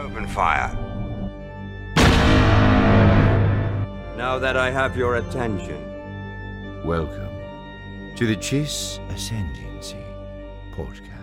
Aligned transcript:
Open 0.00 0.26
fire. 0.26 0.72
Now 4.16 4.38
that 4.38 4.56
I 4.56 4.70
have 4.70 4.96
your 4.96 5.16
attention, 5.16 5.76
Welcome 6.86 7.28
to 8.16 8.26
the 8.26 8.36
Chiss 8.36 8.98
Ascendancy 9.10 10.02
podcast. 10.74 11.19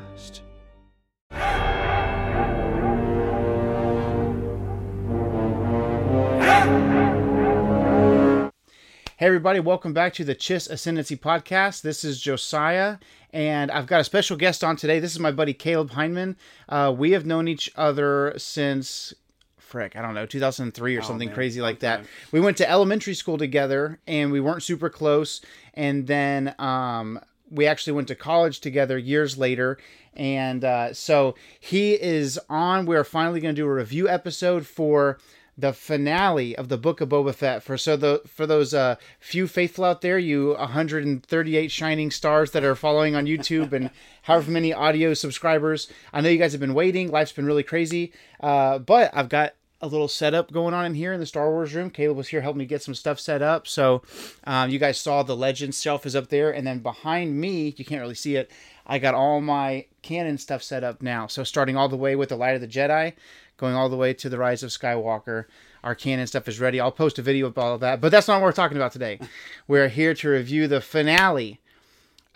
Hey, 9.20 9.26
everybody, 9.26 9.60
welcome 9.60 9.94
back 9.94 10.14
to 10.14 10.24
the 10.24 10.36
Chiss 10.36 10.70
Ascendancy 10.70 11.18
podcast. 11.18 11.82
This 11.82 12.04
is 12.04 12.22
Josiah, 12.22 13.00
and 13.34 13.72
I've 13.72 13.88
got 13.88 14.00
a 14.00 14.04
special 14.04 14.38
guest 14.38 14.64
on 14.64 14.76
today. 14.76 15.00
This 15.00 15.12
is 15.12 15.20
my 15.20 15.32
buddy 15.32 15.56
Caleb 15.56 15.90
Heineman. 15.90 16.36
Uh, 16.70 16.94
we 16.96 17.14
have 17.14 17.26
known 17.26 17.48
each 17.48 17.72
other 17.76 18.36
since, 18.38 19.16
frick, 19.58 19.96
I 19.96 20.04
don't 20.04 20.14
know, 20.14 20.28
2003 20.28 20.96
or 20.96 21.02
something 21.02 21.30
man, 21.30 21.34
crazy 21.34 21.62
like 21.62 21.80
that. 21.80 22.06
We 22.32 22.40
went 22.40 22.58
to 22.58 22.70
elementary 22.70 23.16
school 23.16 23.40
together, 23.40 23.98
and 24.06 24.32
we 24.32 24.40
weren't 24.40 24.62
super 24.62 24.88
close. 24.88 25.42
And 25.74 26.06
then 26.06 26.54
um, 26.60 27.20
we 27.50 27.66
actually 27.66 27.94
went 27.94 28.10
to 28.10 28.16
college 28.16 28.60
together 28.60 29.00
years 29.00 29.36
later. 29.36 29.80
And 30.14 30.64
uh, 30.64 30.94
so 30.94 31.34
he 31.60 31.94
is 31.94 32.40
on. 32.50 32.86
We 32.86 32.96
are 32.96 33.04
finally 33.04 33.40
going 33.40 33.56
to 33.56 33.62
do 33.62 33.66
a 33.66 33.74
review 33.74 34.08
episode 34.08 34.68
for 34.68 35.18
the 35.58 35.74
finale 35.74 36.56
of 36.56 36.70
the 36.70 36.78
Book 36.78 37.02
of 37.02 37.10
Boba 37.10 37.34
Fett. 37.34 37.64
For 37.64 37.78
so 37.78 37.98
the 37.98 38.22
for 38.28 38.46
those 38.46 38.74
uh, 38.74 38.96
few 39.20 39.48
faithful 39.48 39.86
out 39.86 40.02
there, 40.02 40.20
you 40.20 40.54
138 40.54 41.72
shining 41.72 42.12
stars 42.12 42.52
that 42.52 42.64
are 42.64 42.76
following 42.76 43.16
on 43.16 43.26
YouTube 43.26 43.74
and 43.74 43.90
however 44.24 44.52
many 44.52 44.74
audio 44.74 45.14
subscribers. 45.14 45.92
I 46.14 46.22
know 46.22 46.30
you 46.30 46.38
guys 46.38 46.52
have 46.52 46.62
been 46.62 46.74
waiting. 46.74 47.10
Life's 47.10 47.32
been 47.32 47.46
really 47.46 47.64
crazy, 47.64 48.14
uh, 48.40 48.80
but 48.80 49.10
I've 49.14 49.30
got 49.30 49.54
a 49.82 49.88
little 49.88 50.08
setup 50.08 50.52
going 50.52 50.74
on 50.74 50.86
in 50.86 50.96
here 50.96 51.14
in 51.14 51.20
the 51.20 51.26
Star 51.26 51.52
Wars 51.52 51.74
room. 51.74 51.90
Caleb 51.90 52.18
was 52.18 52.30
here 52.30 52.42
helping 52.42 52.60
me 52.60 52.66
get 52.66 52.82
some 52.82 52.96
stuff 52.96 53.20
set 53.20 53.42
up. 53.42 53.68
So 53.68 54.02
um, 54.46 54.70
you 54.70 54.80
guys 54.80 55.00
saw 55.00 55.22
the 55.22 55.36
Legends 55.36 55.82
shelf 55.82 56.06
is 56.06 56.16
up 56.16 56.30
there, 56.30 56.52
and 56.52 56.66
then 56.66 56.80
behind 56.80 57.40
me, 57.40 57.76
you 57.78 57.86
can't 57.86 58.02
really 58.02 58.16
see 58.16 58.36
it. 58.36 58.50
I 58.88 59.00
got 59.00 59.14
all 59.14 59.42
my 59.42 59.86
canon 60.02 60.38
stuff 60.38 60.64
set 60.64 60.84
up 60.84 61.02
now. 61.02 61.28
So 61.28 61.44
starting 61.44 61.76
all 61.76 61.90
the 61.90 61.98
way 61.98 62.16
with 62.16 62.30
the 62.30 62.38
Light 62.38 62.56
of 62.56 62.62
the 62.62 62.68
Jedi, 62.68 63.14
going 63.58 63.76
all 63.76 63.90
the 63.90 63.96
way 63.98 64.14
to 64.14 64.30
the 64.30 64.38
Rise 64.38 64.64
of 64.64 64.70
Skywalker. 64.70 65.46
Our 65.84 65.96
canon 65.96 66.28
stuff 66.28 66.48
is 66.48 66.60
ready. 66.60 66.80
I'll 66.80 66.92
post 66.92 67.20
a 67.20 67.22
video 67.22 67.48
of 67.48 67.58
all 67.58 67.74
of 67.76 67.82
that, 67.82 68.02
but 68.02 68.10
that's 68.12 68.28
not 68.28 68.36
what 68.42 68.46
we're 68.46 68.52
talking 68.52 68.78
about 68.78 68.92
today. 68.92 69.20
We're 69.68 69.88
here 69.90 70.14
to 70.16 70.30
review 70.30 70.68
the 70.68 70.82
finale 70.82 71.60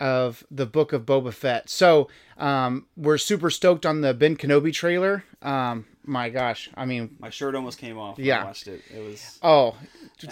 of 0.00 0.44
the 0.50 0.66
book 0.66 0.92
of 0.92 1.02
Boba 1.06 1.32
Fett. 1.32 1.68
So 1.70 2.08
um, 2.38 2.86
we're 2.96 3.18
super 3.18 3.50
stoked 3.50 3.86
on 3.86 4.00
the 4.00 4.12
Ben 4.12 4.36
Kenobi 4.36 4.72
trailer. 4.72 5.22
Um, 5.42 5.86
my 6.04 6.28
gosh, 6.28 6.68
I 6.74 6.86
mean, 6.86 7.16
My 7.20 7.30
shirt 7.30 7.54
almost 7.54 7.78
came 7.78 7.96
off. 7.98 8.16
When 8.16 8.26
Yeah. 8.26 8.42
I 8.42 8.44
watched 8.46 8.66
it. 8.66 8.82
It 8.92 8.98
was. 9.00 9.38
oh, 9.42 9.76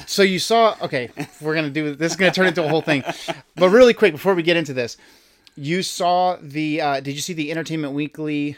so 0.06 0.22
you 0.22 0.41
saw? 0.41 0.77
Okay, 0.82 1.10
we're 1.41 1.54
gonna 1.54 1.70
do 1.70 1.94
this. 1.94 2.12
Is 2.12 2.16
gonna 2.16 2.32
turn 2.32 2.47
into 2.47 2.64
a 2.64 2.69
whole 2.69 2.82
thing. 2.82 3.04
But 3.54 3.69
really 3.69 3.94
quick 3.94 4.12
before 4.12 4.34
we 4.34 4.42
get 4.42 4.56
into 4.56 4.72
this, 4.72 4.97
you 5.56 5.82
saw 5.84 6.36
the? 6.41 6.80
Uh, 6.80 7.00
did 7.00 7.14
you 7.14 7.20
see 7.20 7.34
the 7.34 7.50
Entertainment 7.52 7.92
Weekly 7.92 8.56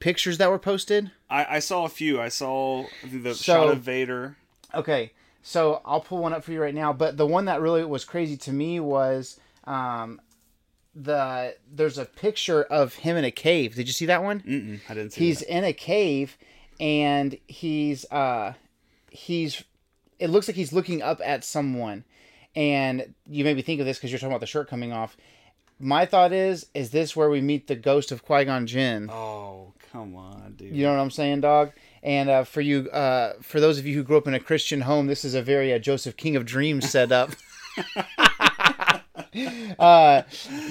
pictures 0.00 0.38
that 0.38 0.50
were 0.50 0.58
posted? 0.58 1.10
I, 1.30 1.56
I 1.56 1.58
saw 1.58 1.84
a 1.84 1.88
few. 1.88 2.20
I 2.20 2.28
saw 2.28 2.84
the 3.04 3.34
So- 3.34 3.42
shot 3.42 3.68
of 3.68 3.80
Vader. 3.80 4.36
Okay, 4.74 5.12
so 5.42 5.80
I'll 5.84 6.00
pull 6.00 6.18
one 6.18 6.32
up 6.32 6.42
for 6.44 6.52
you 6.52 6.60
right 6.60 6.74
now. 6.74 6.92
But 6.92 7.16
the 7.16 7.26
one 7.26 7.44
that 7.44 7.60
really 7.60 7.84
was 7.84 8.04
crazy 8.04 8.36
to 8.38 8.52
me 8.52 8.80
was 8.80 9.38
um, 9.64 10.20
the 10.94 11.56
there's 11.72 11.98
a 11.98 12.04
picture 12.04 12.62
of 12.64 12.94
him 12.94 13.16
in 13.16 13.24
a 13.24 13.30
cave. 13.30 13.74
Did 13.74 13.86
you 13.86 13.92
see 13.92 14.06
that 14.06 14.22
one? 14.22 14.40
Mm-mm, 14.40 14.80
I 14.88 14.94
didn't 14.94 15.12
see. 15.12 15.26
He's 15.26 15.40
that. 15.40 15.56
in 15.56 15.64
a 15.64 15.72
cave, 15.72 16.36
and 16.80 17.36
he's 17.46 18.04
uh, 18.10 18.54
he's. 19.10 19.62
It 20.18 20.30
looks 20.30 20.48
like 20.48 20.56
he's 20.56 20.72
looking 20.72 21.02
up 21.02 21.20
at 21.24 21.44
someone, 21.44 22.04
and 22.56 23.14
you 23.28 23.44
made 23.44 23.56
me 23.56 23.62
think 23.62 23.80
of 23.80 23.86
this 23.86 23.98
because 23.98 24.10
you're 24.10 24.18
talking 24.18 24.32
about 24.32 24.40
the 24.40 24.46
shirt 24.46 24.68
coming 24.68 24.92
off. 24.92 25.16
My 25.80 26.06
thought 26.06 26.32
is, 26.32 26.66
is 26.72 26.90
this 26.90 27.16
where 27.16 27.28
we 27.28 27.40
meet 27.40 27.66
the 27.66 27.74
ghost 27.74 28.12
of 28.12 28.24
Qui 28.24 28.44
Gon 28.44 28.66
Jinn? 28.66 29.10
Oh 29.10 29.72
come 29.94 30.16
on, 30.16 30.54
dude. 30.56 30.74
You 30.74 30.84
know 30.84 30.92
what 30.92 31.00
I'm 31.00 31.10
saying, 31.10 31.42
dog? 31.42 31.72
And 32.02 32.28
uh, 32.28 32.44
for 32.44 32.60
you, 32.60 32.90
uh, 32.90 33.34
for 33.40 33.60
those 33.60 33.78
of 33.78 33.86
you 33.86 33.94
who 33.94 34.02
grew 34.02 34.16
up 34.16 34.26
in 34.26 34.34
a 34.34 34.40
Christian 34.40 34.82
home, 34.82 35.06
this 35.06 35.24
is 35.24 35.34
a 35.34 35.42
very 35.42 35.72
uh, 35.72 35.78
Joseph 35.78 36.16
King 36.16 36.36
of 36.36 36.44
Dreams 36.44 36.90
setup. 36.90 37.30
uh, 39.78 40.22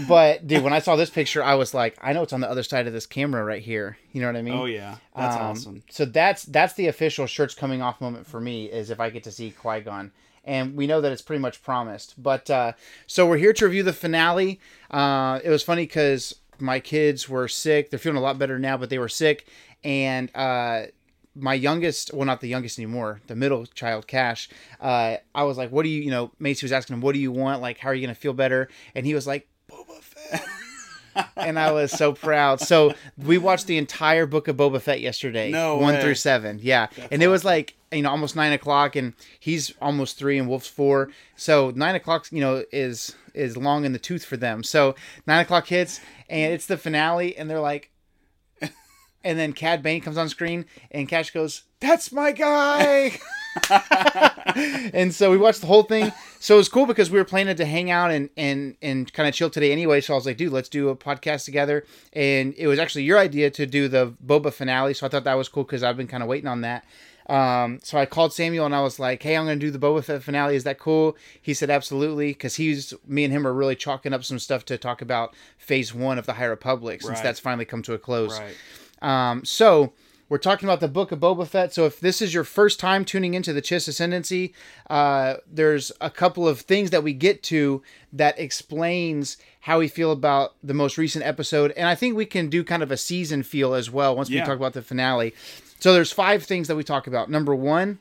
but 0.07 0.45
dude, 0.45 0.63
when 0.63 0.73
I 0.73 0.79
saw 0.79 0.95
this 0.95 1.09
picture, 1.09 1.43
I 1.43 1.55
was 1.55 1.73
like, 1.73 1.97
I 2.01 2.13
know 2.13 2.23
it's 2.23 2.33
on 2.33 2.41
the 2.41 2.49
other 2.49 2.63
side 2.63 2.87
of 2.87 2.93
this 2.93 3.05
camera 3.05 3.43
right 3.43 3.61
here. 3.61 3.97
You 4.11 4.21
know 4.21 4.27
what 4.27 4.35
I 4.35 4.41
mean? 4.41 4.53
oh 4.53 4.65
yeah, 4.65 4.97
that's 5.15 5.35
Um, 5.35 5.41
awesome. 5.41 5.83
So 5.89 6.05
that's 6.05 6.43
that's 6.43 6.73
the 6.73 6.87
official 6.87 7.25
shirts 7.25 7.55
coming 7.55 7.81
off 7.81 8.01
moment 8.01 8.27
for 8.27 8.41
me 8.41 8.65
is 8.65 8.89
if 8.89 8.99
I 8.99 9.09
get 9.09 9.23
to 9.23 9.31
see 9.31 9.51
Qui 9.51 9.81
Gon, 9.81 10.11
and 10.43 10.75
we 10.75 10.87
know 10.87 11.01
that 11.01 11.11
it's 11.11 11.21
pretty 11.21 11.41
much 11.41 11.63
promised. 11.63 12.21
But 12.21 12.49
uh, 12.49 12.73
so 13.07 13.25
we're 13.25 13.37
here 13.37 13.53
to 13.53 13.65
review 13.65 13.83
the 13.83 13.93
finale. 13.93 14.59
Uh, 14.91 15.39
it 15.43 15.49
was 15.49 15.63
funny 15.63 15.83
because 15.83 16.35
my 16.63 16.79
kids 16.79 17.27
were 17.27 17.47
sick. 17.47 17.89
They're 17.89 17.99
feeling 17.99 18.17
a 18.17 18.21
lot 18.21 18.39
better 18.39 18.57
now, 18.57 18.77
but 18.77 18.89
they 18.89 18.97
were 18.97 19.09
sick, 19.09 19.47
and 19.83 20.31
uh, 20.33 20.83
my 21.35 21.53
youngest, 21.53 22.13
well, 22.13 22.25
not 22.25 22.41
the 22.41 22.47
youngest 22.47 22.79
anymore, 22.79 23.21
the 23.27 23.35
middle 23.35 23.65
child, 23.65 24.07
Cash. 24.07 24.49
Uh, 24.79 25.17
I 25.35 25.43
was 25.43 25.57
like, 25.57 25.71
"What 25.71 25.83
do 25.83 25.89
you, 25.89 26.01
you 26.01 26.11
know?" 26.11 26.31
Macy 26.39 26.65
was 26.65 26.71
asking 26.71 26.95
him, 26.95 27.01
"What 27.01 27.13
do 27.13 27.19
you 27.19 27.31
want? 27.31 27.61
Like, 27.61 27.77
how 27.79 27.89
are 27.89 27.93
you 27.93 28.01
gonna 28.05 28.15
feel 28.15 28.33
better?" 28.33 28.69
And 28.95 29.05
he 29.05 29.13
was 29.13 29.27
like, 29.27 29.47
"Boba 29.69 30.01
Fett." 30.01 30.43
And 31.37 31.59
I 31.59 31.71
was 31.71 31.91
so 31.91 32.13
proud. 32.13 32.59
So 32.61 32.93
we 33.17 33.37
watched 33.37 33.67
the 33.67 33.77
entire 33.77 34.25
book 34.25 34.47
of 34.47 34.57
Boba 34.57 34.81
Fett 34.81 35.01
yesterday, 35.01 35.51
No 35.51 35.77
one 35.77 35.95
way. 35.95 36.01
through 36.01 36.15
seven. 36.15 36.59
Yeah, 36.61 36.87
and 37.11 37.21
it 37.23 37.27
was 37.27 37.43
like 37.45 37.75
you 37.91 38.01
know 38.01 38.09
almost 38.09 38.35
nine 38.35 38.53
o'clock, 38.53 38.95
and 38.95 39.13
he's 39.39 39.73
almost 39.81 40.17
three, 40.17 40.37
and 40.37 40.47
Wolf's 40.49 40.67
four. 40.67 41.09
So 41.35 41.71
nine 41.75 41.95
o'clock, 41.95 42.27
you 42.31 42.41
know, 42.41 42.63
is 42.71 43.15
is 43.33 43.57
long 43.57 43.85
in 43.85 43.93
the 43.93 43.99
tooth 43.99 44.25
for 44.25 44.37
them. 44.37 44.63
So 44.63 44.95
nine 45.27 45.41
o'clock 45.41 45.67
hits, 45.67 45.99
and 46.29 46.53
it's 46.53 46.65
the 46.65 46.77
finale, 46.77 47.35
and 47.37 47.49
they're 47.49 47.59
like. 47.59 47.89
And 49.25 49.39
then 49.39 49.53
Cad 49.53 49.81
Bane 49.81 50.01
comes 50.01 50.17
on 50.17 50.27
screen, 50.27 50.65
and 50.91 51.07
Cash 51.07 51.31
goes, 51.31 51.63
"That's 51.79 52.11
my 52.11 52.33
guy." 52.33 53.17
and 54.93 55.13
so 55.13 55.31
we 55.31 55.37
watched 55.37 55.61
the 55.61 55.67
whole 55.67 55.83
thing. 55.83 56.11
So 56.39 56.55
it 56.55 56.57
was 56.57 56.69
cool 56.69 56.85
because 56.85 57.09
we 57.09 57.17
were 57.17 57.25
planning 57.25 57.55
to 57.55 57.65
hang 57.65 57.91
out 57.91 58.11
and 58.11 58.29
and 58.37 58.75
and 58.81 59.11
kind 59.13 59.27
of 59.27 59.35
chill 59.35 59.49
today 59.49 59.71
anyway. 59.71 60.01
So 60.01 60.13
I 60.13 60.15
was 60.15 60.25
like, 60.25 60.37
dude, 60.37 60.51
let's 60.53 60.69
do 60.69 60.89
a 60.89 60.95
podcast 60.95 61.45
together. 61.45 61.85
And 62.13 62.53
it 62.57 62.67
was 62.67 62.79
actually 62.79 63.03
your 63.03 63.17
idea 63.19 63.49
to 63.51 63.65
do 63.65 63.87
the 63.87 64.13
Boba 64.25 64.51
finale. 64.53 64.93
So 64.93 65.05
I 65.05 65.09
thought 65.09 65.23
that 65.23 65.35
was 65.35 65.49
cool 65.49 65.63
because 65.63 65.83
I've 65.83 65.97
been 65.97 66.07
kind 66.07 66.23
of 66.23 66.29
waiting 66.29 66.47
on 66.47 66.61
that. 66.61 66.85
Um, 67.29 67.79
so 67.81 67.97
I 67.97 68.05
called 68.05 68.33
Samuel 68.33 68.65
and 68.65 68.75
I 68.75 68.81
was 68.81 68.99
like, 68.99 69.23
hey, 69.23 69.37
I'm 69.37 69.45
going 69.45 69.57
to 69.57 69.65
do 69.65 69.71
the 69.71 69.79
Boba 69.79 70.03
Fett 70.03 70.21
finale. 70.21 70.57
Is 70.57 70.65
that 70.65 70.77
cool? 70.77 71.15
He 71.41 71.53
said, 71.53 71.69
absolutely. 71.69 72.31
Because 72.33 72.55
he's, 72.55 72.93
me 73.07 73.23
and 73.23 73.31
him 73.31 73.47
are 73.47 73.53
really 73.53 73.77
chalking 73.77 74.11
up 74.11 74.25
some 74.25 74.39
stuff 74.39 74.65
to 74.65 74.77
talk 74.77 75.01
about 75.01 75.33
phase 75.57 75.93
one 75.93 76.17
of 76.17 76.25
the 76.25 76.33
High 76.33 76.43
Republic 76.45 77.01
since 77.01 77.13
Right. 77.15 77.23
that's 77.23 77.39
finally 77.39 77.63
come 77.63 77.81
to 77.83 77.93
a 77.93 77.97
close. 77.97 78.37
Right. 78.37 79.29
Um, 79.31 79.45
so 79.45 79.93
we're 80.33 80.39
talking 80.39 80.67
about 80.67 80.79
the 80.79 80.87
book 80.87 81.11
of 81.11 81.19
Boba 81.19 81.45
Fett. 81.45 81.75
So 81.75 81.85
if 81.85 81.99
this 81.99 82.19
is 82.19 82.33
your 82.33 82.43
first 82.43 82.79
time 82.79 83.05
tuning 83.05 83.35
into 83.35 83.53
the 83.53 83.61
Chiss 83.61 83.87
Ascendancy, 83.87 84.55
uh, 84.89 85.35
there's 85.45 85.91
a 86.01 86.09
couple 86.09 86.47
of 86.47 86.61
things 86.61 86.89
that 86.89 87.03
we 87.03 87.13
get 87.13 87.43
to 87.43 87.83
that 88.11 88.39
explains 88.39 89.37
how 89.59 89.77
we 89.77 89.87
feel 89.87 90.11
about 90.11 90.55
the 90.63 90.73
most 90.73 90.97
recent 90.97 91.23
episode, 91.23 91.71
and 91.77 91.87
I 91.87 91.93
think 91.93 92.15
we 92.15 92.25
can 92.25 92.49
do 92.49 92.63
kind 92.63 92.81
of 92.81 92.89
a 92.89 92.97
season 92.97 93.43
feel 93.43 93.75
as 93.75 93.91
well 93.91 94.15
once 94.15 94.27
we 94.27 94.39
talk 94.39 94.57
about 94.57 94.73
the 94.73 94.81
finale. 94.81 95.35
So 95.77 95.93
there's 95.93 96.11
five 96.11 96.41
things 96.41 96.67
that 96.67 96.75
we 96.75 96.83
talk 96.83 97.05
about. 97.05 97.29
Number 97.29 97.53
one, 97.53 97.99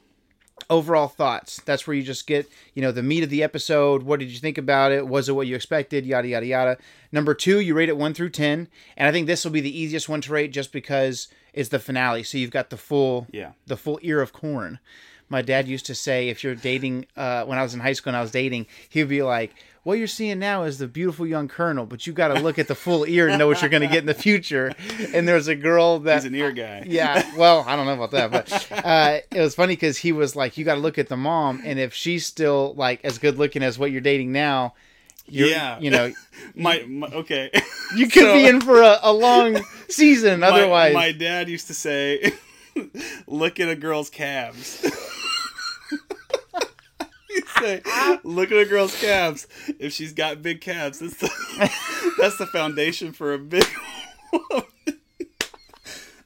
overall 0.70 1.08
thoughts. 1.08 1.60
That's 1.66 1.86
where 1.86 1.94
you 1.94 2.02
just 2.02 2.26
get, 2.26 2.48
you 2.72 2.80
know, 2.80 2.92
the 2.92 3.02
meat 3.02 3.24
of 3.24 3.28
the 3.28 3.42
episode. 3.42 4.04
What 4.04 4.20
did 4.20 4.30
you 4.30 4.38
think 4.38 4.56
about 4.56 4.90
it? 4.90 5.06
Was 5.06 5.28
it 5.28 5.32
what 5.32 5.48
you 5.48 5.54
expected? 5.54 6.06
Yada, 6.06 6.28
yada, 6.28 6.46
yada. 6.46 6.78
Number 7.12 7.34
two, 7.34 7.60
you 7.60 7.74
rate 7.74 7.90
it 7.90 7.98
one 7.98 8.14
through 8.14 8.30
10. 8.30 8.68
And 8.96 9.06
I 9.06 9.12
think 9.12 9.26
this 9.26 9.44
will 9.44 9.52
be 9.52 9.60
the 9.60 9.78
easiest 9.78 10.08
one 10.08 10.22
to 10.22 10.32
rate 10.32 10.50
just 10.50 10.72
because 10.72 11.28
it's 11.52 11.68
the 11.70 11.78
finale. 11.78 12.22
So 12.22 12.38
you've 12.38 12.50
got 12.50 12.70
the 12.70 12.76
full, 12.76 13.26
Yeah. 13.32 13.52
the 13.66 13.76
full 13.76 13.98
ear 14.02 14.20
of 14.20 14.32
corn. 14.32 14.78
My 15.28 15.40
dad 15.40 15.66
used 15.66 15.86
to 15.86 15.94
say, 15.94 16.28
if 16.28 16.44
you're 16.44 16.54
dating, 16.54 17.06
uh, 17.16 17.44
when 17.44 17.58
I 17.58 17.62
was 17.62 17.72
in 17.72 17.80
high 17.80 17.94
school 17.94 18.10
and 18.10 18.16
I 18.18 18.20
was 18.20 18.30
dating, 18.30 18.66
he 18.90 19.00
would 19.00 19.08
be 19.08 19.22
like, 19.22 19.54
what 19.82 19.94
you're 19.94 20.06
seeing 20.06 20.38
now 20.38 20.64
is 20.64 20.76
the 20.78 20.86
beautiful 20.86 21.26
young 21.26 21.48
kernel, 21.48 21.86
but 21.86 22.06
you 22.06 22.12
got 22.12 22.28
to 22.28 22.40
look 22.40 22.58
at 22.58 22.68
the 22.68 22.74
full 22.74 23.04
ear 23.06 23.28
and 23.28 23.38
know 23.38 23.46
what 23.46 23.62
you're 23.62 23.70
going 23.70 23.80
to 23.82 23.88
get 23.88 23.98
in 24.00 24.06
the 24.06 24.14
future. 24.14 24.72
And 25.14 25.26
there's 25.26 25.48
a 25.48 25.56
girl 25.56 26.00
that 26.00 26.16
He's 26.16 26.24
an 26.26 26.34
ear 26.34 26.52
guy. 26.52 26.84
yeah 26.86 27.34
well 27.36 27.64
i 27.66 27.74
don't 27.76 27.86
know 27.86 27.94
about 27.94 28.10
that 28.12 28.30
but 28.30 28.84
uh, 28.84 29.18
it 29.30 29.40
was 29.40 29.54
funny 29.54 29.72
because 29.74 29.96
he 29.98 30.12
was 30.12 30.36
like 30.36 30.56
you 30.58 30.64
got 30.64 30.74
to 30.74 30.80
look 30.80 30.98
at 30.98 31.08
the 31.08 31.16
mom 31.16 31.62
and 31.64 31.78
if 31.78 31.94
she's 31.94 32.24
still 32.26 32.74
like 32.76 33.00
as 33.04 33.18
good 33.18 33.38
looking 33.38 33.62
as 33.62 33.78
what 33.78 33.90
you're 33.90 34.00
dating 34.00 34.30
now 34.32 34.74
you're, 35.26 35.48
Yeah. 35.48 35.78
you 35.80 35.90
know 35.90 36.12
My, 36.54 36.84
my 36.88 37.06
okay. 37.08 37.50
you 37.96 38.06
could 38.10 38.22
So- 38.22 38.32
be 38.34 38.46
in 38.46 38.60
for 38.60 38.80
a, 38.82 38.98
a 39.02 39.12
long 39.12 39.60
season 39.88 40.40
My- 40.40 40.48
otherwise 40.48 40.94
my, 40.94 41.12
dad 41.12 41.48
used 41.48 41.66
to 41.68 41.74
say, 41.74 42.32
"Look 43.26 43.60
at 43.60 43.68
a 43.68 43.76
girl's 43.76 44.10
calves." 44.10 44.80
He'd 47.28 47.44
say, 47.58 47.82
"Look 48.24 48.52
at 48.52 48.58
a 48.58 48.64
girl's 48.66 48.98
calves. 49.00 49.46
If 49.78 49.92
she's 49.92 50.12
got 50.12 50.42
big 50.42 50.60
calves, 50.60 50.98
that's 50.98 51.16
the, 51.16 51.30
that's 52.18 52.36
the 52.36 52.46
foundation 52.46 53.12
for 53.12 53.32
a 53.34 53.38
big 53.38 53.64
woman." 54.32 54.64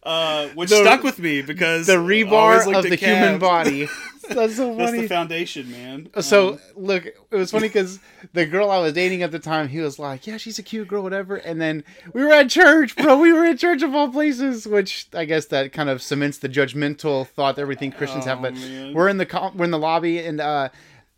uh, 0.02 0.48
which 0.50 0.70
The- 0.70 0.76
stuck 0.82 1.02
with 1.02 1.18
me 1.18 1.42
because 1.42 1.86
the 1.86 1.94
rebar 1.96 2.74
of 2.76 2.82
the 2.88 2.96
human 2.96 3.38
body. 3.38 3.88
That's 4.28 4.56
so 4.56 4.68
funny. 4.72 4.76
That's 4.78 4.92
the 4.92 5.08
foundation, 5.08 5.70
man. 5.70 6.08
So 6.20 6.54
Um, 6.54 6.58
look, 6.76 7.06
it 7.06 7.16
was 7.30 7.50
funny 7.50 7.68
because 7.68 7.98
the 8.32 8.46
girl 8.46 8.70
I 8.70 8.78
was 8.78 8.92
dating 8.92 9.22
at 9.22 9.30
the 9.30 9.38
time, 9.38 9.68
he 9.68 9.80
was 9.80 9.98
like, 9.98 10.26
"Yeah, 10.26 10.36
she's 10.36 10.58
a 10.58 10.62
cute 10.62 10.88
girl, 10.88 11.02
whatever." 11.02 11.36
And 11.36 11.60
then 11.60 11.84
we 12.12 12.22
were 12.24 12.32
at 12.32 12.48
church, 12.50 12.96
bro. 12.96 13.18
We 13.18 13.32
were 13.32 13.44
at 13.46 13.58
church 13.58 13.82
of 13.82 13.94
all 13.94 14.10
places, 14.10 14.66
which 14.66 15.06
I 15.14 15.24
guess 15.24 15.46
that 15.46 15.72
kind 15.72 15.88
of 15.88 16.02
cements 16.02 16.38
the 16.38 16.48
judgmental 16.48 17.26
thought 17.26 17.56
that 17.56 17.62
everything 17.62 17.92
Christians 17.92 18.24
have. 18.24 18.38
Oh, 18.38 18.42
But 18.42 18.54
man. 18.54 18.94
we're 18.94 19.08
in 19.08 19.18
the 19.18 19.50
we're 19.54 19.64
in 19.64 19.70
the 19.70 19.78
lobby, 19.78 20.18
and 20.18 20.40
uh, 20.40 20.68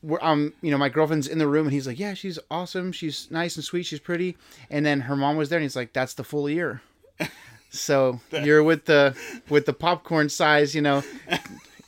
we're 0.02 0.18
um, 0.22 0.52
you 0.62 0.70
know, 0.70 0.78
my 0.78 0.88
girlfriend's 0.88 1.26
in 1.28 1.38
the 1.38 1.48
room, 1.48 1.66
and 1.66 1.72
he's 1.72 1.86
like, 1.86 1.98
"Yeah, 1.98 2.14
she's 2.14 2.38
awesome. 2.50 2.92
She's 2.92 3.28
nice 3.30 3.56
and 3.56 3.64
sweet. 3.64 3.84
She's 3.84 4.00
pretty." 4.00 4.36
And 4.70 4.84
then 4.86 5.00
her 5.02 5.16
mom 5.16 5.36
was 5.36 5.48
there, 5.48 5.58
and 5.58 5.64
he's 5.64 5.76
like, 5.76 5.92
"That's 5.92 6.14
the 6.14 6.24
full 6.24 6.48
year." 6.50 6.82
So 7.70 8.18
you're 8.32 8.62
with 8.62 8.86
the 8.86 9.14
with 9.50 9.66
the 9.66 9.74
popcorn 9.74 10.30
size, 10.30 10.74
you 10.74 10.80
know, 10.80 11.02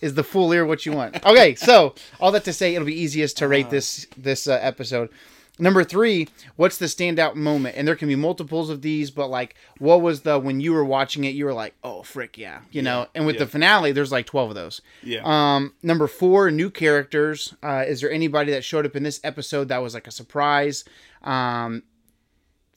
is 0.01 0.15
the 0.15 0.25
full 0.25 0.53
ear 0.53 0.65
what 0.65 0.87
you 0.87 0.93
want? 0.93 1.25
Okay, 1.25 1.55
so 1.55 1.95
all 2.21 2.33
that 2.33 2.45
to 2.45 2.53
say, 2.53 2.75
it'll 2.75 2.87
be 2.87 3.01
easiest 3.01 3.37
to 3.39 3.49
rate 3.49 3.71
this 3.71 4.07
this 4.17 4.47
uh, 4.47 4.59
episode. 4.63 5.11
Number 5.59 5.85
three, 5.85 6.27
what's 6.57 6.79
the 6.79 6.87
standout 6.87 7.35
moment? 7.35 7.77
And 7.77 7.87
there 7.87 7.95
can 7.95 8.09
be 8.09 8.17
multiples 8.17 8.71
of 8.71 8.81
these, 8.81 9.11
but 9.11 9.29
like, 9.29 9.55
what 9.79 10.01
was 10.01 10.23
the 10.23 10.39
when 10.39 10.59
you 10.61 10.73
were 10.73 10.85
watching 10.85 11.25
it, 11.25 11.35
you 11.35 11.45
were 11.45 11.53
like, 11.53 11.75
oh 11.85 12.03
frick 12.03 12.39
yeah, 12.39 12.61
you 12.71 12.81
know? 12.81 13.09
And 13.15 13.27
with 13.27 13.35
yeah. 13.35 13.41
the 13.41 13.47
finale, 13.47 13.93
there's 13.93 14.11
like 14.11 14.25
twelve 14.25 14.49
of 14.49 14.55
those. 14.55 14.81
yeah. 15.03 15.21
Um, 15.23 15.75
number 15.83 16.07
four, 16.07 16.51
new 16.51 16.71
characters. 16.71 17.55
Uh, 17.63 17.85
is 17.87 18.01
there 18.01 18.11
anybody 18.11 18.53
that 18.53 18.65
showed 18.65 18.87
up 18.87 18.97
in 18.97 19.03
this 19.03 19.21
episode 19.23 19.69
that 19.69 19.83
was 19.83 19.93
like 19.93 20.07
a 20.07 20.11
surprise? 20.11 20.85
Um, 21.23 21.83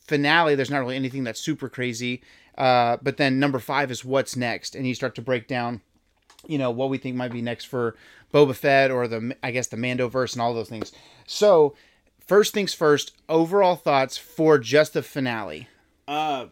finale, 0.01 0.55
there's 0.55 0.69
not 0.69 0.79
really 0.79 0.97
anything 0.97 1.23
that's 1.23 1.39
super 1.39 1.69
crazy. 1.69 2.21
Uh, 2.57 2.97
but 3.01 3.17
then 3.17 3.39
number 3.39 3.59
five 3.59 3.91
is 3.91 4.03
what's 4.05 4.35
next, 4.35 4.75
and 4.75 4.85
you 4.85 4.93
start 4.93 5.15
to 5.15 5.21
break 5.21 5.47
down, 5.47 5.81
you 6.47 6.57
know, 6.57 6.71
what 6.71 6.89
we 6.89 6.97
think 6.97 7.15
might 7.15 7.31
be 7.31 7.41
next 7.41 7.65
for 7.65 7.95
Boba 8.33 8.55
Fett 8.55 8.91
or 8.91 9.07
the, 9.07 9.35
I 9.43 9.51
guess, 9.51 9.67
the 9.67 9.77
Mando 9.77 10.07
verse 10.07 10.33
and 10.33 10.41
all 10.41 10.53
those 10.53 10.69
things. 10.69 10.91
So, 11.25 11.75
first 12.19 12.53
things 12.53 12.73
first, 12.73 13.13
overall 13.29 13.75
thoughts 13.75 14.17
for 14.17 14.57
just 14.57 14.93
the 14.93 15.03
finale. 15.03 15.67
Uh, 16.07 16.47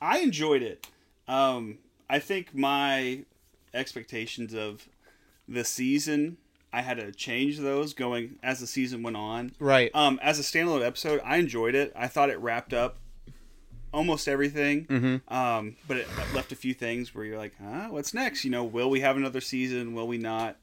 I 0.00 0.18
enjoyed 0.18 0.62
it. 0.62 0.86
Um, 1.26 1.78
I 2.08 2.18
think 2.18 2.54
my 2.54 3.24
expectations 3.74 4.54
of 4.54 4.88
the 5.48 5.64
season, 5.64 6.36
I 6.72 6.82
had 6.82 6.98
to 6.98 7.12
change 7.12 7.58
those 7.58 7.94
going 7.94 8.38
as 8.42 8.60
the 8.60 8.66
season 8.66 9.02
went 9.02 9.16
on. 9.16 9.52
Right. 9.58 9.90
Um, 9.94 10.20
as 10.22 10.38
a 10.38 10.42
standalone 10.42 10.84
episode, 10.84 11.20
I 11.24 11.38
enjoyed 11.38 11.74
it. 11.74 11.92
I 11.96 12.06
thought 12.06 12.30
it 12.30 12.38
wrapped 12.38 12.72
up 12.72 12.98
almost 13.96 14.28
everything. 14.28 14.84
Mm-hmm. 14.84 15.34
Um, 15.34 15.76
but 15.88 15.96
it 15.96 16.06
left 16.34 16.52
a 16.52 16.56
few 16.56 16.74
things 16.74 17.14
where 17.14 17.24
you're 17.24 17.38
like, 17.38 17.54
huh, 17.60 17.88
what's 17.88 18.12
next? 18.14 18.44
You 18.44 18.50
know, 18.50 18.62
will 18.62 18.90
we 18.90 19.00
have 19.00 19.16
another 19.16 19.40
season? 19.40 19.94
Will 19.94 20.06
we 20.06 20.18
not? 20.18 20.56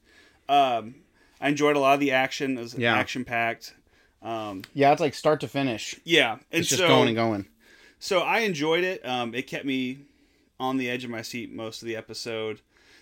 Um, 0.48 0.94
I 1.40 1.48
enjoyed 1.48 1.76
a 1.76 1.80
lot 1.80 1.94
of 1.94 2.00
the 2.00 2.12
action. 2.12 2.56
It 2.56 2.60
was 2.62 2.74
Yeah. 2.74 2.94
action 2.96 3.24
packed. 3.24 3.74
Um, 4.22 4.62
Yeah, 4.72 4.92
it's 4.92 5.00
like 5.00 5.14
start 5.14 5.40
to 5.40 5.48
finish. 5.48 5.96
yeah, 6.04 6.32
and 6.32 6.60
It's 6.60 6.68
just 6.68 6.80
so, 6.80 6.88
going 6.88 7.08
and 7.08 7.16
going. 7.16 7.46
so 7.98 8.20
I 8.20 8.38
enjoyed 8.40 8.84
it. 8.84 9.04
Um, 9.06 9.34
it 9.34 9.46
kept 9.46 9.64
me 9.66 9.98
on 10.60 10.76
the 10.78 10.88
edge 10.88 11.04
of 11.04 11.10
my 11.10 11.20
seat 11.22 11.52
most 11.52 11.82
of 11.82 11.88
the 11.88 11.96
episode. 11.96 12.60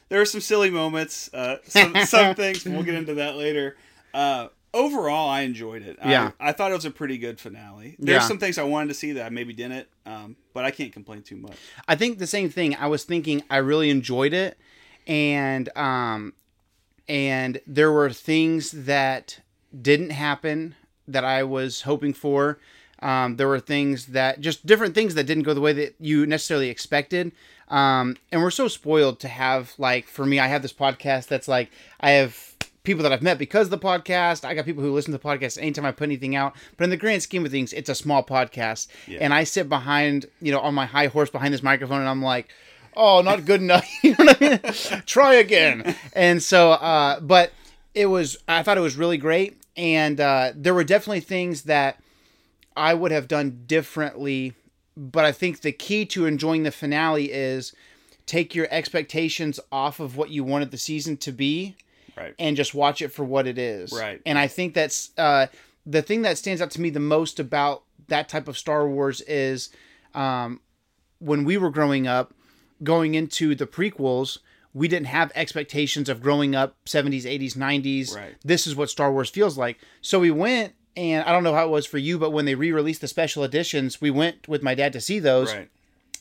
There 0.08 0.19
were 0.19 0.25
some 0.25 0.40
silly 0.40 0.70
moments, 0.70 1.32
uh, 1.32 1.58
some, 1.64 1.94
some 2.06 2.34
things. 2.43 2.64
We'll 2.64 2.82
get 2.82 2.94
into 2.94 3.14
that 3.14 3.37
later. 3.37 3.76
Uh, 4.12 4.49
overall, 4.75 5.29
I 5.29 5.43
enjoyed 5.43 5.83
it. 5.83 5.99
Yeah. 6.05 6.33
I, 6.41 6.49
I 6.49 6.53
thought 6.53 6.71
it 6.71 6.75
was 6.75 6.85
a 6.85 6.91
pretty 6.91 7.19
good 7.19 7.41
finale. 7.41 7.97
There's 7.99 8.23
Yeah. 8.23 8.29
some 8.29 8.39
things 8.39 8.59
I 8.59 8.63
wanted 8.65 8.89
to 8.89 8.95
see 8.95 9.13
that 9.13 9.27
I 9.27 9.29
maybe 9.29 9.53
didn't, 9.53 9.87
um, 10.07 10.37
but 10.55 10.65
I 10.65 10.71
can't 10.71 10.93
complain 10.93 11.23
too 11.23 11.37
much. 11.37 11.57
I 11.89 11.95
think 11.95 12.19
the 12.19 12.27
same 12.27 12.49
thing. 12.51 12.75
I 12.77 12.87
was 12.87 13.05
thinking 13.05 13.43
I 13.51 13.59
really 13.59 13.91
enjoyed 13.91 14.33
it, 14.33 14.59
and 15.07 15.69
um, 15.77 16.33
and 17.09 17.61
there 17.67 17.93
were 17.93 18.11
things 18.11 18.71
that 18.73 19.41
didn't 19.81 20.11
happen 20.11 20.75
that 21.09 21.25
I 21.25 21.43
was 21.43 21.83
hoping 21.83 22.15
for. 22.15 22.59
Um, 23.01 23.37
there 23.37 23.49
were 23.49 23.59
things 23.61 24.07
that 24.09 24.41
just 24.41 24.65
different 24.65 24.95
things 24.95 25.15
that 25.17 25.25
didn't 25.25 25.43
go 25.43 25.55
the 25.55 25.61
way 25.61 25.73
that 25.73 25.97
you 25.99 26.25
necessarily 26.27 26.69
expected. 26.69 27.33
Um, 27.69 28.17
and 28.31 28.41
we're 28.43 28.51
so 28.53 28.69
spoiled 28.69 29.19
to 29.21 29.29
have 29.29 29.73
like 29.79 30.07
for 30.07 30.25
me, 30.25 30.39
I 30.39 30.47
have 30.47 30.63
this 30.63 30.73
podcast 30.73 31.27
that's 31.27 31.49
like 31.49 31.71
I 32.01 32.13
have 32.13 32.55
people 32.84 33.02
that 33.02 33.12
I've 33.12 33.23
met 33.23 33.38
because 33.38 33.69
of 33.69 33.70
the 33.70 33.79
podcast. 33.79 34.44
I 34.44 34.55
got 34.55 34.64
people 34.64 34.82
who 34.82 34.93
listen 34.93 35.12
to 35.12 35.19
the 35.19 35.25
podcast 35.25 35.58
anytime 35.58 35.84
I 35.84 35.93
put 35.93 36.05
anything 36.05 36.34
out. 36.37 36.55
But 36.76 36.84
in 36.84 36.90
the 36.90 36.96
grand 36.96 37.23
scheme 37.23 37.44
of 37.44 37.50
things, 37.50 37.73
it's 37.73 37.88
a 37.88 37.94
small 37.94 38.25
podcast, 38.25 38.88
and 39.20 39.32
I 39.32 39.44
sit 39.44 39.69
behind 39.69 40.26
you 40.40 40.52
know 40.52 40.61
on 40.61 40.75
my 40.75 40.87
high 40.87 41.06
horse 41.06 41.31
behind 41.31 41.55
this 41.55 41.62
microphone, 41.62 42.00
and 42.00 42.08
I'm 42.08 42.23
like. 42.23 42.49
Oh, 42.94 43.23
not 43.23 43.46
good 43.46 43.62
enough. 43.62 43.88
you 44.02 44.11
know 44.11 44.26
what 44.26 44.43
I 44.43 44.49
mean? 44.49 45.02
Try 45.06 45.37
again. 45.37 45.96
And 46.12 46.43
so, 46.43 46.73
uh, 46.73 47.20
but 47.20 47.50
it 47.94 48.05
was. 48.05 48.37
I 48.46 48.62
thought 48.62 48.76
it 48.76 48.82
was 48.82 48.96
really 48.96 49.17
great, 49.17 49.56
and 49.79 50.20
uh, 50.20 50.52
there 50.55 50.75
were 50.75 50.84
definitely 50.84 51.20
things 51.20 51.62
that 51.62 51.99
I 52.76 52.93
would 52.93 53.11
have 53.11 53.29
done 53.29 53.62
differently. 53.67 54.52
But 54.94 55.25
I 55.25 55.32
think 55.32 55.62
the 55.62 55.73
key 55.73 56.05
to 56.05 56.26
enjoying 56.26 56.64
the 56.64 56.70
finale 56.70 57.32
is 57.32 57.75
take 58.26 58.55
your 58.55 58.69
expectations 58.70 59.58
off 59.70 59.99
of 59.99 60.19
what 60.19 60.29
you 60.29 60.44
wanted 60.44 60.70
the 60.70 60.76
season 60.76 61.17
to 61.17 61.32
be 61.32 61.76
Right. 62.17 62.35
and 62.38 62.56
just 62.56 62.75
watch 62.75 63.00
it 63.03 63.09
for 63.09 63.25
what 63.25 63.47
it 63.47 63.59
is. 63.59 63.93
Right. 63.93 64.20
And 64.26 64.38
I 64.38 64.47
think 64.47 64.75
that's 64.75 65.11
uh, 65.17 65.47
the 65.87 66.03
thing 66.03 66.23
that 66.23 66.38
stands 66.38 66.61
out 66.61 66.70
to 66.73 66.81
me 66.81 66.91
the 66.91 67.00
most 67.00 67.41
about 67.41 67.82
that 68.09 68.29
type 68.29 68.49
of 68.49 68.59
Star 68.59 68.87
Wars 68.88 69.20
is 69.23 69.70
um, 70.14 70.61
when 71.19 71.44
we 71.44 71.56
were 71.56 71.70
growing 71.70 72.06
up, 72.06 72.35
going 72.82 73.14
into 73.14 73.55
the 73.55 73.67
prequels, 73.67 74.38
we 74.75 74.88
didn't 74.88 75.06
have 75.06 75.31
expectations 75.35 76.09
of 76.09 76.20
growing 76.23 76.55
up 76.55 76.76
70s, 76.87 77.23
80s, 77.25 77.56
90s. 77.56 78.15
Right. 78.17 78.35
This 78.44 78.67
is 78.67 78.75
what 78.76 78.91
Star 78.91 79.12
Wars 79.12 79.31
feels 79.31 79.56
like. 79.58 79.79
So 80.00 80.19
we 80.20 80.31
went, 80.31 80.75
and 80.97 81.25
I 81.25 81.32
don't 81.32 81.44
know 81.44 81.55
how 81.55 81.67
it 81.67 81.70
was 81.70 81.87
for 81.87 81.99
you, 81.99 82.19
but 82.19 82.31
when 82.31 82.44
they 82.44 82.55
re 82.55 82.73
released 82.73 83.00
the 83.03 83.08
special 83.08 83.44
editions, 83.44 84.00
we 84.00 84.11
went 84.11 84.49
with 84.49 84.62
my 84.62 84.75
dad 84.75 84.93
to 84.94 85.00
see 85.00 85.19
those 85.19 85.53
Right. 85.55 85.69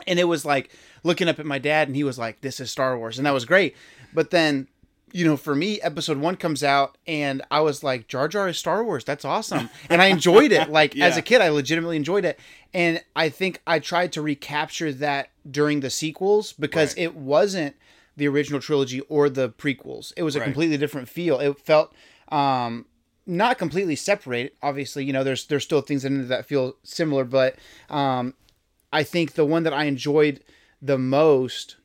and 0.08 0.20
it 0.20 0.26
was 0.26 0.46
like 0.46 0.72
looking 1.04 1.28
up 1.28 1.40
at 1.40 1.46
my 1.46 1.60
dad 1.60 1.88
and 1.88 1.96
he 1.96 2.04
was 2.04 2.18
like 2.20 2.42
this 2.42 2.60
is 2.60 2.72
star 2.72 2.98
wars 2.98 3.18
and 3.18 3.26
that 3.26 3.34
was 3.34 3.46
great 3.46 3.76
but 4.14 4.30
then 4.32 4.68
you 5.14 5.26
know 5.26 5.38
for 5.38 5.56
me 5.56 5.80
episode 5.82 6.18
one 6.18 6.36
comes 6.36 6.64
out 6.64 6.98
and 7.08 7.42
i 7.52 7.60
was 7.60 7.84
like 7.84 8.08
jar 8.08 8.28
jar 8.28 8.48
is 8.48 8.58
star 8.58 8.84
wars. 8.84 9.04
That's 9.04 9.26
awesome. 9.26 9.70
And 9.90 10.02
i 10.02 10.06
enjoyed 10.08 10.52
it. 10.52 10.70
Like 10.70 10.98
as 10.98 11.18
a 11.18 11.22
kid 11.22 11.42
i 11.42 11.50
legitimately 11.50 11.96
enjoyed 11.98 12.26
it. 12.26 12.40
And 12.74 13.02
i 13.16 13.30
think 13.30 13.62
i 13.68 13.80
tried 13.80 14.12
to 14.14 14.22
recapture 14.22 14.92
that 14.94 15.30
during 15.50 15.80
the 15.82 15.90
sequels 15.90 16.54
because 16.54 16.92
Right. 16.96 17.04
it 17.04 17.16
wasn't 17.16 17.76
the 18.18 18.28
original 18.28 18.60
trilogy 18.60 19.00
or 19.02 19.30
the 19.30 19.50
prequels. 19.50 20.12
It 20.18 20.24
was 20.24 20.36
a 20.36 20.40
Right. 20.40 20.46
completely 20.46 20.78
different 20.78 21.08
feel. 21.10 21.40
It 21.40 21.58
felt 21.60 21.94
um 22.30 22.86
not 23.28 23.58
completely 23.58 23.96
separated 23.96 24.52
obviously 24.64 25.06
you 25.06 25.14
know 25.14 25.24
there's 25.24 25.46
there's 25.46 25.64
still 25.64 25.82
things 25.82 26.04
in 26.04 26.28
that 26.28 26.46
feel 26.46 26.76
similar 26.84 27.24
but 27.24 27.56
um 27.90 28.34
I 28.92 29.04
think 29.04 29.34
the 29.34 29.46
one 29.46 29.64
that 29.64 29.74
I 29.74 29.86
enjoyed 29.86 30.44
the 30.82 30.98
most 30.98 31.78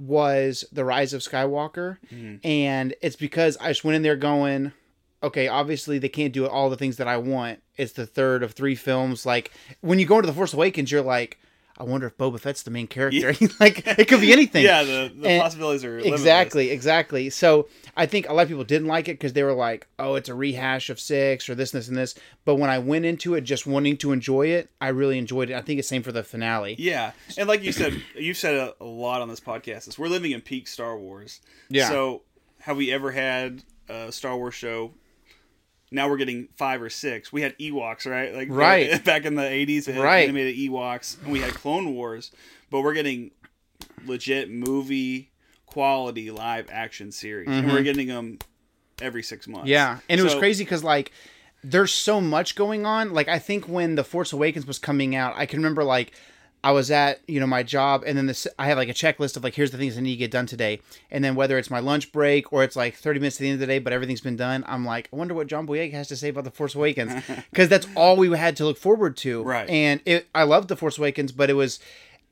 was 0.00 0.64
The 0.72 0.84
Rise 0.84 1.12
of 1.12 1.20
Skywalker. 1.20 1.98
Mm-hmm. 2.12 2.36
And 2.44 2.94
it's 3.02 3.16
because 3.16 3.56
I 3.58 3.68
just 3.68 3.84
went 3.84 3.96
in 3.96 4.02
there 4.02 4.16
going, 4.16 4.72
okay, 5.22 5.46
obviously 5.46 5.98
they 5.98 6.08
can't 6.08 6.32
do 6.32 6.48
all 6.48 6.70
the 6.70 6.76
things 6.76 6.96
that 6.96 7.06
I 7.06 7.18
want. 7.18 7.62
It's 7.76 7.92
the 7.92 8.06
third 8.06 8.42
of 8.42 8.52
three 8.52 8.74
films. 8.74 9.26
Like, 9.26 9.52
when 9.82 9.98
you 9.98 10.06
go 10.06 10.16
into 10.16 10.26
The 10.26 10.32
Force 10.32 10.54
Awakens, 10.54 10.90
you're 10.90 11.02
like, 11.02 11.38
I 11.80 11.84
wonder 11.84 12.06
if 12.06 12.18
Boba 12.18 12.38
Fett's 12.38 12.62
the 12.62 12.70
main 12.70 12.86
character. 12.86 13.34
like, 13.60 13.86
it 13.86 14.06
could 14.06 14.20
be 14.20 14.32
anything. 14.34 14.62
Yeah, 14.64 14.82
the, 14.82 15.12
the 15.16 15.28
And- 15.28 15.42
possibilities 15.42 15.82
are 15.84 15.92
limitless. 15.92 16.20
Exactly, 16.20 16.70
exactly. 16.70 17.30
So 17.30 17.68
I 17.96 18.04
think 18.04 18.28
a 18.28 18.34
lot 18.34 18.42
of 18.42 18.48
people 18.48 18.64
didn't 18.64 18.86
like 18.86 19.08
it 19.08 19.12
because 19.14 19.32
they 19.32 19.42
were 19.42 19.54
like, 19.54 19.86
"Oh, 19.98 20.14
it's 20.16 20.28
a 20.28 20.34
rehash 20.34 20.90
of 20.90 21.00
six 21.00 21.48
or 21.48 21.54
this, 21.54 21.72
and 21.72 21.80
this, 21.80 21.88
and 21.88 21.96
this." 21.96 22.14
But 22.44 22.56
when 22.56 22.68
I 22.68 22.78
went 22.78 23.06
into 23.06 23.34
it 23.34 23.40
just 23.42 23.66
wanting 23.66 23.96
to 23.98 24.12
enjoy 24.12 24.48
it, 24.48 24.68
I 24.80 24.88
really 24.88 25.16
enjoyed 25.16 25.48
it. 25.50 25.54
I 25.54 25.62
think 25.62 25.78
it's 25.78 25.88
same 25.88 26.02
for 26.02 26.12
the 26.12 26.22
finale. 26.22 26.76
Yeah, 26.78 27.12
and 27.38 27.48
like 27.48 27.62
you 27.62 27.72
said, 27.72 28.00
you've 28.14 28.36
said 28.36 28.54
a, 28.54 28.74
a 28.80 28.84
lot 28.84 29.22
on 29.22 29.28
this 29.30 29.40
podcast. 29.40 29.88
Is 29.88 29.98
we're 29.98 30.08
living 30.08 30.32
in 30.32 30.42
peak 30.42 30.68
Star 30.68 30.98
Wars. 30.98 31.40
Yeah. 31.70 31.88
So 31.88 32.22
have 32.60 32.76
we 32.76 32.92
ever 32.92 33.10
had 33.10 33.62
a 33.88 34.12
Star 34.12 34.36
Wars 34.36 34.54
show? 34.54 34.92
Now 35.90 36.08
we're 36.08 36.16
getting 36.18 36.48
five 36.56 36.80
or 36.82 36.90
six. 36.90 37.32
We 37.32 37.42
had 37.42 37.58
Ewoks, 37.58 38.08
right? 38.10 38.32
Like 38.34 38.48
Right. 38.50 39.02
back 39.04 39.24
in 39.24 39.34
the 39.34 39.46
eighties, 39.48 39.88
Right. 39.88 40.22
animated 40.28 40.56
Ewoks, 40.56 41.20
and 41.22 41.32
we 41.32 41.40
had 41.40 41.52
Clone 41.54 41.94
Wars. 41.94 42.30
But 42.70 42.82
we're 42.82 42.94
getting 42.94 43.32
legit 44.06 44.50
movie 44.50 45.30
quality 45.66 46.30
live 46.30 46.68
action 46.70 47.12
series, 47.12 47.48
and 47.48 47.72
we're 47.72 47.82
getting 47.82 48.08
them 48.08 48.38
every 49.00 49.22
six 49.22 49.46
months. 49.48 49.62
Mm-hmm. 49.64 49.72
Yeah, 49.72 49.98
and 50.08 50.20
it 50.20 50.24
was 50.24 50.34
crazy 50.34 50.64
because 50.64 50.84
like 50.84 51.12
there's 51.64 51.92
so 51.92 52.20
much 52.20 52.54
going 52.54 52.86
on. 52.86 53.12
Like 53.12 53.28
I 53.28 53.38
think 53.38 53.68
when 53.68 53.94
the 53.96 54.04
Force 54.04 54.32
Awakens 54.32 54.66
was 54.66 54.78
coming 54.78 55.14
out, 55.16 55.34
I 55.36 55.46
can 55.46 55.58
remember 55.58 55.84
like 55.84 56.12
I 56.62 56.72
was 56.72 56.90
at 56.90 57.20
you 57.26 57.40
know 57.40 57.46
my 57.46 57.62
job, 57.62 58.02
and 58.06 58.18
then 58.18 58.26
this 58.26 58.46
I 58.58 58.66
have 58.66 58.76
like 58.76 58.88
a 58.88 58.94
checklist 58.94 59.36
of 59.36 59.44
like 59.44 59.54
here's 59.54 59.70
the 59.70 59.78
things 59.78 59.96
I 59.96 60.00
need 60.00 60.12
to 60.12 60.16
get 60.18 60.30
done 60.30 60.46
today, 60.46 60.80
and 61.10 61.24
then 61.24 61.34
whether 61.34 61.56
it's 61.58 61.70
my 61.70 61.80
lunch 61.80 62.12
break 62.12 62.52
or 62.52 62.62
it's 62.64 62.76
like 62.76 62.94
30 62.96 63.20
minutes 63.20 63.36
to 63.36 63.42
the 63.42 63.48
end 63.48 63.54
of 63.54 63.60
the 63.60 63.66
day, 63.66 63.78
but 63.78 63.92
everything's 63.92 64.20
been 64.20 64.36
done. 64.36 64.64
I'm 64.68 64.84
like, 64.84 65.08
I 65.12 65.16
wonder 65.16 65.32
what 65.34 65.46
John 65.46 65.66
Boyega 65.66 65.92
has 65.92 66.08
to 66.08 66.16
say 66.16 66.28
about 66.28 66.44
the 66.44 66.50
Force 66.50 66.74
Awakens 66.74 67.12
because 67.50 67.68
that's 67.68 67.86
all 67.96 68.16
we 68.16 68.36
had 68.36 68.56
to 68.58 68.64
look 68.64 68.76
forward 68.78 69.16
to. 69.18 69.42
Right. 69.42 69.68
And 69.70 70.00
it, 70.04 70.28
I 70.34 70.42
loved 70.42 70.68
the 70.68 70.76
Force 70.76 70.98
Awakens, 70.98 71.32
but 71.32 71.48
it 71.48 71.54
was 71.54 71.78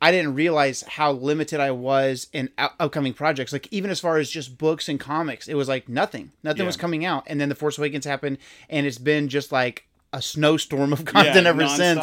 I 0.00 0.12
didn't 0.12 0.34
realize 0.36 0.82
how 0.82 1.10
limited 1.10 1.58
I 1.58 1.72
was 1.72 2.28
in 2.32 2.50
out- 2.56 2.74
upcoming 2.78 3.14
projects. 3.14 3.52
Like 3.52 3.66
even 3.72 3.90
as 3.90 3.98
far 3.98 4.18
as 4.18 4.30
just 4.30 4.56
books 4.56 4.88
and 4.88 5.00
comics, 5.00 5.48
it 5.48 5.54
was 5.54 5.68
like 5.68 5.88
nothing. 5.88 6.30
Nothing 6.44 6.60
Yeah. 6.60 6.66
was 6.66 6.76
coming 6.76 7.04
out. 7.04 7.24
And 7.26 7.40
then 7.40 7.48
The 7.48 7.56
Force 7.56 7.78
Awakens 7.78 8.04
happened, 8.04 8.38
and 8.68 8.86
it's 8.86 8.98
been 8.98 9.28
just 9.28 9.50
like 9.50 9.86
a 10.12 10.22
snowstorm 10.22 10.92
of 10.92 11.04
content 11.04 11.44
Yeah, 11.44 11.50
ever 11.50 11.68
since. 11.68 12.02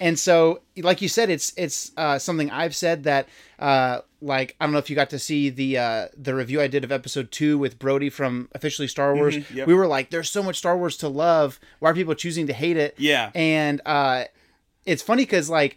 And 0.00 0.18
so, 0.18 0.62
like 0.76 1.00
you 1.02 1.08
said, 1.08 1.30
it's 1.30 1.52
it's 1.56 1.92
uh, 1.96 2.18
something 2.18 2.50
I've 2.50 2.74
said 2.74 3.04
that 3.04 3.28
uh, 3.58 4.00
like 4.20 4.56
I 4.60 4.64
don't 4.64 4.72
know 4.72 4.78
if 4.78 4.90
you 4.90 4.96
got 4.96 5.10
to 5.10 5.18
see 5.18 5.50
the 5.50 5.78
uh, 5.78 6.08
the 6.16 6.34
review 6.34 6.60
I 6.60 6.66
did 6.66 6.82
of 6.82 6.90
Episode 6.90 7.30
Two 7.30 7.58
with 7.58 7.78
Brody 7.78 8.10
from 8.10 8.48
officially 8.52 8.88
Star 8.88 9.14
Wars. 9.14 9.36
Mm-hmm, 9.36 9.56
yep. 9.56 9.66
We 9.68 9.74
were 9.74 9.86
like, 9.86 10.10
"There's 10.10 10.30
so 10.30 10.42
much 10.42 10.56
Star 10.56 10.76
Wars 10.76 10.96
to 10.98 11.08
love. 11.08 11.60
Why 11.78 11.90
are 11.90 11.94
people 11.94 12.14
choosing 12.14 12.46
to 12.48 12.52
hate 12.52 12.76
it?" 12.76 12.94
Yeah. 12.98 13.30
And 13.34 13.80
uh, 13.86 14.24
it's 14.84 15.02
funny 15.02 15.22
because 15.22 15.48
like 15.48 15.76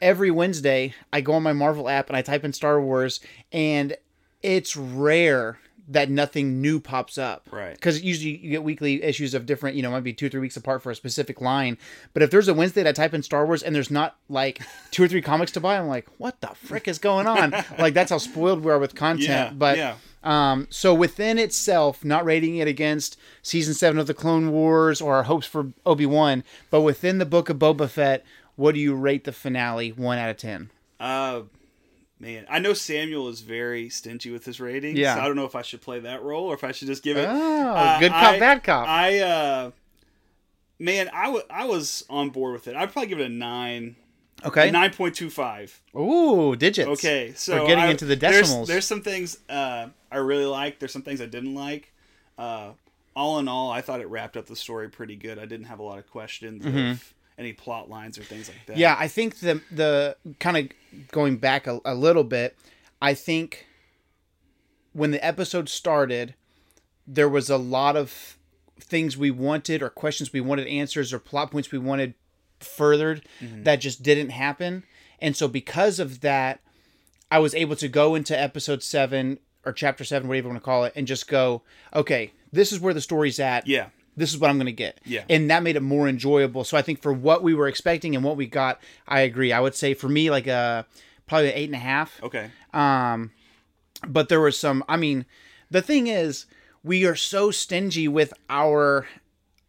every 0.00 0.30
Wednesday 0.30 0.94
I 1.12 1.20
go 1.20 1.34
on 1.34 1.42
my 1.42 1.52
Marvel 1.52 1.88
app 1.88 2.08
and 2.08 2.16
I 2.16 2.22
type 2.22 2.44
in 2.44 2.52
Star 2.52 2.80
Wars, 2.80 3.20
and 3.52 3.96
it's 4.42 4.76
rare 4.76 5.58
that 5.88 6.10
nothing 6.10 6.60
new 6.60 6.80
pops 6.80 7.18
up. 7.18 7.48
Right. 7.50 7.74
Because 7.74 8.02
usually 8.02 8.36
you 8.38 8.50
get 8.50 8.62
weekly 8.62 9.02
issues 9.02 9.34
of 9.34 9.46
different, 9.46 9.76
you 9.76 9.82
know, 9.82 9.90
might 9.90 10.04
be 10.04 10.12
two 10.12 10.26
or 10.26 10.28
three 10.28 10.40
weeks 10.40 10.56
apart 10.56 10.82
for 10.82 10.90
a 10.90 10.94
specific 10.94 11.40
line. 11.40 11.76
But 12.12 12.22
if 12.22 12.30
there's 12.30 12.48
a 12.48 12.54
Wednesday 12.54 12.82
that 12.82 12.90
I 12.90 12.92
type 12.92 13.14
in 13.14 13.22
Star 13.22 13.44
Wars 13.44 13.62
and 13.62 13.74
there's 13.74 13.90
not 13.90 14.16
like 14.28 14.62
two 14.90 15.04
or 15.04 15.08
three 15.08 15.22
comics 15.22 15.52
to 15.52 15.60
buy, 15.60 15.78
I'm 15.78 15.88
like, 15.88 16.08
what 16.18 16.40
the 16.40 16.48
frick 16.48 16.88
is 16.88 16.98
going 16.98 17.26
on? 17.26 17.50
like 17.78 17.94
that's 17.94 18.10
how 18.10 18.18
spoiled 18.18 18.64
we 18.64 18.70
are 18.70 18.78
with 18.78 18.94
content. 18.94 19.28
Yeah, 19.28 19.52
but 19.52 19.76
yeah. 19.76 19.96
um, 20.22 20.66
so 20.70 20.94
within 20.94 21.38
itself, 21.38 22.04
not 22.04 22.24
rating 22.24 22.56
it 22.56 22.68
against 22.68 23.18
season 23.42 23.74
seven 23.74 23.98
of 23.98 24.06
the 24.06 24.14
Clone 24.14 24.50
Wars 24.50 25.00
or 25.00 25.16
our 25.16 25.24
hopes 25.24 25.46
for 25.46 25.72
Obi 25.84 26.06
Wan, 26.06 26.44
but 26.70 26.80
within 26.80 27.18
the 27.18 27.26
book 27.26 27.50
of 27.50 27.58
Boba 27.58 27.88
Fett, 27.88 28.24
what 28.56 28.74
do 28.74 28.80
you 28.80 28.94
rate 28.94 29.24
the 29.24 29.32
finale? 29.32 29.90
One 29.90 30.18
out 30.18 30.30
of 30.30 30.36
ten. 30.36 30.70
Uh, 30.98 31.42
man, 32.18 32.46
I 32.48 32.58
know 32.58 32.72
Samuel 32.74 33.28
is 33.28 33.40
very 33.40 33.88
stingy 33.88 34.30
with 34.30 34.44
his 34.44 34.60
ratings. 34.60 34.98
Yeah. 34.98 35.14
So 35.16 35.20
I 35.20 35.26
don't 35.26 35.36
know 35.36 35.44
if 35.44 35.54
I 35.54 35.62
should 35.62 35.80
play 35.82 36.00
that 36.00 36.22
role 36.22 36.46
or 36.46 36.54
if 36.54 36.64
I 36.64 36.72
should 36.72 36.88
just 36.88 37.02
give 37.02 37.16
it. 37.16 37.26
Oh, 37.28 37.70
Uh, 37.74 37.98
good 38.00 38.12
cop, 38.12 38.22
I- 38.34 38.38
bad 38.38 38.62
cop. 38.64 38.88
I 38.88 39.18
uh, 39.20 39.70
man, 40.78 41.08
I 41.12 41.40
I 41.50 41.64
was 41.66 42.04
on 42.08 42.30
board 42.30 42.52
with 42.52 42.68
it. 42.68 42.76
I'd 42.76 42.92
probably 42.92 43.08
give 43.08 43.20
it 43.20 43.26
a 43.26 43.34
nine. 43.34 43.96
okay. 44.44 44.70
Nine 44.70 44.92
point 44.92 45.14
two 45.14 45.30
five. 45.30 45.80
Ooh, 45.96 46.54
digits. 46.56 46.88
Okay, 46.88 47.32
so 47.36 47.60
We're 47.62 47.68
getting 47.68 47.84
I- 47.84 47.90
into 47.90 48.04
the 48.04 48.16
there's- 48.16 48.40
decimals. 48.40 48.68
There's, 48.68 48.86
some 48.86 49.02
things 49.02 49.38
uh, 49.48 49.88
I 50.10 50.16
really 50.18 50.44
liked. 50.46 50.80
There's 50.80 50.92
some 50.92 51.02
things 51.02 51.20
I 51.20 51.26
didn't 51.26 51.54
like. 51.54 51.92
Uh, 52.36 52.70
all 53.16 53.38
in 53.38 53.46
all, 53.46 53.70
I 53.70 53.80
thought 53.80 54.00
it 54.00 54.08
wrapped 54.08 54.36
up 54.36 54.46
the 54.46 54.56
story 54.56 54.88
pretty 54.88 55.14
good. 55.14 55.38
I 55.38 55.46
didn't 55.46 55.66
have 55.66 55.78
a 55.78 55.84
lot 55.84 55.98
of 55.98 56.10
questions 56.10 56.66
of 56.66 57.14
any 57.38 57.52
plot 57.52 57.88
lines 57.90 58.18
or 58.18 58.22
things 58.22 58.48
like 58.48 58.58
that. 58.66 58.72
Mm-hmm. 58.72 58.80
Yeah, 58.80 58.96
I 58.98 59.08
think 59.08 59.40
the 59.40 59.60
the 59.70 60.16
kind 60.38 60.56
of 60.56 61.08
going 61.10 61.36
back 61.36 61.66
a, 61.66 61.80
a 61.84 61.94
little 61.94 62.24
bit, 62.24 62.56
I 63.02 63.14
think 63.14 63.66
when 64.92 65.10
the 65.10 65.24
episode 65.24 65.68
started, 65.68 66.34
there 67.06 67.28
was 67.28 67.50
a 67.50 67.58
lot 67.58 67.96
of 67.96 68.38
things 68.80 69.16
we 69.16 69.30
wanted 69.30 69.82
or 69.82 69.90
questions 69.90 70.32
we 70.32 70.40
wanted 70.40 70.66
answers 70.68 71.12
or 71.12 71.18
plot 71.18 71.50
points 71.50 71.72
we 71.72 71.78
wanted 71.78 72.14
furthered 72.60 73.26
that 73.40 73.76
just 73.76 74.02
didn't 74.02 74.30
happen. 74.30 74.84
And 75.20 75.36
so 75.36 75.48
because 75.48 75.98
of 75.98 76.20
that, 76.20 76.60
I 77.30 77.38
was 77.38 77.54
able 77.54 77.76
to 77.76 77.88
go 77.88 78.14
into 78.14 78.38
episode 78.38 78.82
7 78.82 79.38
or 79.64 79.72
chapter 79.72 80.04
7 80.04 80.28
whatever 80.28 80.48
you 80.48 80.52
want 80.52 80.62
to 80.62 80.64
call 80.64 80.84
it 80.84 80.92
and 80.94 81.06
just 81.06 81.28
go, 81.28 81.62
okay, 81.94 82.32
this 82.52 82.72
is 82.72 82.80
where 82.80 82.94
the 82.94 83.00
story's 83.00 83.40
at 83.40 83.66
Yeah. 83.66 83.86
This 84.16 84.30
is 84.32 84.38
what 84.38 84.50
I'm 84.50 84.56
going 84.56 84.66
to 84.66 84.72
get. 84.72 85.00
Yeah. 85.04 85.24
And 85.28 85.50
that 85.50 85.62
made 85.62 85.76
it 85.76 85.82
more 85.82 86.08
enjoyable. 86.08 86.64
So 86.64 86.76
I 86.76 86.82
think 86.82 87.02
for 87.02 87.12
what 87.12 87.42
we 87.42 87.54
were 87.54 87.68
expecting 87.68 88.14
and 88.14 88.24
what 88.24 88.36
we 88.36 88.46
got, 88.46 88.80
I 89.08 89.20
agree. 89.20 89.52
I 89.52 89.60
would 89.60 89.74
say 89.74 89.94
for 89.94 90.08
me, 90.08 90.30
like 90.30 90.46
a 90.46 90.86
probably 91.26 91.48
an 91.50 91.54
eight 91.56 91.68
and 91.68 91.74
a 91.74 91.78
half. 91.78 92.22
Okay. 92.22 92.50
Um, 92.72 93.30
but 94.06 94.28
there 94.28 94.40
was 94.40 94.58
some. 94.58 94.84
I 94.88 94.96
mean, 94.96 95.24
the 95.70 95.82
thing 95.82 96.06
is, 96.06 96.46
we 96.82 97.04
are 97.06 97.16
so 97.16 97.50
stingy 97.50 98.08
with 98.08 98.32
our. 98.50 99.06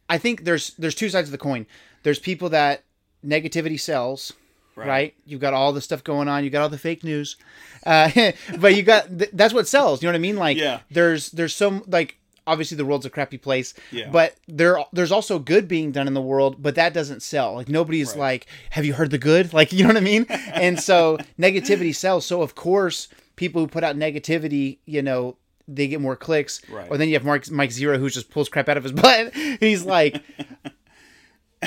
I 0.10 0.18
think 0.18 0.44
there's 0.44 0.72
there's 0.78 0.96
two 0.96 1.10
sides 1.10 1.28
of 1.28 1.32
the 1.32 1.38
coin. 1.38 1.66
There's 2.04 2.20
people 2.20 2.50
that 2.50 2.84
negativity 3.25 3.80
sells. 3.80 4.34
Right. 4.78 5.16
You've 5.25 5.40
got 5.40 5.54
all 5.54 5.72
the 5.72 5.80
stuff 5.80 6.04
going 6.04 6.28
on. 6.28 6.44
You 6.44 6.50
got 6.50 6.62
all 6.62 6.68
the 6.70 6.78
fake 6.78 7.02
news, 7.02 7.38
uh, 7.86 8.12
but 8.60 8.75
you 8.75 8.84
got 8.84 9.08
th- 9.18 9.30
that's 9.32 9.54
what 9.54 9.70
sells. 9.70 10.04
You 10.04 10.08
know 10.08 10.12
what 10.12 10.18
I 10.18 10.20
mean? 10.20 10.36
Like, 10.36 10.58
Yeah. 10.58 10.82
there's 10.92 11.32
there's 11.32 11.56
some 11.56 11.82
like 11.88 12.18
obviously 12.48 12.78
the 12.78 12.86
world's 12.86 13.06
a 13.06 13.10
crappy 13.10 13.38
place, 13.38 13.74
Yeah. 13.92 14.10
but 14.12 14.36
there 14.48 14.78
there's 14.94 15.12
also 15.12 15.40
good 15.40 15.68
being 15.68 15.92
done 15.92 16.08
in 16.08 16.14
the 16.14 16.22
world, 16.22 16.62
but 16.62 16.75
that 16.75 16.94
doesn't 16.94 17.22
sell. 17.24 17.56
Like 17.56 17.70
nobody's 17.70 18.10
Right. 18.12 18.20
like, 18.20 18.48
have 18.72 18.86
you 18.86 18.94
heard 18.94 19.12
the 19.12 19.18
good? 19.18 19.54
Like 19.54 19.72
you 19.74 19.84
know 19.84 19.90
what 19.90 19.98
I 19.98 20.02
mean? 20.02 20.25
and 20.30 20.80
so 20.80 21.18
negativity 21.40 21.94
sells. 21.96 22.25
So 22.25 22.42
of 22.42 22.56
course, 22.56 23.08
people 23.36 23.62
who 23.62 23.68
put 23.68 23.84
out 23.84 23.96
negativity, 23.98 24.78
you 24.86 25.02
know, 25.02 25.38
they 25.68 25.88
get 25.88 26.00
more 26.02 26.16
clicks. 26.16 26.62
Right. 26.70 26.88
Or 26.92 26.98
then 26.98 27.08
you 27.08 27.16
have 27.16 27.25
Mark 27.25 27.50
Mike 27.50 27.72
Zeroh 27.72 27.98
who 28.00 28.10
just 28.10 28.30
pulls 28.30 28.50
crap 28.50 28.70
out 28.70 28.78
of 28.78 28.84
his 28.84 28.92
butt. 29.04 29.34
He's 29.60 29.84
like. 29.86 30.22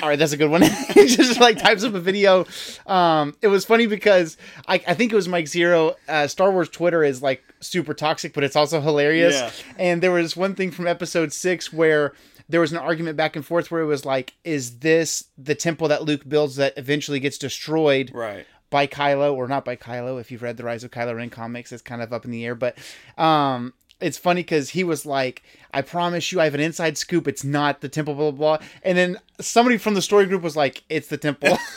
All 0.02 0.08
right, 0.08 0.18
that's 0.18 0.32
a 0.32 0.36
good 0.36 0.50
one. 0.50 0.62
just 0.94 1.40
like 1.40 1.58
types 1.58 1.82
up 1.82 1.94
a 1.94 2.00
video. 2.00 2.46
Um, 2.86 3.36
it 3.42 3.48
was 3.48 3.64
funny 3.64 3.86
because 3.86 4.36
I, 4.66 4.74
I 4.86 4.94
think 4.94 5.12
it 5.12 5.16
was 5.16 5.26
Mike 5.28 5.46
Zeroh. 5.46 5.94
Uh, 6.08 6.26
Star 6.28 6.52
Wars 6.52 6.68
Twitter 6.68 7.02
is 7.02 7.20
like 7.22 7.42
super 7.60 7.94
toxic, 7.94 8.32
but 8.32 8.44
it's 8.44 8.54
also 8.54 8.80
hilarious. 8.80 9.34
Yeah. 9.34 9.50
And 9.78 10.02
there 10.02 10.12
was 10.12 10.36
one 10.36 10.54
thing 10.54 10.70
from 10.70 10.86
episode 10.86 11.32
six 11.32 11.72
where 11.72 12.12
there 12.48 12.60
was 12.60 12.70
an 12.70 12.78
argument 12.78 13.16
back 13.16 13.34
and 13.34 13.44
forth 13.44 13.70
where 13.70 13.80
it 13.80 13.86
was 13.86 14.04
like, 14.04 14.34
is 14.44 14.78
this 14.78 15.24
the 15.36 15.54
temple 15.54 15.88
that 15.88 16.04
Luke 16.04 16.28
builds 16.28 16.56
that 16.56 16.74
eventually 16.76 17.18
gets 17.20 17.36
destroyed 17.38 18.10
Right. 18.14 18.46
by 18.70 18.86
Kylo 18.86 19.34
or 19.34 19.48
not 19.48 19.64
by 19.64 19.74
Kylo? 19.74 20.20
If 20.20 20.30
you've 20.30 20.42
read 20.42 20.56
the 20.58 20.64
Rise 20.64 20.84
of 20.84 20.90
Kylo 20.92 21.16
Ren 21.16 21.28
comics, 21.30 21.72
it's 21.72 21.82
kind 21.82 22.02
of 22.02 22.12
up 22.12 22.24
in 22.24 22.30
the 22.30 22.44
air. 22.46 22.54
But 22.54 22.78
um, 23.18 23.74
it's 24.00 24.18
funny 24.18 24.42
because 24.42 24.70
he 24.70 24.84
was 24.84 25.04
like, 25.04 25.42
I 25.72 25.82
promise 25.82 26.30
you, 26.32 26.40
I 26.40 26.44
have 26.44 26.54
an 26.54 26.60
inside 26.60 26.96
scoop. 26.96 27.28
It's 27.28 27.44
not 27.44 27.80
the 27.80 27.88
temple, 27.88 28.14
blah, 28.14 28.30
blah, 28.30 28.56
blah. 28.58 28.66
And 28.82 28.96
then 28.96 29.16
somebody 29.40 29.78
from 29.78 29.94
the 29.94 30.02
story 30.02 30.26
group 30.26 30.42
was 30.42 30.56
like, 30.56 30.84
it's 30.88 31.08
the 31.08 31.18
temple. 31.18 31.58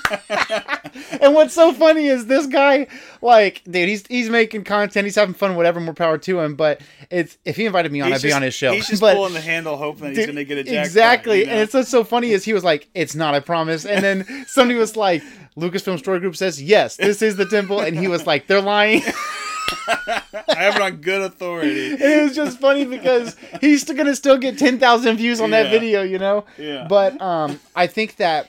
and 1.20 1.34
what's 1.34 1.54
so 1.54 1.72
funny 1.72 2.06
is 2.06 2.26
this 2.26 2.46
guy, 2.46 2.86
like, 3.20 3.62
dude, 3.64 3.88
he's 3.88 4.06
he's 4.06 4.30
making 4.30 4.64
content, 4.64 5.04
he's 5.04 5.16
having 5.16 5.34
fun, 5.34 5.56
whatever, 5.56 5.80
more 5.80 5.94
power 5.94 6.18
to 6.18 6.40
him. 6.40 6.54
But 6.54 6.80
it's 7.10 7.38
if 7.44 7.56
he 7.56 7.66
invited 7.66 7.92
me 7.92 8.00
on, 8.00 8.10
He's 8.10 8.24
I'd 8.24 8.28
be 8.28 8.32
on 8.32 8.42
his 8.42 8.54
show. 8.54 8.72
He's 8.72 8.88
just 8.88 9.00
but, 9.00 9.14
pulling 9.14 9.34
the 9.34 9.40
handle, 9.40 9.76
hoping 9.76 10.04
that 10.04 10.16
he's 10.16 10.26
going 10.26 10.36
to 10.36 10.44
get 10.44 10.58
a 10.58 10.64
jackpot. 10.64 10.84
exactly. 10.86 11.40
you 11.40 11.46
know? 11.46 11.52
And 11.52 11.60
it's 11.60 11.74
what's 11.74 11.90
so 11.90 12.04
funny 12.04 12.30
is 12.30 12.44
he 12.44 12.52
was 12.52 12.64
like, 12.64 12.88
"It's 12.94 13.14
not, 13.14 13.34
I 13.34 13.40
promise." 13.40 13.84
And 13.84 14.02
then 14.02 14.46
somebody 14.46 14.78
was 14.78 14.96
like, 14.96 15.22
"Lucasfilm 15.56 15.98
Story 15.98 16.20
Group 16.20 16.36
says 16.36 16.62
yes, 16.62 16.96
this 16.96 17.22
is 17.22 17.36
the 17.36 17.46
temple," 17.46 17.80
and 17.80 17.98
he 17.98 18.08
was 18.08 18.26
like, 18.26 18.46
"They're 18.46 18.62
lying." 18.62 19.02
I 20.48 20.54
have 20.56 20.76
it 20.76 20.82
on 20.82 20.96
good 20.96 21.22
authority. 21.22 21.92
It 22.00 22.22
was 22.24 22.34
just 22.36 22.60
funny 22.60 22.84
because 22.84 23.36
he's 23.60 23.82
still 23.82 23.96
gonna 23.96 24.14
still 24.16 24.38
get 24.38 24.58
ten 24.58 24.78
thousand 24.78 25.16
views 25.16 25.40
on 25.40 25.50
that 25.50 25.70
video, 25.70 26.02
you 26.02 26.18
know. 26.18 26.44
Yeah. 26.58 26.86
But 26.88 27.20
um, 27.20 27.60
I 27.74 27.86
think 27.86 28.16
that 28.16 28.48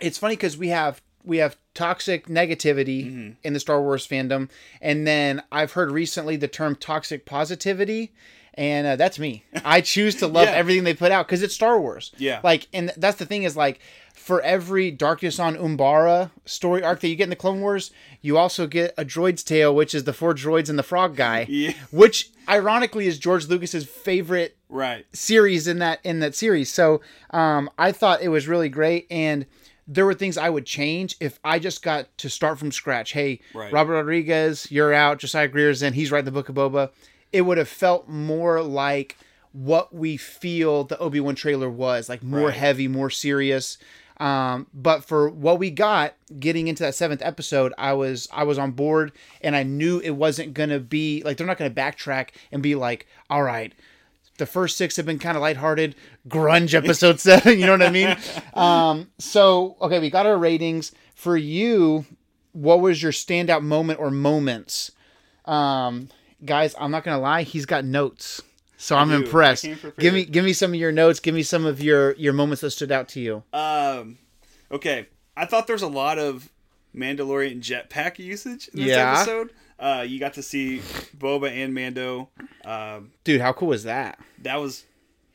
it's 0.00 0.18
funny 0.18 0.36
because 0.36 0.56
we 0.56 0.68
have 0.68 1.00
we 1.24 1.38
have 1.38 1.56
toxic 1.74 2.26
negativity 2.28 3.06
Mm-hmm. 3.06 3.30
in 3.42 3.52
the 3.52 3.60
Star 3.60 3.80
Wars 3.80 4.06
fandom, 4.06 4.48
and 4.80 5.06
then 5.06 5.42
I've 5.50 5.72
heard 5.72 5.90
recently 5.90 6.36
the 6.36 6.48
term 6.48 6.76
toxic 6.76 7.24
positivity. 7.26 8.12
And 8.56 8.86
uh, 8.86 8.94
that's 8.94 9.18
me. 9.18 9.42
I 9.64 9.80
choose 9.80 10.14
to 10.16 10.28
love 10.28 10.46
Yeah. 10.46 10.52
everything 10.54 10.84
they 10.84 10.94
put 10.94 11.10
out 11.10 11.26
because 11.26 11.42
it's 11.42 11.54
Star 11.56 11.80
Wars. 11.80 12.12
Yeah. 12.18 12.38
Like, 12.44 12.68
and 12.72 12.92
that's 12.96 13.16
the 13.18 13.26
thing 13.26 13.42
is 13.42 13.56
like, 13.56 13.80
for 14.24 14.40
every 14.40 14.90
Darkness 14.90 15.38
on 15.38 15.54
Umbara 15.54 16.30
story 16.46 16.82
arc 16.82 17.00
that 17.00 17.08
you 17.08 17.14
get 17.14 17.24
in 17.24 17.30
the 17.30 17.36
Clone 17.36 17.60
Wars, 17.60 17.90
you 18.22 18.38
also 18.38 18.66
get 18.66 18.94
a 18.96 19.04
Droid's 19.04 19.42
Tale, 19.42 19.74
which 19.74 19.94
is 19.94 20.04
the 20.04 20.14
four 20.14 20.32
droids 20.34 20.70
and 20.70 20.78
the 20.78 20.82
frog 20.82 21.14
guy, 21.14 21.44
Yeah. 21.50 21.72
which 21.90 22.30
ironically 22.48 23.06
is 23.06 23.18
George 23.18 23.46
Lucas's 23.48 23.84
favorite 23.86 24.56
Right. 24.70 25.04
series 25.12 25.68
in 25.68 25.78
that 25.80 26.00
in 26.04 26.20
that 26.20 26.34
series. 26.34 26.72
So 26.72 27.02
um, 27.32 27.68
I 27.78 27.92
thought 27.92 28.22
it 28.22 28.28
was 28.28 28.48
really 28.48 28.70
great, 28.70 29.06
and 29.10 29.44
there 29.86 30.06
were 30.06 30.14
things 30.14 30.38
I 30.38 30.48
would 30.48 30.64
change 30.64 31.16
if 31.20 31.38
I 31.44 31.58
just 31.58 31.82
got 31.82 32.16
to 32.18 32.30
start 32.30 32.58
from 32.58 32.72
scratch. 32.72 33.12
Hey, 33.12 33.40
Right. 33.54 33.70
Robert 33.70 33.92
Rodriguez, 33.92 34.70
you're 34.70 34.94
out. 34.94 35.18
Josiah 35.18 35.48
Greer's 35.48 35.82
in. 35.82 35.92
He's 35.92 36.10
writing 36.10 36.24
the 36.24 36.30
Book 36.30 36.48
of 36.48 36.54
Boba. 36.54 36.90
It 37.30 37.42
would 37.42 37.58
have 37.58 37.68
felt 37.68 38.08
more 38.08 38.62
like 38.62 39.18
what 39.52 39.94
we 39.94 40.16
feel 40.16 40.82
the 40.84 40.98
Obi 40.98 41.20
Wan 41.20 41.34
trailer 41.34 41.68
was, 41.68 42.08
like 42.08 42.22
more 42.22 42.46
Right. 42.48 42.54
heavy, 42.56 42.88
more 42.88 43.10
serious. 43.10 43.76
Um, 44.18 44.68
but 44.72 45.04
for 45.04 45.28
what 45.28 45.58
we 45.58 45.70
got, 45.70 46.14
getting 46.38 46.68
into 46.68 46.82
that 46.84 46.94
seventh 46.94 47.22
episode, 47.22 47.72
I 47.76 47.92
was 47.94 48.28
I 48.32 48.44
was 48.44 48.58
on 48.58 48.72
board, 48.72 49.12
and 49.40 49.56
I 49.56 49.62
knew 49.62 49.98
it 49.98 50.10
wasn't 50.10 50.54
gonna 50.54 50.78
be 50.78 51.22
like 51.24 51.36
they're 51.36 51.46
not 51.46 51.58
gonna 51.58 51.70
backtrack 51.70 52.30
and 52.52 52.62
be 52.62 52.74
like, 52.74 53.06
all 53.28 53.42
right, 53.42 53.72
the 54.38 54.46
first 54.46 54.76
six 54.76 54.96
have 54.96 55.06
been 55.06 55.18
kind 55.18 55.36
of 55.36 55.42
lighthearted. 55.42 55.96
Grunge 56.28 56.74
episode 56.82 57.20
seven, 57.20 57.58
you 57.58 57.66
know 57.66 57.72
what 57.72 57.82
I 57.82 57.90
mean? 57.90 58.16
Um, 58.54 59.10
so 59.18 59.76
okay, 59.80 59.98
we 59.98 60.10
got 60.10 60.26
our 60.26 60.38
ratings. 60.38 60.92
For 61.14 61.36
you, 61.36 62.04
what 62.52 62.80
was 62.80 63.02
your 63.02 63.12
standout 63.12 63.62
moment 63.62 63.98
or 63.98 64.10
moments? 64.10 64.92
Um, 65.44 66.08
guys, 66.44 66.74
I'm 66.78 66.90
not 66.90 67.04
gonna 67.04 67.20
lie, 67.20 67.42
he's 67.42 67.66
got 67.66 67.84
notes. 67.84 68.42
So 68.84 68.96
I'm 68.96 69.10
impressed. 69.12 69.66
Give 69.98 70.12
me 70.12 70.26
give 70.26 70.44
me 70.44 70.52
some 70.52 70.74
of 70.74 70.78
your 70.78 70.92
notes. 70.92 71.18
Give 71.18 71.34
me 71.34 71.42
some 71.42 71.64
of 71.64 71.82
your 71.82 72.12
your 72.16 72.34
moments 72.34 72.60
that 72.60 72.70
stood 72.72 72.92
out 72.92 73.08
to 73.10 73.20
you. 73.20 73.42
Um, 73.54 74.18
okay. 74.70 75.06
I 75.36 75.46
thought 75.46 75.66
there's 75.66 75.80
a 75.80 75.88
lot 75.88 76.18
of 76.18 76.50
Mandalorian 76.94 77.60
jetpack 77.60 78.18
usage 78.18 78.68
in 78.68 78.80
this 78.80 78.88
Yeah. 78.88 79.14
episode. 79.16 79.50
Uh, 79.78 80.04
you 80.06 80.20
got 80.20 80.34
to 80.34 80.42
see 80.42 80.80
Boba 81.16 81.50
and 81.50 81.72
Mando. 81.74 82.28
Um, 82.64 83.12
Dude, 83.24 83.40
how 83.40 83.54
cool 83.54 83.68
was 83.68 83.84
that? 83.84 84.18
that 84.42 84.56
was 84.56 84.84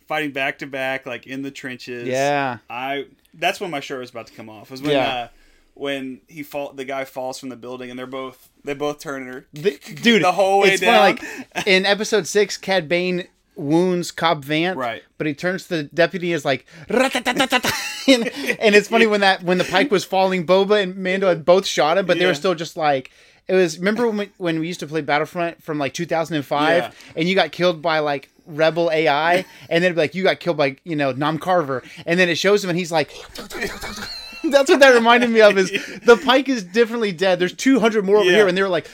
fighting 0.07 0.31
back 0.31 0.59
to 0.59 0.67
back, 0.67 1.07
like 1.07 1.25
in 1.25 1.41
the 1.41 1.49
trenches. 1.51 2.07
Yeah. 2.07 2.59
I. 2.69 3.07
That's 3.33 3.59
when 3.59 3.71
my 3.71 3.79
shirt 3.79 3.99
was 3.99 4.11
about 4.11 4.27
to 4.27 4.33
come 4.33 4.47
off. 4.49 4.69
Was 4.69 4.81
when 4.83 4.91
Yeah. 4.91 5.07
uh, 5.07 5.27
when 5.73 6.21
he 6.27 6.43
fall, 6.43 6.71
the 6.73 6.85
guy 6.85 7.03
falls 7.03 7.39
from 7.39 7.49
the 7.49 7.55
building, 7.55 7.89
and 7.89 7.97
they're 7.97 8.05
both 8.05 8.49
they 8.63 8.75
both 8.75 8.99
turn 8.99 9.27
are 9.27 9.47
The, 9.53 9.79
dude, 10.03 10.21
The 10.23 10.33
whole 10.33 10.59
way 10.61 10.73
it's 10.73 10.81
down. 10.81 11.17
Funny, 11.17 11.45
like 11.55 11.67
in 11.67 11.85
episode 11.87 12.27
six, 12.27 12.55
Cad 12.57 12.87
Bane 12.87 13.27
wounds 13.59 14.11
Cobb 14.11 14.43
Vanth, 14.45 14.75
Right. 14.77 15.03
But 15.17 15.27
he 15.27 15.33
turns 15.33 15.63
to 15.67 15.77
the 15.77 15.83
deputy 15.83 16.31
and 16.31 16.35
is 16.37 16.45
like, 16.45 16.65
and, 16.89 18.27
and 18.27 18.75
it's 18.75 18.87
funny 18.87 19.05
when 19.07 19.21
that 19.21 19.43
when 19.43 19.57
the 19.57 19.63
Pyke 19.65 19.91
was 19.91 20.05
falling, 20.05 20.45
Boba 20.45 20.81
and 20.83 20.95
Mando 20.97 21.27
had 21.27 21.45
both 21.45 21.65
shot 21.67 21.97
him, 21.97 22.05
but 22.05 22.17
they 22.19 22.25
were 22.25 22.33
still 22.33 22.55
just 22.55 22.77
like. 22.77 23.11
It 23.47 23.55
was 23.55 23.79
remember 23.79 24.05
when 24.07 24.17
we, 24.17 24.29
when 24.37 24.59
we 24.59 24.67
used 24.67 24.79
to 24.81 24.85
play 24.87 25.01
Battlefront 25.01 25.63
from 25.63 25.79
like 25.79 25.95
2005 25.95 26.77
Yeah. 26.83 26.91
and 27.15 27.27
you 27.27 27.33
got 27.33 27.51
killed 27.51 27.81
by 27.81 27.97
like 27.97 28.29
rebel 28.45 28.91
AI 28.91 29.37
and 29.37 29.45
then 29.69 29.83
it'd 29.85 29.95
be 29.95 30.01
like 30.01 30.13
you 30.13 30.21
got 30.21 30.39
killed 30.39 30.55
by 30.57 30.75
you 30.83 30.95
know 30.95 31.11
Nam 31.13 31.39
Carver 31.39 31.81
and 32.05 32.19
then 32.19 32.29
it 32.29 32.35
shows 32.37 32.63
him 32.63 32.69
and 32.69 32.77
he's 32.77 32.91
like 32.91 33.09
that's 33.35 34.69
what 34.69 34.79
that 34.79 34.91
reminded 34.93 35.31
me 35.31 35.41
of 35.41 35.57
is 35.57 35.71
the 36.05 36.15
Pyke 36.23 36.47
is 36.47 36.63
differently 36.63 37.11
dead 37.11 37.39
there's 37.39 37.53
200 37.55 38.05
more 38.05 38.17
over 38.17 38.25
Yeah. 38.29 38.35
here 38.37 38.47
and 38.47 38.55
they 38.55 38.61
were 38.61 38.69
like 38.69 38.87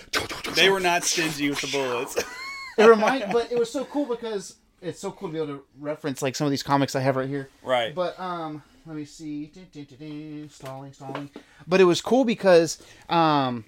they 0.55 0.69
were 0.69 0.79
not 0.79 1.03
stingy 1.03 1.49
with 1.49 1.59
the 1.59 1.67
bullets. 1.67 2.15
it 2.77 2.85
remind, 2.85 3.31
but 3.31 3.51
it 3.51 3.59
was 3.59 3.71
so 3.71 3.85
cool 3.85 4.05
because 4.05 4.55
it's 4.81 4.99
so 4.99 5.11
cool 5.11 5.29
to 5.29 5.33
be 5.33 5.39
able 5.39 5.57
to 5.57 5.63
reference 5.79 6.21
like 6.21 6.35
some 6.35 6.45
of 6.45 6.51
these 6.51 6.63
comics 6.63 6.95
I 6.95 7.01
have 7.01 7.15
right 7.15 7.29
here. 7.29 7.49
right. 7.63 7.93
But 7.93 8.19
um, 8.19 8.61
let 8.85 8.95
me 8.95 9.05
see. 9.05 9.47
Dun, 9.47 9.67
dun, 9.73 9.85
dun, 9.85 9.97
dun. 9.99 10.49
Stalling, 10.49 10.93
stalling. 10.93 11.29
But 11.67 11.81
it 11.81 11.85
was 11.85 12.01
cool 12.01 12.25
because 12.25 12.81
um. 13.09 13.65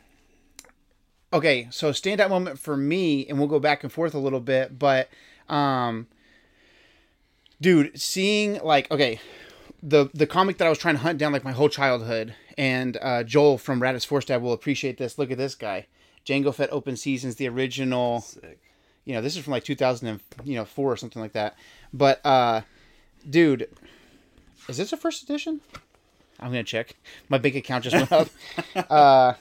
Okay, 1.34 1.68
so 1.72 1.92
standout 1.92 2.30
moment 2.30 2.58
for 2.58 2.78
me, 2.78 3.28
and 3.28 3.38
we'll 3.38 3.50
go 3.50 3.60
back 3.60 3.84
and 3.84 3.92
forth 3.92 4.14
a 4.14 4.18
little 4.18 4.40
bit, 4.40 4.80
but 4.80 5.10
um, 5.50 6.08
dude, 7.60 8.00
seeing 8.00 8.62
like 8.64 8.90
okay, 8.92 9.20
the 9.84 10.10
the 10.14 10.26
comic 10.26 10.58
that 10.58 10.68
I 10.68 10.70
was 10.70 10.80
trying 10.80 10.96
to 10.96 11.02
hunt 11.02 11.18
down 11.20 11.34
like 11.34 11.44
my 11.44 11.52
whole 11.52 11.70
childhood, 11.70 12.34
and 12.58 12.98
uh, 13.02 13.24
Joel 13.24 13.58
from 13.58 13.82
Raditz 13.82 14.06
Force 14.06 14.28
will 14.30 14.54
appreciate 14.54 14.98
this. 14.98 15.18
Look 15.18 15.30
at 15.30 15.38
this 15.38 15.56
guy, 15.56 15.88
Jango 16.26 16.54
Fett 16.54 16.70
Open 16.72 16.96
Seasons, 16.96 17.36
the 17.36 17.50
original 17.50 18.22
Sick. 18.22 18.60
You 19.08 19.14
know, 19.14 19.22
this 19.22 19.38
is 19.38 19.44
from 19.44 19.52
like 19.52 19.64
2000 19.64 20.08
and, 20.08 20.20
you 20.44 20.56
know, 20.56 20.66
4 20.66 20.92
or 20.92 20.98
something 20.98 21.22
like 21.22 21.32
that. 21.32 21.56
But 21.94 22.24
uh 22.26 22.62
dude, 23.28 23.70
is 24.68 24.78
this 24.78 24.92
a 24.92 24.98
first 24.98 25.24
edition? 25.24 25.62
I'm 26.40 26.52
going 26.52 26.64
to 26.64 26.70
check. 26.70 26.96
My 27.30 27.40
bank 27.40 27.56
account 27.56 27.86
just 27.86 27.96
went 27.96 28.12
up. 28.12 28.28
uh 28.92 29.34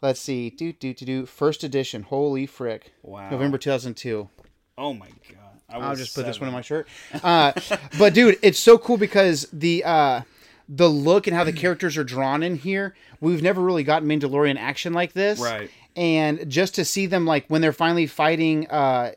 let's 0.00 0.20
see. 0.20 0.48
Do 0.48 0.72
do 0.72 0.94
do 0.94 1.04
do 1.04 1.26
first 1.26 1.62
edition. 1.62 2.02
Holy 2.04 2.46
frick. 2.46 2.92
Wow. 3.02 3.28
November 3.28 3.58
2002. 3.58 4.28
Oh 4.78 4.94
my 4.94 5.06
god. 5.06 5.60
I 5.68 5.78
I'll 5.78 5.90
was 5.90 5.98
just 5.98 6.14
put 6.14 6.24
this 6.24 6.40
one 6.40 6.48
in 6.48 6.54
my 6.54 6.60
shirt. 6.62 6.88
Uh, 7.22 7.52
but 7.98 8.14
dude, 8.14 8.38
it's 8.42 8.58
so 8.58 8.78
cool 8.78 8.96
because 8.96 9.48
the 9.52 9.84
uh, 9.84 10.22
the 10.68 10.88
look 10.88 11.26
and 11.26 11.36
how 11.36 11.44
the 11.44 11.52
characters 11.52 11.96
are 11.96 12.04
drawn 12.04 12.42
in 12.42 12.56
here. 12.56 12.94
We've 13.20 13.42
never 13.42 13.60
really 13.62 13.84
gotten 13.84 14.08
Mandalorian 14.08 14.56
action 14.58 14.92
like 14.92 15.12
this, 15.12 15.40
Right. 15.40 15.70
And 15.96 16.48
just 16.50 16.74
to 16.76 16.84
see 16.84 17.06
them 17.06 17.24
like 17.26 17.46
when 17.48 17.60
they're 17.60 17.72
finally 17.72 18.06
fighting, 18.06 18.66
uh, 18.68 19.12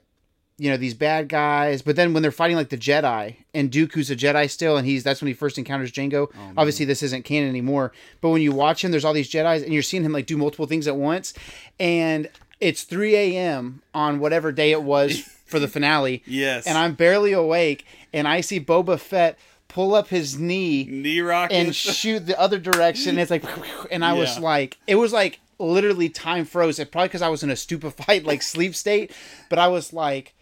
you 0.60 0.70
know, 0.70 0.78
these 0.78 0.94
bad 0.94 1.28
guys. 1.30 1.82
But 1.82 1.96
then 1.96 2.14
when 2.14 2.22
they're 2.24 2.32
fighting 2.32 2.56
like 2.56 2.70
the 2.70 2.78
Jedi, 2.78 3.36
and 3.54 3.72
Dooku's 3.72 4.10
a 4.12 4.16
Jedi 4.16 4.50
still, 4.50 4.78
and 4.78 4.86
he's 4.88 5.04
that's 5.04 5.22
when 5.22 5.28
he 5.28 5.34
first 5.34 5.58
encounters 5.58 5.92
Jango. 5.92 6.32
Obviously, 6.56 6.86
this 6.86 7.02
isn't 7.04 7.26
canon 7.26 7.50
anymore. 7.50 7.92
But 8.22 8.30
when 8.30 8.42
you 8.42 8.52
watch 8.52 8.84
him, 8.84 8.92
there's 8.92 9.06
all 9.06 9.14
these 9.14 9.30
Jedi's, 9.30 9.64
and 9.64 9.74
you're 9.74 9.84
seeing 9.84 10.04
him 10.04 10.12
like 10.14 10.26
do 10.26 10.38
multiple 10.38 10.66
things 10.68 10.88
at 10.88 10.96
once, 10.96 11.34
and 11.80 12.30
it's 12.60 12.84
3 12.84 13.16
a.m. 13.16 13.82
on 13.94 14.20
whatever 14.20 14.52
day 14.52 14.72
it 14.72 14.82
was 14.82 15.20
for 15.46 15.60
the 15.60 15.68
finale. 15.68 16.24
Yes. 16.26 16.66
And 16.66 16.78
I'm 16.78 16.94
barely 16.96 17.34
awake, 17.34 17.86
and 18.14 18.28
I 18.28 18.42
see 18.42 18.60
Boba 18.60 19.00
Fett 19.00 19.38
pull 19.68 19.94
up 19.94 20.08
his 20.08 20.40
knee 20.40 20.86
knee 20.86 21.22
rockets. 21.22 21.56
and 21.56 21.76
shoot 21.76 22.26
the 22.26 22.40
other 22.40 22.58
direction. 22.58 23.20
It's 23.20 23.30
like, 23.30 23.44
and 23.92 24.04
I 24.04 24.14
was 24.14 24.40
like, 24.40 24.78
it 24.88 24.96
was 24.96 25.14
like 25.14 25.40
literally 25.60 26.10
time 26.10 26.46
froze. 26.46 26.80
It 26.80 26.92
probably 26.92 27.10
because 27.10 27.22
I 27.22 27.30
was 27.30 27.44
in 27.44 27.50
a 27.50 27.56
stupefied 27.56 28.24
like 28.26 28.42
sleep 28.42 28.76
state, 28.76 29.12
but 29.50 29.60
I 29.60 29.68
was 29.68 29.94
like, 29.94 30.34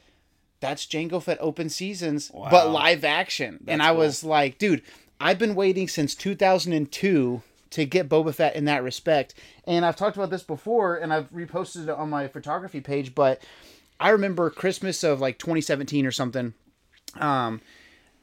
that's 0.59 0.85
Jango 0.85 1.21
Fett 1.21 1.37
open 1.41 1.69
seasons, 1.69 2.31
but 2.33 2.69
live 2.69 3.03
action. 3.03 3.63
and 3.67 3.81
I 3.81 3.89
cool. 3.89 3.97
was 3.97 4.23
like, 4.23 4.57
dude, 4.57 4.81
I've 5.19 5.37
been 5.37 5.55
waiting 5.55 5.87
since 5.87 6.15
2002 6.15 7.41
to 7.71 7.85
get 7.85 8.09
Boba 8.09 8.33
Fett 8.33 8.55
in 8.55 8.65
that 8.65 8.83
respect. 8.83 9.33
And 9.65 9.85
I've 9.85 9.95
talked 9.95 10.15
about 10.15 10.29
this 10.29 10.43
before, 10.43 10.95
and 10.95 11.13
I've 11.13 11.29
reposted 11.31 11.83
it 11.83 11.89
on 11.89 12.09
my 12.09 12.27
photography 12.27 12.79
page, 12.79 13.13
but 13.13 13.41
I 13.99 14.09
remember 14.09 14.49
Christmas 14.49 15.03
of 15.03 15.19
like 15.19 15.37
2017 15.39 16.05
or 16.05 16.11
something. 16.11 16.53
Um, 17.19 17.61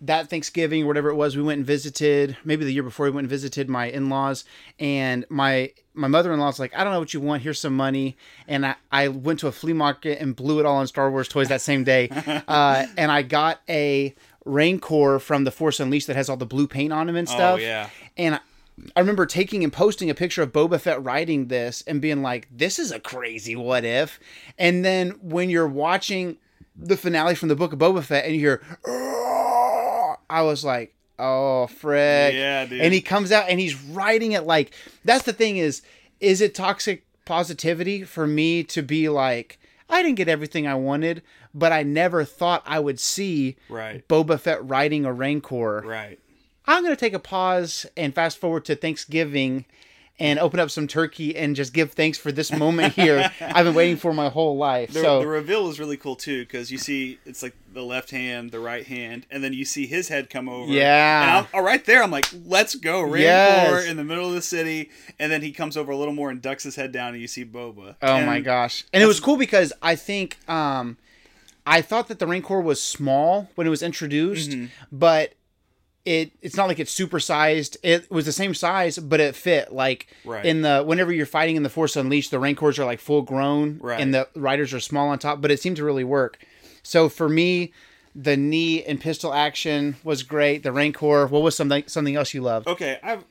that 0.02 0.28
Thanksgiving, 0.28 0.86
whatever 0.86 1.10
it 1.10 1.14
was, 1.14 1.36
we 1.36 1.42
went 1.42 1.58
and 1.58 1.66
visited. 1.66 2.36
Maybe 2.44 2.64
the 2.64 2.72
year 2.72 2.82
before, 2.82 3.06
we 3.06 3.12
went 3.12 3.24
and 3.24 3.30
visited 3.30 3.68
my 3.68 3.86
in-laws, 3.86 4.44
and 4.78 5.24
my 5.28 5.72
my 5.94 6.08
mother-in-law's 6.08 6.58
like, 6.58 6.74
I 6.74 6.82
don't 6.82 6.92
know 6.92 6.98
what 6.98 7.14
you 7.14 7.20
want. 7.20 7.42
Here's 7.42 7.60
some 7.60 7.76
money, 7.76 8.16
and 8.48 8.66
I, 8.66 8.74
I 8.90 9.08
went 9.08 9.38
to 9.40 9.46
a 9.46 9.52
flea 9.52 9.72
market 9.72 10.20
and 10.20 10.34
blew 10.34 10.58
it 10.58 10.66
all 10.66 10.76
on 10.76 10.86
Star 10.86 11.10
Wars 11.10 11.28
toys 11.28 11.48
that 11.48 11.60
same 11.60 11.84
day, 11.84 12.08
uh, 12.48 12.86
and 12.96 13.12
I 13.12 13.22
got 13.22 13.60
a 13.68 14.14
Rancor 14.44 15.20
from 15.20 15.44
the 15.44 15.52
Force 15.52 15.78
Unleashed 15.78 16.08
that 16.08 16.16
has 16.16 16.28
all 16.28 16.36
the 16.36 16.46
blue 16.46 16.66
paint 16.66 16.92
on 16.92 17.08
him 17.08 17.16
and 17.16 17.28
stuff. 17.28 17.58
Oh, 17.58 17.62
yeah. 17.62 17.88
and. 18.16 18.34
I, 18.36 18.40
I 18.96 19.00
remember 19.00 19.26
taking 19.26 19.62
and 19.62 19.72
posting 19.72 20.08
a 20.08 20.14
picture 20.14 20.42
of 20.42 20.50
Boba 20.50 20.80
Fett 20.80 21.04
riding 21.04 21.48
this 21.48 21.84
and 21.86 22.00
being 22.00 22.22
like, 22.22 22.48
"This 22.50 22.78
is 22.78 22.90
a 22.90 22.98
crazy 22.98 23.54
what 23.54 23.84
if." 23.84 24.18
And 24.58 24.82
then 24.82 25.10
when 25.20 25.50
you're 25.50 25.68
watching 25.68 26.38
the 26.74 26.96
finale 26.96 27.34
from 27.34 27.50
the 27.50 27.54
Book 27.54 27.74
of 27.74 27.78
Boba 27.78 28.02
Fett 28.02 28.24
and 28.24 28.34
you 28.34 28.40
hear, 28.40 28.62
I 30.32 30.42
was 30.42 30.64
like, 30.64 30.94
"Oh, 31.18 31.66
frick!" 31.66 32.34
Yeah, 32.34 32.64
dude. 32.64 32.80
And 32.80 32.94
he 32.94 33.00
comes 33.00 33.30
out 33.30 33.48
and 33.48 33.60
he's 33.60 33.80
riding 33.82 34.32
it 34.32 34.44
like 34.44 34.72
that's 35.04 35.24
the 35.24 35.32
thing 35.32 35.58
is, 35.58 35.82
is 36.20 36.40
it 36.40 36.54
toxic 36.54 37.04
positivity 37.24 38.02
for 38.02 38.26
me 38.26 38.64
to 38.64 38.82
be 38.82 39.08
like, 39.08 39.58
I 39.88 40.02
didn't 40.02 40.16
get 40.16 40.28
everything 40.28 40.66
I 40.66 40.74
wanted, 40.74 41.22
but 41.54 41.70
I 41.70 41.82
never 41.82 42.24
thought 42.24 42.62
I 42.66 42.80
would 42.80 42.98
see 42.98 43.56
Right. 43.68 44.06
Boba 44.08 44.40
Fett 44.40 44.66
riding 44.66 45.04
a 45.04 45.12
Rancor. 45.12 45.82
Right. 45.84 46.18
I'm 46.66 46.82
going 46.82 46.94
to 46.94 47.00
take 47.00 47.12
a 47.12 47.18
pause 47.18 47.86
and 47.96 48.14
fast 48.14 48.38
forward 48.38 48.64
to 48.66 48.76
Thanksgiving 48.76 49.66
and 50.22 50.38
open 50.38 50.60
up 50.60 50.70
some 50.70 50.86
turkey 50.86 51.34
and 51.36 51.56
just 51.56 51.72
give 51.72 51.92
thanks 51.92 52.16
for 52.16 52.30
this 52.32 52.52
moment 52.52 52.94
here. 52.94 53.30
I've 53.40 53.64
been 53.64 53.74
waiting 53.74 53.96
for 53.96 54.14
my 54.14 54.28
whole 54.28 54.56
life. 54.56 54.92
The, 54.92 55.00
so 55.00 55.20
the 55.20 55.26
reveal 55.26 55.68
is 55.68 55.80
really 55.80 55.96
cool 55.96 56.16
too 56.16 56.42
because 56.44 56.70
you 56.70 56.78
see 56.78 57.18
it's 57.26 57.42
like 57.42 57.54
the 57.72 57.82
left 57.82 58.10
hand, 58.10 58.50
the 58.52 58.60
right 58.60 58.86
hand, 58.86 59.26
and 59.30 59.42
then 59.42 59.52
you 59.52 59.64
see 59.64 59.86
his 59.86 60.08
head 60.08 60.30
come 60.30 60.48
over. 60.48 60.70
Yeah. 60.72 61.22
and 61.22 61.30
I'm, 61.38 61.46
oh, 61.54 61.64
right 61.64 61.84
there, 61.84 62.02
I'm 62.02 62.10
like, 62.10 62.26
let's 62.46 62.74
go, 62.74 63.00
Rancor 63.02 63.18
Yes. 63.18 63.86
in 63.86 63.96
the 63.96 64.04
middle 64.04 64.28
of 64.28 64.34
the 64.34 64.42
city, 64.42 64.90
and 65.18 65.32
then 65.32 65.42
he 65.42 65.52
comes 65.52 65.76
over 65.76 65.90
a 65.92 65.96
little 65.96 66.14
more 66.14 66.30
and 66.30 66.40
ducks 66.40 66.64
his 66.64 66.76
head 66.76 66.92
down, 66.92 67.14
and 67.14 67.20
you 67.20 67.26
see 67.28 67.44
Boba. 67.44 67.96
Oh 68.02 68.16
And 68.16 68.26
my 68.26 68.40
gosh. 68.40 68.84
And 68.92 69.02
it 69.02 69.06
was 69.06 69.20
cool 69.20 69.36
because 69.36 69.72
I 69.82 69.96
think 69.96 70.38
um 70.48 70.98
I 71.66 71.80
thought 71.80 72.08
that 72.08 72.18
the 72.18 72.26
Rancor 72.26 72.60
was 72.60 72.82
small 72.82 73.48
when 73.54 73.66
it 73.66 73.70
was 73.70 73.82
introduced, 73.82 74.50
Mm-hmm. 74.50 74.66
but 74.90 75.34
it 76.04 76.32
it's 76.40 76.56
not 76.56 76.68
like 76.68 76.78
it's 76.78 76.94
supersized. 76.98 77.76
It 77.82 78.10
was 78.10 78.24
the 78.26 78.32
same 78.32 78.54
size, 78.54 78.98
but 78.98 79.20
it 79.20 79.36
fit 79.36 79.72
like 79.72 80.08
Right. 80.24 80.44
in 80.44 80.62
the 80.62 80.82
whenever 80.84 81.12
you're 81.12 81.26
fighting 81.26 81.56
in 81.56 81.62
the 81.62 81.68
Force 81.70 81.94
Unleashed, 81.96 82.30
the 82.30 82.38
Rancors 82.40 82.78
are 82.78 82.84
like 82.84 83.00
full 83.00 83.22
grown 83.22 83.78
Right. 83.80 84.00
and 84.00 84.12
the 84.14 84.28
riders 84.34 84.72
are 84.74 84.80
small 84.80 85.08
on 85.08 85.18
top, 85.18 85.40
but 85.40 85.50
it 85.50 85.60
seemed 85.60 85.76
to 85.76 85.84
really 85.84 86.04
work. 86.04 86.38
So 86.82 87.08
for 87.08 87.28
me, 87.28 87.72
the 88.14 88.36
knee 88.36 88.82
and 88.84 89.00
pistol 89.00 89.32
action 89.32 89.96
was 90.04 90.22
great. 90.22 90.62
The 90.64 90.72
Rancor, 90.72 91.26
what 91.28 91.42
was 91.42 91.56
something 91.56 91.84
something 91.86 92.16
else 92.16 92.34
you 92.34 92.42
loved? 92.42 92.66
Okay, 92.66 92.98
I've, 93.02 93.24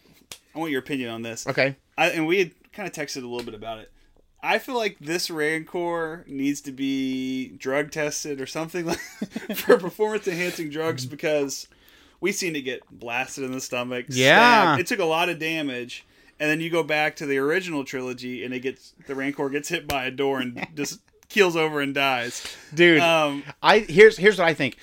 I 0.56 0.60
want 0.60 0.72
your 0.72 0.80
opinion 0.80 1.10
on 1.10 1.22
this. 1.22 1.46
Okay. 1.48 1.76
I, 1.98 2.08
and 2.12 2.26
we 2.26 2.40
had 2.40 2.52
kind 2.74 2.88
of 2.88 2.94
texted 2.94 3.18
a 3.18 3.28
little 3.28 3.44
bit 3.44 3.54
about 3.54 3.80
it. 3.80 3.92
I 4.44 4.58
feel 4.58 4.76
like 4.76 4.98
this 5.00 5.30
Rancor 5.30 6.24
needs 6.28 6.62
to 6.62 6.72
be 6.72 7.50
drug 7.58 7.92
tested 7.92 8.42
or 8.42 8.48
something 8.48 8.86
like 8.86 8.98
for 9.56 9.78
performance 9.78 10.28
enhancing 10.28 10.70
drugs 10.72 11.06
because 11.06 11.68
we 12.22 12.32
seen 12.32 12.56
it 12.56 12.62
get 12.62 12.82
blasted 12.90 13.44
in 13.44 13.52
the 13.52 13.60
stomach. 13.60 14.06
Yeah. 14.10 14.38
stabbed. 14.76 14.82
it 14.82 14.88
took 14.88 15.00
a 15.00 15.06
lot 15.06 15.28
of 15.28 15.40
damage, 15.40 16.06
and 16.40 16.50
then 16.50 16.62
you 16.62 16.70
go 16.70 16.84
back 16.84 17.18
to 17.18 17.26
the 17.26 17.38
original 17.38 17.84
trilogy, 17.84 18.46
and 18.46 18.54
it 18.54 18.62
gets 18.62 18.94
the 19.08 19.16
Rancor 19.16 19.50
gets 19.50 19.68
hit 19.70 19.88
by 19.88 20.06
a 20.06 20.12
door 20.12 20.40
and 20.40 20.66
just 20.76 21.02
keels 21.28 21.56
over 21.56 21.82
and 21.82 21.94
dies. 21.94 22.46
Dude, 22.74 23.02
Um, 23.02 23.44
I 23.62 23.80
here's 23.80 24.18
here's 24.18 24.38
what 24.38 24.48
I 24.48 24.54
think. 24.54 24.78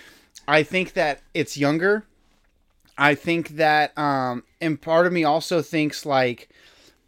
I 0.47 0.63
think 0.63 0.93
that 0.95 1.23
it's 1.33 1.57
younger. 1.57 2.05
I 2.97 3.15
think 3.15 3.51
that 3.51 3.97
um 3.97 4.43
and 4.61 4.81
part 4.81 5.07
of 5.07 5.13
me 5.13 5.23
also 5.25 5.63
thinks 5.63 6.05
like 6.05 6.49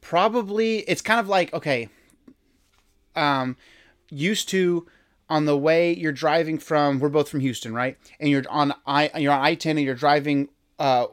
probably 0.00 0.78
it's 0.80 1.02
kind 1.02 1.18
of 1.20 1.28
like 1.28 1.52
okay 1.52 1.88
um 3.16 3.56
used 4.08 4.48
to 4.50 4.86
on 5.30 5.46
the 5.46 5.56
way 5.56 5.94
you're 5.94 6.12
driving 6.12 6.58
from 6.58 6.98
we're 7.00 7.08
both 7.08 7.28
from 7.30 7.40
Houston, 7.40 7.72
right? 7.72 7.96
And 8.18 8.28
you're 8.28 8.44
on 8.50 8.74
I 8.84 9.10
you're 9.16 9.32
on 9.32 9.40
I-10 9.40 9.70
and 9.70 9.80
you're 9.80 9.94
driving 9.94 10.48
uh 10.78 11.06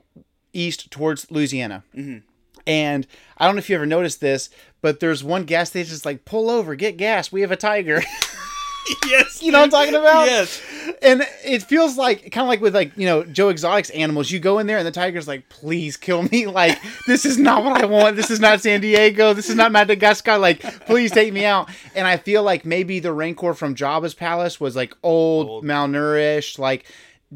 east 0.52 0.92
towards 0.92 1.32
Louisiana. 1.32 1.84
And 2.66 3.08
I 3.38 3.46
don't 3.46 3.56
know 3.56 3.60
if 3.60 3.70
you 3.70 3.76
ever 3.78 3.86
noticed 3.86 4.20
this, 4.20 4.50
but 4.82 5.00
there's 5.00 5.24
one 5.24 5.46
gas 5.46 5.70
station 5.70 5.94
that's 5.94 6.06
like, 6.06 6.26
pull 6.26 6.50
over, 6.50 6.76
get 6.76 6.98
gas. 6.98 7.32
We 7.32 7.40
have 7.42 7.52
a 7.52 7.56
tiger. 7.56 8.02
yes. 9.08 9.42
you 9.42 9.52
know 9.52 9.60
what 9.60 9.66
I'm 9.66 9.70
talking 9.72 9.96
about? 9.96 10.26
Yes. 10.28 10.62
And 11.02 11.28
it 11.44 11.64
feels 11.64 11.98
like 11.98 12.32
kind 12.32 12.44
of 12.44 12.48
like 12.48 12.62
with 12.62 12.74
like 12.74 12.96
you 12.98 13.06
know 13.06 13.24
Joe 13.24 13.50
Exotic's 13.50 13.90
animals. 13.92 14.32
You 14.32 14.40
go 14.40 14.60
in 14.60 14.68
there 14.68 14.78
and 14.78 14.88
the 14.88 14.92
tiger's 14.92 15.28
like, 15.28 15.50
"Please 15.50 15.98
kill 15.98 16.24
me! 16.24 16.48
Like 16.58 16.80
this 17.06 17.26
is 17.26 17.38
not 17.38 17.64
what 17.64 17.82
I 17.82 17.86
want. 17.86 18.16
This 18.16 18.32
is 18.32 18.40
not 18.40 18.62
San 18.62 18.82
Diego. 18.82 19.34
This 19.34 19.50
is 19.50 19.56
not 19.56 19.72
Madagascar. 19.72 20.38
Like 20.38 20.62
please 20.86 21.12
take 21.12 21.34
me 21.34 21.46
out." 21.46 21.70
And 21.96 22.08
I 22.08 22.18
feel 22.18 22.42
like 22.42 22.66
maybe 22.66 23.00
the 23.00 23.14
Rancor 23.14 23.54
from 23.54 23.76
Jabba's 23.76 24.14
palace 24.14 24.60
was 24.60 24.76
like 24.76 24.96
old, 25.04 25.48
Old. 25.48 25.66
malnourished. 25.66 26.58
Like 26.58 26.86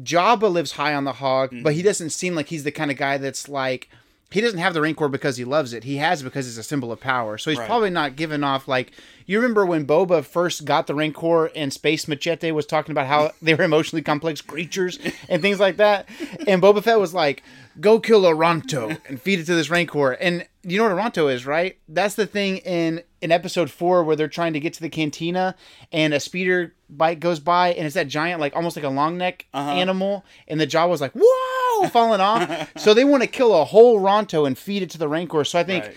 Jabba 0.00 0.50
lives 0.50 0.72
high 0.72 0.94
on 0.94 1.04
the 1.04 1.12
hog, 1.12 1.50
but 1.62 1.74
he 1.74 1.80
mm-hmm. 1.80 1.86
doesn't 1.86 2.10
seem 2.10 2.34
like 2.34 2.48
he's 2.48 2.64
the 2.64 2.72
kind 2.72 2.90
of 2.90 2.96
guy 2.96 3.18
that's 3.18 3.48
like. 3.48 3.88
He 4.32 4.40
doesn't 4.40 4.58
have 4.58 4.74
the 4.74 4.80
Rancor 4.80 5.08
because 5.08 5.36
he 5.36 5.44
loves 5.44 5.72
it. 5.72 5.84
He 5.84 5.96
has 5.98 6.20
it 6.20 6.24
because 6.24 6.48
it's 6.48 6.56
a 6.56 6.62
symbol 6.62 6.90
of 6.90 7.00
power. 7.00 7.38
So 7.38 7.50
he's 7.50 7.58
Right. 7.58 7.66
probably 7.68 7.90
not 7.90 8.16
giving 8.16 8.42
off 8.42 8.66
like 8.66 8.92
you 9.26 9.38
remember 9.38 9.64
when 9.64 9.86
Boba 9.86 10.24
first 10.24 10.64
got 10.64 10.86
the 10.86 10.94
Rancor 10.94 11.46
and 11.54 11.72
Space 11.72 12.08
Machete 12.08 12.50
was 12.50 12.66
talking 12.66 12.92
about 12.92 13.06
how 13.06 13.30
they 13.42 13.54
were 13.54 13.64
emotionally 13.64 14.02
complex 14.02 14.40
creatures 14.40 14.98
and 15.28 15.40
things 15.42 15.60
like 15.60 15.76
that. 15.76 16.08
And 16.46 16.60
Boba 16.62 16.82
Fett 16.82 16.98
was 16.98 17.14
like, 17.14 17.42
"Go 17.80 18.00
kill 18.00 18.26
a 18.26 18.34
Ronto 18.34 18.98
and 19.08 19.20
feed 19.20 19.38
it 19.38 19.44
to 19.46 19.54
this 19.54 19.70
Rancor." 19.70 20.12
And 20.12 20.46
you 20.62 20.78
know 20.78 20.84
what 20.84 20.92
a 20.92 20.96
Ronto 21.20 21.32
is, 21.32 21.46
right? 21.46 21.76
That's 21.88 22.14
the 22.14 22.26
thing 22.26 22.58
in 22.58 23.02
in 23.22 23.32
episode 23.32 23.70
4 23.70 24.04
where 24.04 24.16
they're 24.16 24.28
trying 24.28 24.52
to 24.52 24.60
get 24.60 24.74
to 24.74 24.80
the 24.80 24.90
cantina 24.90 25.54
and 25.92 26.12
a 26.12 26.20
speeder 26.20 26.74
bike 26.90 27.20
goes 27.20 27.40
by 27.40 27.72
and 27.72 27.86
it's 27.86 27.94
that 27.94 28.08
giant 28.08 28.40
like 28.40 28.54
almost 28.54 28.76
like 28.76 28.84
a 28.84 28.90
long 28.90 29.16
neck 29.16 29.46
uh-huh. 29.54 29.70
animal 29.70 30.24
and 30.48 30.60
the 30.60 30.66
jaw 30.66 30.86
was 30.86 31.00
like, 31.00 31.12
"Whoa!" 31.14 31.88
falling 31.88 32.20
off. 32.20 32.72
so 32.76 32.92
they 32.92 33.04
want 33.04 33.22
to 33.22 33.26
kill 33.28 33.58
a 33.58 33.64
whole 33.64 34.00
Ronto 34.00 34.46
and 34.46 34.58
feed 34.58 34.82
it 34.82 34.90
to 34.90 34.98
the 34.98 35.08
Rancor. 35.08 35.44
So 35.44 35.58
I 35.58 35.64
think 35.64 35.84
Right. 35.84 35.96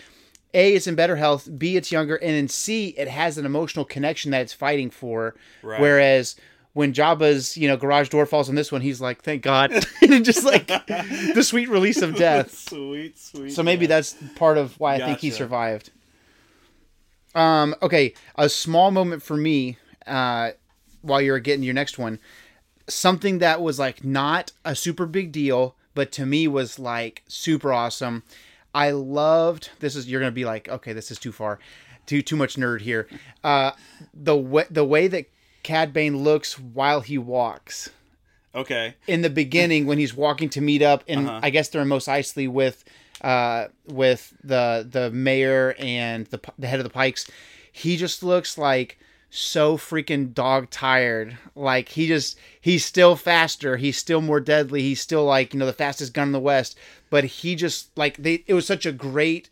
a, 0.54 0.76
it's 0.76 0.88
in 0.88 0.96
better 0.96 1.16
health. 1.16 1.50
B, 1.58 1.76
it's 1.76 1.92
younger, 1.92 2.16
and 2.16 2.32
then 2.32 2.48
C, 2.48 2.90
it 2.98 3.08
has 3.08 3.38
an 3.38 3.46
emotional 3.46 3.84
connection 3.84 4.32
that 4.32 4.42
it's 4.42 4.54
fighting 4.54 4.90
for. 4.90 5.36
Right. 5.62 5.82
Whereas 5.82 6.36
when 6.74 6.94
Jabba's 6.94 7.58
you 7.58 7.68
know 7.68 7.78
garage 7.78 8.10
door 8.10 8.26
falls 8.26 8.50
on 8.50 8.56
this 8.56 8.72
one, 8.72 8.82
he's 8.82 9.02
like, 9.02 9.24
"Thank 9.24 9.42
God!" 9.42 9.72
and 10.02 10.24
just 10.24 10.44
like 10.44 10.68
the 10.88 11.44
sweet 11.44 11.70
release 11.70 12.02
of 12.02 12.16
death. 12.16 12.56
Sweet, 12.56 13.18
sweet. 13.18 13.50
So 13.52 13.64
maybe 13.64 13.86
yeah. 13.86 13.90
that's 13.90 14.16
part 14.36 14.58
of 14.58 14.80
why 14.80 14.96
I 14.96 15.00
think 15.00 15.20
he 15.20 15.32
survived. 15.32 15.92
Um. 17.36 17.76
Okay, 17.82 18.14
a 18.36 18.50
small 18.50 18.92
moment 18.92 19.22
for 19.22 19.38
me. 19.38 19.78
Uh, 20.08 20.52
while 21.02 21.22
you're 21.22 21.40
getting 21.40 21.64
your 21.64 21.74
next 21.74 21.98
one, 22.00 22.20
something 22.88 23.40
that 23.40 23.62
was 23.62 23.78
like 23.78 24.04
not 24.04 24.52
a 24.64 24.76
super 24.76 25.06
big 25.06 25.32
deal, 25.32 25.76
but 25.94 26.12
to 26.14 26.26
me 26.26 26.48
was 26.48 26.80
like 26.80 27.24
super 27.28 27.72
awesome. 27.72 28.24
I 28.74 28.92
loved 28.92 29.70
this 29.80 29.96
is 29.96 30.10
you're 30.10 30.20
gonna 30.20 30.32
be 30.32 30.46
like, 30.46 30.68
okay, 30.68 30.94
this 30.94 31.12
is 31.12 31.20
too 31.20 31.32
far, 31.32 31.60
too 32.06 32.22
too 32.22 32.36
much 32.36 32.56
nerd 32.56 32.82
here. 32.82 33.08
Uh, 33.44 33.72
the 34.14 34.36
way 34.36 34.66
the 34.70 34.84
way 34.86 35.08
that 35.08 35.26
Cad 35.64 35.94
Bane 35.94 36.18
looks 36.24 36.60
while 36.60 37.02
he 37.02 37.18
walks 37.18 37.90
okay. 38.54 38.96
in 39.08 39.22
the 39.22 39.30
beginning 39.30 39.86
when 39.86 39.98
he's 39.98 40.14
walking 40.14 40.50
to 40.50 40.62
meet 40.62 40.82
up, 40.82 41.04
and 41.08 41.28
Uh-huh. 41.28 41.40
I 41.42 41.50
guess 41.50 41.70
they're 41.70 41.82
in 41.82 41.88
Mos 41.88 42.06
Eisley 42.06 42.48
with 42.48 42.84
uh 43.26 43.68
with 43.88 44.34
the 44.44 44.88
the 44.90 45.10
mayor 45.10 45.76
and 45.80 46.28
the 46.28 46.40
the 46.60 46.68
head 46.68 46.80
of 46.80 46.84
the 46.84 46.92
Pykes. 46.92 47.28
He 47.72 47.98
just 47.98 48.24
looks 48.24 48.58
like 48.58 49.00
so 49.32 49.78
freaking 49.78 50.34
dog 50.34 50.70
tired. 50.70 51.38
Like 51.56 51.90
he 51.90 52.08
just 52.08 52.38
he's 52.62 52.86
still 52.86 53.16
faster, 53.16 53.78
he's 53.78 53.98
still 53.98 54.22
more 54.22 54.40
deadly, 54.40 54.82
he's 54.82 55.02
still 55.02 55.26
like, 55.26 55.54
you 55.54 55.60
know, 55.60 55.66
the 55.66 55.74
fastest 55.74 56.14
gun 56.14 56.28
in 56.28 56.32
the 56.34 56.40
West. 56.40 56.78
But 57.10 57.24
he 57.26 57.56
just 57.56 57.90
like 57.98 58.18
they 58.18 58.44
it 58.46 58.54
was 58.54 58.68
such 58.68 58.86
a 58.86 58.92
great 58.92 59.50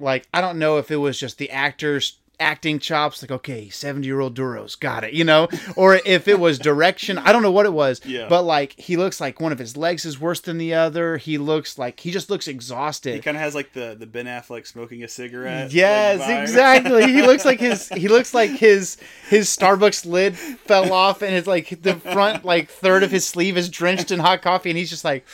like 0.00 0.26
I 0.34 0.40
don't 0.40 0.58
know 0.58 0.78
if 0.78 0.90
it 0.90 0.96
was 0.96 1.18
just 1.18 1.38
the 1.38 1.50
actors 1.50 2.18
acting 2.42 2.78
chops 2.78 3.22
like 3.22 3.30
okay 3.30 3.68
70 3.68 4.04
year 4.06 4.18
old 4.20 4.36
duros 4.36 4.78
got 4.78 5.04
it 5.04 5.12
you 5.14 5.24
know 5.24 5.48
or 5.76 6.00
if 6.04 6.26
it 6.28 6.38
was 6.40 6.58
direction 6.58 7.16
i 7.18 7.30
don't 7.32 7.42
know 7.42 7.50
what 7.52 7.64
it 7.66 7.72
was 7.72 8.00
Yeah. 8.06 8.26
but 8.28 8.42
like 8.42 8.78
he 8.78 8.96
looks 8.96 9.20
like 9.20 9.40
one 9.40 9.52
of 9.52 9.58
his 9.58 9.76
legs 9.76 10.04
is 10.04 10.20
worse 10.20 10.40
than 10.40 10.58
the 10.58 10.74
other 10.74 11.16
he 11.18 11.38
looks 11.38 11.78
like 11.78 12.00
he 12.00 12.10
just 12.10 12.28
looks 12.30 12.48
exhausted. 12.48 13.14
He 13.14 13.20
kind 13.20 13.36
of 13.36 13.42
has 13.42 13.54
like 13.54 13.72
the 13.72 13.96
the 13.98 14.06
Ben 14.06 14.26
Affleck 14.26 14.66
smoking 14.66 15.02
a 15.04 15.08
cigarette. 15.08 15.72
yes 15.72 16.20
vibe. 16.20 16.42
exactly 16.42 17.12
he 17.12 17.22
looks 17.22 17.44
like 17.44 17.60
his 17.60 17.88
he 17.90 18.08
looks 18.08 18.34
like 18.34 18.50
his 18.50 18.96
his 19.28 19.48
starbucks 19.48 20.04
lid 20.04 20.36
fell 20.36 20.92
off 20.92 21.22
and 21.22 21.34
it's 21.34 21.46
like 21.46 21.80
the 21.82 21.94
front 21.94 22.44
like 22.44 22.68
third 22.68 23.02
of 23.02 23.10
his 23.10 23.24
sleeve 23.26 23.56
is 23.56 23.68
drenched 23.68 24.10
in 24.10 24.18
hot 24.18 24.42
coffee 24.42 24.70
and 24.70 24.78
he's 24.78 24.90
just 24.90 25.04
like 25.04 25.24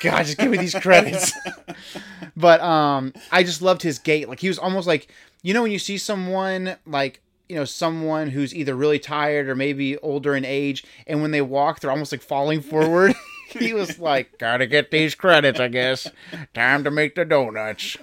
god 0.00 0.24
just 0.26 0.38
give 0.38 0.50
me 0.50 0.58
these 0.58 0.74
credits 0.74 1.32
but 2.36 2.60
um 2.60 3.12
i 3.32 3.42
just 3.42 3.62
loved 3.62 3.82
his 3.82 3.98
gait 3.98 4.28
like 4.28 4.40
he 4.40 4.48
was 4.48 4.58
almost 4.58 4.86
like 4.86 5.08
you 5.44 5.54
know 5.54 5.62
when 5.62 5.70
you 5.70 5.78
see 5.78 5.98
someone 5.98 6.76
like 6.86 7.20
you 7.48 7.54
know 7.54 7.64
someone 7.64 8.30
who's 8.30 8.52
either 8.52 8.74
really 8.74 8.98
tired 8.98 9.48
or 9.48 9.54
maybe 9.54 9.96
older 9.98 10.34
in 10.34 10.44
age 10.44 10.82
and 11.06 11.22
when 11.22 11.30
they 11.30 11.42
walk 11.42 11.78
they're 11.78 11.90
almost 11.90 12.10
like 12.10 12.22
falling 12.22 12.60
forward. 12.72 13.14
He 13.50 13.72
was 13.72 14.00
like 14.00 14.38
gotta 14.38 14.66
get 14.66 14.90
these 14.90 15.14
credits 15.14 15.60
i 15.60 15.68
guess. 15.68 16.08
Time 16.54 16.82
to 16.82 16.90
make 16.90 17.14
the 17.14 17.24
donuts. 17.24 17.96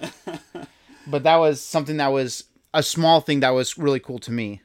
But 1.08 1.23
that 1.23 1.38
was 1.38 1.62
something 1.62 1.97
that 1.97 2.13
was 2.13 2.45
a 2.73 2.84
small 2.84 3.19
thing 3.19 3.41
that 3.41 3.49
was 3.49 3.77
really 3.77 3.99
cool 3.99 4.19
to 4.19 4.32
me. 4.32 4.62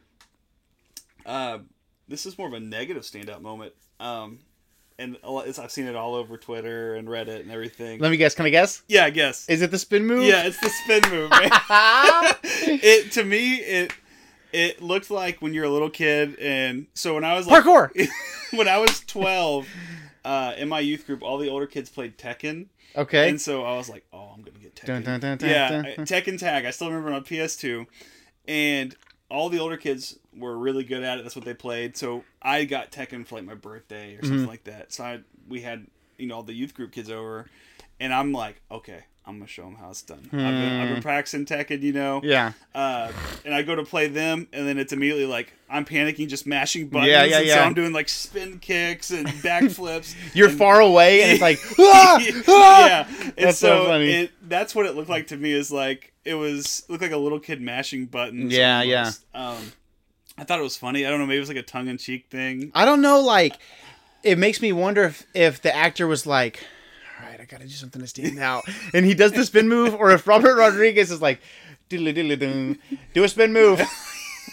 Uh, 1.25 1.59
this 2.07 2.27
is 2.27 2.39
more 2.39 2.47
of 2.47 2.53
a 2.53 2.61
negative 2.61 3.03
standout 3.03 3.41
moment. 3.41 3.73
Um, 3.99 4.41
and 4.99 5.17
a 5.23 5.31
lot- 5.31 5.47
it's, 5.47 5.59
I've 5.59 5.71
seen 5.71 5.87
it 5.87 5.95
all 5.97 6.15
over 6.15 6.37
Twitter 6.37 6.95
and 6.95 7.07
Reddit 7.09 7.41
and 7.41 7.51
everything. 7.51 8.01
let 8.01 8.11
me 8.11 8.17
guess 8.17 8.35
can 8.35 8.47
i 8.47 8.51
guess 8.51 8.83
yeah, 8.89 9.05
I 9.05 9.11
guess. 9.11 9.49
is 9.49 9.63
it 9.63 9.71
the 9.71 9.79
spin 9.79 10.07
move 10.07 10.25
yeah, 10.25 10.45
it's 10.47 10.61
the 10.61 10.71
spin 10.71 11.03
move. 11.11 11.31
It 12.69 13.13
to 13.13 13.25
me 13.25 13.57
it 13.57 13.93
it 14.53 14.81
looked 14.83 15.11
like 15.11 15.43
when 15.43 15.53
you're 15.55 15.65
a 15.65 15.71
little 15.71 15.91
kid, 15.91 16.39
and 16.39 16.87
so 16.95 17.15
when 17.15 17.25
I 17.25 17.35
was 17.35 17.47
like, 17.47 17.63
parkour 17.65 17.91
when 18.53 18.69
I 18.69 18.79
was 18.79 19.01
twelve, 19.01 19.67
uh, 20.25 20.55
in 20.57 20.69
my 20.69 20.81
youth 20.81 21.07
group, 21.07 21.23
all 21.23 21.37
the 21.39 21.49
older 21.51 21.67
kids 21.67 21.91
played 21.91 22.17
Tekken. 22.17 22.67
okay 22.97 23.29
And 23.29 23.41
so 23.41 23.65
I 23.65 23.77
was 23.77 23.89
like, 23.89 24.05
oh, 24.13 24.31
I'm 24.35 24.43
gonna 24.43 24.59
get 24.59 24.75
Tekken. 24.77 25.05
Dun, 25.05 25.21
dun, 25.21 25.39
dun, 25.39 25.49
yeah, 25.51 25.83
Tekken 25.99 26.39
Tag. 26.39 26.65
I 26.65 26.71
still 26.71 26.89
remember 26.89 27.13
on 27.13 27.23
PS2, 27.25 27.87
and 28.49 28.97
all 29.29 29.49
the 29.49 29.59
older 29.59 29.77
kids 29.77 30.19
were 30.37 30.57
really 30.57 30.85
good 30.85 31.03
at 31.03 31.19
it. 31.19 31.23
That's 31.23 31.37
what 31.37 31.45
they 31.45 31.55
played. 31.55 31.97
So 31.97 32.25
I 32.41 32.65
got 32.65 32.93
Tekken 32.93 33.27
for 33.27 33.37
like 33.37 33.45
my 33.45 33.55
birthday 33.55 34.15
or 34.15 34.19
Mm-hmm. 34.19 34.29
something 34.29 34.47
like 34.47 34.65
that. 34.65 34.93
So 34.93 35.05
I 35.05 35.21
we 35.49 35.61
had 35.63 35.87
you 36.19 36.27
know 36.27 36.37
all 36.37 36.43
the 36.43 36.53
youth 36.55 36.75
group 36.75 36.93
kids 36.93 37.11
over, 37.11 37.47
and 38.01 38.13
I'm 38.13 38.33
like, 38.33 38.61
okay, 38.71 39.05
I'm 39.27 39.39
gonna 39.39 39.49
show 39.49 39.63
them 39.65 39.75
how 39.75 39.91
it's 39.91 40.03
done. 40.03 40.21
I've, 40.27 40.31
been, 40.31 40.81
I've 40.81 40.89
been 40.95 41.03
practicing 41.03 41.47
Tekken, 41.47 41.83
you 41.83 41.93
know. 41.93 42.21
Hmm. 42.21 42.27
yeah 42.27 42.53
Uh, 42.75 43.11
and 43.45 43.53
I 43.53 43.63
go 43.63 43.75
to 43.75 43.83
play 43.85 44.07
them, 44.07 44.47
and 44.53 44.69
then 44.69 44.79
it's 44.79 44.93
immediately 44.93 45.27
like 45.27 45.53
I'm 45.69 45.85
panicking, 45.85 46.29
just 46.29 46.47
mashing 46.47 46.89
buttons. 46.89 47.11
Yeah, 47.11 47.25
yeah, 47.25 47.39
and 47.39 47.49
So 47.49 47.55
yeah. 47.57 47.65
I'm 47.65 47.75
doing 47.75 47.93
like 47.93 48.09
spin 48.09 48.61
kicks 48.61 49.11
and 49.11 49.27
backflips. 49.27 50.15
you're 50.35 50.49
and- 50.49 50.59
far 50.59 50.81
away 50.81 51.23
and 51.23 51.33
it's 51.33 51.41
like 51.41 51.59
ah, 51.79 52.19
ah! 52.49 52.87
yeah, 52.87 53.07
and 53.21 53.33
That's 53.37 53.59
so, 53.59 53.85
so 53.85 53.87
funny. 53.87 54.13
It, 54.13 54.33
that's 54.49 54.75
what 54.75 54.87
it 54.87 54.95
looked 54.95 55.09
like 55.09 55.27
to 55.29 55.37
me. 55.37 55.53
Is 55.53 55.73
like 55.73 56.13
it 56.25 56.35
was 56.35 56.85
looked 56.89 57.03
like 57.03 57.13
a 57.13 57.17
little 57.17 57.41
kid 57.41 57.61
mashing 57.61 58.07
buttons. 58.07 58.53
Yeah, 58.53 58.81
almost. 58.81 59.25
Um, 59.35 59.73
I 60.39 60.45
thought 60.45 60.61
it 60.61 60.63
was 60.63 60.77
funny. 60.77 61.05
I 61.07 61.11
don't 61.11 61.19
know. 61.19 61.27
Maybe 61.27 61.39
it 61.39 61.41
was 61.41 61.49
like 61.49 61.59
a 61.59 61.63
tongue 61.63 61.89
in 61.89 61.99
cheek 61.99 62.27
thing. 62.31 62.71
I 62.75 62.85
don't 62.85 63.01
know. 63.01 63.21
Like, 63.21 63.55
it 64.23 64.39
makes 64.39 64.61
me 64.61 64.73
wonder 64.73 65.05
if 65.05 65.27
if 65.35 65.63
the 65.63 65.75
actor 65.75 66.07
was 66.07 66.27
like, 66.27 66.59
"All 66.59 66.65
right, 66.65 66.65
I 66.65 66.76
gotta 67.47 67.65
do 67.65 67.71
something 67.71 68.03
to 68.03 68.09
stand 68.09 68.39
out," 68.39 68.65
and 68.95 69.05
he 69.07 69.15
does 69.15 69.33
the 69.33 69.45
spin 69.45 69.69
move, 69.69 69.95
or 69.95 70.11
if 70.11 70.27
Robert 70.27 70.57
Rodriguez 70.57 71.11
is 71.11 71.23
like, 71.23 71.41
"Diddly 71.91 72.15
diddly 72.15 72.39
doo, 72.39 72.77
do 73.15 73.25
a 73.25 73.29
spin 73.29 73.53
move." 73.53 73.81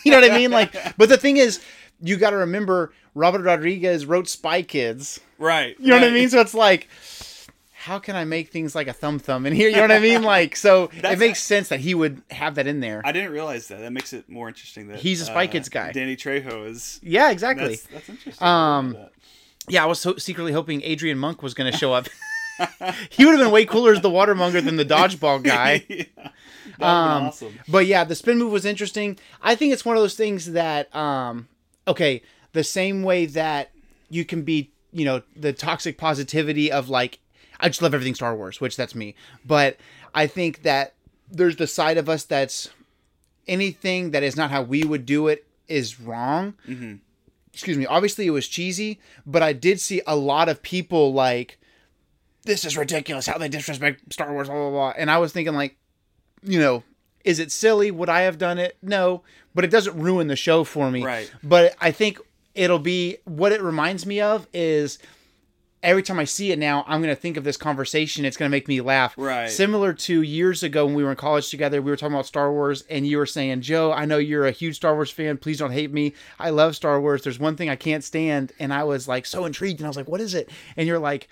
you 0.05 0.11
know 0.11 0.19
what 0.19 0.31
I 0.31 0.37
mean? 0.37 0.51
Like, 0.51 0.73
but 0.97 1.09
the 1.09 1.17
thing 1.17 1.37
is, 1.37 1.61
you 2.01 2.17
got 2.17 2.31
to 2.31 2.37
remember 2.37 2.93
Robert 3.15 3.43
Rodriguez 3.43 4.05
wrote 4.05 4.27
Spy 4.27 4.61
Kids. 4.61 5.19
Right. 5.37 5.75
You 5.79 5.87
know 5.89 5.99
what 5.99 6.07
I 6.07 6.11
mean? 6.11 6.29
So 6.29 6.39
it's 6.39 6.53
like. 6.53 6.87
How 7.71 7.99
can 7.99 8.15
I 8.15 8.23
make 8.23 8.47
things 8.47 8.75
like 8.75 8.87
a 8.87 8.93
thumb 8.93 9.19
thumb 9.19 9.45
in 9.45 9.51
here? 9.51 9.67
You 9.67 9.75
know 9.75 9.81
what 9.81 9.91
I 9.91 9.99
mean? 9.99 10.23
Like, 10.23 10.55
so 10.55 10.89
it 10.93 11.19
makes 11.19 11.43
sense 11.43 11.67
that 11.67 11.81
he 11.81 11.93
would 11.93 12.21
have 12.31 12.55
that 12.55 12.65
in 12.65 12.79
there. 12.79 13.01
I 13.03 13.11
didn't 13.11 13.33
realize 13.33 13.67
that. 13.67 13.81
That 13.81 13.91
makes 13.91 14.13
it 14.13 14.29
more 14.29 14.47
interesting. 14.47 14.87
That 14.87 14.99
He's 14.99 15.19
a 15.19 15.25
Spy 15.25 15.43
uh, 15.43 15.47
Kids 15.47 15.67
guy. 15.67 15.91
Danny 15.91 16.15
Trejo 16.15 16.65
is. 16.69 17.01
yeah, 17.03 17.29
exactly. 17.29 17.75
That's, 17.75 17.87
that's 17.87 18.07
interesting. 18.07 18.47
Um, 18.47 18.95
Yeah, 19.67 19.83
I 19.83 19.87
was 19.87 19.99
so 19.99 20.15
secretly 20.15 20.53
hoping 20.53 20.81
Adrian 20.81 21.17
Monk 21.17 21.43
was 21.43 21.53
going 21.53 21.69
to 21.69 21.77
show 21.77 21.91
up. 21.91 22.07
He 23.09 23.25
would 23.25 23.31
have 23.35 23.39
been 23.43 23.51
way 23.51 23.65
cooler 23.65 23.93
as 23.93 24.01
the 24.01 24.09
watermonger 24.09 24.63
than 24.63 24.75
the 24.75 24.85
dodgeball 24.85 25.41
guy. 25.43 25.83
yeah. 25.89 26.03
That 26.15 26.23
would've 26.25 26.77
been 26.77 26.87
Um, 26.87 27.23
awesome. 27.27 27.59
But 27.67 27.85
yeah, 27.87 28.03
the 28.03 28.15
spin 28.15 28.37
move 28.37 28.51
was 28.51 28.65
interesting. 28.65 29.17
I 29.41 29.55
think 29.55 29.73
it's 29.73 29.85
one 29.85 29.95
of 29.95 30.01
those 30.03 30.15
things 30.15 30.51
that, 30.53 30.93
um, 30.95 31.47
okay, 31.87 32.21
the 32.53 32.63
same 32.63 33.03
way 33.03 33.25
that 33.27 33.71
you 34.09 34.25
can 34.25 34.43
be, 34.43 34.71
you 34.91 35.05
know, 35.05 35.21
the 35.35 35.53
toxic 35.53 35.97
positivity 35.97 36.71
of 36.71 36.89
like, 36.89 37.19
I 37.59 37.67
just 37.69 37.81
love 37.81 37.93
everything 37.93 38.15
Star 38.15 38.35
Wars, 38.35 38.59
which 38.61 38.75
that's 38.75 38.95
me. 38.95 39.15
But 39.45 39.77
I 40.13 40.27
think 40.27 40.63
that 40.63 40.93
there's 41.31 41.55
the 41.55 41.67
side 41.67 41.97
of 41.97 42.09
us 42.09 42.23
that's 42.23 42.69
anything 43.47 44.11
that 44.11 44.23
is 44.23 44.35
not 44.35 44.51
how 44.51 44.61
we 44.61 44.83
would 44.83 45.05
do 45.05 45.27
it 45.27 45.45
is 45.67 45.99
wrong. 45.99 46.53
Mhm. 46.67 46.99
Excuse 47.53 47.77
me. 47.77 47.85
Obviously, 47.85 48.25
it 48.25 48.31
was 48.31 48.47
cheesy, 48.47 48.99
but 49.25 49.43
I 49.43 49.53
did 49.53 49.79
see 49.79 50.01
a 50.07 50.15
lot 50.15 50.49
of 50.49 50.61
people 50.63 51.13
like 51.13 51.59
this 52.43 52.65
is 52.65 52.77
ridiculous 52.77 53.25
how 53.25 53.37
they 53.37 53.49
disrespect 53.49 54.13
Star 54.13 54.31
Wars, 54.31 54.47
blah 54.47 54.57
blah 54.57 54.69
blah. 54.69 54.93
And 54.97 55.09
I 55.09 55.17
was 55.17 55.31
thinking 55.31 55.55
like, 55.55 55.77
you 56.43 56.59
know, 56.59 56.83
is 57.23 57.39
it 57.39 57.51
silly? 57.51 57.91
Would 57.91 58.09
I 58.09 58.21
have 58.21 58.37
done 58.37 58.57
it? 58.57 58.77
No, 58.81 59.23
but 59.55 59.63
it 59.63 59.71
doesn't 59.71 59.97
ruin 59.99 60.27
the 60.27 60.35
show 60.35 60.63
for 60.63 60.91
me. 60.91 61.03
Right. 61.03 61.31
But 61.43 61.75
I 61.79 61.91
think 61.91 62.19
it'll 62.55 62.79
be 62.79 63.17
what 63.25 63.51
it 63.51 63.61
reminds 63.61 64.05
me 64.05 64.21
of 64.21 64.47
is 64.53 64.99
every 65.81 66.03
time 66.03 66.19
I 66.19 66.23
see 66.23 66.51
it 66.51 66.59
now, 66.59 66.85
I'm 66.87 67.01
going 67.01 67.13
to 67.13 67.21
think 67.21 67.35
of 67.35 67.43
this 67.43 67.57
conversation. 67.57 68.25
It's 68.25 68.37
going 68.37 68.49
to 68.49 68.51
make 68.51 68.67
me 68.67 68.79
laugh. 68.81 69.13
Right. 69.17 69.49
Similar 69.49 69.93
to 69.93 70.21
years 70.21 70.63
ago 70.63 70.85
when 70.85 70.95
we 70.95 71.03
were 71.03 71.11
in 71.11 71.17
college 71.17 71.49
together, 71.49 71.81
we 71.81 71.91
were 71.91 71.97
talking 71.97 72.13
about 72.13 72.25
Star 72.25 72.51
Wars, 72.51 72.83
and 72.89 73.05
you 73.05 73.17
were 73.17 73.25
saying, 73.25 73.61
Joe, 73.61 73.91
I 73.91 74.05
know 74.05 74.17
you're 74.17 74.45
a 74.45 74.51
huge 74.51 74.77
Star 74.77 74.95
Wars 74.95 75.11
fan. 75.11 75.37
Please 75.37 75.59
don't 75.59 75.71
hate 75.71 75.91
me. 75.91 76.13
I 76.39 76.51
love 76.51 76.75
Star 76.75 77.01
Wars. 77.01 77.23
There's 77.23 77.39
one 77.39 77.57
thing 77.57 77.69
I 77.69 77.75
can't 77.75 78.03
stand. 78.03 78.53
And 78.59 78.73
I 78.73 78.83
was 78.83 79.07
like 79.07 79.25
so 79.25 79.45
intrigued. 79.45 79.79
And 79.79 79.85
I 79.85 79.89
was 79.89 79.97
like, 79.97 80.07
what 80.07 80.21
is 80.21 80.33
it? 80.33 80.49
And 80.77 80.87
you're 80.87 80.99
like, 80.99 81.27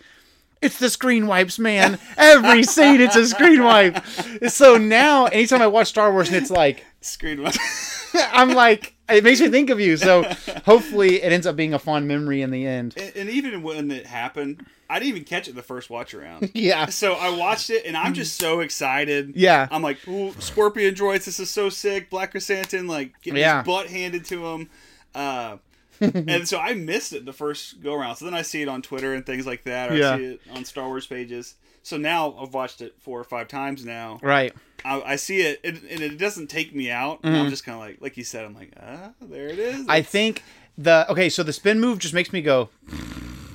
it's 0.61 0.79
the 0.79 0.89
screen 0.89 1.27
wipes, 1.27 1.57
man. 1.59 1.99
Every 2.17 2.63
scene, 2.63 3.01
it's 3.01 3.15
a 3.15 3.25
screen 3.27 3.63
wipe. 3.63 4.03
So 4.49 4.77
now, 4.77 5.25
anytime 5.25 5.61
I 5.61 5.67
watch 5.67 5.87
Star 5.87 6.11
Wars 6.11 6.27
and 6.27 6.37
it's 6.37 6.51
like, 6.51 6.85
Screen. 7.01 7.41
Wipe, 7.41 7.55
I'm 8.13 8.49
like, 8.51 8.93
it 9.09 9.23
makes 9.23 9.41
me 9.41 9.49
think 9.49 9.69
of 9.71 9.79
you. 9.79 9.97
So 9.97 10.23
hopefully 10.65 11.21
it 11.23 11.31
ends 11.33 11.47
up 11.47 11.55
being 11.55 11.73
a 11.73 11.79
fond 11.79 12.07
memory 12.07 12.41
in 12.41 12.51
the 12.51 12.65
end. 12.67 12.93
and, 12.97 13.15
and 13.15 13.29
even 13.29 13.63
when 13.63 13.89
it 13.91 14.05
happened, 14.05 14.65
I 14.89 14.99
didn't 14.99 15.09
even 15.09 15.23
catch 15.23 15.47
it 15.47 15.55
the 15.55 15.63
first 15.63 15.89
watch 15.89 16.13
around. 16.13 16.51
Yeah. 16.53 16.87
So 16.87 17.13
I 17.13 17.35
watched 17.35 17.69
it 17.69 17.85
and 17.85 17.95
I'm 17.97 18.13
just 18.13 18.37
so 18.37 18.59
excited. 18.59 19.33
Yeah. 19.35 19.67
I'm 19.71 19.81
like, 19.81 20.05
ooh, 20.07 20.33
Scorpion 20.39 20.93
droids, 20.93 21.25
this 21.25 21.39
is 21.39 21.49
so 21.49 21.69
sick. 21.69 22.09
Black 22.09 22.31
Chrysanthemum, 22.31 22.87
like 22.87 23.19
getting 23.21 23.39
Yeah. 23.39 23.59
his 23.59 23.65
butt 23.65 23.87
handed 23.87 24.25
to 24.25 24.45
him. 24.45 24.69
Uh, 25.15 25.57
and 26.13 26.47
so 26.47 26.57
I 26.57 26.73
missed 26.73 27.13
it 27.13 27.25
the 27.25 27.33
first 27.33 27.81
go 27.81 27.93
around. 27.93 28.15
So 28.17 28.25
then 28.25 28.33
I 28.33 28.41
see 28.41 28.61
it 28.61 28.67
on 28.67 28.81
Twitter 28.81 29.13
and 29.13 29.25
things 29.25 29.45
like 29.45 29.63
that, 29.63 29.91
or 29.91 29.95
Yeah. 29.95 30.13
I 30.13 30.17
see 30.17 30.25
it 30.25 30.41
on 30.53 30.65
Star 30.65 30.87
Wars 30.87 31.05
pages. 31.07 31.55
So 31.83 31.97
now 31.97 32.35
I've 32.39 32.53
watched 32.53 32.81
it 32.81 32.95
four 32.99 33.19
or 33.19 33.23
five 33.23 33.47
times 33.47 33.85
now. 33.85 34.19
Right. 34.21 34.53
I, 34.83 35.01
I 35.01 35.15
see 35.15 35.41
it, 35.41 35.59
and, 35.63 35.77
and 35.89 36.01
it 36.01 36.17
doesn't 36.17 36.47
take 36.47 36.75
me 36.75 36.91
out. 36.91 37.19
And 37.23 37.35
I'm 37.35 37.49
just 37.49 37.63
kind 37.63 37.75
of 37.75 37.81
like, 37.81 37.97
like 38.01 38.17
you 38.17 38.23
said, 38.23 38.45
I'm 38.45 38.53
like, 38.55 38.73
ah, 38.81 39.11
there 39.21 39.47
it 39.47 39.59
is. 39.59 39.81
Mm-hmm. 39.81 39.91
I 39.91 40.01
think 40.01 40.43
the 40.77 41.09
okay, 41.11 41.29
so 41.29 41.43
the 41.43 41.53
spin 41.53 41.79
move 41.79 41.99
just 41.99 42.13
makes 42.13 42.33
me 42.33 42.41
go, 42.41 42.69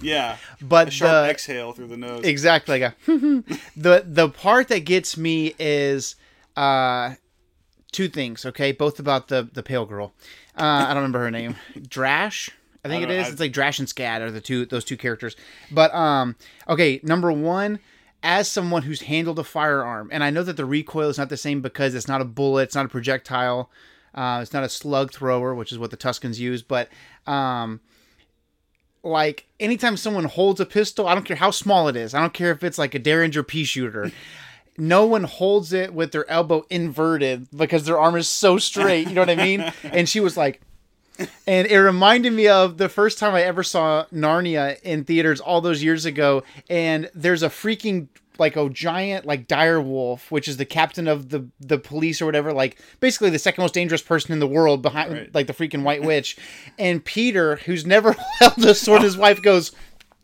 yeah, 0.03 0.37
but 0.61 0.89
a 0.89 0.91
sharp 0.91 1.27
the 1.27 1.31
exhale 1.31 1.73
through 1.73 1.89
the 1.89 1.97
nose. 1.97 2.25
exactly 2.25 2.81
like 2.81 2.93
a 2.93 3.11
the 3.77 4.05
the 4.07 4.29
part 4.29 4.69
that 4.69 4.81
gets 4.81 5.17
me 5.17 5.55
is 5.59 6.15
uh 6.57 7.15
two 7.93 8.09
things. 8.09 8.45
Okay, 8.47 8.73
both 8.73 8.99
about 9.01 9.29
the 9.29 9.49
the 9.53 9.63
pale 9.63 9.87
girl. 9.87 10.13
Uh, 10.57 10.62
I 10.64 10.88
don't 10.88 10.97
remember 11.03 11.21
her 11.21 11.31
name. 11.31 11.57
Drash. 11.77 12.51
I 12.85 12.88
think 12.88 13.07
I 13.07 13.12
it. 13.12 13.27
I- 13.27 13.29
It's 13.29 13.40
like 13.40 13.53
Drash 13.53 13.79
and 13.79 13.88
Skad 13.88 14.21
are 14.21 14.31
the 14.31 14.40
two 14.40 14.64
those 14.66 14.85
two 14.85 14.97
characters. 14.97 15.37
But 15.71 15.92
um, 15.95 16.37
okay, 16.69 17.01
number 17.03 17.31
one, 17.33 17.79
as 18.23 18.49
someone 18.49 18.83
who's 18.83 19.03
handled 19.03 19.38
a 19.38 19.45
firearm, 19.45 20.09
and 20.12 20.25
I 20.25 20.31
know 20.31 20.42
that 20.42 20.57
the 20.57 20.64
recoil 20.64 21.09
is 21.09 21.19
not 21.19 21.29
the 21.29 21.37
same 21.37 21.61
because 21.61 21.95
it's 21.95 22.09
not 22.09 22.21
a 22.21 22.25
bullet, 22.25 22.62
it's 22.64 22.75
not 22.75 22.87
a 22.87 22.88
projectile, 22.88 23.71
uh, 24.14 24.38
it's 24.42 24.53
not 24.53 24.64
a 24.64 24.69
slug 24.69 25.12
thrower, 25.12 25.55
which 25.55 25.73
is 25.73 25.79
what 25.79 25.90
the 25.90 25.97
Tuskens 25.97 26.38
use. 26.38 26.62
But 26.62 26.88
um, 27.27 27.81
like 29.03 29.47
anytime 29.61 29.97
someone 29.97 30.25
holds 30.25 30.61
a 30.61 30.66
pistol, 30.66 31.07
I 31.07 31.14
don't 31.14 31.25
care 31.25 31.37
how 31.37 31.51
small 31.51 31.88
it 31.88 31.97
is. 31.97 32.14
I 32.14 32.21
don't 32.21 32.33
care 32.35 32.51
if 32.51 32.64
it's 32.64 32.79
like 32.79 32.95
a 32.95 32.99
Derringer 32.99 33.42
pea 33.42 33.64
shooter. 33.64 34.11
No 34.79 35.07
one 35.07 35.25
holds 35.25 35.73
it 35.73 35.93
with 35.95 36.12
their 36.12 36.29
elbow 36.31 36.65
inverted 36.71 37.49
because 37.57 37.85
their 37.85 37.99
arm 37.99 38.17
is 38.17 38.29
so 38.29 38.59
straight. 38.59 39.09
You 39.09 39.15
know 39.15 39.23
what 39.23 39.31
I 39.31 39.37
mean? 39.37 39.73
And 39.85 40.09
she 40.09 40.21
was 40.21 40.37
like, 40.37 40.61
and 41.47 41.67
it 41.67 41.79
reminded 41.79 42.33
me 42.35 42.47
of 42.49 42.77
the 42.77 42.89
first 42.91 43.19
time 43.19 43.35
I 43.35 43.43
ever 43.43 43.62
saw 43.62 44.05
Narnia 44.12 44.81
in 44.83 45.05
theaters 45.05 45.41
all 45.41 45.61
those 45.62 45.83
years 45.83 46.05
ago. 46.05 46.43
And 46.69 47.09
there's 47.15 47.43
a 47.43 47.49
freaking 47.49 48.09
like 48.39 48.55
a 48.55 48.69
giant 48.69 49.25
like 49.25 49.49
dire 49.49 49.81
wolf, 49.81 50.31
which 50.31 50.47
is 50.47 50.59
the 50.59 50.67
captain 50.67 51.09
of 51.09 51.31
the 51.31 51.49
the 51.59 51.79
police 51.79 52.21
or 52.21 52.27
whatever, 52.27 52.53
like 52.53 52.79
basically 53.01 53.31
the 53.31 53.39
second 53.39 53.62
most 53.62 53.73
dangerous 53.73 54.03
person 54.03 54.33
in 54.35 54.41
the 54.41 54.47
world 54.47 54.83
behind 54.83 55.11
Right. 55.12 55.35
like 55.35 55.47
the 55.47 55.55
freaking 55.55 55.85
White 55.85 56.03
Witch. 56.03 56.37
and 56.79 57.03
Peter, 57.03 57.57
who's 57.65 57.87
never 57.87 58.15
held 58.39 58.59
a 58.59 58.75
sword, 58.75 59.01
his 59.01 59.17
wife 59.17 59.41
goes. 59.41 59.73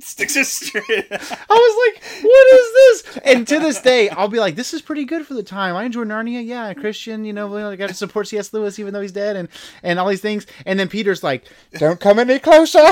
Sticks 0.03 0.35
it 0.35 0.47
straight. 0.47 1.07
I 1.11 1.15
was 1.49 1.95
like, 1.95 2.25
"What 2.25 2.55
is 2.55 2.73
this?" 2.75 3.19
And 3.25 3.47
to 3.47 3.61
this 3.61 3.81
day, 3.81 4.09
I'll 4.09 4.27
be 4.27 4.41
like, 4.41 4.57
"This 4.57 4.75
is 4.75 4.83
pretty 4.83 5.05
good 5.05 5.25
for 5.25 5.35
the 5.35 5.45
time." 5.45 5.77
I 5.77 5.85
enjoy 5.85 6.03
Narnia, 6.03 6.45
yeah. 6.45 6.75
Christian, 6.75 7.25
you 7.25 7.33
know, 7.33 7.71
I 7.71 7.77
got 7.77 7.89
to 7.89 7.95
support 7.95 8.27
C.S. 8.27 8.53
Lewis 8.53 8.81
even 8.81 8.93
though 8.93 9.01
he's 9.01 9.13
dead, 9.13 9.37
and 9.37 9.49
and 9.85 10.01
all 10.01 10.09
these 10.09 10.21
things. 10.21 10.45
And 10.67 10.79
then 10.79 10.89
Peter's 10.89 11.23
like, 11.23 11.45
"Don't 11.79 12.01
come 12.01 12.19
any 12.19 12.41
closer." 12.41 12.79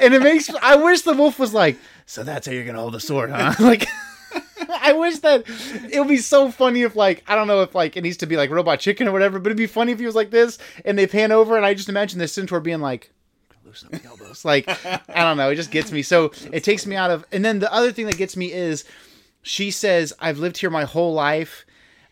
and 0.00 0.14
it 0.14 0.22
makes 0.22 0.48
I 0.62 0.76
wish 0.76 1.02
the 1.02 1.12
wolf 1.12 1.38
was 1.38 1.52
like, 1.52 1.76
"So 2.06 2.22
that's 2.24 2.46
how 2.46 2.52
you're 2.52 2.64
gonna 2.64 2.80
hold 2.80 2.94
the 2.94 3.00
sword, 3.00 3.30
huh?" 3.30 3.54
like. 3.60 3.86
I 4.68 4.92
wish 4.92 5.18
that 5.18 5.44
it 5.90 5.98
would 5.98 6.08
be 6.08 6.16
so 6.16 6.50
funny 6.50 6.82
if 6.82 6.96
like 6.96 7.22
I 7.26 7.34
don't 7.34 7.46
know 7.46 7.62
if 7.62 7.74
like 7.74 7.96
it 7.96 8.02
needs 8.02 8.16
to 8.18 8.26
be 8.26 8.36
like 8.36 8.50
robot 8.50 8.80
chicken 8.80 9.06
or 9.08 9.12
whatever, 9.12 9.38
but 9.38 9.48
it'd 9.48 9.56
be 9.56 9.66
funny 9.66 9.92
if 9.92 9.98
he 9.98 10.06
was 10.06 10.14
like 10.14 10.30
this 10.30 10.58
and 10.84 10.98
they 10.98 11.06
pan 11.06 11.32
over 11.32 11.56
and 11.56 11.64
I 11.64 11.74
just 11.74 11.88
imagine 11.88 12.18
the 12.18 12.28
centaur 12.28 12.60
being 12.60 12.80
like 12.80 13.10
the 13.82 14.04
elbows. 14.04 14.44
Like 14.44 14.68
I 14.68 15.22
don't 15.22 15.36
know, 15.36 15.50
it 15.50 15.56
just 15.56 15.70
gets 15.70 15.92
me. 15.92 16.02
So 16.02 16.32
it 16.52 16.64
takes 16.64 16.86
me 16.86 16.96
out 16.96 17.10
of. 17.10 17.24
And 17.32 17.44
then 17.44 17.58
the 17.58 17.72
other 17.72 17.92
thing 17.92 18.06
that 18.06 18.16
gets 18.16 18.36
me 18.36 18.52
is 18.52 18.84
she 19.42 19.70
says, 19.70 20.12
"I've 20.18 20.38
lived 20.38 20.58
here 20.58 20.70
my 20.70 20.84
whole 20.84 21.12
life. 21.14 21.64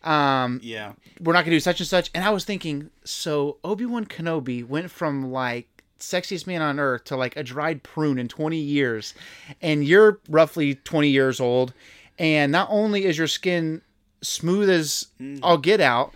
Um, 0.02 0.60
yeah. 0.62 0.92
we're 1.20 1.32
not 1.32 1.44
gonna 1.44 1.56
do 1.56 1.60
such 1.60 1.80
and 1.80 1.88
such." 1.88 2.10
And 2.14 2.24
I 2.24 2.30
was 2.30 2.44
thinking, 2.44 2.90
so 3.04 3.58
Obi 3.64 3.86
Wan 3.86 4.04
Kenobi 4.04 4.66
went 4.66 4.90
from 4.90 5.32
like 5.32 5.68
sexiest 5.98 6.46
man 6.46 6.60
on 6.62 6.78
earth 6.78 7.04
to 7.04 7.16
like 7.16 7.36
a 7.36 7.42
dried 7.42 7.82
prune 7.82 8.18
in 8.18 8.28
20 8.28 8.56
years, 8.56 9.14
and 9.62 9.84
you're 9.84 10.20
roughly 10.28 10.74
20 10.74 11.08
years 11.08 11.40
old, 11.40 11.72
and 12.18 12.52
not 12.52 12.68
only 12.70 13.04
is 13.04 13.18
your 13.18 13.26
skin 13.26 13.80
smooth 14.22 14.70
as 14.70 15.06
all 15.42 15.58
get 15.58 15.80
out, 15.80 16.12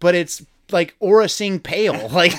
but 0.00 0.14
it's 0.14 0.44
like 0.72 0.96
Aurra 1.00 1.30
Sing 1.30 1.58
pale. 1.60 2.08
Like 2.12 2.32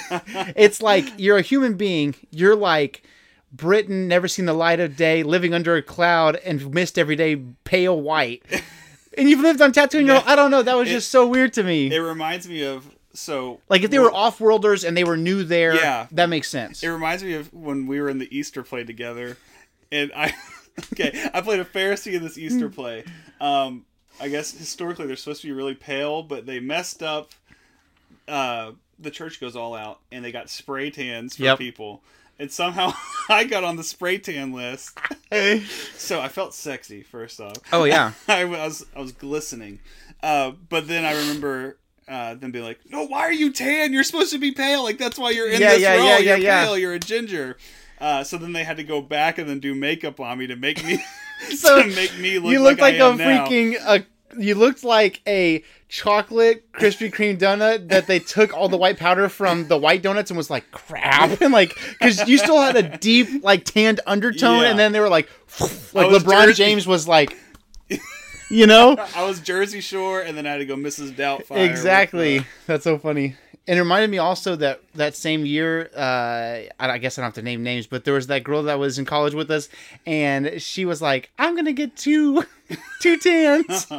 it's 0.55 0.81
like 0.81 1.05
you're 1.17 1.37
a 1.37 1.41
human 1.41 1.75
being. 1.75 2.15
You're 2.31 2.55
like 2.55 3.03
Britain, 3.51 4.07
never 4.07 4.27
seen 4.27 4.45
the 4.45 4.53
light 4.53 4.79
of 4.79 4.95
day, 4.95 5.23
living 5.23 5.53
under 5.53 5.75
a 5.75 5.81
cloud 5.81 6.37
and 6.37 6.73
mist 6.73 6.97
every 6.97 7.15
day, 7.15 7.35
pale 7.63 7.99
white. 7.99 8.43
And 9.15 9.29
you've 9.29 9.41
lived 9.41 9.61
on 9.61 9.71
Tatooine. 9.71 10.07
You're, 10.07 10.23
I 10.25 10.35
don't 10.35 10.49
know. 10.49 10.63
That 10.63 10.75
was 10.75 10.89
just 10.89 11.11
so 11.11 11.27
weird 11.27 11.53
to 11.53 11.63
me. 11.63 11.93
It 11.93 11.99
reminds 11.99 12.47
me 12.47 12.63
of 12.65 12.83
so 13.13 13.59
like 13.69 13.83
if 13.83 13.91
they 13.91 13.99
were 13.99 14.11
off-worlders 14.11 14.83
and 14.83 14.97
they 14.97 15.03
were 15.03 15.17
new 15.17 15.43
there, 15.43 15.75
Yeah. 15.75 16.07
that 16.13 16.29
makes 16.29 16.49
sense. 16.49 16.81
It 16.81 16.87
reminds 16.89 17.23
me 17.23 17.33
of 17.35 17.53
when 17.53 17.85
we 17.85 18.01
were 18.01 18.09
in 18.09 18.17
the 18.17 18.35
Easter 18.35 18.63
play 18.63 18.83
together, 18.83 19.37
and 19.91 20.11
I 20.15 20.33
okay, 20.93 21.29
I 21.31 21.41
played 21.41 21.59
a 21.59 21.63
Pharisee 21.65 22.13
in 22.13 22.23
this 22.23 22.39
Easter 22.39 22.69
Hmm. 22.69 22.73
play. 22.73 23.03
Um, 23.39 23.85
I 24.19 24.29
guess 24.29 24.51
historically 24.51 25.05
they're 25.05 25.15
supposed 25.15 25.41
to 25.41 25.47
be 25.47 25.53
really 25.53 25.75
pale, 25.75 26.23
but 26.23 26.47
they 26.47 26.59
messed 26.59 27.03
up. 27.03 27.29
Uh, 28.27 28.71
the 28.99 29.11
church 29.11 29.39
goes 29.39 29.55
all 29.55 29.75
out, 29.75 29.99
and 30.11 30.23
they 30.23 30.31
got 30.31 30.49
spray 30.49 30.89
tans 30.89 31.35
for 31.35 31.43
Yep. 31.43 31.57
people, 31.57 32.01
and 32.39 32.51
somehow 32.51 32.93
I 33.29 33.43
got 33.43 33.63
on 33.63 33.75
the 33.75 33.83
spray 33.83 34.17
tan 34.17 34.53
list. 34.53 34.97
so 35.97 36.19
I 36.21 36.27
felt 36.27 36.53
sexy 36.53 37.01
first 37.03 37.39
off. 37.39 37.57
oh 37.71 37.83
yeah. 37.85 38.13
I 38.27 38.45
was 38.45 38.85
I 38.95 38.99
was 38.99 39.11
glistening, 39.11 39.79
uh, 40.21 40.51
but 40.69 40.87
then 40.87 41.05
I 41.05 41.13
remember 41.17 41.77
uh, 42.07 42.35
them 42.35 42.51
being 42.51 42.65
like, 42.65 42.79
"No, 42.89 43.05
why 43.05 43.21
are 43.21 43.31
you 43.33 43.51
tan? 43.51 43.93
You're 43.93 44.03
supposed 44.03 44.31
to 44.33 44.39
be 44.39 44.51
pale. 44.51 44.83
Like 44.83 44.97
that's 44.97 45.17
why 45.17 45.31
you're 45.31 45.49
in 45.49 45.59
Yeah, 45.61 45.71
this 45.71 45.81
yeah, 45.81 45.95
role. 45.95 46.05
yeah, 46.05 46.17
you're 46.19 46.37
yeah, 46.37 46.43
yeah. 46.43 46.63
pale. 46.65 46.77
You're 46.77 46.93
a 46.93 46.99
ginger." 46.99 47.57
Uh, 47.99 48.23
so 48.23 48.37
then 48.37 48.51
they 48.53 48.63
had 48.65 48.77
to 48.77 48.83
go 48.83 49.01
back 49.01 49.37
and 49.37 49.47
then 49.49 49.59
do 49.59 49.73
makeup 49.73 50.19
on 50.19 50.37
me 50.37 50.47
to 50.47 50.55
make 50.57 50.83
me 50.85 51.01
So, 51.55 51.81
to 51.83 51.89
make 51.95 52.17
me 52.17 52.37
look 52.39 52.51
you 52.51 52.61
looked 52.61 52.79
like, 52.81 52.97
like, 52.99 53.13
a 53.13 53.17
now. 53.17 53.45
freaking 53.47 53.75
uh, 53.83 53.99
you 54.37 54.55
looked 54.55 54.83
like 54.83 55.21
a 55.27 55.63
chocolate 55.89 56.71
Krispy 56.73 57.13
Kreme 57.13 57.37
donut 57.37 57.89
that 57.89 58.07
they 58.07 58.17
took 58.19 58.53
all 58.53 58.67
the 58.67 58.77
white 58.77 58.97
powder 58.97 59.29
from 59.29 59.67
the 59.67 59.77
white 59.77 60.01
donuts 60.01 60.31
and 60.31 60.37
was 60.37 60.49
like 60.49 60.69
crap 60.71 61.39
and 61.41 61.53
like 61.53 61.75
because 61.91 62.27
you 62.27 62.37
still 62.37 62.59
had 62.59 62.75
a 62.75 62.97
deep 62.97 63.43
like 63.43 63.63
tanned 63.65 63.99
undertone 64.07 64.61
Yeah. 64.63 64.69
and 64.71 64.79
then 64.79 64.91
they 64.91 64.99
were 64.99 65.09
like 65.09 65.29
like 65.59 66.07
LeBron 66.07 66.45
Jersey. 66.45 66.53
James 66.63 66.87
was 66.87 67.07
like 67.07 67.37
you 68.49 68.65
know 68.67 68.95
I 69.15 69.23
was 69.25 69.39
Jersey 69.39 69.81
Shore, 69.81 70.21
and 70.21 70.35
then 70.37 70.45
I 70.47 70.51
had 70.53 70.57
to 70.57 70.65
go 70.65 70.75
Mrs. 70.75 71.11
Doubtfire. 71.15 71.49
with, 71.51 71.69
exactly 71.71 72.39
uh, 72.39 72.43
that's 72.67 72.83
so 72.83 72.97
funny 72.97 73.35
and 73.67 73.77
it 73.77 73.81
reminded 73.81 74.09
me 74.09 74.17
also 74.17 74.55
that 74.55 74.81
that 74.95 75.15
same 75.15 75.45
year 75.45 75.89
uh 75.95 75.99
I, 75.99 76.69
I 76.79 76.97
guess 76.97 77.17
i 77.17 77.21
don't 77.21 77.27
have 77.27 77.35
to 77.35 77.41
name 77.41 77.63
names 77.63 77.87
but 77.87 78.03
there 78.05 78.13
was 78.13 78.27
that 78.27 78.43
girl 78.43 78.63
that 78.63 78.79
was 78.79 78.99
in 78.99 79.05
college 79.05 79.33
with 79.33 79.49
us 79.51 79.69
and 80.05 80.61
she 80.61 80.85
was 80.85 81.01
like 81.01 81.31
i'm 81.39 81.55
gonna 81.55 81.73
get 81.73 81.95
two 81.95 82.43
two 83.01 83.17
tans 83.17 83.87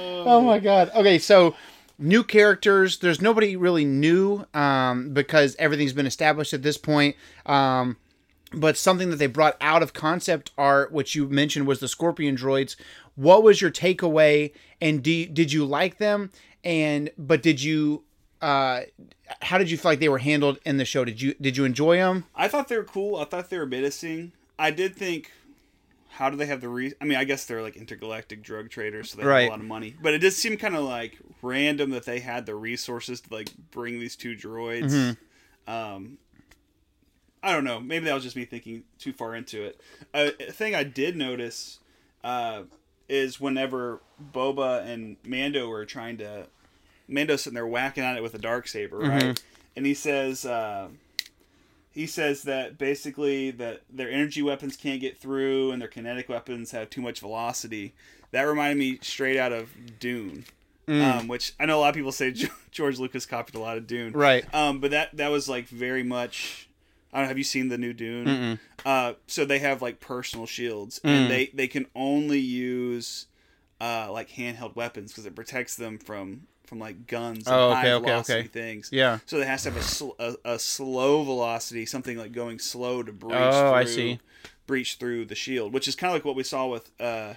oh 0.00 0.40
my 0.42 0.58
god 0.58 0.90
okay 0.94 1.18
so 1.18 1.54
new 1.98 2.24
characters 2.24 2.98
there's 2.98 3.20
nobody 3.20 3.56
really 3.56 3.84
new 3.84 4.44
um 4.54 5.10
because 5.12 5.56
everything's 5.58 5.92
been 5.92 6.06
established 6.06 6.52
at 6.52 6.62
this 6.62 6.76
point 6.78 7.16
um 7.46 7.96
but 8.54 8.76
something 8.76 9.10
that 9.10 9.16
they 9.16 9.26
brought 9.26 9.56
out 9.60 9.82
of 9.82 9.92
concept 9.92 10.50
art, 10.58 10.92
which 10.92 11.14
you 11.14 11.28
mentioned 11.28 11.66
was 11.66 11.80
the 11.80 11.88
Scorpion 11.88 12.36
droids. 12.36 12.76
What 13.14 13.42
was 13.42 13.60
your 13.60 13.70
takeaway, 13.70 14.52
and 14.80 15.02
do, 15.02 15.26
did 15.26 15.52
you 15.52 15.64
like 15.64 15.98
them? 15.98 16.30
And 16.64 17.10
but 17.18 17.42
did 17.42 17.62
you, 17.62 18.04
uh, 18.40 18.82
how 19.40 19.58
did 19.58 19.70
you 19.70 19.76
feel 19.76 19.90
like 19.92 20.00
they 20.00 20.08
were 20.08 20.18
handled 20.18 20.58
in 20.64 20.76
the 20.76 20.84
show? 20.84 21.04
Did 21.04 21.20
you 21.20 21.34
did 21.40 21.56
you 21.56 21.64
enjoy 21.64 21.96
them? 21.96 22.24
I 22.34 22.48
thought 22.48 22.68
they 22.68 22.76
were 22.76 22.84
cool. 22.84 23.16
I 23.16 23.24
thought 23.24 23.50
they 23.50 23.58
were 23.58 23.66
menacing. 23.66 24.32
I 24.58 24.70
did 24.70 24.94
think 24.94 25.32
how 26.10 26.28
do 26.28 26.36
they 26.36 26.46
have 26.46 26.60
the 26.60 26.68
re? 26.68 26.92
I 27.00 27.04
mean, 27.04 27.16
I 27.18 27.24
guess 27.24 27.46
they're 27.46 27.62
like 27.62 27.76
intergalactic 27.76 28.42
drug 28.42 28.68
traders, 28.70 29.10
so 29.10 29.18
they 29.18 29.24
Right. 29.24 29.40
have 29.42 29.48
a 29.48 29.52
lot 29.52 29.60
of 29.60 29.66
money. 29.66 29.96
But 30.00 30.12
it 30.14 30.18
does 30.18 30.36
seem 30.36 30.56
kind 30.56 30.76
of 30.76 30.84
like 30.84 31.18
random 31.40 31.90
that 31.90 32.04
they 32.04 32.20
had 32.20 32.46
the 32.46 32.54
resources 32.54 33.20
to 33.22 33.34
like 33.34 33.48
bring 33.70 33.98
these 33.98 34.14
two 34.14 34.36
droids. 34.36 34.90
Mm-hmm. 34.92 35.72
Um, 35.72 36.18
I 37.42 37.52
don't 37.52 37.64
know. 37.64 37.80
Maybe 37.80 38.04
that 38.04 38.14
was 38.14 38.22
just 38.22 38.36
me 38.36 38.44
thinking 38.44 38.84
too 38.98 39.12
far 39.12 39.34
into 39.34 39.64
it. 39.64 39.80
Uh, 40.14 40.30
a 40.38 40.52
thing 40.52 40.74
I 40.74 40.84
did 40.84 41.16
notice 41.16 41.78
uh, 42.22 42.62
is 43.12 43.40
whenever 43.40 44.00
Boba 44.32 44.86
and 44.86 45.16
Mando 45.26 45.70
are 45.70 45.84
trying 45.84 46.16
to, 46.18 46.46
Mando's 47.08 47.42
sitting 47.42 47.54
there 47.54 47.66
whacking 47.66 48.02
at 48.04 48.16
it 48.16 48.22
with 48.22 48.34
a 48.34 48.38
dark 48.38 48.66
saber, 48.66 48.98
right? 48.98 49.42
And 49.76 49.84
he 49.86 49.94
says, 49.94 50.46
uh, 50.46 50.88
he 51.90 52.06
says 52.06 52.42
that 52.44 52.78
basically 52.78 53.50
that 53.52 53.82
their 53.90 54.10
energy 54.10 54.40
weapons 54.42 54.76
can't 54.76 55.00
get 55.00 55.18
through 55.18 55.72
and 55.72 55.80
their 55.80 55.88
kinetic 55.88 56.28
weapons 56.28 56.70
have 56.70 56.88
too 56.90 57.02
much 57.02 57.20
velocity. 57.20 57.92
That 58.30 58.42
reminded 58.42 58.78
me 58.78 58.98
straight 59.02 59.38
out 59.38 59.52
of 59.52 59.98
Dune. 59.98 60.44
Um, 60.88 61.26
which 61.28 61.52
I 61.60 61.64
know 61.66 61.78
a 61.78 61.80
lot 61.80 61.88
of 61.90 61.94
people 61.94 62.12
say 62.12 62.34
George 62.70 62.98
Lucas 62.98 63.24
copied 63.24 63.54
a 63.54 63.58
lot 63.60 63.78
of 63.78 63.86
Dune, 63.86 64.12
Right. 64.12 64.44
um, 64.52 64.80
but 64.80 64.90
that 64.90 65.16
that 65.16 65.28
was 65.28 65.48
like 65.48 65.66
very 65.68 66.02
much. 66.02 66.68
I 67.12 67.18
don't 67.18 67.24
know. 67.24 67.28
Have 67.28 67.38
you 67.38 67.44
seen 67.44 67.68
the 67.68 67.78
new 67.78 67.92
Dune? 67.92 68.58
Uh, 68.86 69.14
so 69.26 69.44
they 69.44 69.58
have 69.58 69.82
like 69.82 70.00
personal 70.00 70.46
shields, 70.46 70.98
Mm. 71.04 71.10
and 71.10 71.30
they 71.30 71.50
they 71.52 71.68
can 71.68 71.86
only 71.94 72.38
use 72.40 73.26
uh, 73.80 74.10
like 74.10 74.30
handheld 74.30 74.76
weapons 74.76 75.12
because 75.12 75.26
it 75.26 75.34
protects 75.34 75.76
them 75.76 75.98
from 75.98 76.46
from 76.66 76.78
like 76.78 77.06
guns 77.06 77.46
and 77.46 77.54
Oh, 77.56 77.70
okay, 77.72 77.80
high 77.80 77.90
okay, 77.92 78.04
velocity 78.06 78.38
okay. 78.40 78.48
things. 78.48 78.88
Yeah. 78.92 79.18
So 79.26 79.36
it 79.38 79.46
has 79.46 79.64
to 79.64 79.70
have 79.72 79.80
a, 79.80 79.84
sl- 79.84 80.10
a, 80.18 80.34
a 80.44 80.58
slow 80.58 81.22
velocity, 81.22 81.84
something 81.84 82.16
like 82.16 82.32
going 82.32 82.58
slow 82.58 83.02
to 83.02 83.12
breach. 83.12 83.34
Oh, 83.34 83.50
through, 83.68 83.72
I 83.72 83.84
see. 83.84 84.20
Breach 84.66 84.94
through 84.94 85.26
the 85.26 85.34
shield, 85.34 85.74
which 85.74 85.86
is 85.86 85.94
kind 85.96 86.10
of 86.12 86.14
like 86.14 86.24
what 86.24 86.34
we 86.36 86.44
saw 86.44 86.66
with 86.68 86.90
uh, 86.98 87.34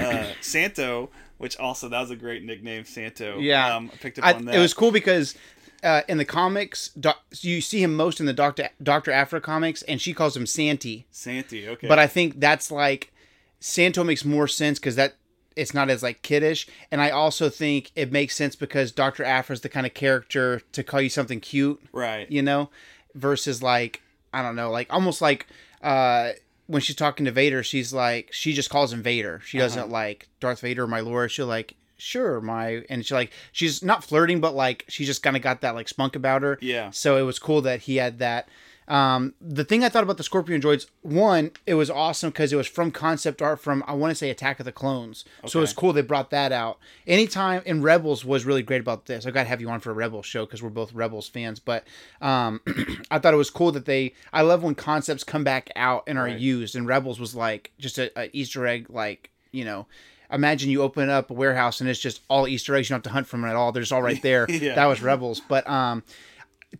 uh, 0.00 0.32
Santo, 0.40 1.10
which 1.38 1.56
also 1.58 1.88
that 1.88 2.00
was 2.00 2.10
a 2.10 2.16
great 2.16 2.44
nickname, 2.44 2.84
Santo. 2.84 3.38
Yeah. 3.38 3.76
um, 3.76 3.90
I 3.92 3.96
picked 3.96 4.18
up 4.18 4.24
I, 4.24 4.32
on 4.34 4.44
that. 4.46 4.54
it 4.54 4.58
was 4.58 4.74
cool 4.74 4.92
because 4.92 5.36
uh, 5.82 6.02
in 6.08 6.18
the 6.18 6.24
comics, 6.24 6.88
doc, 6.90 7.22
you 7.40 7.60
see 7.60 7.82
him 7.82 7.94
most 7.96 8.20
in 8.20 8.26
the 8.26 8.32
Doctor 8.32 8.68
Doctor 8.82 9.10
Aphra 9.12 9.40
comics, 9.40 9.82
and 9.82 10.00
she 10.00 10.12
calls 10.12 10.36
him 10.36 10.46
Santi. 10.46 11.06
Santi. 11.10 11.68
Okay, 11.68 11.88
But 11.88 11.98
I 11.98 12.06
think 12.06 12.40
that's 12.40 12.70
like 12.70 13.12
Santo 13.60 14.04
makes 14.04 14.24
more 14.24 14.48
sense 14.48 14.78
because 14.78 14.96
that 14.96 15.14
it's 15.56 15.74
not 15.74 15.90
as 15.90 16.02
like 16.02 16.22
kiddish, 16.22 16.66
and 16.90 17.00
I 17.00 17.10
also 17.10 17.48
think 17.48 17.90
it 17.96 18.12
makes 18.12 18.36
sense 18.36 18.56
because 18.56 18.92
Doctor 18.92 19.24
Aphra 19.24 19.54
is 19.54 19.60
the 19.62 19.68
kind 19.68 19.86
of 19.86 19.94
character 19.94 20.60
to 20.72 20.82
call 20.82 21.00
you 21.00 21.08
something 21.08 21.40
cute, 21.40 21.80
right. 21.92 22.30
you 22.30 22.42
know, 22.42 22.70
versus 23.14 23.62
like 23.62 24.02
I 24.32 24.42
don't 24.42 24.56
know, 24.56 24.70
like 24.70 24.92
almost 24.92 25.22
like 25.22 25.46
uh 25.82 26.32
when 26.70 26.80
she's 26.82 26.96
talking 26.96 27.24
to 27.26 27.32
Vader, 27.32 27.62
she's 27.62 27.92
like 27.92 28.30
she 28.32 28.52
just 28.52 28.70
calls 28.70 28.92
him 28.92 29.02
Vader. 29.02 29.40
She 29.44 29.58
doesn't 29.58 29.82
Uh-huh. 29.84 29.92
like 29.92 30.28
Darth 30.40 30.60
Vader, 30.60 30.86
my 30.86 31.00
lord. 31.00 31.30
She'll 31.30 31.46
like 31.46 31.74
sure 31.98 32.40
my 32.40 32.82
and 32.88 33.04
she 33.04 33.12
like 33.14 33.32
she's 33.52 33.82
not 33.82 34.02
flirting, 34.04 34.40
but 34.40 34.54
like 34.54 34.84
she 34.88 35.04
just 35.04 35.22
kind 35.22 35.36
of 35.36 35.42
got 35.42 35.60
that 35.60 35.74
like 35.74 35.88
spunk 35.88 36.16
about 36.16 36.42
her. 36.42 36.58
Yeah. 36.62 36.90
So 36.90 37.16
it 37.18 37.22
was 37.22 37.38
cool 37.38 37.60
that 37.62 37.80
he 37.82 37.96
had 37.96 38.18
that. 38.20 38.48
Um, 38.90 39.34
the 39.40 39.64
thing 39.64 39.84
I 39.84 39.88
thought 39.88 40.02
about 40.02 40.16
the 40.16 40.24
Scorpion 40.24 40.60
droids, 40.60 40.86
one, 41.02 41.52
it 41.64 41.74
was 41.74 41.88
awesome 41.90 42.30
because 42.30 42.52
it 42.52 42.56
was 42.56 42.66
from 42.66 42.90
concept 42.90 43.40
art 43.40 43.60
from 43.60 43.84
I 43.86 43.92
want 43.92 44.10
to 44.10 44.14
say 44.16 44.30
Attack 44.30 44.58
of 44.58 44.66
the 44.66 44.72
Clones. 44.72 45.24
So 45.46 45.60
it 45.60 45.62
was 45.62 45.72
cool 45.72 45.92
they 45.92 46.02
brought 46.02 46.30
that 46.30 46.50
out. 46.50 46.78
Anytime 47.06 47.62
in 47.64 47.82
Rebels 47.82 48.24
was 48.24 48.44
really 48.44 48.62
great 48.64 48.80
about 48.80 49.06
this. 49.06 49.26
I 49.26 49.30
got 49.30 49.44
to 49.44 49.48
have 49.48 49.60
you 49.60 49.70
on 49.70 49.78
for 49.78 49.92
a 49.92 49.94
Rebels 49.94 50.26
show 50.26 50.44
because 50.44 50.60
we're 50.60 50.70
both 50.70 50.92
Rebels 50.92 51.28
fans. 51.28 51.60
But 51.60 51.84
um, 52.20 52.60
I 53.12 53.20
thought 53.20 53.32
it 53.32 53.36
was 53.36 53.48
cool 53.50 53.70
that 53.72 53.84
they. 53.84 54.12
I 54.32 54.42
love 54.42 54.64
when 54.64 54.74
concepts 54.74 55.22
come 55.22 55.44
back 55.44 55.70
out 55.76 56.02
and 56.08 56.18
are 56.18 56.24
Right. 56.24 56.38
used. 56.38 56.74
And 56.74 56.86
Rebels 56.88 57.20
was 57.20 57.34
like 57.34 57.70
just 57.78 57.96
a, 57.98 58.10
a 58.20 58.28
Easter 58.36 58.66
egg, 58.66 58.86
like 58.90 59.30
you 59.52 59.64
know. 59.64 59.86
Imagine 60.32 60.68
you 60.70 60.82
open 60.82 61.08
up 61.10 61.30
a 61.30 61.34
warehouse 61.34 61.80
and 61.80 61.88
it's 61.90 61.98
just 62.00 62.22
all 62.28 62.46
Easter 62.48 62.74
eggs. 62.76 62.88
You 62.88 62.94
don't 62.94 62.98
have 62.98 63.10
to 63.10 63.10
hunt 63.10 63.26
for 63.28 63.36
them 63.36 63.44
at 63.46 63.54
all. 63.56 63.70
They're 63.72 63.82
just 63.82 63.92
all 63.92 64.02
right 64.02 64.20
there. 64.22 64.46
Yeah. 64.50 64.74
That 64.74 64.86
was 64.86 65.00
Rebels. 65.02 65.40
But 65.48 65.68
um, 65.68 66.02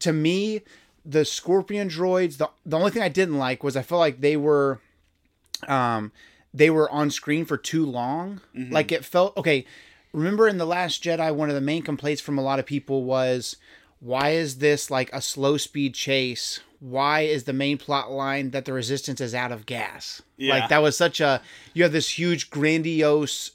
to 0.00 0.12
me, 0.12 0.62
the 1.04 1.24
Scorpion 1.24 1.88
droids, 1.88 2.36
the 2.38 2.50
the 2.64 2.78
only 2.78 2.90
thing 2.90 3.02
I 3.02 3.08
didn't 3.08 3.38
like 3.38 3.62
was 3.62 3.76
I 3.76 3.82
felt 3.82 4.00
like 4.00 4.20
they 4.20 4.36
were, 4.36 4.80
um, 5.68 6.12
they 6.52 6.70
were 6.70 6.90
on 6.90 7.10
screen 7.10 7.44
for 7.44 7.56
too 7.56 7.86
long. 7.86 8.40
Like 8.54 8.92
it 8.92 9.04
felt 9.04 9.36
okay. 9.36 9.66
Remember 10.12 10.48
in 10.48 10.58
the 10.58 10.66
Last 10.66 11.04
Jedi, 11.04 11.32
one 11.34 11.48
of 11.48 11.54
the 11.54 11.60
main 11.60 11.82
complaints 11.82 12.20
from 12.20 12.36
a 12.36 12.42
lot 12.42 12.58
of 12.58 12.66
people 12.66 13.04
was, 13.04 13.54
why 14.00 14.30
is 14.30 14.58
this 14.58 14.90
like 14.90 15.08
a 15.12 15.22
slow 15.22 15.56
speed 15.56 15.94
chase? 15.94 16.60
Why 16.80 17.20
is 17.20 17.44
the 17.44 17.52
main 17.52 17.78
plot 17.78 18.10
line 18.10 18.50
that 18.50 18.64
the 18.64 18.72
Resistance 18.72 19.20
is 19.20 19.34
out 19.34 19.52
of 19.52 19.66
gas? 19.66 20.22
Yeah. 20.36 20.54
Like 20.54 20.68
that 20.70 20.82
was 20.82 20.96
such 20.96 21.20
a 21.20 21.40
you 21.74 21.82
have 21.84 21.92
this 21.92 22.18
huge 22.18 22.50
grandiose 22.50 23.52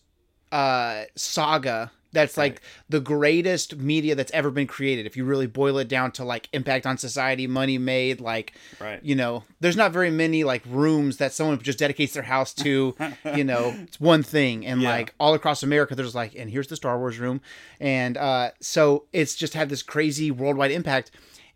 uh 0.51 1.03
saga 1.15 1.91
that's 2.15 2.35
like 2.37 2.61
the 2.89 2.99
greatest 2.99 3.75
media 3.77 4.15
that's 4.15 4.31
ever 4.31 4.49
been 4.49 4.65
created. 4.65 5.05
If 5.05 5.15
you 5.15 5.23
really 5.25 5.45
boil 5.45 5.77
it 5.77 5.87
down 5.87 6.11
to 6.13 6.23
like 6.25 6.49
impact 6.53 6.87
on 6.87 6.97
society 6.97 7.45
money 7.45 7.77
made 7.77 8.19
like 8.19 8.53
Right. 8.79 8.99
you 9.03 9.13
know 9.15 9.43
there's 9.59 9.77
not 9.77 9.91
very 9.91 10.09
many 10.09 10.43
like 10.43 10.63
rooms 10.67 11.17
that 11.17 11.31
someone 11.33 11.59
just 11.61 11.77
dedicates 11.77 12.13
their 12.13 12.23
house 12.23 12.53
to 12.55 12.95
you 13.35 13.43
know 13.43 13.75
it's 13.83 13.99
one 13.99 14.23
thing. 14.23 14.65
And 14.65 14.81
Yeah. 14.81 14.89
like 14.89 15.13
all 15.19 15.35
across 15.35 15.61
america 15.61 15.93
there's 15.93 16.15
like 16.15 16.33
and 16.35 16.49
here's 16.49 16.67
the 16.67 16.75
star 16.75 16.97
wars 16.97 17.19
room. 17.19 17.41
And 17.79 18.17
uh 18.17 18.49
so 18.59 19.05
it's 19.13 19.35
just 19.35 19.53
had 19.53 19.69
this 19.69 19.83
crazy 19.83 20.31
worldwide 20.31 20.71
impact. 20.71 21.11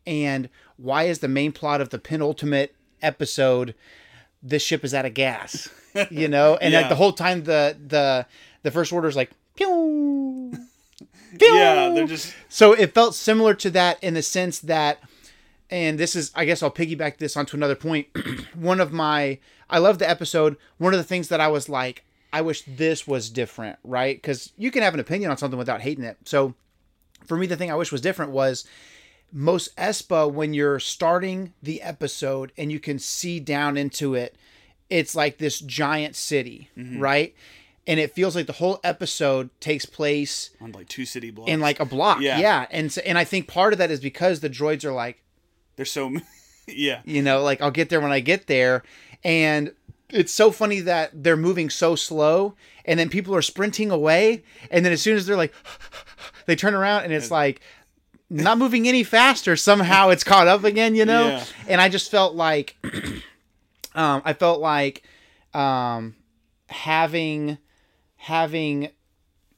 And 0.05 0.49
why 0.77 1.03
is 1.03 1.19
the 1.19 1.27
main 1.27 1.51
plot 1.51 1.81
of 1.81 1.89
the 1.89 1.99
penultimate 1.99 2.75
episode 3.01 3.73
this 4.43 4.61
ship 4.63 4.83
is 4.83 4.93
out 4.93 5.05
of 5.05 5.13
gas 5.13 5.69
you 6.11 6.27
know? 6.27 6.57
And 6.61 6.73
like 6.73 6.89
the 6.89 6.95
whole 6.95 7.13
time 7.13 7.43
the 7.43 7.75
the 7.87 8.25
the 8.63 8.71
first 8.71 8.91
order 8.93 9.07
is 9.07 9.15
like 9.15 9.31
pew, 9.59 10.51
pew. 11.37 11.47
Yeah, 11.47 11.89
they're 11.93 12.07
just 12.07 12.33
so 12.47 12.73
it 12.73 12.93
felt 12.93 13.15
similar 13.15 13.53
to 13.55 13.69
that 13.71 14.01
in 14.03 14.13
the 14.13 14.21
sense 14.21 14.59
that 14.59 14.99
and 15.69 15.99
this 15.99 16.15
is 16.15 16.31
i 16.35 16.45
guess 16.45 16.63
i'll 16.63 16.71
piggyback 16.71 17.17
this 17.17 17.37
onto 17.37 17.55
another 17.55 17.75
point. 17.75 18.11
point 18.13 18.39
one 18.55 18.79
of 18.79 18.91
my 18.91 19.39
i 19.69 19.77
love 19.77 19.99
the 19.99 20.09
episode. 20.09 20.57
One 20.77 20.93
of 20.93 20.99
the 20.99 21.03
things 21.03 21.27
that 21.29 21.41
i 21.41 21.47
was 21.47 21.69
like 21.69 22.03
i 22.31 22.41
wish 22.41 22.63
this 22.63 23.07
was 23.07 23.29
different 23.29 23.77
right? 23.83 24.15
Because 24.15 24.53
you 24.57 24.71
can 24.71 24.83
have 24.83 24.93
an 24.93 24.99
opinion 24.99 25.31
on 25.31 25.37
something 25.37 25.59
without 25.59 25.81
hating 25.81 26.03
it. 26.03 26.17
So 26.25 26.55
for 27.25 27.37
me 27.37 27.47
the 27.47 27.57
thing 27.57 27.71
i 27.71 27.75
wish 27.75 27.91
was 27.91 28.01
different 28.01 28.31
was 28.31 28.65
Mos 29.31 29.69
Espa 29.77 30.31
when 30.31 30.55
you're 30.55 30.79
starting 30.79 31.53
the 31.61 31.83
episode 31.83 32.51
and 32.57 32.71
you 32.71 32.79
can 32.79 32.97
see 32.97 33.39
down 33.39 33.77
into 33.77 34.15
it 34.15 34.35
it's 34.89 35.15
like 35.15 35.37
this 35.37 35.59
giant 35.59 36.15
city 36.15 36.69
mm-hmm. 36.75 36.99
right 36.99 37.35
and 37.89 37.99
it 37.99 38.13
feels 38.13 38.35
like 38.35 38.45
the 38.45 38.53
whole 38.53 38.79
episode 38.83 39.49
takes 39.59 39.85
place 39.85 40.51
on 40.61 40.71
like 40.73 40.87
two 40.87 41.05
city 41.05 41.31
blocks. 41.31 41.49
in 41.51 41.59
like 41.59 41.79
a 41.79 41.85
block 41.85 42.21
Yeah. 42.21 42.37
yeah, 42.39 42.65
and 42.69 42.91
so, 42.91 43.01
and 43.05 43.17
i 43.17 43.23
think 43.23 43.47
part 43.47 43.73
of 43.73 43.79
that 43.79 43.89
is 43.91 43.99
because 43.99 44.39
the 44.41 44.49
droids 44.49 44.85
are 44.85 44.91
like 44.93 45.23
they're 45.75 45.85
so 45.85 46.11
yeah. 46.67 47.01
you 47.05 47.21
know 47.21 47.41
like 47.41 47.61
i'll 47.61 47.71
get 47.71 47.89
there 47.89 47.99
when 48.01 48.11
i 48.11 48.19
get 48.19 48.47
there 48.47 48.83
and 49.23 49.73
it's 50.11 50.33
so 50.33 50.51
funny 50.51 50.79
that 50.81 51.11
they're 51.23 51.37
moving 51.37 51.69
so 51.69 51.95
slow 51.95 52.55
and 52.85 52.99
then 52.99 53.09
people 53.09 53.35
are 53.35 53.41
sprinting 53.41 53.91
away 53.91 54.43
and 54.71 54.85
then 54.85 54.91
as 54.93 55.01
soon 55.01 55.15
as 55.17 55.25
they're 55.25 55.37
like 55.37 55.53
they 56.45 56.55
turn 56.55 56.73
around 56.75 57.03
and 57.03 57.13
it's 57.13 57.31
like 57.31 57.59
not 58.29 58.57
moving 58.59 58.87
any 58.87 59.03
faster 59.03 59.55
somehow 59.55 60.09
it's 60.09 60.23
caught 60.23 60.47
up 60.47 60.63
again 60.63 60.93
you 60.95 61.05
know 61.05 61.27
Yeah. 61.27 61.43
and 61.67 61.81
i 61.81 61.89
just 61.89 62.11
felt 62.11 62.35
like 62.35 62.75
um 63.95 64.21
i 64.25 64.33
felt 64.33 64.59
like 64.61 65.03
um 65.53 66.15
having 66.67 67.57
having 68.23 68.89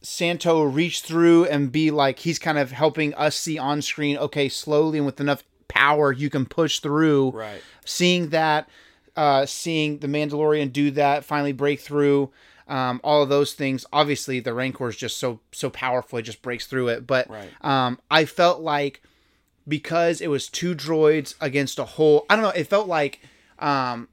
Santo 0.03 0.61
reach 0.63 1.01
through 1.01 1.45
and 1.45 1.71
be 1.71 1.91
like 1.91 2.19
he's 2.19 2.39
kind 2.39 2.57
of 2.57 2.71
helping 2.71 3.13
us 3.15 3.35
see 3.35 3.57
on 3.57 3.81
screen 3.81 4.17
okay 4.17 4.49
slowly 4.49 4.97
and 4.97 5.05
with 5.05 5.19
enough 5.19 5.43
power 5.67 6.11
you 6.11 6.29
can 6.29 6.45
push 6.45 6.79
through 6.79 7.31
Right. 7.31 7.61
seeing 7.85 8.29
that 8.29 8.69
uh 9.15 9.45
seeing 9.45 9.97
the 9.99 10.07
Mandalorian 10.07 10.71
do 10.71 10.91
that 10.91 11.25
finally 11.25 11.53
break 11.53 11.79
through 11.79 12.31
um 12.67 12.99
all 13.03 13.23
of 13.23 13.29
those 13.29 13.53
things 13.53 13.85
obviously 13.91 14.39
the 14.39 14.53
Rancor 14.53 14.89
is 14.89 14.95
just 14.95 15.17
so 15.17 15.39
so 15.51 15.69
powerful 15.69 16.19
it 16.19 16.23
just 16.23 16.41
breaks 16.41 16.67
through 16.67 16.89
it 16.89 17.05
but 17.07 17.29
Right. 17.29 17.49
um 17.61 17.99
I 18.09 18.25
felt 18.25 18.61
like 18.61 19.01
because 19.67 20.21
it 20.21 20.27
was 20.29 20.47
two 20.49 20.75
droids 20.75 21.35
against 21.41 21.79
a 21.79 21.85
whole 21.85 22.25
I 22.29 22.35
don't 22.35 22.43
know 22.43 22.49
it 22.49 22.65
felt 22.65 22.87
like 22.87 23.21
um 23.59 24.07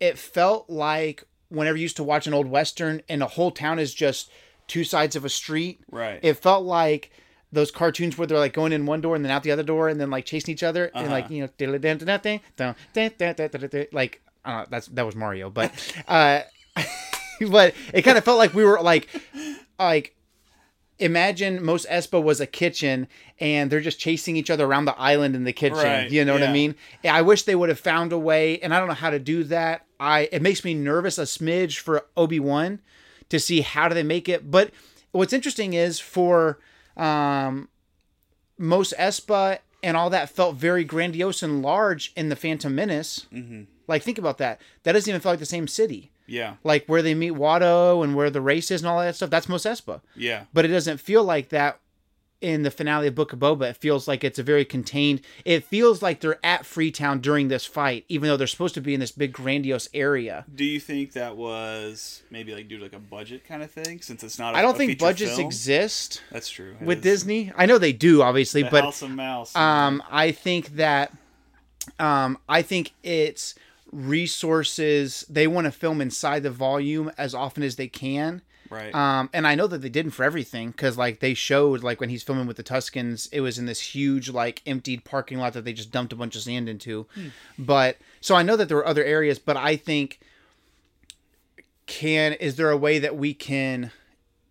it 0.00 0.18
felt 0.18 0.68
like 0.68 1.24
whenever 1.52 1.76
you 1.76 1.82
used 1.82 1.96
to 1.96 2.04
watch 2.04 2.26
an 2.26 2.34
old 2.34 2.46
western 2.48 3.02
and 3.08 3.22
a 3.22 3.26
whole 3.26 3.50
town 3.50 3.78
is 3.78 3.94
just 3.94 4.30
two 4.66 4.84
sides 4.84 5.14
of 5.16 5.24
a 5.24 5.28
street 5.28 5.80
Right. 5.90 6.18
it 6.22 6.34
felt 6.34 6.64
like 6.64 7.10
those 7.52 7.70
cartoons 7.70 8.16
where 8.16 8.26
they're 8.26 8.38
like 8.38 8.54
going 8.54 8.72
in 8.72 8.86
one 8.86 9.00
door 9.02 9.14
and 9.14 9.24
then 9.24 9.30
out 9.30 9.42
the 9.42 9.50
other 9.50 9.62
door 9.62 9.88
and 9.88 10.00
then 10.00 10.08
like 10.10 10.24
chasing 10.24 10.52
each 10.52 10.62
other 10.62 10.90
and 10.94 11.10
like 11.10 11.28
you 11.30 11.42
know 11.42 11.48
like 13.92 14.22
I 14.44 14.64
that's 14.70 14.86
that 14.88 15.04
was 15.06 15.14
Mario 15.14 15.50
but 15.50 15.70
uh 16.08 16.40
but 17.50 17.74
it 17.92 18.02
kind 18.02 18.16
of 18.18 18.24
felt 18.24 18.38
like 18.38 18.54
we 18.54 18.64
were 18.64 18.80
like 18.80 19.08
like 19.78 20.16
imagine 20.98 21.62
Mos 21.64 21.84
Espa 21.86 22.22
was 22.22 22.40
a 22.40 22.46
kitchen 22.46 23.08
and 23.40 23.70
they're 23.70 23.80
just 23.80 23.98
chasing 23.98 24.36
each 24.36 24.50
other 24.50 24.64
around 24.64 24.84
the 24.84 24.98
island 24.98 25.34
in 25.34 25.44
the 25.44 25.52
kitchen 25.52 25.76
Right, 25.78 26.10
you 26.10 26.24
know 26.24 26.32
what 26.34 26.42
i 26.42 26.46
yeah. 26.46 26.52
mean 26.52 26.74
i 27.04 27.22
wish 27.22 27.42
they 27.42 27.54
would 27.56 27.68
have 27.68 27.80
found 27.80 28.12
a 28.12 28.18
way 28.18 28.58
and 28.60 28.72
i 28.72 28.78
don't 28.78 28.88
know 28.88 28.94
how 28.94 29.10
to 29.10 29.18
do 29.18 29.44
that 29.44 29.84
I 30.02 30.28
it 30.32 30.42
makes 30.42 30.64
me 30.64 30.74
nervous 30.74 31.16
a 31.16 31.22
smidge 31.22 31.78
for 31.78 32.06
Obi 32.16 32.40
Wan 32.40 32.80
to 33.28 33.38
see 33.38 33.60
how 33.60 33.88
do 33.88 33.94
they 33.94 34.02
make 34.02 34.28
it. 34.28 34.50
But 34.50 34.72
what's 35.12 35.32
interesting 35.32 35.74
is 35.74 36.00
for 36.00 36.58
um, 36.96 37.68
Mos 38.58 38.92
Espa 38.98 39.58
and 39.82 39.96
all 39.96 40.10
that 40.10 40.28
felt 40.28 40.56
very 40.56 40.84
grandiose 40.84 41.42
and 41.42 41.62
large 41.62 42.12
in 42.16 42.28
the 42.28 42.36
Phantom 42.36 42.74
Menace. 42.74 43.26
Mm-hmm. 43.32 43.62
Like 43.86 44.02
think 44.02 44.18
about 44.18 44.38
that. 44.38 44.60
That 44.82 44.92
doesn't 44.92 45.08
even 45.08 45.20
feel 45.20 45.32
like 45.32 45.38
the 45.38 45.46
same 45.46 45.68
city. 45.68 46.10
Yeah. 46.26 46.54
Like 46.64 46.86
where 46.86 47.02
they 47.02 47.14
meet 47.14 47.32
Watto 47.32 48.02
and 48.02 48.14
where 48.14 48.30
the 48.30 48.40
race 48.40 48.70
is 48.70 48.80
and 48.82 48.88
all 48.88 49.00
that 49.00 49.16
stuff. 49.16 49.30
That's 49.30 49.48
Mos 49.48 49.64
Espa 49.64 50.00
Yeah. 50.16 50.44
but 50.52 50.64
it 50.64 50.68
doesn't 50.68 50.98
feel 50.98 51.24
like 51.24 51.48
that 51.50 51.78
in 52.42 52.62
the 52.62 52.70
finale 52.70 53.06
of 53.06 53.14
Book 53.14 53.32
of 53.32 53.38
Boba. 53.38 53.70
It 53.70 53.76
feels 53.76 54.06
like 54.08 54.24
it's 54.24 54.38
a 54.38 54.42
very 54.42 54.64
contained. 54.64 55.20
It 55.44 55.64
feels 55.64 56.02
like 56.02 56.20
they're 56.20 56.38
at 56.44 56.66
Freetown 56.66 57.20
during 57.20 57.48
this 57.48 57.64
fight, 57.64 58.04
even 58.08 58.28
though 58.28 58.36
they're 58.36 58.46
supposed 58.46 58.74
to 58.74 58.80
be 58.80 58.94
in 58.94 59.00
this 59.00 59.12
big 59.12 59.32
grandiose 59.32 59.88
area. 59.94 60.44
Do 60.54 60.64
you 60.64 60.80
think 60.80 61.12
that 61.12 61.36
was 61.36 62.22
maybe 62.30 62.54
like 62.54 62.68
due 62.68 62.78
to 62.78 62.82
like 62.84 62.92
a 62.92 62.98
budget 62.98 63.44
kind 63.44 63.62
of 63.62 63.70
thing? 63.70 64.00
Since 64.00 64.22
it's 64.24 64.38
not. 64.38 64.54
I 64.54 64.58
I 64.58 64.62
don't 64.62 64.76
think 64.76 64.98
budgets 64.98 65.38
exist 65.38 66.22
That's 66.30 66.48
true. 66.50 66.76
It 66.80 66.84
with 66.84 66.98
is. 66.98 67.02
Disney. 67.04 67.52
I 67.56 67.66
know 67.66 67.78
they 67.78 67.92
do, 67.92 68.22
obviously, 68.22 68.62
The 68.62 68.70
but 68.70 68.84
House 68.84 69.02
Mouse. 69.02 69.56
um, 69.56 70.02
I 70.10 70.32
think 70.32 70.76
that 70.76 71.12
um, 71.98 72.38
I 72.48 72.62
think 72.62 72.92
it's 73.02 73.54
resources. 73.92 75.24
They 75.28 75.46
want 75.46 75.66
to 75.66 75.70
film 75.70 76.00
inside 76.00 76.42
the 76.42 76.50
volume 76.50 77.10
as 77.18 77.34
often 77.34 77.62
as 77.62 77.76
they 77.76 77.88
can. 77.88 78.42
Right. 78.72 78.94
Um, 78.94 79.28
and 79.32 79.46
I 79.46 79.54
know 79.54 79.66
that 79.66 79.82
they 79.82 79.88
didn't 79.88 80.12
for 80.12 80.24
everything 80.24 80.70
because 80.70 80.96
like 80.96 81.20
they 81.20 81.34
showed 81.34 81.82
like 81.82 82.00
when 82.00 82.08
he's 82.10 82.22
filming 82.22 82.46
with 82.46 82.56
the 82.56 82.62
Tuskens, 82.64 83.28
it 83.32 83.40
was 83.40 83.58
in 83.58 83.66
this 83.66 83.80
huge 83.94 84.30
like 84.30 84.62
emptied 84.66 85.04
parking 85.04 85.38
lot 85.38 85.52
that 85.52 85.64
they 85.64 85.72
just 85.72 85.90
dumped 85.90 86.12
a 86.12 86.16
bunch 86.16 86.34
of 86.36 86.42
sand 86.42 86.68
into. 86.68 87.06
But 87.58 87.98
so 88.20 88.34
I 88.34 88.42
know 88.42 88.56
that 88.56 88.68
there 88.68 88.76
were 88.78 88.86
other 88.86 89.04
areas, 89.04 89.38
but 89.38 89.56
I 89.56 89.76
think 89.76 90.18
can 91.86 92.32
is 92.34 92.56
there 92.56 92.70
a 92.70 92.76
way 92.76 92.98
that 92.98 93.16
we 93.16 93.34
can 93.34 93.90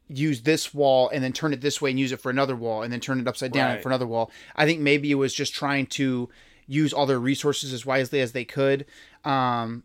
use 0.07 0.41
this 0.41 0.73
wall 0.73 1.09
and 1.09 1.23
then 1.23 1.31
turn 1.31 1.53
it 1.53 1.61
this 1.61 1.81
way 1.81 1.89
and 1.89 1.97
use 1.99 2.11
it 2.11 2.19
for 2.19 2.29
another 2.29 2.55
wall 2.55 2.83
and 2.83 2.91
then 2.91 2.99
turn 2.99 3.19
it 3.19 3.27
upside 3.27 3.53
down 3.53 3.75
Right. 3.75 3.81
for 3.83 3.89
another 3.89 4.05
wall? 4.07 4.29
I 4.55 4.65
think 4.65 4.81
maybe 4.81 5.09
it 5.09 5.15
was 5.15 5.33
just 5.33 5.53
trying 5.53 5.85
to 5.87 6.29
use 6.67 6.91
all 6.93 7.05
their 7.05 7.19
resources 7.19 7.71
as 7.73 7.85
wisely 7.85 8.19
as 8.19 8.33
they 8.33 8.43
could. 8.45 8.85
Um, 9.23 9.83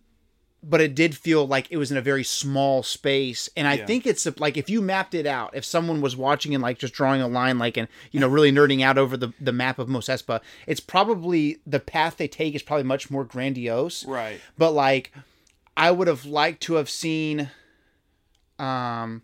but 0.62 0.80
it 0.80 0.94
did 0.94 1.16
feel 1.16 1.46
like 1.46 1.68
it 1.70 1.76
was 1.76 1.90
in 1.92 1.96
a 1.96 2.00
very 2.02 2.24
small 2.24 2.82
space 2.82 3.48
and 3.57 3.68
i 3.68 3.74
Yeah. 3.74 3.86
think 3.86 4.07
it's 4.07 4.26
like 4.40 4.57
if 4.57 4.68
you 4.70 4.80
mapped 4.82 5.14
it 5.14 5.26
out 5.26 5.50
if 5.54 5.64
someone 5.64 6.00
was 6.00 6.16
watching 6.16 6.54
and 6.54 6.62
like 6.62 6.78
just 6.78 6.94
drawing 6.94 7.20
a 7.20 7.28
line 7.28 7.59
like 7.59 7.76
and 7.76 7.88
you 8.11 8.18
know 8.20 8.26
really 8.28 8.50
nerding 8.50 8.82
out 8.82 8.98
over 8.98 9.16
the, 9.16 9.32
the 9.40 9.52
map 9.52 9.78
of 9.78 9.88
mos 9.88 10.07
espa 10.09 10.40
it's 10.66 10.80
probably 10.80 11.59
the 11.66 11.78
path 11.80 12.16
they 12.16 12.26
take 12.28 12.54
is 12.54 12.62
probably 12.62 12.84
much 12.84 13.11
more 13.11 13.22
grandiose 13.24 14.04
right. 14.07 14.40
but 14.59 14.72
like 14.72 15.12
i 15.76 15.90
would 15.90 16.09
have 16.09 16.24
liked 16.24 16.62
to 16.62 16.74
have 16.74 16.88
seen 16.90 17.50
um 18.59 19.22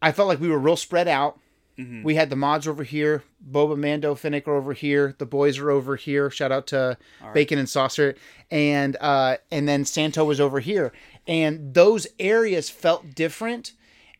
i 0.00 0.10
felt 0.10 0.28
like 0.28 0.40
we 0.40 0.48
were 0.48 0.58
real 0.58 0.76
spread 0.76 1.06
out 1.08 1.38
Mm-hmm. 1.78 2.02
we 2.02 2.16
had 2.16 2.28
the 2.28 2.34
mods 2.36 2.66
over 2.66 2.82
here 2.82 3.22
boba 3.48 3.76
mando 3.76 4.14
fennec 4.16 4.48
are 4.48 4.56
over 4.56 4.72
here 4.72 5.14
the 5.18 5.26
boys 5.26 5.58
are 5.58 5.70
over 5.70 5.94
here 5.94 6.28
shout 6.28 6.50
out 6.50 6.66
to 6.68 6.98
bacon 7.34 7.56
and 7.58 7.68
saucer 7.68 8.16
and 8.50 8.96
uh 9.00 9.36
and 9.52 9.68
then 9.68 9.84
santo 9.84 10.24
was 10.24 10.40
over 10.40 10.58
here 10.58 10.92
and 11.28 11.74
those 11.74 12.08
areas 12.18 12.68
felt 12.68 13.14
different 13.14 13.74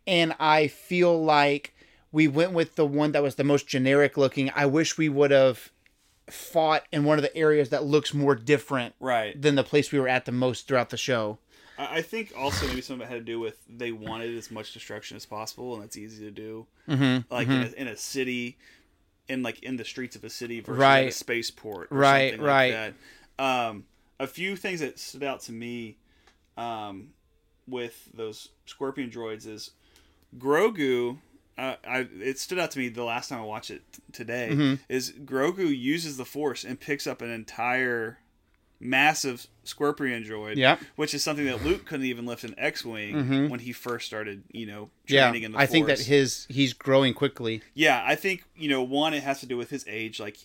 and 0.07 0.35
i 0.39 0.69
feel 0.69 1.21
like 1.21 1.75
we 2.13 2.29
went 2.29 2.53
with 2.53 2.77
the 2.77 2.87
one 2.87 3.11
that 3.11 3.25
was 3.25 3.35
the 3.35 3.43
most 3.45 3.67
generic 3.67 4.17
looking 4.17 4.53
i 4.55 4.65
wish 4.65 4.97
we 4.97 5.09
would 5.09 5.33
have 5.33 5.73
fought 6.31 6.85
in 6.93 7.05
one 7.05 7.19
of 7.19 7.23
the 7.23 7.35
areas 7.37 7.71
that 7.71 7.85
looks 7.85 8.13
more 8.15 8.35
different 8.35 8.95
Right. 9.01 9.41
than 9.41 9.55
the 9.55 9.65
place 9.65 9.91
we 9.91 9.99
were 9.99 10.09
at 10.09 10.27
the 10.27 10.33
most 10.33 10.69
throughout 10.69 10.91
the 10.91 10.99
show. 10.99 11.39
I 11.79 12.03
think 12.03 12.33
also 12.37 12.67
maybe 12.67 12.81
some 12.81 12.97
of 13.01 13.03
it 13.07 13.11
had 13.11 13.19
to 13.21 13.25
do 13.25 13.39
with 13.39 13.57
they 13.69 13.93
wanted 13.93 14.37
as 14.37 14.51
much 14.51 14.73
destruction 14.73 15.17
as 15.17 15.25
possible, 15.25 15.75
and 15.75 15.83
that's 15.83 15.97
easy 15.97 16.25
to 16.25 16.31
do. 16.31 16.67
Mm-hmm. 16.89 17.33
Like 17.33 17.47
In, 17.49 17.63
a, 17.63 17.67
in 17.81 17.87
a 17.89 17.97
city, 17.97 18.59
in 19.29 19.43
like 19.43 19.63
in 19.63 19.77
the 19.77 19.85
streets 19.85 20.17
of 20.17 20.25
a 20.25 20.31
city 20.31 20.61
versus 20.61 20.79
Right. 20.81 21.09
a 21.09 21.13
spaceport, 21.13 21.89
or 21.93 21.99
Right, 21.99 22.31
something 22.33 22.47
right. 22.47 22.75
Like 22.75 22.95
that. 23.39 23.45
Um, 23.69 23.85
a 24.19 24.27
few 24.27 24.57
things 24.57 24.81
that 24.81 24.99
stood 24.99 25.23
out 25.23 25.41
to 25.43 25.53
me, 25.53 25.97
um, 26.57 27.11
with 27.69 28.09
those 28.15 28.49
scorpion 28.67 29.11
droids 29.11 29.47
is 29.47 29.71
Grogu. 30.37 31.19
Uh, 31.57 31.75
I 31.87 32.07
it 32.21 32.39
stood 32.39 32.59
out 32.59 32.71
to 32.73 32.79
me 32.79 32.89
the 32.89 33.05
last 33.05 33.29
time 33.29 33.41
I 33.41 33.45
watched 33.45 33.71
it 33.71 33.83
t- 33.93 34.03
today. 34.13 34.49
Mm-hmm. 34.53 34.75
Is 34.89 35.13
Grogu 35.13 35.77
uses 35.77 36.17
the 36.17 36.25
Force 36.25 36.65
and 36.65 36.79
picks 36.81 37.07
up 37.07 37.21
an 37.23 37.31
entire 37.31 38.19
massive 38.81 39.47
scorpion 39.65 40.23
droid 40.25 40.57
Yep. 40.57 40.81
which 40.97 41.13
is 41.13 41.23
something 41.23 41.45
that 41.47 41.65
Luke 41.65 41.85
couldn't 41.85 42.07
even 42.07 42.25
lift 42.27 42.45
an 42.45 42.55
X-wing 42.57 43.49
when 43.51 43.61
he 43.61 43.73
first 43.73 44.07
started, 44.07 44.45
you 44.53 44.67
know, 44.67 44.91
Mm-hmm. 45.09 45.15
Yeah, 45.15 45.33
in 45.33 45.53
the 45.53 45.59
I 45.59 45.67
think 45.67 45.87
that 45.89 45.99
his 46.01 46.47
he's 46.49 46.73
growing 46.75 47.15
quickly. 47.15 47.63
yeah, 47.75 48.03
I 48.07 48.15
think 48.15 48.45
you 48.57 48.69
know, 48.69 48.83
one 48.83 49.15
it 49.15 49.23
has 49.23 49.41
to 49.41 49.47
do 49.47 49.57
with 49.57 49.71
his 49.71 49.85
age, 49.89 50.21
like 50.21 50.37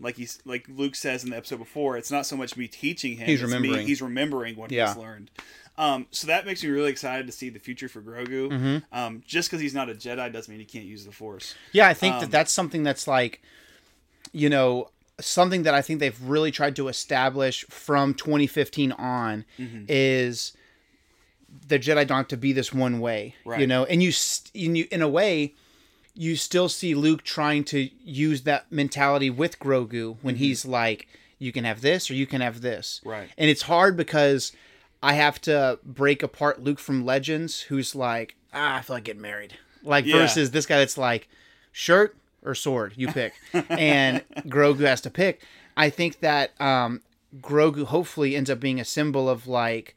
like 0.00 0.16
he's 0.16 0.38
like 0.44 0.66
Luke 0.68 0.94
says 0.94 1.24
in 1.24 1.30
the 1.30 1.36
episode 1.36 1.58
before. 1.58 1.96
It's 1.96 2.10
not 2.12 2.24
so 2.26 2.36
much 2.36 2.56
me 2.56 2.68
teaching 2.68 3.16
him; 3.16 3.26
He's 3.26 3.42
it's 3.42 3.50
remembering. 3.52 3.80
Me, 3.80 3.84
he's 3.86 4.00
remembering 4.02 4.56
what 4.56 4.70
Yeah. 4.70 4.88
he's 4.88 4.96
learned. 4.96 5.30
Um, 5.78 6.06
so 6.10 6.26
that 6.26 6.44
makes 6.46 6.62
me 6.62 6.68
really 6.68 6.90
excited 6.90 7.26
to 7.26 7.32
see 7.32 7.48
the 7.48 7.58
future 7.58 7.88
for 7.88 8.00
Grogu. 8.02 8.50
Mm-hmm. 8.50 8.78
Um, 8.96 9.22
just 9.26 9.48
because 9.48 9.60
he's 9.62 9.72
not 9.74 9.88
a 9.88 9.94
Jedi 9.94 10.30
doesn't 10.32 10.50
mean 10.52 10.60
he 10.60 10.66
can't 10.66 10.84
use 10.84 11.06
the 11.06 11.12
Force. 11.12 11.54
Yeah, 11.72 11.88
I 11.88 11.94
think 11.94 12.14
Um, 12.16 12.20
that 12.20 12.30
that's 12.30 12.52
something 12.52 12.82
that's 12.82 13.08
like, 13.08 13.40
you 14.32 14.48
know, 14.50 14.90
something 15.22 15.62
that 15.64 15.74
I 15.74 15.82
think 15.82 16.00
they've 16.00 16.20
really 16.22 16.50
tried 16.50 16.76
to 16.76 16.88
establish 16.88 17.64
from 17.68 18.14
2015 18.14 18.92
on 18.92 19.44
Mm-hmm. 19.58 19.84
is 19.88 20.52
the 21.66 21.78
Jedi 21.78 22.06
don't 22.06 22.18
have 22.18 22.28
to 22.28 22.36
be 22.36 22.52
this 22.52 22.72
one 22.72 23.00
way, 23.00 23.34
you 23.44 23.50
Right. 23.50 23.68
know, 23.68 23.84
and 23.84 24.02
you, 24.02 24.12
and 24.54 24.76
you 24.78 24.86
in 24.90 25.02
a 25.02 25.08
way. 25.08 25.54
You 26.14 26.34
still 26.36 26.68
see 26.68 26.94
Luke 26.94 27.22
trying 27.22 27.62
to 27.64 27.88
use 28.04 28.42
that 28.42 28.70
mentality 28.70 29.30
with 29.30 29.58
Grogu 29.60 30.16
when 30.22 30.36
he's 30.36 30.66
like, 30.66 31.06
"You 31.38 31.52
can 31.52 31.64
have 31.64 31.80
this, 31.82 32.10
or 32.10 32.14
you 32.14 32.26
can 32.26 32.40
have 32.40 32.60
this." 32.62 32.98
Mm-hmm. 33.00 33.08
Right. 33.08 33.28
And 33.38 33.48
it's 33.48 33.62
hard 33.62 33.96
because 33.96 34.52
I 35.02 35.14
have 35.14 35.40
to 35.42 35.78
break 35.84 36.22
apart 36.24 36.62
Luke 36.62 36.80
from 36.80 37.06
Legends, 37.06 37.62
who's 37.62 37.94
like, 37.94 38.34
ah, 38.52 38.76
I 38.78 38.82
feel 38.82 38.96
like 38.96 39.04
getting 39.04 39.22
married. 39.22 39.54
Like 39.84 40.04
Yeah. 40.04 40.16
versus 40.18 40.50
this 40.50 40.66
guy 40.66 40.78
that's 40.78 40.98
like, 40.98 41.28
shirt 41.72 42.16
or 42.44 42.54
sword, 42.54 42.94
you 42.96 43.08
pick. 43.08 43.34
and 43.52 44.22
Grogu 44.46 44.80
has 44.80 45.00
to 45.02 45.10
pick. 45.10 45.42
I 45.76 45.90
think 45.90 46.20
that 46.20 46.60
um, 46.60 47.00
Grogu 47.40 47.84
hopefully 47.84 48.36
ends 48.36 48.50
up 48.50 48.60
being 48.60 48.80
a 48.80 48.84
symbol 48.84 49.28
of 49.28 49.46
like, 49.46 49.96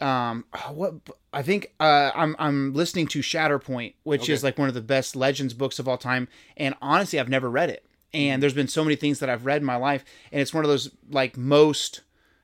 um, 0.00 0.44
what 0.70 0.94
I 1.32 1.42
think 1.42 1.72
uh, 1.80 2.10
I'm 2.14 2.36
I'm 2.38 2.74
listening 2.74 3.06
to 3.08 3.20
Shatterpoint, 3.20 3.94
which 4.02 4.28
is 4.28 4.44
like 4.44 4.58
one 4.58 4.68
of 4.68 4.74
the 4.74 4.80
best 4.80 5.16
Legends 5.16 5.54
books 5.54 5.78
of 5.78 5.88
all 5.88 5.96
time, 5.96 6.28
and 6.56 6.74
honestly, 6.82 7.18
I've 7.18 7.28
never 7.28 7.48
read 7.48 7.70
it. 7.70 7.84
And 8.12 8.40
there's 8.42 8.54
been 8.54 8.68
so 8.68 8.84
many 8.84 8.94
things 8.96 9.18
that 9.18 9.28
I've 9.28 9.46
read 9.46 9.62
in 9.62 9.66
my 9.66 9.76
life, 9.76 10.04
and 10.30 10.40
it's 10.40 10.54
one 10.54 10.64
of 10.64 10.70
those 10.70 10.90
like 11.10 11.36
most 11.36 12.02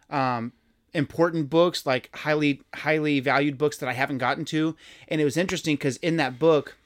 um, 0.08 0.52
important 0.94 1.50
books, 1.50 1.86
like 1.86 2.10
highly 2.14 2.62
highly 2.74 3.20
valued 3.20 3.58
books 3.58 3.76
that 3.78 3.88
I 3.88 3.92
haven't 3.92 4.18
gotten 4.18 4.44
to. 4.46 4.76
And 5.08 5.20
it 5.20 5.24
was 5.24 5.36
interesting 5.36 5.76
because 5.76 5.96
in 5.98 6.16
that 6.16 6.38
book, 6.38 6.76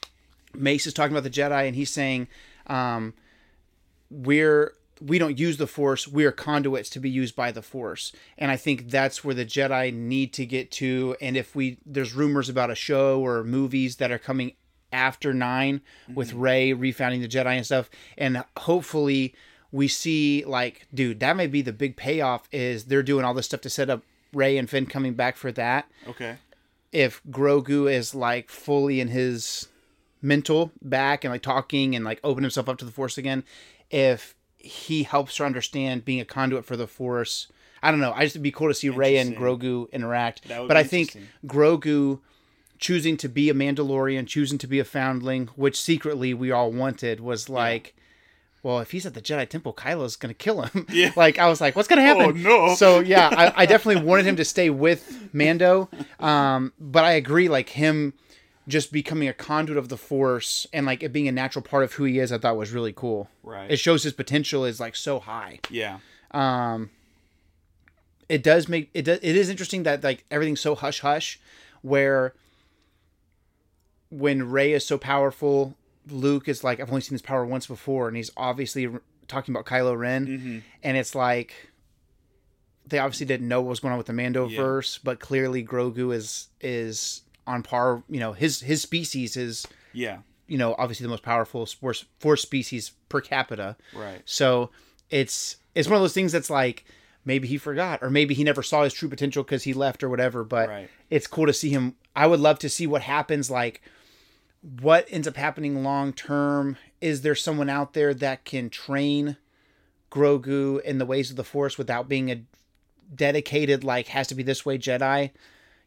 Mace 0.55 0.87
is 0.87 0.95
talking 0.95 1.13
about 1.17 1.25
the 1.25 1.31
Jedi, 1.31 1.67
and 1.67 1.75
he's 1.77 1.91
saying, 1.91 2.29
um, 2.67 3.15
"We're 4.11 4.75
we 5.01 5.19
don't 5.19 5.39
use 5.39 5.57
the 5.57 5.67
Force; 5.67 6.07
we 6.07 6.25
are 6.25 6.33
conduits 6.33 6.89
to 6.91 7.01
be 7.01 7.11
used 7.11 7.35
by 7.37 7.51
the 7.53 7.63
Force." 7.63 8.13
And 8.39 8.51
I 8.51 8.57
think 8.57 8.91
that's 8.91 9.25
where 9.25 9.35
the 9.35 9.45
Jedi 9.45 9.93
need 9.93 10.33
to 10.35 10.47
get 10.47 10.71
to. 10.73 11.17
And 11.21 11.37
if 11.37 11.55
we 11.55 11.79
there's 11.85 12.15
rumors 12.15 12.49
about 12.49 12.71
a 12.71 12.75
show 12.75 13.21
or 13.21 13.43
movies 13.45 13.97
that 13.97 14.11
are 14.11 14.19
coming 14.19 14.53
after 14.93 15.35
9 15.35 15.81
with 16.15 16.33
Rey 16.35 16.71
refounding 16.73 17.21
the 17.21 17.29
Jedi 17.29 17.57
and 17.57 17.67
stuff, 17.67 17.91
and 18.17 18.45
hopefully 18.57 19.35
we 19.73 19.89
see 19.89 20.45
like, 20.47 20.87
dude, 20.95 21.19
that 21.19 21.37
may 21.37 21.49
be 21.49 21.63
the 21.63 21.73
big 21.73 21.97
payoff. 21.97 22.49
Is 22.53 22.85
they're 22.85 23.03
doing 23.03 23.25
all 23.25 23.35
this 23.35 23.47
stuff 23.47 23.61
to 23.63 23.71
set 23.71 23.91
up 23.91 24.03
Rey 24.33 24.57
and 24.57 24.71
Finn 24.71 24.87
coming 24.87 25.15
back 25.15 25.37
for 25.37 25.51
that 25.53 25.89
Okay. 26.09 26.37
if 26.93 27.21
Grogu 27.31 27.91
is 27.93 28.15
like 28.15 28.51
fully 28.51 29.01
in 29.01 29.09
his 29.09 29.69
mental 30.25 30.73
back 30.83 31.23
and 31.23 31.33
like 31.33 31.43
talking 31.43 31.95
and 31.95 32.05
like 32.05 32.19
open 32.25 32.43
himself 32.43 32.69
up 32.69 32.79
to 32.79 32.85
the 32.85 32.91
Force 32.91 33.19
again, 33.19 33.45
if 33.91 34.35
he 34.57 35.03
helps 35.03 35.37
her 35.37 35.45
understand 35.45 36.05
being 36.05 36.21
a 36.21 36.25
conduit 36.25 36.65
for 36.65 36.77
the 36.77 36.87
Force. 36.87 37.49
I 37.83 37.91
don't 37.91 38.01
know. 38.01 38.13
I 38.13 38.25
just 38.25 38.35
it'd 38.35 38.43
be 38.43 38.51
cool 38.51 38.69
to 38.69 38.75
see 38.75 38.89
Rey 38.89 39.19
and 39.19 39.37
Grogu 39.37 39.93
interact. 39.93 40.49
Would 40.49 40.69
But 40.69 40.77
I 40.79 40.85
think. 40.85 41.17
Grogu 41.47 42.21
choosing 42.79 43.17
to 43.19 43.29
be 43.29 43.51
a 43.51 43.55
Mandalorian, 43.55 44.27
choosing 44.27 44.59
to 44.59 44.67
be 44.67 44.79
a 44.79 44.85
foundling, 44.85 45.49
which 45.55 45.81
secretly 45.81 46.33
we 46.35 46.51
all 46.51 46.73
wanted, 46.73 47.21
was 47.21 47.49
like, 47.49 47.95
well, 48.63 48.81
if 48.81 48.91
he's 48.93 49.05
at 49.05 49.13
the 49.13 49.21
Jedi 49.21 49.47
Temple, 49.47 49.75
Kylo's 49.75 50.17
gonna 50.17 50.33
kill 50.35 50.63
him. 50.63 50.87
Yeah. 50.91 51.13
like 51.17 51.39
I 51.39 51.49
was 51.49 51.61
like, 51.61 51.77
what's 51.77 51.89
gonna 51.89 52.03
happen? 52.03 52.25
Oh, 52.25 52.31
no. 52.31 52.75
So 52.75 53.01
yeah, 53.01 53.29
I, 53.31 53.63
I 53.63 53.67
definitely 53.67 54.03
wanted 54.03 54.25
him 54.25 54.37
to 54.37 54.45
stay 54.45 54.71
with 54.71 55.31
Mando, 55.35 55.91
um, 56.21 56.73
but 56.81 57.05
I 57.05 57.13
agree, 57.13 57.49
like 57.49 57.69
him 57.69 58.15
just 58.67 58.93
becoming 58.93 59.29
a 59.29 59.33
conduit 59.35 59.77
of 59.79 59.89
the 59.89 59.97
Force 59.97 60.67
and 60.73 60.87
like 60.87 61.03
it 61.03 61.13
being 61.13 61.29
a 61.29 61.33
natural 61.33 61.63
part 61.63 61.85
of 61.85 61.93
who 61.95 62.05
he 62.05 62.19
is, 62.19 62.33
I 62.33 62.39
thought 62.39 62.57
was 62.57 62.73
really 62.73 62.93
cool. 62.93 63.29
Right. 63.43 63.71
It 63.71 63.77
shows 63.79 64.03
his 64.05 64.13
potential 64.15 64.65
is 64.65 64.81
like 64.81 64.97
so 64.97 65.21
high. 65.21 65.61
yeah. 65.71 65.99
um 66.31 66.91
it 68.29 68.43
does 68.43 68.69
make 68.71 68.89
it. 68.95 69.03
Does, 69.03 69.19
it 69.23 69.37
is 69.37 69.51
interesting 69.51 69.83
that 69.83 70.03
like 70.03 70.25
everything's 70.31 70.61
so 70.63 70.75
hush 70.75 71.01
hush, 71.01 71.39
where 71.83 72.33
when 74.11 74.51
Rey 74.51 74.73
is 74.73 74.87
so 74.87 74.97
powerful, 74.97 75.77
Luke 76.09 76.49
is 76.49 76.65
like, 76.65 76.81
I've 76.81 76.89
only 76.89 77.01
seen 77.01 77.15
this 77.15 77.23
power 77.23 77.45
once 77.45 77.67
before, 77.67 78.09
and 78.09 78.17
he's 78.17 78.31
obviously 78.37 78.89
talking 79.29 79.55
about 79.55 79.67
Kylo 79.67 79.97
Ren, 79.99 80.27
Mm-hmm. 80.27 80.59
and 80.83 80.97
it's 80.97 81.15
like 81.15 81.71
they 82.87 82.99
obviously 82.99 83.27
didn't 83.27 83.49
know 83.49 83.61
what 83.63 83.71
was 83.71 83.81
going 83.81 83.93
on 83.93 83.99
with 83.99 84.07
the 84.07 84.13
Mando 84.13 84.49
Yeah. 84.49 84.57
verse, 84.61 84.99
but 84.99 85.21
clearly 85.21 85.65
Grogu 85.65 86.15
is 86.15 86.49
is 86.61 87.23
on 87.47 87.63
par. 87.63 88.03
You 88.09 88.21
know, 88.21 88.33
his 88.33 88.61
his 88.61 88.83
species 88.83 89.37
is 89.37 89.67
Yeah. 89.93 90.19
you 90.47 90.59
know 90.59 90.75
obviously 90.79 91.05
the 91.05 91.11
most 91.11 91.23
powerful 91.23 91.67
force 91.67 92.05
force 92.19 92.43
species 92.43 92.93
per 93.09 93.21
capita. 93.21 93.77
Right. 93.95 94.23
So 94.25 94.71
it's 95.11 95.57
it's 95.75 95.89
one 95.89 95.97
of 95.97 96.03
those 96.03 96.15
things 96.15 96.33
that's 96.33 96.51
like 96.51 96.85
maybe 97.25 97.49
he 97.49 97.57
forgot 97.57 98.01
or 98.03 98.11
maybe 98.11 98.35
he 98.35 98.45
never 98.45 98.63
saw 98.63 98.85
his 98.85 98.93
true 98.93 99.09
potential 99.09 99.43
because 99.43 99.63
he 99.65 99.73
left 99.73 100.03
or 100.03 100.09
whatever. 100.09 100.45
But 100.45 100.69
Right. 100.69 100.91
it's 101.11 101.27
cool 101.27 101.47
to 101.47 101.53
see 101.53 101.71
him. 101.71 101.95
I 102.17 102.27
would 102.27 102.41
love 102.41 102.59
to 102.61 102.69
see 102.69 102.87
what 102.87 103.03
happens. 103.03 103.51
Like 103.51 103.81
what 104.81 105.07
ends 105.11 105.29
up 105.29 105.37
happening 105.37 105.83
long 105.83 106.13
term. 106.13 106.77
Is 107.01 107.21
there 107.23 107.35
someone 107.35 107.69
out 107.69 107.93
there 107.93 108.15
that 108.15 108.45
can 108.45 108.71
train 108.71 109.37
Grogu 110.11 110.81
in 110.83 110.99
the 110.99 111.05
ways 111.07 111.31
of 111.31 111.37
the 111.37 111.45
Force 111.45 111.77
without 111.77 112.09
being 112.09 112.31
a 112.31 112.43
dedicated 113.15 113.85
like 113.85 114.09
has 114.09 114.29
to 114.29 114.35
be 114.35 114.43
this 114.43 114.65
way 114.65 114.79
Jedi? 114.79 115.31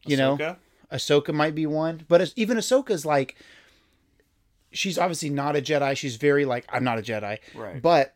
You 0.06 0.16
know, 0.16 0.56
Ahsoka? 0.92 1.32
Might 1.34 1.54
be 1.54 1.66
one, 1.66 2.04
but 2.08 2.20
as- 2.20 2.32
even 2.36 2.56
Ahsoka's 2.56 3.04
like, 3.04 3.36
she's 4.72 4.98
obviously 4.98 5.30
not 5.30 5.56
a 5.56 5.60
Jedi. 5.60 5.96
She's 5.96 6.16
very 6.16 6.44
like, 6.44 6.66
I'm 6.70 6.84
not 6.84 6.98
a 6.98 7.02
Jedi. 7.02 7.38
Right. 7.54 7.80
But 7.80 8.14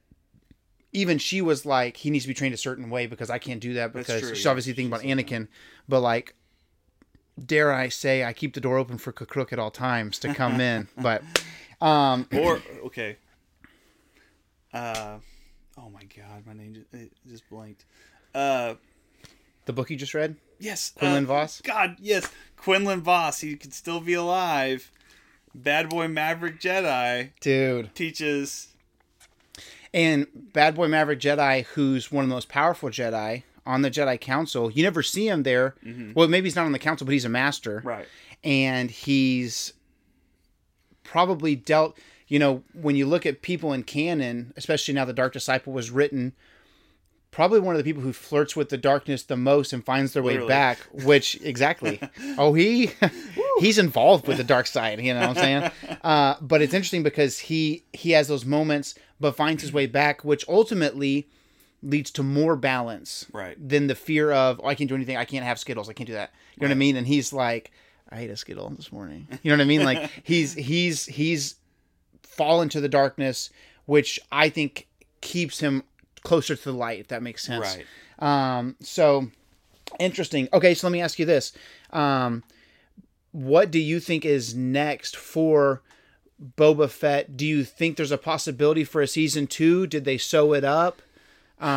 even 0.92 1.18
she 1.18 1.40
was 1.40 1.64
like, 1.64 1.96
he 1.96 2.10
needs 2.10 2.24
to 2.24 2.28
be 2.28 2.34
trained 2.34 2.54
a 2.54 2.58
certain 2.58 2.90
way 2.90 3.06
because 3.06 3.30
I 3.30 3.38
can't 3.38 3.60
do 3.60 3.74
that 3.74 3.92
because 3.92 4.20
true, 4.20 4.34
she's 4.34 4.44
yeah. 4.44 4.50
obviously 4.50 4.72
thinking 4.74 4.92
about 4.92 5.02
She 5.02 5.08
said 5.08 5.18
Anakin. 5.18 5.48
But 5.88 6.00
like, 6.00 6.34
dare 7.44 7.72
I 7.72 7.88
say, 7.88 8.24
I 8.24 8.32
keep 8.32 8.54
the 8.54 8.60
door 8.60 8.78
open 8.78 8.98
for 8.98 9.12
Crook 9.12 9.52
at 9.52 9.58
all 9.58 9.70
times 9.70 10.18
to 10.20 10.34
come 10.34 10.60
in. 10.60 10.88
But 10.96 11.22
um, 11.80 12.28
Or 12.32 12.62
okay. 12.86 13.16
Uh, 14.72 15.18
oh 15.76 15.90
my 15.90 16.04
God, 16.16 16.46
my 16.46 16.52
name 16.52 16.74
just, 16.74 16.92
it 16.94 17.12
just 17.28 17.48
blanked. 17.50 17.84
Uh, 18.34 18.74
the 19.66 19.72
book 19.72 19.90
you 19.90 19.96
just 19.96 20.14
read, 20.14 20.36
yes, 20.62 20.92
Quinlan 20.96 21.24
uh, 21.24 21.28
Vos. 21.28 21.60
God, 21.62 21.96
yes, 22.00 22.30
Quinlan 22.56 23.02
Vos. 23.02 23.40
He 23.40 23.56
could 23.56 23.74
still 23.74 24.00
be 24.00 24.14
alive. 24.14 24.90
Bad 25.54 25.90
boy 25.90 26.08
Maverick 26.08 26.60
Jedi 26.60 27.30
dude. 27.40 27.94
teaches. 27.94 28.68
And 29.94 30.26
Bad 30.34 30.74
Boy 30.74 30.88
Maverick 30.88 31.20
Jedi, 31.20 31.64
who's 31.64 32.10
one 32.10 32.24
of 32.24 32.30
the 32.30 32.34
most 32.34 32.48
powerful 32.48 32.88
Jedi 32.88 33.42
on 33.66 33.82
the 33.82 33.90
Jedi 33.90 34.18
Council, 34.18 34.70
you 34.70 34.82
never 34.82 35.02
see 35.02 35.28
him 35.28 35.42
there. 35.42 35.74
Well, 36.14 36.28
maybe 36.28 36.46
he's 36.46 36.56
not 36.56 36.64
on 36.64 36.72
the 36.72 36.78
council, 36.78 37.04
but 37.04 37.12
he's 37.12 37.26
a 37.26 37.28
master. 37.28 37.80
Mm-hmm. 37.80 37.88
Right. 37.88 38.06
And 38.42 38.90
he's 38.90 39.74
probably 41.04 41.54
dealt, 41.54 41.98
you 42.26 42.38
know, 42.38 42.62
when 42.72 42.96
you 42.96 43.04
look 43.04 43.26
at 43.26 43.42
people 43.42 43.74
in 43.74 43.82
canon, 43.82 44.54
especially 44.56 44.94
now 44.94 45.04
the 45.04 45.12
Dark 45.12 45.34
Disciple 45.34 45.74
was 45.74 45.90
written, 45.90 46.32
probably 47.32 47.58
one 47.58 47.74
of 47.74 47.78
the 47.78 47.84
people 47.84 48.02
who 48.02 48.12
flirts 48.12 48.54
with 48.54 48.68
the 48.68 48.76
darkness 48.78 49.24
the 49.24 49.36
most 49.36 49.72
and 49.72 49.84
finds 49.84 50.12
their 50.12 50.22
way 50.22 50.34
Literally. 50.34 50.48
back, 50.48 50.78
which 50.92 51.40
exactly. 51.42 51.98
oh, 52.38 52.52
he 52.54 52.90
he's 53.58 53.78
involved 53.78 54.28
with 54.28 54.36
the 54.36 54.44
dark 54.44 54.66
side, 54.68 55.00
you 55.00 55.12
know 55.12 55.20
what 55.26 55.36
I'm 55.38 55.42
saying? 55.42 55.70
Uh, 56.04 56.34
but 56.40 56.60
it's 56.62 56.74
interesting 56.74 57.02
because 57.04 57.38
he 57.38 57.84
he 57.92 58.10
has 58.10 58.26
those 58.28 58.44
moments 58.44 58.94
but 59.20 59.36
finds 59.36 59.62
his 59.62 59.72
way 59.72 59.86
back, 59.86 60.24
which 60.24 60.44
ultimately 60.48 61.28
leads 61.80 62.10
to 62.10 62.22
more 62.24 62.54
balance 62.56 63.26
Right. 63.32 63.56
than 63.68 63.86
the 63.86 63.94
fear 63.94 64.30
of 64.32 64.60
oh, 64.62 64.66
I 64.68 64.74
can't 64.74 64.88
do 64.88 64.94
anything, 64.96 65.16
I 65.16 65.24
can't 65.24 65.44
have 65.44 65.58
Skittles, 65.60 65.88
I 65.88 65.92
can't 65.92 66.06
do 66.08 66.12
that. 66.14 66.32
You 66.56 66.62
know 66.62 66.68
what 66.68 66.76
I 66.76 66.78
mean? 66.78 66.96
And 66.96 67.06
he's 67.06 67.32
like, 67.32 67.70
I 68.10 68.20
ate 68.20 68.30
a 68.30 68.36
Skittle 68.36 68.70
this 68.70 68.90
morning. 68.92 69.26
You 69.42 69.50
know 69.52 69.56
what 69.58 69.62
I 69.62 69.66
mean? 69.66 69.84
Like 69.84 70.10
he's 70.24 70.54
he's 70.54 71.06
he's 71.06 71.54
fallen 72.22 72.68
to 72.70 72.80
the 72.80 72.88
darkness, 72.88 73.50
which 73.86 74.18
I 74.32 74.48
think 74.48 74.88
keeps 75.20 75.60
him 75.60 75.84
closer 76.22 76.56
to 76.56 76.62
the 76.64 76.72
light, 76.72 77.00
if 77.00 77.08
that 77.08 77.22
makes 77.22 77.44
sense. 77.44 77.78
Right. 78.20 78.58
Um, 78.58 78.76
so 78.80 79.28
interesting. 79.98 80.48
Okay, 80.52 80.74
so 80.74 80.86
let 80.86 80.92
me 80.92 81.00
ask 81.00 81.18
you 81.18 81.26
this. 81.26 81.52
Um, 81.90 82.42
what 83.32 83.70
do 83.70 83.78
you 83.78 83.98
think 84.00 84.24
is 84.24 84.54
next 84.54 85.16
for 85.16 85.82
Boba 86.56 86.88
Fett? 86.90 87.36
Do 87.36 87.46
you 87.46 87.64
think 87.64 87.96
there's 87.96 88.12
a 88.12 88.18
possibility 88.18 88.84
for 88.84 89.00
a 89.00 89.06
season 89.06 89.46
two? 89.46 89.86
Did 89.86 90.04
they 90.04 90.18
sew 90.18 90.52
it 90.52 90.64
up? 90.64 91.00
Um, 91.60 91.68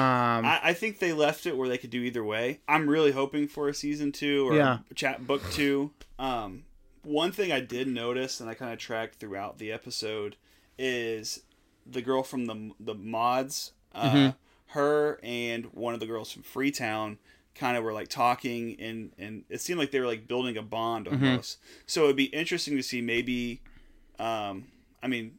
I, 0.45 0.59
I 0.63 0.73
think 0.73 0.97
they 0.97 1.13
left 1.13 1.45
it 1.45 1.55
where 1.55 1.69
they 1.69 1.77
could 1.77 1.91
do 1.91 2.01
either 2.01 2.23
way. 2.23 2.59
I'm 2.67 2.89
really 2.89 3.11
hoping 3.11 3.47
for 3.47 3.69
a 3.69 3.73
season 3.73 4.11
two 4.11 4.49
or 4.49 4.55
Yeah. 4.55 4.79
chat 4.95 5.27
book 5.27 5.43
two. 5.51 5.91
Um, 6.17 6.63
one 7.03 7.31
thing 7.31 7.51
I 7.51 7.59
did 7.59 7.87
notice 7.87 8.39
and 8.39 8.49
I 8.49 8.55
kind 8.55 8.73
of 8.73 8.79
tracked 8.79 9.15
throughout 9.19 9.59
the 9.59 9.71
episode 9.71 10.37
is 10.79 11.43
the 11.85 12.01
girl 12.01 12.23
from 12.23 12.45
the 12.47 12.71
the 12.79 12.95
mods. 12.95 13.73
Uh, 13.95 14.09
Mm-hmm. 14.11 14.29
Her 14.79 15.19
and 15.23 15.65
one 15.73 15.93
of 15.93 15.99
the 16.01 16.05
girls 16.05 16.31
from 16.31 16.43
Freetown 16.43 17.17
kind 17.53 17.77
of 17.77 17.83
were 17.85 17.93
like 17.93 18.09
talking 18.09 18.75
and 18.79 19.13
and 19.17 19.43
it 19.49 19.61
seemed 19.61 19.79
like 19.79 19.91
they 19.91 20.01
were 20.01 20.05
like 20.05 20.27
building 20.27 20.57
a 20.57 20.61
bond 20.61 21.05
Mm-hmm. 21.05 21.23
almost. 21.25 21.59
So 21.85 22.03
it'd 22.05 22.17
be 22.17 22.25
interesting 22.25 22.75
to 22.75 22.83
see 22.83 22.99
maybe. 23.01 23.61
Um, 24.19 24.65
I 25.03 25.07
mean, 25.07 25.37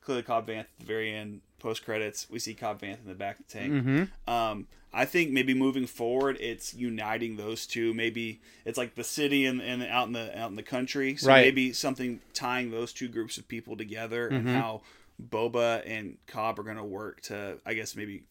clearly 0.00 0.22
Cobb 0.22 0.48
Vanth 0.48 0.60
at 0.60 0.68
the 0.80 0.86
very 0.86 1.14
end, 1.14 1.40
post 1.58 1.84
credits, 1.84 2.28
we 2.30 2.38
see 2.38 2.54
Cobb 2.54 2.80
Vanth 2.80 3.00
in 3.02 3.06
the 3.08 3.14
back 3.14 3.38
of 3.38 3.46
the 3.46 3.52
tank. 3.52 3.72
Mm-hmm. 3.74 4.30
Um, 4.32 4.66
I 4.92 5.04
think 5.04 5.30
maybe 5.30 5.52
moving 5.54 5.86
forward, 5.86 6.38
it's 6.40 6.72
uniting 6.74 7.36
those 7.36 7.66
two. 7.66 7.92
Maybe 7.92 8.40
it's 8.64 8.78
like 8.78 8.94
the 8.94 9.04
city 9.04 9.44
and, 9.46 9.60
and 9.60 9.82
out 9.82 10.06
in 10.06 10.14
the 10.14 10.36
out 10.38 10.50
in 10.50 10.56
the 10.56 10.62
country. 10.62 11.16
So 11.16 11.28
Right. 11.28 11.42
maybe 11.44 11.72
something 11.72 12.20
tying 12.32 12.70
those 12.70 12.92
two 12.92 13.08
groups 13.08 13.36
of 13.36 13.46
people 13.46 13.76
together 13.76 14.30
Mm-hmm. 14.30 14.48
and 14.48 14.56
how 14.56 14.80
Boba 15.22 15.82
and 15.86 16.16
Cobb 16.26 16.58
are 16.58 16.62
going 16.62 16.76
to 16.76 16.84
work 16.84 17.20
to, 17.22 17.58
I 17.66 17.74
guess, 17.74 17.96
maybe 17.96 18.24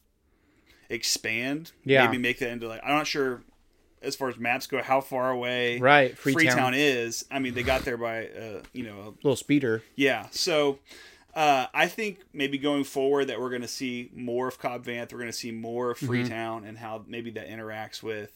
expand. 0.89 1.71
Yeah. 1.83 2.05
Maybe 2.05 2.17
make 2.17 2.39
that 2.39 2.49
into 2.49 2.67
like 2.67 2.81
I'm 2.83 2.95
not 2.95 3.07
sure 3.07 3.43
as 4.01 4.15
far 4.15 4.29
as 4.29 4.37
maps 4.37 4.67
go 4.67 4.81
how 4.81 5.01
far 5.01 5.31
away 5.31 5.79
Right, 5.79 6.17
Freetown, 6.17 6.41
Freetown. 6.41 6.73
is. 6.75 7.25
I 7.31 7.39
mean, 7.39 7.53
they 7.55 7.63
got 7.63 7.81
there 7.81 7.97
by 7.97 8.27
uh, 8.27 8.61
you 8.73 8.83
know 8.83 8.99
a 8.99 9.13
little 9.23 9.35
speeder. 9.35 9.83
yeah. 9.95 10.27
So 10.31 10.79
uh, 11.35 11.67
I 11.73 11.87
think 11.87 12.19
maybe 12.33 12.57
going 12.57 12.83
forward 12.83 13.25
that 13.25 13.39
we're 13.39 13.49
going 13.49 13.61
to 13.63 13.67
see 13.67 14.09
more 14.15 14.47
of 14.47 14.57
Cobb 14.59 14.85
Vanth. 14.85 15.11
We're 15.11 15.19
going 15.19 15.31
to 15.31 15.37
see 15.37 15.51
more 15.51 15.93
Mm-hmm. 15.93 16.05
of 16.05 16.07
Freetown 16.09 16.63
and 16.63 16.77
how 16.77 17.03
maybe 17.07 17.31
that 17.31 17.49
interacts 17.49 18.01
with 18.01 18.31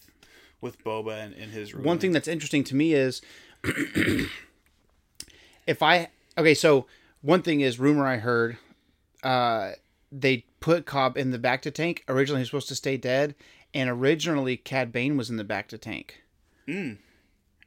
with 0.60 0.84
Boba 0.84 1.24
and, 1.24 1.34
and 1.36 1.52
his. 1.52 1.74
One 1.74 2.00
thing 2.00 2.12
that's 2.12 2.28
interesting 2.28 2.64
to 2.66 2.76
me 2.76 2.94
is 2.94 3.22
if 5.68 5.82
I 5.82 6.10
okay, 6.38 6.54
so 6.54 6.86
one 7.22 7.42
thing 7.42 7.62
is 7.62 7.80
rumor 7.80 8.06
I 8.06 8.18
heard 8.18 8.58
uh 9.24 9.72
they 10.12 10.46
put 10.60 10.86
Cobb 10.86 11.18
in 11.18 11.32
the 11.32 11.40
back 11.40 11.62
to 11.62 11.72
tank. 11.72 12.04
Originally 12.08 12.40
he 12.40 12.42
was 12.42 12.50
supposed 12.50 12.68
to 12.70 12.76
stay 12.76 12.98
dead, 12.98 13.36
and 13.74 13.90
originally 13.90 14.58
Cad 14.58 14.92
Bane 14.92 15.18
was 15.18 15.30
in 15.30 15.38
the 15.38 15.44
back 15.44 15.68
to 15.70 15.78
tank. 15.78 16.22
Mm. 16.68 16.98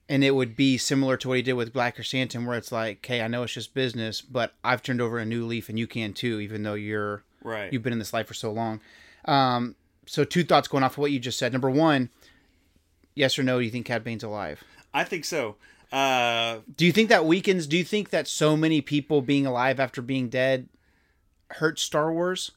And 0.07 0.23
it 0.23 0.33
would 0.33 0.55
be 0.55 0.77
similar 0.77 1.17
to 1.17 1.29
what 1.29 1.39
he 1.39 1.43
did 1.43 1.55
with 1.55 1.73
Black 1.73 1.97
Krrsantan, 1.97 2.47
where 2.47 2.59
it's 2.59 2.71
like, 2.71 3.05
"Hey, 3.05 3.23
I 3.23 3.29
know 3.29 3.43
it's 3.43 3.55
just 3.55 3.73
business, 3.73 4.21
but 4.21 4.53
I've 4.63 4.83
turned 4.83 5.01
over 5.01 5.19
a 5.19 5.25
new 5.25 5.47
leaf, 5.47 5.71
and 5.71 5.79
you 5.79 5.87
can 5.87 6.13
too, 6.13 6.41
even 6.41 6.63
though 6.63 6.75
you're 6.75 7.25
right. 7.43 7.73
you've 7.73 7.83
been 7.83 7.95
in 7.95 7.99
this 7.99 8.13
life 8.13 8.27
for 8.27 8.35
so 8.35 8.53
long." 8.53 8.81
Um, 9.25 9.77
so 10.07 10.25
two 10.25 10.45
thoughts 10.45 10.69
going 10.69 10.85
off 10.85 10.93
of 10.93 10.99
what 10.99 11.11
you 11.11 11.19
just 11.19 11.39
said. 11.39 11.53
Number 11.53 11.71
one, 11.71 12.11
yes 13.15 13.39
or 13.39 13.43
no? 13.43 13.59
Do 13.59 13.65
you 13.65 13.71
think 13.71 13.87
Cad 13.87 14.05
Bane's 14.05 14.23
alive? 14.23 14.63
I 14.93 15.05
think 15.05 15.25
so. 15.25 15.57
Uh, 15.95 16.61
Do 16.77 16.85
you 16.85 16.93
think 16.93 17.09
that 17.11 17.25
weakens? 17.25 17.67
Do 17.67 17.77
you 17.79 17.85
think 17.85 18.11
that 18.11 18.27
so 18.27 18.57
many 18.57 18.81
people 18.81 19.23
being 19.23 19.47
alive 19.47 19.79
after 19.79 20.03
being 20.03 20.29
dead 20.29 20.69
hurts 21.51 21.83
Star 21.83 22.13
Wars? 22.13 22.51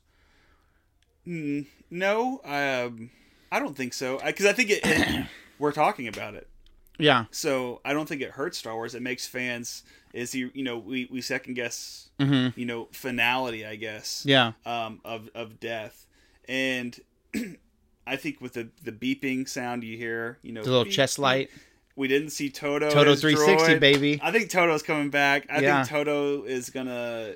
mm, 1.28 1.66
no, 1.92 2.42
um, 2.44 3.10
I 3.52 3.60
don't 3.60 3.76
think 3.76 3.94
so. 3.94 4.20
Because 4.26 4.46
I, 4.46 4.54
think 4.54 4.70
it, 4.72 4.80
it 4.84 5.26
we're 5.60 5.72
talking 5.72 6.08
about 6.08 6.34
it. 6.36 6.48
Yeah. 6.98 7.26
So 7.32 7.80
I 7.86 7.94
don't 7.94 8.10
think 8.10 8.22
it 8.22 8.32
hurts 8.32 8.58
Star 8.58 8.74
Wars. 8.74 8.96
It 8.96 9.02
makes 9.04 9.28
fans 9.28 9.84
is 10.14 10.32
he 10.32 10.50
you 10.54 10.64
know 10.64 10.78
we, 10.80 11.08
we 11.12 11.22
second 11.22 11.54
guess 11.54 12.10
Mm-hmm. 12.20 12.60
you 12.60 12.66
know 12.66 12.88
finality 12.92 13.64
I 13.64 13.76
guess 13.76 14.24
Yeah. 14.26 14.54
um, 14.66 15.00
of 15.06 15.30
of 15.36 15.60
death, 15.60 16.08
and 16.50 17.00
I 18.08 18.16
think 18.16 18.42
with 18.42 18.54
the 18.54 18.70
the 18.84 18.92
beeping 18.92 19.48
sound 19.48 19.84
you 19.84 19.96
hear, 19.96 20.40
you 20.42 20.52
know, 20.54 20.64
The 20.64 20.70
little 20.72 20.86
beep, 20.86 20.94
chest 20.94 21.20
light. 21.20 21.52
We 21.98 22.08
didn't 22.08 22.30
see 22.30 22.50
Todo. 22.50 22.90
Todo 22.90 23.16
360, 23.16 23.74
droid. 23.74 23.80
baby. 23.82 24.20
I 24.24 24.32
think 24.32 24.50
Todo's 24.50 24.84
coming 24.84 25.10
back. 25.10 25.48
I 25.50 25.60
Yeah. 25.60 25.84
think 25.84 25.90
Todo 25.90 26.44
is 26.44 26.70
gonna 26.70 27.34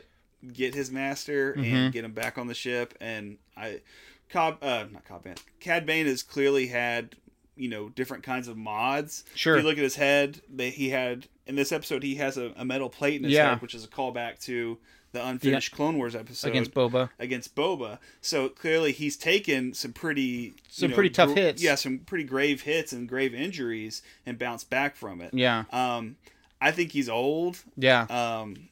get 0.54 0.74
his 0.76 0.90
master 0.92 1.54
Mm-hmm. 1.54 1.76
and 1.76 1.94
get 1.94 2.06
him 2.06 2.14
back 2.14 2.38
on 2.38 2.48
the 2.48 2.54
ship. 2.54 2.94
And 3.02 3.38
I, 3.58 3.82
Cobb, 4.30 4.60
uh, 4.62 4.86
not 4.92 5.04
Cobb 5.06 5.24
Bane. 5.24 5.36
Cad 5.60 5.86
Bane 5.86 6.06
has 6.06 6.24
clearly 6.24 6.68
had 6.68 7.16
you 7.58 7.68
know 7.70 7.90
different 7.90 8.24
kinds 8.24 8.48
of 8.48 8.56
mods. 8.56 9.24
Sure. 9.36 9.58
If 9.58 9.64
you 9.64 9.68
look 9.70 9.78
at 9.78 9.84
his 9.84 9.96
head, 9.96 10.42
they, 10.50 10.70
he 10.70 10.90
had 10.90 11.28
in 11.48 11.56
this 11.56 11.72
episode 11.72 12.02
he 12.04 12.16
has 12.16 12.38
a, 12.38 12.54
a 12.56 12.64
metal 12.64 12.90
plate 12.90 13.16
in 13.18 13.24
his 13.26 13.34
Yeah. 13.34 13.50
head, 13.50 13.62
which 13.62 13.76
is 13.76 13.84
a 13.84 13.88
callback 13.90 14.40
to 14.46 14.78
the 15.14 15.26
unfinished 15.26 15.72
Clone 15.74 15.98
Wars 15.98 16.16
episode 16.16 16.48
against 16.50 16.74
Boba. 16.74 17.10
against 17.20 17.56
Boba. 17.56 18.00
So 18.22 18.48
clearly 18.50 18.92
he's 18.92 19.18
taken 19.18 19.74
some 19.74 19.92
pretty 19.94 20.54
Some 20.70 20.86
you 20.86 20.90
know, 20.90 20.96
pretty 20.96 21.10
tough 21.10 21.30
gr- 21.30 21.36
hits. 21.40 21.62
Yeah, 21.62 21.76
some 21.76 22.00
pretty 22.00 22.24
grave 22.24 22.62
hits 22.62 22.94
and 22.94 23.08
grave 23.10 23.34
injuries 23.34 24.02
and 24.26 24.40
bounced 24.40 24.70
back 24.70 24.96
from 24.96 25.20
it. 25.22 25.34
Yeah, 25.34 25.66
Um, 25.72 26.16
I 26.62 26.72
think 26.72 26.92
he's 26.92 27.10
old. 27.10 27.58
yeah, 27.76 28.04
Um, 28.10 28.70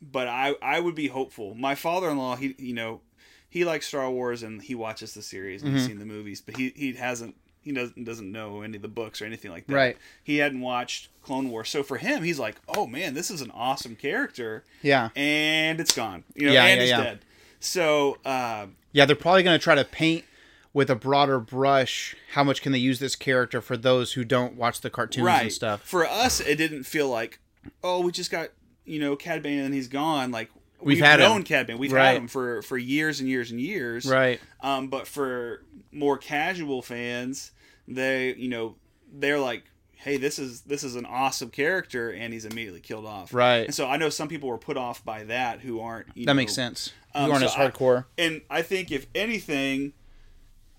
but 0.00 0.26
I 0.28 0.54
I 0.62 0.80
would 0.80 0.94
be 0.94 1.08
hopeful. 1.08 1.54
My 1.54 1.74
father-in-law, 1.74 2.36
he 2.36 2.54
you 2.58 2.74
know, 2.74 3.00
he 3.48 3.64
likes 3.64 3.86
Star 3.88 4.10
Wars 4.10 4.42
and 4.42 4.62
he 4.62 4.74
watches 4.74 5.14
the 5.14 5.22
series 5.22 5.62
and 5.62 5.70
Mm-hmm. 5.70 5.78
he's 5.78 5.86
seen 5.86 5.98
the 5.98 6.06
movies, 6.06 6.40
but 6.40 6.56
he 6.56 6.72
he 6.76 6.92
hasn't 6.94 7.36
he 7.64 7.72
doesn't 7.72 8.04
doesn't 8.04 8.30
know 8.30 8.62
any 8.62 8.76
of 8.76 8.82
the 8.82 8.88
books 8.88 9.20
or 9.20 9.24
anything 9.24 9.50
like 9.50 9.66
that. 9.66 9.74
Right. 9.74 9.98
He 10.22 10.38
hadn't 10.38 10.60
watched 10.60 11.08
Clone 11.22 11.50
Wars, 11.50 11.68
so 11.68 11.82
for 11.82 11.96
him, 11.96 12.22
he's 12.22 12.38
like, 12.38 12.56
oh 12.68 12.86
man, 12.86 13.14
this 13.14 13.30
is 13.30 13.40
an 13.40 13.50
awesome 13.52 13.96
character, 13.96 14.64
yeah, 14.82 15.08
and 15.16 15.80
it's 15.80 15.94
gone. 15.94 16.24
You 16.34 16.46
know, 16.46 16.52
Yeah, 16.52 16.64
and 16.64 16.76
yeah, 16.76 16.82
he's 16.82 16.90
yeah. 16.90 17.02
dead. 17.02 17.20
So. 17.60 18.18
Uh, 18.24 18.66
yeah. 18.92 19.06
They're 19.06 19.16
probably 19.16 19.42
going 19.42 19.58
to 19.58 19.62
try 19.62 19.74
to 19.74 19.84
paint 19.84 20.24
with 20.72 20.90
a 20.90 20.94
broader 20.94 21.40
brush. 21.40 22.14
How 22.32 22.44
much 22.44 22.62
can 22.62 22.72
they 22.72 22.78
use 22.78 23.00
this 23.00 23.16
character 23.16 23.60
for 23.60 23.76
those 23.76 24.12
who 24.12 24.24
don't 24.24 24.54
watch 24.54 24.82
the 24.82 24.90
cartoons 24.90 25.26
right. 25.26 25.42
and 25.42 25.52
stuff? 25.52 25.82
For 25.82 26.06
us, 26.06 26.40
it 26.40 26.56
didn't 26.56 26.84
feel 26.84 27.08
like, 27.08 27.40
oh, 27.82 28.00
we 28.00 28.12
just 28.12 28.30
got 28.30 28.50
you 28.84 29.00
know 29.00 29.16
Cad 29.16 29.42
Bane 29.42 29.60
and 29.60 29.74
he's 29.74 29.88
gone. 29.88 30.30
Like 30.30 30.50
We've 30.84 30.98
had 31.00 31.20
him. 31.20 31.28
known 31.28 31.42
Cad 31.42 31.66
Bane. 31.66 31.78
We've 31.78 31.92
Right. 31.92 32.06
had 32.12 32.16
him 32.16 32.28
for 32.28 32.62
for 32.62 32.76
years 32.78 33.20
and 33.20 33.28
years 33.28 33.50
and 33.50 33.60
years. 33.60 34.06
Right. 34.06 34.40
Um, 34.60 34.88
but 34.88 35.06
for 35.06 35.62
more 35.92 36.18
casual 36.18 36.82
fans, 36.82 37.52
they 37.88 38.34
you 38.34 38.48
know 38.48 38.76
they're 39.12 39.38
like, 39.40 39.64
hey, 39.96 40.16
this 40.16 40.38
is 40.38 40.62
this 40.62 40.82
is 40.84 40.96
an 40.96 41.06
awesome 41.06 41.50
character, 41.50 42.10
and 42.10 42.32
he's 42.32 42.44
immediately 42.44 42.80
killed 42.80 43.06
off. 43.06 43.32
Right. 43.32 43.66
And 43.66 43.74
so 43.74 43.88
I 43.88 43.96
know 43.96 44.08
some 44.10 44.28
people 44.28 44.48
were 44.48 44.58
put 44.58 44.76
off 44.76 45.04
by 45.04 45.24
that 45.24 45.60
who 45.60 45.80
aren't. 45.80 46.08
You 46.14 46.26
That 46.26 46.32
know, 46.32 46.36
makes 46.36 46.54
sense. 46.54 46.92
You 47.14 47.22
um, 47.22 47.30
aren't 47.32 47.40
so 47.42 47.46
as 47.46 47.54
I- 47.56 47.70
hardcore. 47.70 48.04
and 48.18 48.42
I 48.50 48.62
think 48.62 48.90
if 48.90 49.06
anything, 49.14 49.92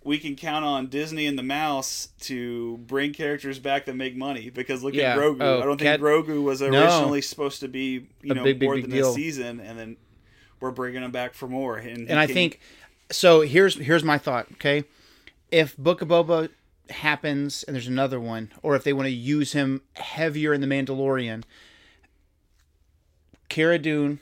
we 0.06 0.18
can 0.20 0.36
count 0.38 0.64
on 0.64 0.86
Disney 0.88 1.26
and 1.26 1.38
the 1.38 1.44
Mouse 1.44 2.10
to 2.22 2.78
bring 2.86 3.12
characters 3.12 3.60
back 3.60 3.86
that 3.86 3.96
make 3.96 4.16
money. 4.16 4.50
Because 4.52 4.84
look 4.84 4.94
Yeah. 4.94 5.14
at 5.14 5.18
Grogu. 5.18 5.38
Oh, 5.42 5.62
I 5.62 5.66
don't 5.66 5.78
Cat- 5.78 6.00
think 6.00 6.02
Grogu 6.02 6.44
was 6.44 6.62
originally 6.62 7.22
supposed 7.22 7.60
to 7.62 7.68
be 7.68 8.08
you 8.22 8.32
A 8.32 8.36
know 8.36 8.44
big, 8.44 8.60
big, 8.60 8.68
more 8.68 8.76
big 8.76 8.84
than 8.84 8.92
deal. 8.92 9.12
a 9.12 9.14
season, 9.16 9.60
and 9.60 9.78
then 9.78 9.98
we're 10.62 10.72
bringing 10.72 11.04
him 11.04 11.12
back 11.12 11.34
for 11.34 11.48
more. 11.48 11.76
And, 11.78 12.08
and 12.10 12.18
I 12.20 12.28
can- 12.28 12.36
think 12.36 12.60
so. 13.12 13.42
Here's 13.42 13.76
here's 13.78 14.04
my 14.04 14.18
thought. 14.18 14.48
Okay, 14.54 14.84
if 15.52 15.76
Book 15.76 16.02
of 16.02 16.08
Boba 16.08 16.50
happens 16.92 17.64
and 17.64 17.76
there's 17.76 17.88
another 17.88 18.20
one, 18.20 18.52
or 18.62 18.76
if 18.76 18.84
they 18.84 18.94
want 18.94 19.08
to 19.08 19.12
use 19.12 19.54
him 19.54 19.82
heavier 19.96 20.54
in 20.54 20.62
the 20.62 20.68
Mandalorian, 20.68 21.44
Cara 23.50 23.80
Dune 23.80 24.20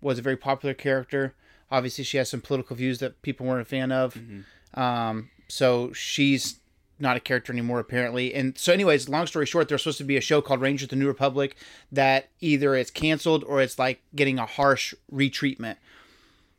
was 0.00 0.18
a 0.18 0.22
very 0.22 0.36
popular 0.36 0.74
character. 0.74 1.34
Obviously, 1.70 2.02
she 2.04 2.16
has 2.16 2.28
some 2.28 2.40
political 2.40 2.74
views 2.74 2.98
that 2.98 3.22
people 3.22 3.46
weren't 3.46 3.62
a 3.62 3.64
fan 3.64 3.92
of. 3.92 4.14
Mm-hmm. 4.14 4.40
Um, 4.74 5.30
so 5.48 5.92
she's 5.92 6.60
not 6.98 7.16
a 7.16 7.20
character 7.20 7.52
anymore, 7.52 7.80
apparently. 7.80 8.34
And 8.34 8.56
so, 8.58 8.72
anyways, 8.72 9.08
long 9.08 9.26
story 9.26 9.46
short, 9.46 9.68
there's 9.68 9.82
supposed 9.82 9.98
to 9.98 10.04
be 10.04 10.16
a 10.16 10.20
show 10.20 10.40
called 10.40 10.60
Rangers 10.60 10.84
of 10.84 10.90
the 10.90 10.96
New 10.96 11.08
Republic 11.08 11.56
that 11.90 12.28
either 12.40 12.74
it's 12.74 12.90
canceled 12.90 13.42
or 13.44 13.60
it's 13.60 13.78
like 13.78 14.02
getting 14.14 14.38
a 14.38 14.46
harsh 14.46 14.94
retreatment. 15.12 15.76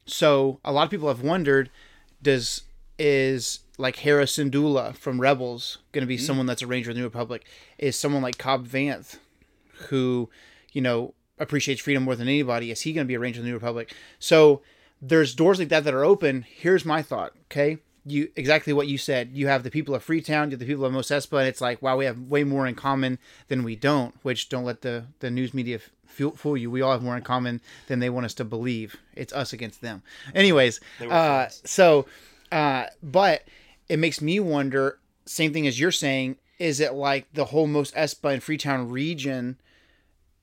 So 0.06 0.60
a 0.66 0.72
lot 0.72 0.84
of 0.84 0.90
people 0.90 1.08
have 1.08 1.22
wondered, 1.22 1.70
does 2.22 2.64
is 2.98 3.60
like 3.78 3.98
Hera 3.98 4.26
Syndulla 4.26 4.96
from 4.96 5.20
Rebels 5.20 5.80
going 5.92 6.04
to 6.04 6.08
be 6.08 6.18
someone 6.18 6.46
that's 6.46 6.62
a 6.62 6.68
Ranger 6.68 6.92
of 6.92 6.96
the 6.96 7.00
New 7.00 7.08
Republic? 7.08 7.46
Is 7.80 7.98
someone 7.98 8.22
like 8.22 8.38
Cobb 8.38 8.68
Vanth, 8.68 9.18
who, 9.90 10.30
you 10.72 10.82
know, 10.82 11.14
appreciates 11.40 11.82
freedom 11.82 12.04
more 12.04 12.16
than 12.16 12.28
anybody, 12.28 12.70
is 12.70 12.82
he 12.82 12.94
going 12.94 13.06
to 13.06 13.08
be 13.08 13.16
a 13.16 13.20
Ranger 13.20 13.40
of 13.40 13.44
the 13.44 13.50
New 13.50 13.56
Republic? 13.56 13.96
So 14.20 14.62
there's 15.02 15.34
doors 15.34 15.58
like 15.58 15.70
that 15.70 15.84
that 15.84 15.94
are 15.94 16.06
open. 16.06 16.46
Here's 16.48 16.86
my 16.86 17.02
thought. 17.02 17.34
Okay, 17.46 17.80
you 18.06 18.32
exactly 18.36 18.74
what 18.74 18.88
you 18.88 18.98
said. 18.98 19.32
You 19.34 19.48
have 19.48 19.64
the 19.64 19.72
people 19.72 19.94
of 19.94 20.04
Freetown, 20.04 20.50
you 20.50 20.52
have 20.52 20.60
the 20.60 20.66
people 20.66 20.86
of 20.86 20.94
Mos 20.94 21.10
Espa, 21.10 21.40
and 21.40 21.48
it's 21.48 21.62
like, 21.62 21.82
wow, 21.82 21.98
we 21.98 22.06
have 22.06 22.20
way 22.20 22.44
more 22.44 22.66
in 22.66 22.76
common 22.76 23.20
than 23.48 23.64
we 23.64 23.76
don't. 23.76 24.16
Which 24.24 24.50
don't 24.50 24.66
let 24.66 24.82
the 24.82 25.06
the 25.20 25.30
news 25.30 25.54
media 25.54 25.80
fool, 26.06 26.32
fool 26.32 26.58
you. 26.58 26.72
We 26.72 26.82
all 26.82 26.92
have 26.92 27.04
more 27.04 27.18
in 27.18 27.24
common 27.24 27.62
than 27.88 28.00
they 28.00 28.10
want 28.10 28.26
us 28.26 28.34
to 28.36 28.46
believe. 28.46 28.96
It's 29.16 29.34
us 29.34 29.54
against 29.54 29.82
them. 29.82 30.04
Anyways, 30.34 30.80
uh, 31.10 31.48
so, 31.50 32.06
uh, 32.52 32.86
but 33.04 33.44
it 33.88 34.00
makes 34.00 34.22
me 34.22 34.40
wonder. 34.40 34.98
Same 35.26 35.54
thing 35.54 35.68
as 35.68 35.80
you're 35.80 35.92
saying. 35.92 36.38
Is 36.60 36.80
it 36.80 36.94
like 36.94 37.28
the 37.34 37.46
whole 37.46 37.68
Mos 37.68 37.92
Espa 37.92 38.34
and 38.34 38.44
Freetown 38.44 38.90
region 38.90 39.58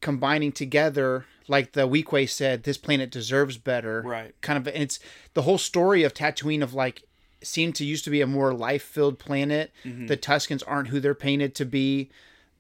combining 0.01 0.53
together? 0.53 1.27
Like 1.51 1.73
the 1.73 1.89
Weequay 1.89 2.29
said, 2.29 2.65
this 2.65 2.77
planet 2.77 3.11
deserves 3.11 3.57
better. 3.57 4.03
Right. 4.03 4.39
Kind 4.43 4.59
of. 4.59 4.67
And 4.73 4.83
it's 4.83 5.01
the 5.33 5.43
whole 5.43 5.57
story 5.57 6.03
of 6.03 6.13
Tatooine 6.13 6.63
of 6.63 6.75
like 6.75 7.05
seemed 7.43 7.75
to 7.77 7.85
used 7.85 8.05
to 8.05 8.11
be 8.11 8.21
a 8.21 8.27
more 8.27 8.53
life 8.53 8.83
filled 8.83 9.19
planet. 9.19 9.73
The 10.07 10.17
Tuskens 10.17 10.63
aren't 10.67 10.89
who 10.89 11.01
they're 11.01 11.15
painted 11.15 11.55
to 11.57 11.65
be. 11.65 12.11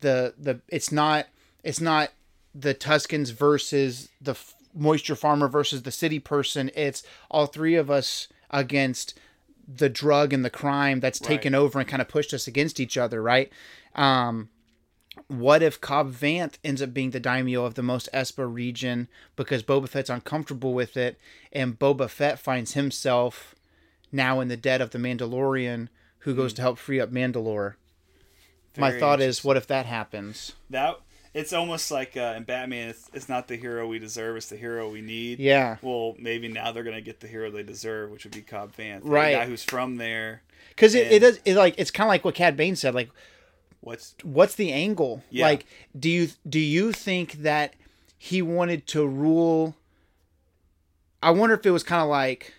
The 0.01 0.35
the 0.39 0.61
it's 0.68 0.93
not 0.93 1.26
it's 1.64 1.81
not 1.81 2.11
the 2.55 2.74
Tuskens 2.74 3.33
versus 3.33 4.09
the 4.20 4.33
f- 4.33 4.55
moisture 4.74 5.16
farmer 5.16 5.49
versus 5.49 5.83
the 5.83 5.91
city 5.91 6.18
person. 6.18 6.70
It's 6.74 7.03
all 7.31 7.47
three 7.47 7.74
of 7.74 7.91
us 7.91 8.29
against 8.51 9.18
the 9.66 9.89
drug 9.89 10.33
and 10.33 10.45
the 10.45 10.51
crime 10.51 11.01
that's 11.01 11.18
taken 11.18 11.55
over 11.55 11.79
and 11.79 11.87
kind 11.89 12.01
of 12.01 12.09
pushed 12.09 12.33
us 12.33 12.47
against 12.47 12.81
each 12.81 12.97
other, 12.97 13.20
right? 13.22 13.53
Um, 13.95 14.49
what 15.26 15.62
if 15.62 15.81
Cobb 15.81 16.12
Vanth 16.12 16.55
ends 16.64 16.81
up 16.81 16.95
being 16.95 17.11
the 17.11 17.20
daimyo 17.20 17.64
of 17.64 17.74
the 17.74 17.83
Mos 17.83 18.09
Espa 18.14 18.51
region 18.51 19.09
because 19.37 19.62
Boba 19.62 19.89
Fett's 19.89 20.09
uncomfortable 20.09 20.72
with 20.72 20.97
it, 20.97 21.18
and 21.53 21.79
Boba 21.79 22.09
Fett 22.09 22.39
finds 22.39 22.72
himself 22.72 23.55
now 24.12 24.40
in 24.40 24.48
the 24.48 24.56
debt 24.56 24.80
of 24.80 24.90
the 24.90 24.98
Mandalorian 24.98 25.88
who 26.20 26.34
goes 26.34 26.52
to 26.54 26.62
help 26.62 26.78
free 26.78 27.00
up 27.00 27.11
Mandalore? 27.11 27.74
My 28.76 28.96
thought 28.98 29.20
is, 29.20 29.42
what 29.42 29.56
if 29.56 29.66
that 29.66 29.86
happens? 29.86 30.52
that 30.70 30.96
it's 31.34 31.52
almost 31.52 31.90
like 31.90 32.16
uh, 32.16 32.34
in 32.36 32.44
Batman, 32.44 32.88
it's, 32.90 33.09
it's 33.12 33.28
not 33.28 33.48
the 33.48 33.56
hero 33.56 33.86
we 33.86 33.98
deserve; 33.98 34.36
it's 34.36 34.48
the 34.48 34.56
hero 34.56 34.88
we 34.90 35.00
need. 35.00 35.38
Yeah. 35.40 35.76
Well, 35.82 36.14
maybe 36.18 36.48
now 36.48 36.70
they're 36.72 36.84
gonna 36.84 37.00
get 37.00 37.20
the 37.20 37.26
hero 37.28 37.50
they 37.50 37.62
deserve, 37.62 38.11
which 38.11 38.24
would 38.24 38.34
be 38.34 38.40
Cobb 38.40 38.72
Vanth, 38.76 39.02
the 39.02 39.09
Right. 39.11 39.32
guy 39.34 39.46
who's 39.46 39.62
from 39.64 39.96
there. 39.96 40.42
Because 40.70 40.94
it, 40.94 41.11
it 41.12 41.18
does 41.20 41.40
it 41.44 41.54
like 41.56 41.74
it's 41.76 41.90
kind 41.90 42.06
of 42.06 42.11
like 42.11 42.24
what 42.24 42.34
Cad 42.34 42.56
Bane 42.56 42.76
said. 42.76 42.94
Like, 42.94 43.11
What's 43.80 44.14
what's 44.22 44.54
the 44.54 44.72
angle? 44.72 45.22
Yeah. 45.30 45.46
Like, 45.46 45.66
do 45.98 46.09
you 46.09 46.28
do 46.48 46.59
you 46.61 46.92
think 46.92 47.32
that 47.34 47.74
he 48.16 48.40
wanted 48.42 48.86
to 48.88 49.06
rule? 49.06 49.76
I 51.22 51.30
wonder 51.30 51.54
if 51.54 51.66
it 51.66 51.70
was 51.70 51.82
kind 51.82 52.02
of 52.02 52.09
like 52.09 52.54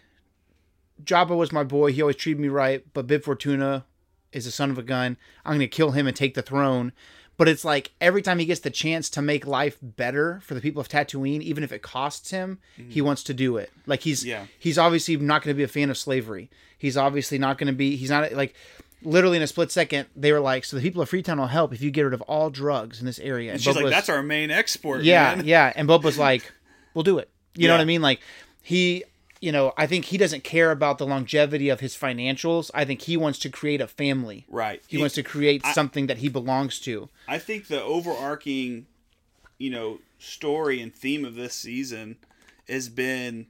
Jabba 1.03 1.35
was 1.35 1.51
my 1.51 1.63
boy. 1.63 1.91
He 1.91 2.01
always 2.01 2.15
treated 2.15 2.39
me 2.39 2.47
right, 2.47 2.85
but 2.93 3.07
Bib 3.07 3.23
Fortuna 3.23 3.85
is 4.31 4.45
a 4.45 4.51
son 4.51 4.69
of 4.69 4.77
a 4.77 4.83
gun. 4.83 5.17
I'm 5.45 5.51
going 5.51 5.59
to 5.59 5.67
kill 5.67 5.91
him 5.91 6.07
and 6.07 6.15
take 6.15 6.33
the 6.33 6.41
throne. 6.41 6.91
But 7.37 7.47
it's 7.47 7.63
like 7.63 7.91
every 8.01 8.21
time 8.21 8.37
he 8.37 8.45
gets 8.45 8.59
the 8.59 8.69
chance 8.69 9.09
to 9.11 9.21
make 9.21 9.47
life 9.47 9.77
better 9.81 10.41
for 10.43 10.55
the 10.55 10.61
people 10.61 10.81
of 10.81 10.89
Tatooine, 10.89 11.41
even 11.41 11.63
if 11.63 11.71
it 11.71 11.81
costs 11.81 12.31
him, 12.31 12.59
he 12.75 12.83
mm-hmm. 12.83 13.05
wants 13.05 13.23
to 13.23 13.33
do 13.33 13.55
it. 13.55 13.71
Like 13.85 14.01
he's 14.01 14.25
Yeah. 14.25 14.47
he's 14.59 14.77
obviously 14.77 15.15
not 15.15 15.41
going 15.41 15.55
to 15.55 15.57
be 15.57 15.63
a 15.63 15.69
fan 15.69 15.89
of 15.89 15.97
slavery. 15.97 16.49
He's 16.77 16.97
obviously 16.97 17.37
not 17.37 17.57
going 17.57 17.67
to 17.67 17.73
be. 17.73 17.95
He's 17.95 18.09
not 18.09 18.33
like 18.33 18.55
literally 19.01 19.37
in 19.37 19.43
a 19.43 19.47
split 19.47 19.71
second 19.71 20.07
they 20.17 20.33
were 20.33 20.41
like, 20.41 20.65
so 20.65 20.75
the 20.75 20.83
people 20.83 21.01
of 21.01 21.07
Freetown 21.07 21.39
will 21.39 21.47
help 21.47 21.73
if 21.73 21.81
you 21.81 21.91
get 21.91 22.01
rid 22.01 22.13
of 22.13 22.21
all 22.23 22.49
drugs 22.49 22.99
in 22.99 23.05
this 23.05 23.19
area. 23.19 23.53
and 23.53 23.61
she's 23.61 23.73
like, 23.73 23.85
was- 23.85 23.93
that's 23.93 24.09
our 24.09 24.21
main 24.21 24.51
export. 24.51 25.03
yeah, 25.03 25.35
man." 25.35 25.45
yeah. 25.45 25.71
And 25.77 25.87
Bob 25.87 26.03
was 26.03 26.17
like, 26.17 26.51
"We'll 26.93 27.03
do 27.03 27.19
it." 27.19 27.29
You 27.55 27.69
know 27.69 27.73
what 27.73 27.81
I 27.81 27.85
mean? 27.85 28.01
Like 28.01 28.19
he, 28.61 29.05
you 29.41 29.51
know, 29.51 29.73
I 29.77 29.87
think 29.87 30.05
he 30.05 30.17
doesn't 30.17 30.43
care 30.43 30.71
about 30.71 30.97
the 30.97 31.05
longevity 31.07 31.69
of 31.69 31.79
his 31.79 31.95
financials. 31.95 32.69
I 32.73 32.83
think 32.85 33.01
he 33.03 33.15
wants 33.15 33.39
to 33.39 33.49
create 33.49 33.79
a 33.81 33.87
family. 33.87 34.45
Right. 34.49 34.81
He 34.87 34.97
wants 34.97 35.15
to 35.15 35.23
create 35.23 35.65
something 35.65 36.07
that 36.07 36.17
he 36.17 36.27
belongs 36.29 36.79
to. 36.81 37.09
I 37.27 37.37
think 37.39 37.67
the 37.67 37.81
overarching, 37.81 38.85
you 39.57 39.69
know, 39.69 39.99
story 40.17 40.81
and 40.81 40.93
theme 40.93 41.23
of 41.23 41.35
this 41.35 41.53
season 41.53 42.17
has 42.67 42.89
been 42.89 43.47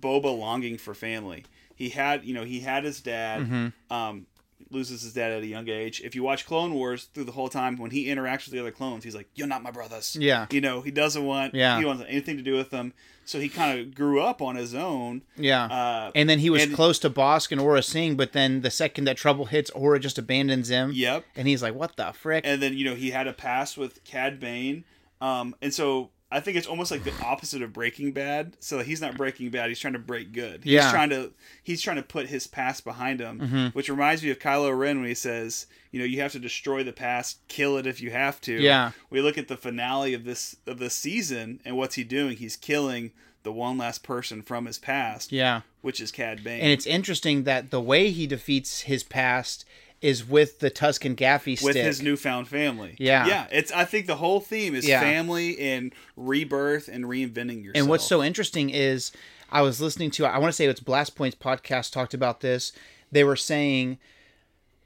Boba 0.00 0.36
longing 0.36 0.78
for 0.78 0.94
family. 0.94 1.44
He 1.76 1.90
had, 1.90 2.24
you 2.24 2.32
know, 2.34 2.44
he 2.44 2.60
had 2.60 2.84
his 2.84 3.00
dad, 3.00 3.42
Mm-hmm. 3.42 3.92
um, 3.92 4.26
loses 4.70 5.02
his 5.02 5.12
dad 5.12 5.32
at 5.32 5.42
a 5.42 5.46
young 5.46 5.68
age. 5.68 6.00
If 6.04 6.14
you 6.14 6.22
watch 6.22 6.46
Clone 6.46 6.74
Wars 6.74 7.04
through 7.14 7.24
the 7.24 7.32
whole 7.32 7.48
time, 7.48 7.76
when 7.76 7.90
he 7.90 8.06
interacts 8.06 8.44
with 8.46 8.52
the 8.52 8.60
other 8.60 8.70
clones, 8.70 9.04
he's 9.04 9.14
like, 9.14 9.28
"You're 9.34 9.46
not 9.46 9.62
my 9.62 9.70
brothers." 9.70 10.16
Yeah. 10.16 10.46
You 10.50 10.60
know, 10.60 10.80
he 10.80 10.90
doesn't 10.90 11.24
want. 11.24 11.54
Yeah. 11.54 11.78
He 11.78 11.84
wants 11.84 12.02
anything 12.08 12.36
to 12.36 12.42
do 12.42 12.54
with 12.54 12.70
them. 12.70 12.92
So 13.26 13.40
he 13.40 13.48
kind 13.48 13.78
of 13.78 13.94
grew 13.94 14.20
up 14.20 14.42
on 14.42 14.56
his 14.56 14.74
own. 14.74 15.22
Yeah. 15.36 15.64
Uh, 15.64 16.10
and 16.14 16.28
then 16.28 16.38
he 16.40 16.50
was 16.50 16.64
and- 16.64 16.74
close 16.74 16.98
to 17.00 17.10
Bossk 17.10 17.52
and 17.52 17.60
Aurra 17.60 17.82
Sing, 17.82 18.16
but 18.16 18.32
then 18.32 18.60
the 18.60 18.70
second 18.70 19.04
that 19.04 19.16
trouble 19.16 19.46
hits, 19.46 19.70
Aurra 19.70 20.00
just 20.00 20.18
abandons 20.18 20.68
him. 20.68 20.92
Yep. 20.94 21.24
And 21.34 21.48
he's 21.48 21.62
like, 21.62 21.74
"What 21.74 21.96
the 21.96 22.12
frick?" 22.12 22.44
and 22.46 22.60
then 22.62 22.76
you 22.76 22.84
know 22.84 22.94
he 22.94 23.10
had 23.10 23.26
a 23.26 23.32
past 23.32 23.78
with 23.78 24.04
Cad 24.04 24.38
Bane, 24.40 24.84
um, 25.20 25.54
and 25.62 25.72
so 25.72 26.10
I 26.34 26.40
think 26.40 26.56
it's 26.56 26.66
almost 26.66 26.90
like 26.90 27.04
the 27.04 27.12
opposite 27.24 27.62
of 27.62 27.72
Breaking 27.72 28.12
Bad. 28.12 28.56
So 28.58 28.80
he's 28.80 29.00
not 29.00 29.16
Breaking 29.16 29.50
Bad; 29.50 29.68
he's 29.68 29.78
trying 29.78 29.92
to 29.94 29.98
break 29.98 30.32
good. 30.32 30.64
He's 30.64 30.72
Yeah. 30.74 30.82
Mm-hmm. 30.82 30.90
trying 30.94 31.10
to 31.10 31.32
he's 31.62 31.80
trying 31.80 31.96
to 31.96 32.02
put 32.02 32.26
his 32.26 32.46
past 32.46 32.84
behind 32.84 33.20
him, 33.20 33.70
which 33.72 33.88
reminds 33.88 34.22
me 34.22 34.30
of 34.30 34.38
Kylo 34.38 34.76
Ren 34.76 34.98
when 35.00 35.08
he 35.08 35.14
says, 35.14 35.66
you 35.92 35.98
know, 36.00 36.04
you 36.04 36.20
have 36.20 36.32
to 36.32 36.38
destroy 36.38 36.82
the 36.82 36.92
past, 36.92 37.38
kill 37.48 37.76
it 37.78 37.86
if 37.86 38.00
you 38.00 38.10
have 38.10 38.40
to. 38.42 38.52
Yeah. 38.60 38.90
We 39.10 39.20
look 39.20 39.38
at 39.38 39.48
the 39.48 39.56
finale 39.56 40.12
of 40.14 40.24
this 40.24 40.56
of 40.66 40.78
this 40.78 40.94
season, 40.94 41.60
and 41.64 41.76
what's 41.76 41.94
he 41.94 42.04
doing? 42.04 42.36
He's 42.36 42.56
killing 42.56 43.12
the 43.44 43.52
one 43.52 43.76
last 43.78 44.02
person 44.02 44.40
from 44.42 44.64
his 44.64 44.78
past, 44.78 45.30
Yeah. 45.30 45.60
which 45.82 46.00
is 46.00 46.10
Cad 46.10 46.42
Bane. 46.42 46.62
And 46.62 46.72
it's 46.72 46.86
interesting 46.86 47.44
that 47.44 47.70
the 47.70 47.80
way 47.80 48.10
he 48.10 48.26
defeats 48.26 48.80
his 48.80 49.02
past 49.04 49.66
is 50.04 50.28
with 50.28 50.58
the 50.58 50.70
Tusken 50.70 51.16
Gaffi 51.16 51.56
stick. 51.56 51.64
with 51.66 51.76
his 51.76 52.02
newfound 52.02 52.46
family. 52.46 52.94
Yeah. 52.98 53.26
yeah. 53.26 53.46
It's 53.50 53.72
I 53.72 53.86
think 53.86 54.06
the 54.06 54.16
whole 54.16 54.38
theme 54.38 54.74
is 54.74 54.86
Yeah. 54.86 55.00
family 55.00 55.58
and 55.58 55.94
rebirth 56.14 56.88
and 56.88 57.06
reinventing 57.06 57.64
yourself. 57.64 57.76
And 57.76 57.88
what's 57.88 58.04
so 58.04 58.22
interesting 58.22 58.68
is 58.68 59.12
I 59.50 59.62
was 59.62 59.80
listening 59.80 60.10
to 60.12 60.26
I 60.26 60.36
want 60.36 60.50
to 60.50 60.56
say 60.56 60.66
it's 60.66 60.80
Blast 60.80 61.16
Points 61.16 61.36
podcast 61.36 61.90
talked 61.90 62.12
about 62.12 62.40
this. 62.42 62.70
They 63.10 63.24
were 63.24 63.34
saying 63.34 63.96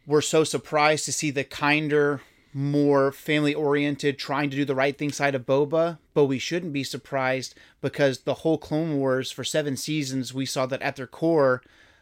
we're 0.07 0.21
so 0.21 0.45
surprised 0.45 1.05
to 1.07 1.13
see 1.13 1.33
the 1.33 1.43
kinder, 1.45 2.21
more 2.55 3.11
family 3.11 3.55
oriented, 3.55 4.21
trying 4.21 4.51
to 4.51 4.57
do 4.57 4.65
the 4.65 4.75
right 4.77 4.97
thing 4.97 5.11
side 5.11 5.35
of 5.35 5.45
Boba, 5.47 5.99
but 6.15 6.27
we 6.27 6.39
shouldn't 6.39 6.73
be 6.73 6.85
surprised 6.85 7.57
because 7.81 8.21
the 8.21 8.35
whole 8.35 8.57
Clone 8.57 8.97
Wars 8.99 9.33
for 9.33 9.43
seven 9.43 9.77
seasons 9.77 10.33
we 10.33 10.47
saw 10.47 10.65
that 10.67 10.81
at 10.81 10.95
their 10.95 11.09
core 11.09 11.61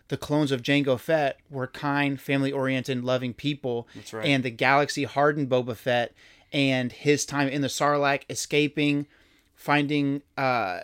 the 0.09 0.17
clones 0.17 0.53
of 0.53 0.63
Jango 0.63 0.99
Fett 0.99 1.39
were 1.51 1.67
kind, 1.67 2.21
family 2.21 2.53
oriented, 2.53 3.03
loving 3.05 3.35
people. 3.35 3.89
That's 3.95 4.13
right. 4.13 4.27
And 4.27 4.45
the 4.45 4.51
galaxy 4.51 5.05
hardened 5.05 5.49
Boba 5.49 5.77
Fett 5.77 6.13
and 6.53 6.93
his 6.93 7.27
time 7.27 7.49
in 7.49 7.61
the 7.63 7.69
Sarlacc 7.69 8.23
escaping, 8.31 9.07
finding 9.55 10.23
uh 10.37 10.81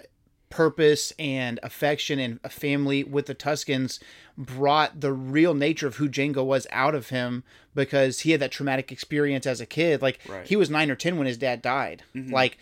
purpose 0.50 1.14
and 1.18 1.58
affection 1.62 2.18
and 2.18 2.38
a 2.44 2.48
family 2.50 3.02
with 3.02 3.24
the 3.24 3.34
Tuskens 3.34 3.98
brought 4.36 5.00
the 5.00 5.10
real 5.10 5.54
nature 5.54 5.86
of 5.86 5.96
who 5.96 6.10
Jango 6.10 6.44
was 6.44 6.66
out 6.70 6.94
of 6.94 7.08
him 7.08 7.42
because 7.74 8.20
he 8.20 8.32
had 8.32 8.40
that 8.40 8.50
traumatic 8.52 8.92
experience 8.92 9.46
as 9.46 9.62
a 9.62 9.66
kid. 9.66 10.02
Like 10.02 10.20
Right. 10.28 10.46
he 10.46 10.56
was 10.56 10.68
nine 10.68 10.90
or 10.90 10.94
ten 10.94 11.16
when 11.16 11.26
his 11.26 11.38
dad 11.38 11.62
died. 11.62 12.02
Like 12.14 12.58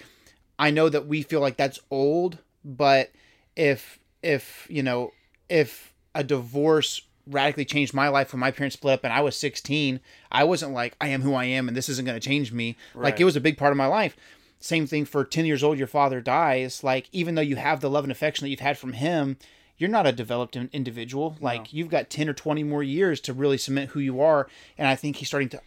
I 0.56 0.70
know 0.70 0.88
that 0.88 1.06
we 1.08 1.22
feel 1.22 1.40
like 1.40 1.56
that's 1.56 1.80
old, 1.90 2.38
but 2.64 3.11
if 3.56 3.98
if 4.22 4.68
you 4.70 4.84
know 4.84 5.11
if 5.48 5.89
a 6.14 6.24
divorce 6.24 7.02
radically 7.26 7.64
changed 7.64 7.94
my 7.94 8.08
life 8.08 8.32
when 8.32 8.40
my 8.40 8.50
parents 8.50 8.74
split 8.74 8.94
up 8.94 9.04
and 9.04 9.12
I 9.12 9.20
was 9.20 9.36
16, 9.36 10.00
I 10.32 10.44
wasn't 10.44 10.72
like 10.72 10.96
I 11.00 11.08
am 11.08 11.22
who 11.22 11.34
I 11.34 11.44
am 11.44 11.68
and 11.68 11.76
this 11.76 11.88
isn't 11.88 12.04
going 12.04 12.18
to 12.18 12.26
change 12.26 12.52
me. 12.52 12.76
Like 12.94 13.20
it 13.20 13.24
was 13.24 13.36
a 13.36 13.40
big 13.40 13.56
part 13.56 13.72
of 13.72 13.76
my 13.76 13.86
life. 13.86 14.16
Same 14.58 14.86
thing 14.86 15.04
for 15.04 15.24
10 15.24 15.46
years 15.46 15.62
old 15.62 15.78
your 15.78 15.86
father 15.86 16.20
dies, 16.20 16.84
like 16.84 17.08
even 17.12 17.34
though 17.34 17.40
you 17.42 17.56
have 17.56 17.80
the 17.80 17.90
love 17.90 18.04
and 18.04 18.12
affection 18.12 18.44
that 18.44 18.50
you've 18.50 18.61
had 18.61 18.78
from 18.78 18.94
him, 18.94 19.38
you're 19.78 19.88
not 19.88 20.06
a 20.06 20.12
developed 20.12 20.56
individual. 20.56 21.36
Like 21.40 21.72
you've 21.72 21.88
got 21.88 22.11
10 22.11 22.28
or 22.28 22.34
20 22.34 22.62
more 22.64 22.82
years 22.82 23.20
to 23.22 23.32
really 23.32 23.56
cement 23.56 23.90
who 23.90 24.00
you 24.00 24.20
are 24.20 24.48
and 24.76 24.86
I 24.86 24.96
think 24.96 25.16
he's 25.16 25.28
starting 25.28 25.48
to 25.50 25.62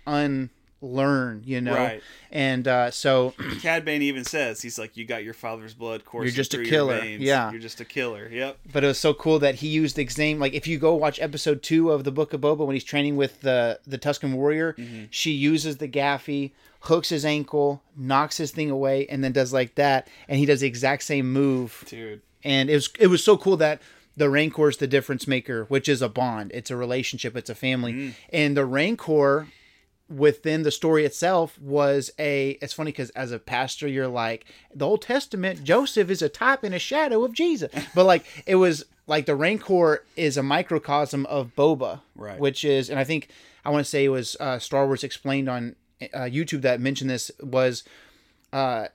unlearn, 0.84 1.42
you 1.46 1.62
know. 1.62 1.76
Right. 1.76 2.02
And 2.32 2.68
uh, 2.68 2.92
so 2.92 3.34
Cad 3.62 3.86
Bane 3.86 4.02
even 4.02 4.24
says 4.24 4.62
he's 4.62 4.78
like, 4.80 4.98
"You 4.98 5.06
got 5.06 5.24
your 5.24 5.34
father's 5.34 5.74
blood 5.74 6.06
coursing 6.06 6.28
You're 6.28 6.36
just 6.36 6.54
a 6.54 6.64
killer." 6.64 7.04
Yeah. 7.04 7.52
you're 7.52 7.62
just 7.62 7.80
a 7.82 7.86
killer." 7.86 8.28
Yep. 8.32 8.58
but 8.72 8.84
it 8.84 8.88
was 8.88 8.98
so 9.00 9.14
cool 9.14 9.40
that 9.40 9.56
he 9.56 9.68
used 9.68 9.96
the 9.96 10.08
same 10.08 10.40
like 10.40 10.54
if 10.54 10.68
you 10.68 10.78
go 10.78 10.96
watch 10.96 11.20
episode 11.22 11.62
two 11.64 11.92
of 11.92 12.04
the 12.04 12.12
book 12.12 12.34
of 12.34 12.42
boba 12.42 12.66
when 12.66 12.74
he's 12.76 12.84
training 12.84 13.16
with 13.16 13.42
the 13.42 13.80
the 13.88 13.98
tusken 13.98 14.34
warrior 14.36 14.74
Mm-hmm. 14.74 15.04
she 15.10 15.32
uses 15.32 15.78
the 15.78 15.88
gaffi 15.88 16.52
hooks 16.82 17.10
his 17.10 17.24
ankle 17.26 17.82
knocks 17.96 18.38
his 18.38 18.52
thing 18.52 18.70
away 18.72 19.06
and 19.08 19.24
then 19.24 19.32
does 19.32 19.54
like 19.54 19.76
that 19.76 20.08
and 20.28 20.40
he 20.40 20.46
does 20.46 20.62
the 20.62 20.68
exact 20.68 21.04
same 21.04 21.32
move 21.32 21.84
Dude. 21.88 22.22
and 22.44 22.70
it 22.70 22.74
was 22.76 22.90
it 23.00 23.08
was 23.08 23.24
so 23.24 23.38
cool 23.38 23.58
that 23.58 23.82
the 24.18 24.30
rancor 24.30 24.68
is 24.70 24.78
the 24.78 24.88
difference 24.88 25.28
maker 25.28 25.66
which 25.66 25.88
is 25.88 26.02
a 26.02 26.10
bond 26.10 26.52
it's 26.54 26.72
a 26.72 26.76
relationship 26.76 27.36
it's 27.38 27.50
a 27.50 27.56
family 27.56 27.94
Mm. 27.94 28.14
and 28.32 28.58
the 28.58 28.66
rancor 28.66 29.48
within 30.14 30.64
the 30.64 30.72
story 30.72 31.06
itself 31.06 31.60
was 31.60 32.12
a 32.20 32.52
it's 32.62 32.74
funny 32.74 32.92
because 32.92 33.10
as 33.12 33.32
a 33.32 33.40
pastor 33.40 33.88
you're 33.88 34.08
like 34.08 34.46
the 34.76 34.86
old 34.86 35.02
testament 35.02 35.64
joseph 35.64 36.10
is 36.10 36.22
a 36.22 36.30
type 36.30 36.64
and 36.64 36.76
a 36.76 36.80
shadow 36.80 37.24
of 37.24 37.34
jesus. 37.34 37.72
But 37.96 38.06
like 38.06 38.24
it 38.46 38.56
was 38.56 38.86
like 39.08 39.26
the 39.26 39.36
rancor 39.36 40.06
is 40.16 40.38
a 40.38 40.44
microcosm 40.44 41.26
of 41.26 41.56
boba 41.56 42.02
Right. 42.16 42.40
which 42.40 42.64
is 42.64 42.90
and 42.90 43.00
i 43.00 43.04
think 43.04 43.30
i 43.66 43.70
want 43.70 43.84
to 43.86 43.90
say 43.90 44.06
it 44.06 44.10
was 44.10 44.38
uh, 44.40 44.60
star 44.60 44.86
wars 44.86 45.04
explained 45.04 45.50
on 45.50 45.76
uh, 46.14 46.20
youtube 46.22 46.62
that 46.62 46.80
mentioned 46.80 47.10
this 47.10 47.32
was 47.42 47.84
uh, 48.54 48.88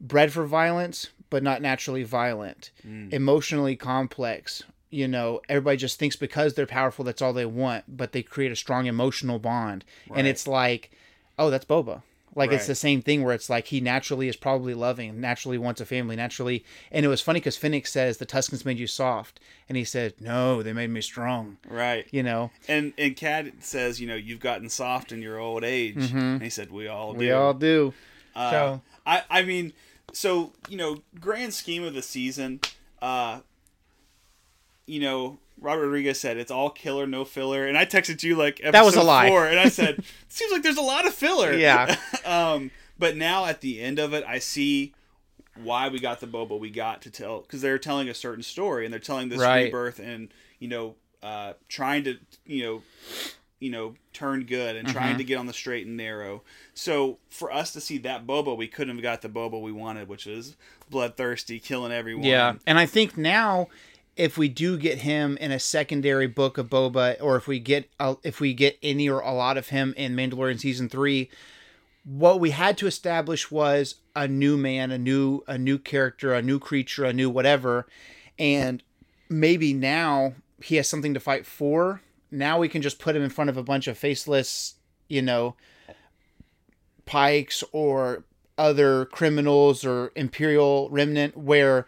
bred 0.00 0.32
for 0.32 0.44
violence 0.46 1.08
but 1.30 1.42
not 1.42 1.60
naturally 1.60 2.04
violent. 2.04 2.70
Emotionally 3.10 3.74
complex 3.74 4.62
you 4.94 5.08
know 5.08 5.40
everybody 5.48 5.76
just 5.76 5.98
thinks 5.98 6.16
because 6.16 6.54
they're 6.54 6.66
powerful 6.66 7.04
that's 7.04 7.20
all 7.20 7.32
they 7.32 7.46
want 7.46 7.84
but 7.88 8.12
they 8.12 8.22
create 8.22 8.52
a 8.52 8.56
strong 8.56 8.86
emotional 8.86 9.38
bond. 9.38 9.84
And 10.14 10.26
it's 10.26 10.46
like 10.46 10.90
oh 11.38 11.50
that's 11.50 11.64
boba. 11.64 12.02
Like 12.36 12.50
it's 12.50 12.66
the 12.66 12.74
same 12.74 13.00
thing 13.00 13.22
where 13.22 13.34
it's 13.34 13.48
like 13.48 13.68
he 13.68 13.80
naturally 13.80 14.28
is 14.28 14.34
probably 14.36 14.74
loving 14.74 15.20
naturally 15.20 15.58
wants 15.58 15.80
a 15.80 15.86
family 15.86 16.16
naturally. 16.16 16.64
And 16.90 17.04
it 17.04 17.08
was 17.08 17.20
funny 17.20 17.38
because 17.38 17.56
Fennec 17.56 17.86
says 17.86 18.18
the 18.18 18.26
tuskens 18.26 18.64
made 18.64 18.78
you 18.78 18.88
soft. 18.88 19.38
And 19.68 19.76
he 19.76 19.84
said 19.84 20.14
no 20.20 20.62
they 20.62 20.72
made 20.72 20.90
me 20.90 21.00
strong. 21.00 21.58
Right. 21.68 22.06
you 22.10 22.22
know? 22.22 22.50
And 22.68 22.92
and 22.98 23.16
Cad 23.16 23.52
says, 23.60 24.00
you 24.00 24.06
know, 24.08 24.16
you've 24.16 24.40
gotten 24.40 24.68
soft 24.68 25.12
in 25.12 25.22
your 25.22 25.38
old 25.38 25.64
age. 25.64 26.12
And 26.12 26.42
he 26.42 26.50
said, 26.50 26.70
we 26.70 26.88
all 26.88 27.12
do. 27.12 27.18
Mm-hmm. 27.18 27.18
we 27.18 27.30
all 27.32 27.54
do. 27.54 27.94
Uh, 28.34 28.50
so 28.50 28.82
I 29.06 29.22
I 29.30 29.42
mean, 29.42 29.72
so 30.12 30.52
you 30.68 30.76
know, 30.76 31.02
grand 31.20 31.54
scheme 31.54 31.84
of 31.84 31.94
the 31.94 32.02
season, 32.02 32.60
uh, 33.00 33.40
you 34.86 35.00
know, 35.00 35.38
Robert 35.60 35.82
Rodriguez 35.84 36.20
said 36.20 36.36
it's 36.36 36.50
all 36.50 36.70
killer, 36.70 37.06
no 37.06 37.24
filler, 37.24 37.66
and 37.66 37.76
I 37.78 37.86
texted 37.86 38.22
you 38.22 38.36
like 38.36 38.60
episode 38.62 38.84
was 38.84 38.96
a 38.96 39.02
lie. 39.02 39.28
four, 39.28 39.46
and 39.46 39.58
I 39.58 39.68
said 39.68 40.04
seems 40.28 40.52
like 40.52 40.62
there's 40.62 40.76
a 40.76 40.82
lot 40.82 41.06
of 41.06 41.14
filler. 41.14 41.52
Yeah. 41.54 41.96
um, 42.24 42.70
but 42.98 43.16
now 43.16 43.46
at 43.46 43.60
the 43.60 43.80
end 43.80 43.98
of 43.98 44.12
it, 44.14 44.24
I 44.26 44.38
see 44.38 44.92
why 45.62 45.88
we 45.88 46.00
got 46.00 46.20
the 46.20 46.26
Boba 46.26 46.58
we 46.58 46.68
got 46.70 47.02
to 47.02 47.10
tell 47.10 47.40
because 47.42 47.60
they're 47.62 47.78
telling 47.78 48.08
a 48.08 48.14
certain 48.14 48.42
story 48.42 48.84
and 48.84 48.92
they're 48.92 48.98
telling 49.00 49.28
this 49.28 49.38
Right. 49.40 49.64
rebirth 49.66 50.00
and 50.00 50.34
you 50.58 50.66
know 50.68 50.96
uh, 51.22 51.52
trying 51.68 52.02
to 52.04 52.18
you 52.44 52.62
know 52.64 52.82
you 53.60 53.70
know 53.70 53.94
turn 54.12 54.44
good 54.44 54.74
and 54.76 54.88
Mm-hmm. 54.88 54.96
trying 54.96 55.18
to 55.18 55.24
get 55.24 55.36
on 55.38 55.46
the 55.46 55.52
straight 55.52 55.86
and 55.86 55.96
narrow. 55.96 56.42
So 56.74 57.18
for 57.30 57.52
us 57.52 57.72
to 57.72 57.80
see 57.80 57.98
that 57.98 58.26
Boba, 58.26 58.56
we 58.56 58.66
couldn't 58.66 58.96
have 58.96 59.02
got 59.02 59.22
the 59.22 59.28
Boba 59.28 59.60
we 59.62 59.70
wanted, 59.72 60.08
which 60.08 60.26
was 60.26 60.56
bloodthirsty, 60.90 61.60
killing 61.60 61.92
everyone. 61.92 62.24
Yeah, 62.24 62.54
and 62.66 62.76
I 62.78 62.86
think 62.86 63.16
now, 63.16 63.68
if 64.16 64.38
we 64.38 64.48
do 64.48 64.78
get 64.78 64.98
him 64.98 65.36
in 65.38 65.50
a 65.50 65.58
secondary 65.58 66.26
book 66.26 66.58
of 66.58 66.68
Boba, 66.68 67.16
or 67.20 67.36
if 67.36 67.46
we 67.46 67.58
get 67.58 67.90
uh, 67.98 68.14
if 68.22 68.40
we 68.40 68.54
get 68.54 68.78
any 68.82 69.08
or 69.08 69.20
a 69.20 69.32
lot 69.32 69.56
of 69.56 69.68
him 69.68 69.94
in 69.96 70.14
Mandalorian 70.14 70.60
season 70.60 70.88
three, 70.88 71.30
what 72.04 72.38
we 72.38 72.50
had 72.50 72.78
to 72.78 72.86
establish 72.86 73.50
was 73.50 73.96
a 74.14 74.28
new 74.28 74.56
man, 74.56 74.90
a 74.90 74.98
new 74.98 75.42
a 75.46 75.58
new 75.58 75.78
character, 75.78 76.32
a 76.32 76.42
new 76.42 76.58
creature, 76.58 77.04
a 77.04 77.12
new 77.12 77.28
whatever, 77.28 77.86
and 78.38 78.82
maybe 79.28 79.72
now 79.72 80.34
he 80.62 80.76
has 80.76 80.88
something 80.88 81.14
to 81.14 81.20
fight 81.20 81.46
for. 81.46 82.00
Now 82.30 82.58
we 82.58 82.68
can 82.68 82.82
just 82.82 82.98
put 82.98 83.16
him 83.16 83.22
in 83.22 83.30
front 83.30 83.50
of 83.50 83.56
a 83.56 83.62
bunch 83.62 83.88
of 83.88 83.98
faceless, 83.98 84.74
you 85.08 85.22
know, 85.22 85.56
pykes 87.04 87.64
or 87.72 88.24
other 88.56 89.06
criminals 89.06 89.84
or 89.84 90.12
imperial 90.14 90.88
remnant 90.90 91.36
where 91.36 91.86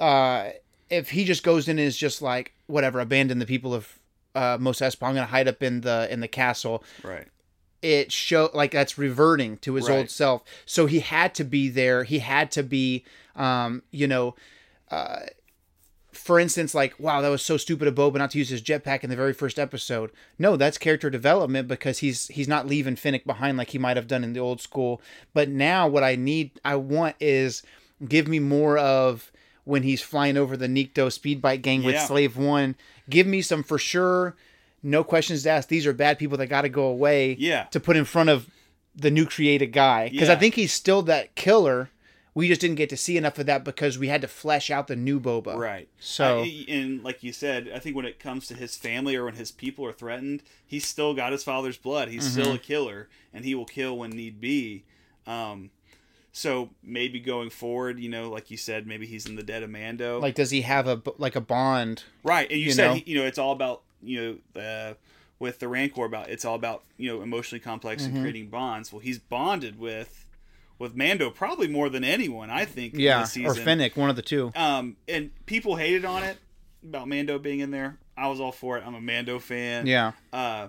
uh 0.00 0.50
if 0.90 1.10
he 1.10 1.24
just 1.24 1.42
goes 1.42 1.68
in 1.68 1.78
and 1.78 1.86
is 1.86 1.96
just 1.96 2.22
like 2.22 2.52
whatever 2.66 3.00
abandon 3.00 3.38
the 3.38 3.46
people 3.46 3.74
of 3.74 3.98
uh 4.34 4.56
Mos 4.60 4.80
Espa 4.80 5.06
I'm 5.06 5.14
gonna 5.14 5.26
hide 5.26 5.48
up 5.48 5.62
in 5.62 5.80
the 5.82 6.06
in 6.12 6.20
the 6.20 6.28
castle. 6.28 6.82
Right. 7.02 7.26
it 7.82 8.10
show 8.12 8.50
like 8.54 8.72
that's 8.72 8.98
reverting 8.98 9.56
to 9.58 9.74
his 9.74 9.88
Right. 9.88 9.96
old 9.98 10.10
self. 10.10 10.42
So 10.66 10.86
he 10.86 11.00
had 11.00 11.34
to 11.36 11.44
be 11.44 11.68
there. 11.68 12.04
He 12.04 12.18
had 12.20 12.50
to 12.52 12.62
be 12.62 13.04
um 13.36 13.82
you 13.90 14.06
know 14.08 14.34
uh 14.90 15.20
for 16.12 16.40
instance 16.40 16.74
like 16.74 16.98
wow 16.98 17.20
that 17.20 17.28
was 17.28 17.42
so 17.42 17.56
stupid 17.56 17.86
of 17.86 17.94
boba 17.94 18.16
not 18.16 18.30
to 18.32 18.38
use 18.38 18.48
his 18.48 18.62
jetpack 18.62 19.04
in 19.04 19.10
the 19.10 19.16
very 19.16 19.32
first 19.32 19.58
episode. 19.58 20.10
No 20.38 20.56
that's 20.56 20.78
character 20.78 21.10
development 21.10 21.68
because 21.68 21.98
he's 21.98 22.28
he's 22.28 22.48
not 22.48 22.66
leaving 22.66 22.96
fennec 22.96 23.24
behind 23.24 23.56
like 23.58 23.70
he 23.70 23.78
might 23.78 23.96
have 23.96 24.08
done 24.08 24.24
in 24.24 24.32
the 24.32 24.40
old 24.40 24.60
school. 24.60 25.00
But 25.34 25.48
now 25.48 25.86
what 25.86 26.02
i 26.02 26.16
need 26.16 26.52
i 26.64 26.74
want 26.76 27.14
is 27.20 27.62
give 28.06 28.26
me 28.28 28.38
more 28.40 28.78
of 28.78 29.30
when 29.68 29.82
he's 29.82 30.00
flying 30.00 30.38
over 30.38 30.56
the 30.56 30.66
Nikto 30.66 31.12
speed 31.12 31.42
bike 31.42 31.60
gang 31.60 31.82
with 31.84 31.94
Yeah. 31.94 32.06
Slave 32.06 32.38
One. 32.38 32.74
Give 33.10 33.26
me 33.26 33.42
some 33.42 33.62
for 33.62 33.78
sure, 33.78 34.34
no 34.82 35.04
questions 35.04 35.46
asked. 35.46 35.68
These 35.68 35.86
are 35.86 35.92
bad 35.92 36.18
people 36.18 36.38
that 36.38 36.46
got 36.46 36.62
to 36.62 36.68
go 36.70 36.84
away. 36.84 37.36
Yeah. 37.38 37.64
To 37.72 37.78
put 37.80 37.96
in 37.96 38.06
front 38.06 38.30
of 38.30 38.48
the 38.96 39.10
new 39.10 39.26
created 39.26 39.68
guy 39.72 40.08
because 40.08 40.30
I 40.30 40.36
think 40.36 40.54
he's 40.54 40.72
still 40.72 41.02
that 41.02 41.34
killer. 41.34 41.90
We 42.34 42.48
just 42.48 42.60
didn't 42.60 42.76
get 42.76 42.88
to 42.90 42.96
see 42.96 43.16
enough 43.16 43.38
of 43.38 43.46
that 43.46 43.64
because 43.64 43.98
we 43.98 44.08
had 44.08 44.20
to 44.22 44.28
flesh 44.28 44.70
out 44.70 44.86
the 44.86 44.94
new 44.96 45.18
Boba. 45.20 45.56
Right. 45.56 45.88
So- 45.98 46.44
I- 46.44 46.64
and 46.68 47.02
like 47.04 47.22
you 47.22 47.32
said, 47.32 47.68
I 47.74 47.78
think 47.78 47.94
when 47.96 48.06
it 48.06 48.18
comes 48.20 48.46
to 48.46 48.54
his 48.54 48.74
family 48.76 49.16
or 49.16 49.24
when 49.24 49.34
his 49.34 49.50
people 49.50 49.84
are 49.86 49.92
threatened, 49.92 50.42
he's 50.64 50.86
still 50.86 51.14
got 51.14 51.32
his 51.32 51.42
father's 51.44 51.76
blood. 51.76 52.08
He's 52.08 52.24
Mm-hmm. 52.28 52.40
still 52.40 52.54
a 52.54 52.58
killer, 52.58 53.08
and 53.34 53.44
he 53.44 53.54
will 53.54 53.64
kill 53.66 53.98
when 53.98 54.10
need 54.10 54.40
be. 54.40 54.84
Um, 55.26 55.70
so 56.38 56.70
maybe 56.84 57.18
going 57.18 57.50
forward, 57.50 57.98
you 57.98 58.08
know, 58.08 58.30
like 58.30 58.48
you 58.48 58.56
said, 58.56 58.86
maybe 58.86 59.06
he's 59.06 59.26
in 59.26 59.34
the 59.34 59.42
dead 59.42 59.64
of 59.64 59.70
Mando. 59.70 60.20
Like, 60.20 60.36
does 60.36 60.50
he 60.52 60.62
have 60.62 60.86
a 60.86 61.02
like 61.18 61.34
a 61.34 61.40
bond? 61.40 62.04
right. 62.22 62.48
And 62.48 62.60
you, 62.60 62.66
you 62.66 62.72
said 62.72 62.88
know? 62.94 63.00
you 63.04 63.18
know 63.18 63.24
it's 63.24 63.38
all 63.38 63.50
about 63.52 63.82
you 64.02 64.38
know 64.54 64.60
uh, 64.62 64.94
with 65.40 65.58
the 65.58 65.66
Rancor 65.66 66.04
about 66.04 66.28
it's 66.30 66.44
all 66.44 66.54
about 66.54 66.84
you 66.96 67.10
know 67.10 67.22
emotionally 67.22 67.58
complex 67.60 68.04
Mm-hmm. 68.04 68.14
and 68.14 68.24
creating 68.24 68.48
bonds. 68.50 68.92
Well, 68.92 69.00
he's 69.00 69.18
bonded 69.18 69.78
with 69.80 70.24
with 70.78 70.94
Mando 70.94 71.28
probably 71.30 71.66
more 71.66 71.88
than 71.88 72.04
anyone. 72.04 72.50
I 72.50 72.64
think. 72.64 72.94
in 72.94 73.00
Yeah, 73.00 73.26
or. 73.44 73.54
Fennec, 73.54 73.96
one 73.96 74.08
of 74.10 74.14
the 74.16 74.22
two. 74.22 74.52
Um, 74.54 74.96
and 75.08 75.30
people 75.46 75.74
hated 75.74 76.04
on 76.04 76.22
it 76.22 76.38
about 76.84 77.08
Mando 77.08 77.40
being 77.40 77.58
in 77.58 77.72
there. 77.72 77.98
I 78.16 78.28
was 78.28 78.38
all 78.40 78.52
for 78.52 78.78
it. 78.78 78.84
I'm 78.86 78.94
a 78.94 79.00
Mando 79.00 79.38
fan. 79.40 79.86
Yeah, 79.88 80.12
Uh, 80.32 80.68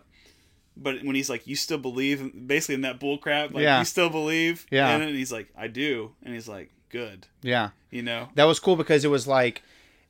but 0.81 1.03
when 1.03 1.15
he's 1.15 1.29
like, 1.29 1.45
"You 1.47 1.55
still 1.55 1.77
believe?" 1.77 2.31
Basically, 2.47 2.75
in 2.75 2.81
that 2.81 2.99
bull 2.99 3.17
crap, 3.17 3.53
like, 3.53 3.63
Yeah. 3.63 3.79
"You 3.79 3.85
still 3.85 4.09
believe?" 4.09 4.65
Yeah. 4.71 4.89
And 4.95 5.15
he's 5.15 5.31
like, 5.31 5.47
"I 5.57 5.67
do," 5.67 6.13
and 6.23 6.33
he's 6.33 6.47
like, 6.47 6.69
"Good," 6.89 7.27
yeah. 7.41 7.69
you 7.91 8.01
know? 8.01 8.29
That 8.35 8.45
was 8.45 8.59
cool 8.59 8.75
because 8.75 9.03
it 9.05 9.09
was 9.09 9.27
like, 9.27 9.61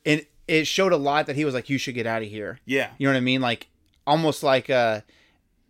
it 0.06 0.30
it 0.48 0.66
showed 0.68 0.92
a 0.94 0.98
lot 0.98 1.28
that 1.28 1.36
he 1.36 1.46
was 1.46 1.54
like, 1.54 1.70
you 1.70 1.78
should 1.78 1.94
get 1.96 2.08
out 2.08 2.22
of 2.24 2.28
here. 2.28 2.60
Yeah. 2.66 2.90
You 2.98 3.08
know 3.08 3.14
what 3.14 3.18
I 3.18 3.22
mean? 3.22 3.40
Like 3.42 3.68
almost 4.08 4.42
like 4.44 4.70
uh 4.70 5.02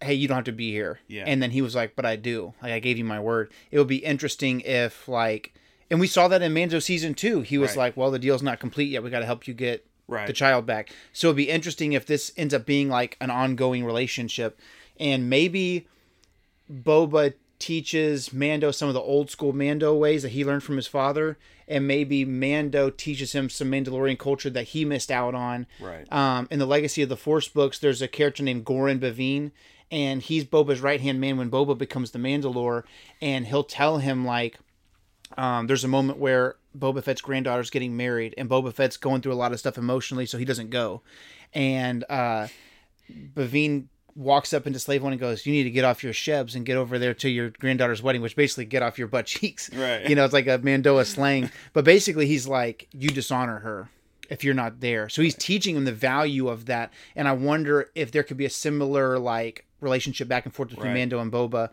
hey, 0.01 0.13
you 0.13 0.27
don't 0.29 0.35
have 0.37 0.45
to 0.45 0.53
be 0.53 0.71
here. 0.71 0.99
Yeah. 1.09 1.25
And 1.27 1.43
then 1.43 1.51
he 1.51 1.61
was 1.61 1.75
like, 1.75 1.93
but 1.97 2.05
I 2.05 2.15
do. 2.15 2.53
Like 2.63 2.71
I 2.71 2.79
gave 2.79 2.97
you 2.97 3.03
my 3.03 3.19
word. 3.19 3.51
It 3.71 3.77
would 3.79 3.87
be 3.89 3.97
interesting 3.97 4.61
if 4.61 5.07
like 5.09 5.53
and 5.91 5.99
we 5.99 6.07
saw 6.07 6.27
that 6.29 6.41
in 6.41 6.53
Mando 6.53 6.79
season 6.79 7.13
2. 7.15 7.41
He 7.41 7.57
was 7.57 7.71
Right. 7.71 7.77
like, 7.77 7.97
well, 7.97 8.09
the 8.11 8.19
deal's 8.19 8.41
not 8.43 8.59
complete 8.61 8.85
yet. 8.89 9.03
We 9.03 9.09
got 9.09 9.19
to 9.19 9.25
help 9.25 9.47
you 9.47 9.53
get 9.53 9.85
Right. 10.07 10.25
the 10.27 10.33
child 10.33 10.65
back. 10.65 10.91
So 11.13 11.27
it'd 11.27 11.35
be 11.37 11.49
interesting 11.49 11.91
if 11.93 12.05
this 12.05 12.31
ends 12.37 12.53
up 12.53 12.65
being 12.65 12.87
like 12.89 13.17
an 13.19 13.29
ongoing 13.29 13.83
relationship 13.83 14.57
and 14.99 15.29
maybe 15.29 15.87
Boba 16.71 17.33
teaches 17.57 18.31
Mando 18.31 18.71
some 18.71 18.87
of 18.87 18.93
the 18.93 19.01
old 19.01 19.29
school 19.29 19.53
Mando 19.53 19.93
ways 19.93 20.23
that 20.23 20.29
he 20.29 20.45
learned 20.45 20.63
from 20.63 20.77
his 20.77 20.87
father, 20.87 21.37
and 21.67 21.85
maybe 21.85 22.25
Mando 22.25 22.89
teaches 22.89 23.33
him 23.33 23.49
some 23.49 23.69
Mandalorian 23.69 24.17
culture 24.17 24.49
that 24.49 24.69
he 24.69 24.85
missed 24.85 25.11
out 25.11 25.35
on. 25.35 25.67
Right. 25.79 26.11
Um, 26.11 26.47
in 26.49 26.59
the 26.59 26.65
Legacy 26.65 27.01
of 27.01 27.09
the 27.09 27.17
Force 27.17 27.47
books, 27.47 27.77
there's 27.77 28.01
a 28.01 28.07
character 28.07 28.43
named 28.43 28.65
Goran 28.65 28.99
Beviin, 28.99 29.51
and 29.91 30.21
he's 30.21 30.45
Boba's 30.45 30.81
right 30.81 31.01
hand 31.01 31.19
man 31.19 31.37
when 31.37 31.51
Boba 31.51 31.77
becomes 31.77 32.11
the 32.11 32.19
Mandalore, 32.19 32.83
and 33.21 33.45
he'll 33.45 33.63
tell 33.63 33.97
him 33.97 34.25
like, 34.25 34.57
um, 35.37 35.67
there's 35.67 35.83
a 35.83 35.89
moment 35.89 36.17
where 36.17 36.55
Boba 36.77 37.03
Fett's 37.03 37.21
granddaughter's 37.21 37.69
getting 37.69 37.97
married, 37.97 38.33
and 38.37 38.49
Boba 38.49 38.73
Fett's 38.73 38.97
going 38.97 39.21
through 39.21 39.33
a 39.33 39.35
lot 39.35 39.51
of 39.51 39.59
stuff 39.59 39.77
emotionally, 39.77 40.25
so 40.25 40.37
he 40.37 40.45
doesn't 40.45 40.69
go, 40.69 41.01
and 41.53 42.05
uh, 42.09 42.47
Beviin 43.11 43.85
walks 44.19 44.51
up 44.53 44.67
into 44.67 44.77
Slave 44.79 45.01
One 45.01 45.13
and 45.13 45.19
goes, 45.19 45.45
"You 45.45 45.53
need 45.53 45.63
to 45.63 45.71
get 45.71 45.85
off 45.85 46.03
your 46.03 46.13
shebs 46.13 46.53
and 46.53 46.65
get 46.65 46.75
over 46.77 46.99
there 46.99 47.13
to 47.15 47.29
your 47.29 47.49
granddaughter's 47.51 48.03
wedding," 48.03 48.21
which 48.21 48.35
basically 48.35 48.65
get 48.65 48.83
off 48.83 48.99
your 48.99 49.07
butt 49.07 49.25
cheeks. 49.33 49.73
Right. 49.73 50.07
You 50.07 50.15
know, 50.15 50.25
it's 50.25 50.33
like 50.33 50.47
a 50.47 50.59
Mando'a 50.59 51.05
slang, 51.05 51.49
but 51.73 51.85
basically 51.85 52.27
he's 52.27 52.45
like, 52.47 52.87
"You 52.91 53.09
dishonor 53.09 53.59
her." 53.59 53.89
If 54.29 54.43
you're 54.43 54.53
not 54.53 54.79
there, 54.79 55.09
so 55.09 55.23
he's 55.23 55.33
teaching 55.33 55.75
him 55.75 55.85
the 55.85 55.91
value 55.91 56.49
of 56.49 56.67
that, 56.67 56.93
and 57.15 57.27
I 57.27 57.31
wonder 57.31 57.89
if 57.95 58.11
there 58.11 58.21
could 58.21 58.37
be 58.37 58.45
a 58.45 58.49
similar 58.51 59.17
like 59.17 59.65
relationship 59.81 60.27
back 60.27 60.45
and 60.45 60.53
forth 60.53 60.69
between 60.69 60.89
Right. 60.89 60.97
Mando 60.99 61.19
and 61.19 61.31
Boba. 61.31 61.69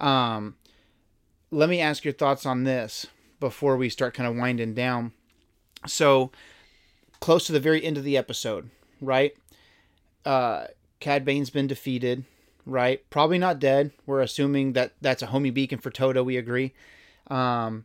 Um, 0.00 0.56
let 1.52 1.68
me 1.68 1.80
ask 1.80 2.04
your 2.04 2.12
thoughts 2.12 2.44
on 2.44 2.64
this 2.64 3.06
before 3.38 3.76
we 3.76 3.88
start 3.88 4.14
kind 4.14 4.28
of 4.28 4.34
winding 4.34 4.74
down. 4.74 5.12
So, 5.86 6.32
close 7.20 7.46
to 7.46 7.52
the 7.52 7.60
very 7.60 7.84
end 7.84 7.96
of 7.96 8.02
the 8.02 8.16
episode, 8.16 8.70
right? 9.00 9.32
Uh, 10.24 10.64
Cad 11.00 11.24
Bane's 11.24 11.50
been 11.50 11.66
defeated, 11.66 12.24
right? 12.66 13.02
Probably 13.10 13.38
not 13.38 13.58
dead. 13.58 13.90
We're 14.06 14.20
assuming 14.20 14.74
that 14.74 14.92
that's 15.00 15.22
a 15.22 15.28
homie 15.28 15.52
beacon 15.52 15.78
for 15.78 15.90
Todo. 15.90 16.22
We 16.22 16.36
agree. 16.36 16.72
Um, 17.28 17.84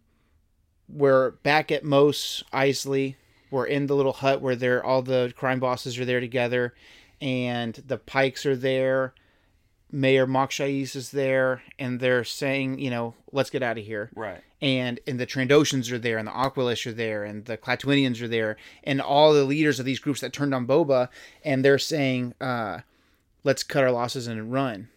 we're 0.88 1.32
back 1.32 1.72
at 1.72 1.84
Mos 1.84 2.44
Eisley. 2.54 3.16
We're 3.52 3.66
in 3.66 3.88
the 3.88 3.96
little 3.96 4.14
hut 4.14 4.42
where 4.42 4.56
they're 4.56 4.84
all 4.84 5.02
the 5.02 5.34
crime 5.36 5.60
bosses 5.60 5.98
are 5.98 6.06
there 6.06 6.20
together, 6.20 6.74
and 7.22 7.74
the 7.88 7.98
Pykes 7.98 8.46
are 8.46 8.56
there. 8.56 9.14
Mayor 9.92 10.28
Mok 10.28 10.50
Shaiz 10.52 10.96
is 10.96 11.12
there, 11.12 11.62
and 11.80 12.00
they're 12.00 12.24
saying, 12.26 12.80
you 12.80 12.90
know, 12.90 13.14
let's 13.32 13.50
get 13.50 13.64
out 13.64 13.78
of 13.78 13.86
here 13.86 14.10
Right. 14.16 14.42
and 14.62 15.00
and 15.08 15.20
the 15.20 15.28
Trandoshans 15.28 15.90
are 15.92 16.00
there, 16.00 16.18
and 16.18 16.28
the 16.28 16.32
Aqualish 16.34 16.86
are 16.86 16.92
there, 16.92 17.24
and 17.24 17.46
the 17.46 17.56
Klatooinians 17.56 18.22
are 18.22 18.28
there, 18.28 18.58
and 18.84 19.00
all 19.00 19.32
the 19.34 19.46
leaders 19.46 19.80
of 19.80 19.86
these 19.86 20.00
groups 20.00 20.20
that 20.22 20.34
turned 20.34 20.54
on 20.54 20.68
Boba, 20.68 21.08
and 21.46 21.64
they're 21.64 21.78
saying, 21.80 22.34
uh, 22.42 22.80
"Let's 23.46 23.64
cut 23.64 23.84
our 23.86 23.92
losses 23.92 24.28
and 24.28 24.52
run." 24.52 24.90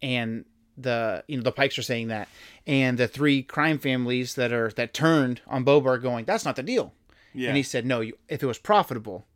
And 0.00 0.46
the 0.78 1.24
you 1.26 1.36
know 1.36 1.42
the 1.42 1.52
Pykes 1.52 1.78
are 1.78 1.82
saying 1.82 2.08
that, 2.08 2.28
and 2.66 2.96
the 2.96 3.08
three 3.08 3.42
crime 3.42 3.78
families 3.78 4.34
that 4.36 4.52
are 4.52 4.70
that 4.76 4.94
turned 4.94 5.42
on 5.46 5.64
Boba 5.64 5.86
are 5.86 5.98
going, 5.98 6.24
"That's 6.24 6.44
not 6.46 6.56
the 6.56 6.62
deal." 6.62 6.94
Yeah. 7.34 7.48
And 7.48 7.56
he 7.58 7.62
said, 7.62 7.84
"No, 7.84 8.00
you, 8.00 8.16
if 8.28 8.42
it 8.42 8.46
was 8.46 8.58
profitable, 8.58 9.26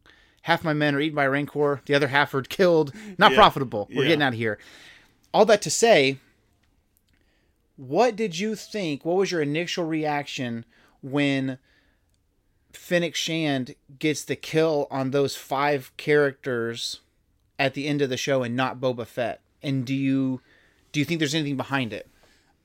half 0.43 0.65
my 0.65 0.73
men 0.73 0.95
are 0.95 1.01
eaten 1.01 1.17
by 1.17 1.27
Rancor, 1.27 1.83
the 1.85 1.95
other 1.95 2.09
half 2.09 2.33
are 2.33 2.43
killed. 2.43 2.95
Not 3.19 3.33
Yeah. 3.33 3.37
profitable. 3.37 3.89
We're 3.93 4.05
Yeah. 4.05 4.09
getting 4.09 4.23
out 4.23 4.33
of 4.33 4.39
here." 4.39 4.59
All 5.35 5.45
that 5.45 5.63
to 5.63 5.71
say, 5.71 6.19
what 7.77 8.17
did 8.17 8.39
you 8.39 8.55
think? 8.57 9.05
What 9.05 9.17
was 9.17 9.31
your 9.31 9.41
initial 9.43 9.85
reaction 9.85 10.65
when 11.03 11.59
Fennec 12.73 13.15
Shand 13.15 13.75
gets 13.99 14.25
the 14.25 14.37
kill 14.37 14.87
on 14.91 15.11
those 15.11 15.37
five 15.37 15.93
characters 15.97 17.01
at 17.61 17.75
the 17.75 17.87
end 17.87 18.03
of 18.03 18.09
the 18.11 18.17
show 18.17 18.43
and 18.43 18.57
not 18.57 18.81
Boba 18.81 19.07
Fett? 19.07 19.41
And 19.63 19.85
do 19.85 19.95
you 19.95 20.41
do 20.91 20.99
you 20.99 21.05
think 21.07 21.21
there's 21.21 21.35
anything 21.35 21.57
behind 21.57 21.93
it? 21.93 22.09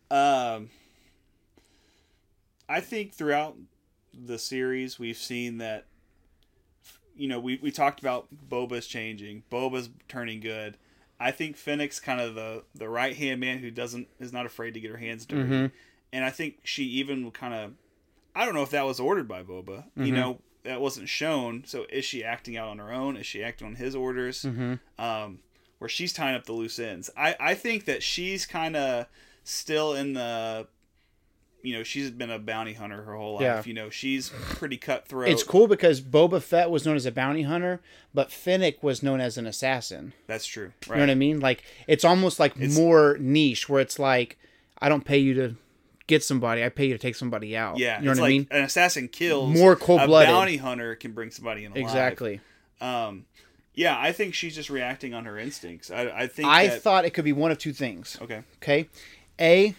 Um, 0.09 0.69
I 2.67 2.79
think 2.79 3.13
throughout 3.13 3.57
the 4.13 4.39
series 4.39 4.97
we've 4.97 5.17
seen 5.17 5.59
that. 5.59 5.85
You 7.17 7.29
know, 7.29 7.39
we, 7.39 7.57
we 7.63 7.71
talked 7.71 8.01
about 8.01 8.27
Boba's 8.49 8.87
changing. 8.87 9.43
Boba's 9.49 9.89
turning 10.09 10.41
good. 10.41 10.75
I 11.17 11.31
think 11.31 11.55
Fennec's 11.55 12.01
kind 12.01 12.19
of 12.19 12.35
the 12.35 12.63
the 12.73 12.89
right 12.89 13.15
hand 13.15 13.39
man 13.39 13.59
who 13.59 13.71
doesn't 13.71 14.09
is 14.19 14.33
not 14.33 14.45
afraid 14.45 14.73
to 14.73 14.81
get 14.81 14.91
her 14.91 14.97
hands 14.97 15.25
dirty. 15.25 15.43
Mm-hmm. 15.43 15.65
And 16.11 16.25
I 16.25 16.29
think 16.29 16.57
she 16.63 16.83
even 16.83 17.31
kind 17.31 17.53
of 17.53 17.71
I 18.35 18.43
don't 18.43 18.53
know 18.53 18.63
if 18.63 18.71
that 18.71 18.85
was 18.85 18.99
ordered 18.99 19.29
by 19.29 19.43
Boba. 19.43 19.85
You 19.95 20.03
Mm-hmm. 20.07 20.15
know, 20.15 20.39
that 20.65 20.81
wasn't 20.81 21.07
shown. 21.09 21.63
So 21.65 21.85
is 21.89 22.05
she 22.05 22.23
acting 22.23 22.57
out 22.57 22.69
on 22.69 22.79
her 22.79 22.91
own? 22.91 23.17
Is 23.17 23.25
she 23.25 23.43
acting 23.43 23.67
on 23.67 23.75
his 23.75 23.95
orders? 23.95 24.43
Mm-hmm. 24.43 24.75
Um, 25.03 25.39
where 25.79 25.89
she's 25.89 26.13
tying 26.13 26.35
up 26.35 26.45
the 26.45 26.53
loose 26.53 26.79
ends. 26.79 27.09
I 27.17 27.35
I 27.39 27.53
think 27.55 27.85
that 27.85 28.03
she's 28.03 28.45
kind 28.45 28.75
of 28.75 29.07
still 29.43 29.93
in 29.93 30.13
the 30.13 30.67
you 31.61 31.73
know, 31.75 31.81
she's 31.83 32.11
been 32.11 32.29
a 32.29 32.37
bounty 32.37 32.73
hunter 32.73 33.01
her 33.03 33.15
whole 33.15 33.35
life. 33.35 33.41
Yeah. 33.41 33.63
You 33.65 33.73
know, 33.73 33.89
she's 33.89 34.29
pretty 34.29 34.77
cutthroat. 34.77 35.29
It's 35.29 35.41
cool 35.41 35.67
because 35.67 35.99
Boba 35.99 36.39
Fett 36.41 36.69
was 36.69 36.85
known 36.85 36.95
as 36.95 37.07
a 37.07 37.11
bounty 37.11 37.41
hunter, 37.41 37.81
but 38.13 38.31
Fennec 38.31 38.83
was 38.83 39.01
known 39.01 39.19
as 39.19 39.35
an 39.37 39.47
assassin. 39.47 40.13
That's 40.27 40.45
true. 40.45 40.73
You 40.87 40.93
know 40.93 40.99
what 41.01 41.09
I 41.09 41.15
mean? 41.15 41.39
Like 41.39 41.63
it's 41.87 42.05
almost 42.05 42.39
like 42.39 42.55
It's- 42.55 42.77
more 42.77 43.17
niche 43.19 43.67
where 43.67 43.81
it's 43.81 43.97
like 43.97 44.37
I 44.79 44.89
don't 44.89 45.05
pay 45.05 45.17
you 45.17 45.33
to 45.35 45.55
get 46.07 46.23
somebody, 46.23 46.63
I 46.63 46.69
pay 46.69 46.87
you 46.87 46.93
to 46.93 46.99
take 46.99 47.15
somebody 47.15 47.55
out. 47.57 47.77
Yeah. 47.77 47.99
You 47.99 48.05
know 48.05 48.11
it's 48.11 48.19
what 48.19 48.25
like 48.25 48.29
I 48.29 48.37
mean? 48.37 48.47
an 48.51 48.63
assassin 48.63 49.07
kills. 49.07 49.53
More 49.53 49.75
cold-blooded. 49.75 50.29
A 50.29 50.31
bounty 50.31 50.57
hunter 50.57 50.95
can 50.95 51.13
bring 51.13 51.31
somebody 51.31 51.65
in 51.65 51.71
alive. 51.71 51.83
Exactly. 51.83 52.41
Um, 52.81 53.25
yeah, 53.73 53.97
I 53.99 54.11
think 54.11 54.33
she's 54.33 54.55
just 54.55 54.69
reacting 54.69 55.13
on 55.13 55.25
her 55.25 55.37
instincts. 55.37 55.91
I, 55.91 56.03
I 56.07 56.27
think 56.27 56.47
I 56.47 56.67
that, 56.67 56.81
thought 56.81 57.05
it 57.05 57.11
could 57.11 57.25
be 57.25 57.33
one 57.33 57.51
of 57.51 57.57
two 57.57 57.73
things. 57.73 58.17
okay. 58.21 58.43
Okay. 58.61 58.87
A, 59.39 59.75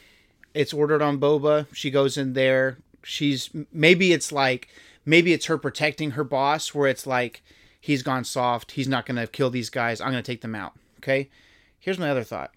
it's 0.52 0.72
ordered 0.72 1.02
on 1.02 1.18
Boba. 1.18 1.66
She 1.72 1.90
goes 1.90 2.16
in 2.16 2.32
there. 2.34 2.78
She's 3.02 3.50
maybe 3.72 4.12
it's 4.12 4.32
like 4.32 4.68
maybe 5.04 5.32
it's 5.32 5.46
her 5.46 5.56
protecting 5.56 6.12
her 6.12 6.24
boss 6.24 6.74
where 6.74 6.88
it's 6.88 7.06
like 7.06 7.42
he's 7.80 8.02
gone 8.02 8.24
soft. 8.24 8.72
He's 8.72 8.88
not 8.88 9.06
going 9.06 9.16
to 9.16 9.26
kill 9.26 9.48
these 9.48 9.70
guys. 9.70 10.00
I'm 10.00 10.10
going 10.10 10.22
to 10.22 10.32
take 10.32 10.40
them 10.40 10.54
out. 10.54 10.72
Okay. 10.98 11.30
Here's 11.78 11.98
my 11.98 12.10
other 12.10 12.24
thought. 12.24 12.52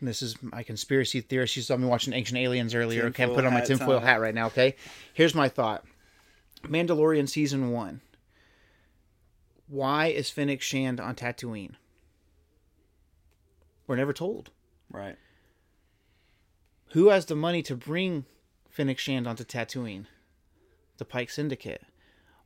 And 0.00 0.08
This 0.08 0.22
is 0.22 0.42
my 0.42 0.62
conspiracy 0.62 1.20
theorist. 1.20 1.56
You 1.56 1.62
saw 1.62 1.76
me 1.76 1.86
watching 1.86 2.12
Ancient 2.14 2.38
Aliens 2.38 2.74
earlier. 2.74 3.04
okay, 3.06 3.24
I 3.24 3.26
Tinfoil 3.26 3.34
put 3.36 3.44
on 3.46 3.52
my 3.54 3.60
tinfoil 3.60 4.00
hat 4.00 4.20
right 4.20 4.34
now. 4.34 4.46
Okay. 4.46 4.76
Here's 5.12 5.34
my 5.34 5.48
thought. 5.48 5.84
Mandalorian 6.64 7.28
season 7.28 7.70
one. 7.70 8.00
Why 9.68 10.06
is 10.06 10.30
Fennec 10.30 10.62
Shand 10.62 11.00
on 11.00 11.14
Tatooine? 11.14 11.74
We're 13.86 13.96
never 13.96 14.12
told 14.12 14.50
Right. 14.90 15.16
who 16.92 17.08
has 17.08 17.26
the 17.26 17.36
money 17.36 17.62
to 17.62 17.76
bring 17.76 18.24
Fennec 18.68 18.98
Shand 18.98 19.26
onto 19.26 19.44
Tatooine? 19.44 20.06
The 20.98 21.04
Pyke 21.04 21.30
Syndicate. 21.30 21.82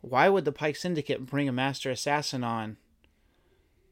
Why 0.01 0.29
would 0.29 0.45
the 0.45 0.53
Pyke 0.53 0.77
Syndicate 0.77 1.25
bring 1.27 1.49
a 1.49 1.53
master 1.53 1.91
assassin 1.91 2.45
on 2.45 2.77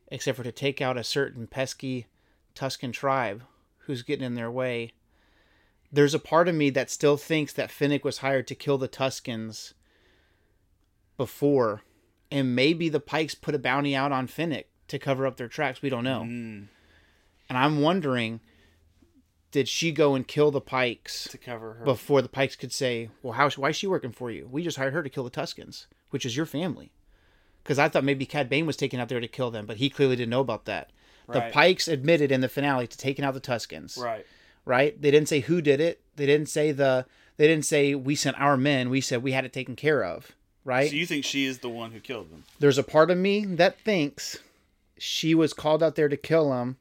except 0.08 0.36
for 0.36 0.44
to 0.44 0.52
take 0.52 0.82
out 0.82 0.98
a 0.98 1.04
certain 1.04 1.46
pesky 1.46 2.06
Tusken 2.54 2.92
tribe 2.92 3.44
who's 3.86 4.02
getting 4.02 4.24
in 4.24 4.34
their 4.34 4.50
way? 4.50 4.92
There's 5.90 6.14
a 6.14 6.18
part 6.18 6.48
of 6.48 6.54
me 6.54 6.70
that 6.70 6.90
still 6.90 7.16
thinks 7.16 7.52
that 7.52 7.70
Fennec 7.70 8.04
was 8.04 8.18
hired 8.18 8.46
to 8.48 8.54
kill 8.54 8.78
the 8.78 8.88
Tuskens 8.88 9.74
before, 11.16 11.82
and 12.30 12.54
maybe 12.56 12.88
the 12.88 13.00
Pykes 13.00 13.34
put 13.34 13.54
a 13.54 13.58
bounty 13.58 13.94
out 13.94 14.12
on 14.12 14.26
Fennec 14.26 14.68
to 14.88 14.98
cover 14.98 15.26
up 15.26 15.36
their 15.36 15.48
tracks. 15.48 15.82
We 15.82 15.90
don't 15.90 16.04
know. 16.04 16.22
Mm, 16.22 16.68
And 17.48 17.58
I'm 17.58 17.80
wondering 17.80 18.40
did 19.50 19.68
she 19.68 19.92
go 19.92 20.14
and 20.14 20.26
kill 20.26 20.50
the 20.50 20.62
Pykes 20.62 21.28
to 21.28 21.36
cover 21.36 21.74
her. 21.74 21.84
before 21.84 22.22
the 22.22 22.28
Pykes 22.28 22.56
could 22.56 22.72
say, 22.72 23.10
"Well, 23.22 23.34
how 23.34 23.50
why 23.50 23.68
is 23.68 23.76
she 23.76 23.86
working 23.86 24.10
for 24.12 24.30
you? 24.30 24.48
We 24.50 24.62
just 24.62 24.78
hired 24.78 24.94
her 24.94 25.02
to 25.02 25.10
kill 25.10 25.24
the 25.24 25.30
Tuskens, 25.30 25.86
which 26.08 26.24
is 26.24 26.36
your 26.36 26.46
family." 26.46 26.90
Because 27.62 27.78
I 27.78 27.88
thought 27.88 28.02
maybe 28.02 28.24
Cad 28.24 28.48
Bane 28.48 28.64
was 28.64 28.78
taken 28.78 28.98
out 28.98 29.10
there 29.10 29.20
to 29.20 29.28
kill 29.28 29.50
them, 29.50 29.66
but 29.66 29.76
he 29.76 29.90
clearly 29.90 30.16
didn't 30.16 30.30
know 30.30 30.40
about 30.40 30.64
that. 30.64 30.90
The 31.28 31.48
Pykes 31.52 31.88
admitted 31.88 32.30
in 32.32 32.40
the 32.40 32.48
finale 32.48 32.86
to 32.86 32.98
taking 32.98 33.24
out 33.24 33.34
the 33.34 33.40
Tuskens. 33.40 33.98
right. 33.98 34.26
Right? 34.64 35.00
They 35.00 35.10
didn't 35.10 35.28
say 35.28 35.40
who 35.40 35.60
did 35.60 35.80
it. 35.80 36.00
They 36.16 36.26
didn't 36.26 36.48
say 36.48 36.70
the 36.72 37.06
They 37.36 37.48
didn't 37.48 37.64
say 37.64 37.94
we 37.94 38.14
sent 38.14 38.40
our 38.40 38.56
men. 38.56 38.90
We 38.90 39.00
said 39.00 39.22
we 39.22 39.32
had 39.32 39.44
it 39.44 39.52
taken 39.52 39.74
care 39.76 40.04
of. 40.04 40.32
Right? 40.64 40.88
So 40.90 40.96
you 40.96 41.06
think 41.06 41.24
she 41.24 41.46
is 41.46 41.58
the 41.58 41.68
one 41.68 41.90
who 41.90 41.98
killed 42.00 42.30
them? 42.30 42.44
There's 42.60 42.78
a 42.78 42.84
part 42.84 43.10
of 43.10 43.18
me 43.18 43.44
that 43.44 43.80
thinks 43.80 44.38
she 44.98 45.34
was 45.34 45.52
called 45.52 45.82
out 45.82 45.96
there 45.96 46.08
to 46.08 46.16
kill 46.16 46.52
him. 46.52 46.76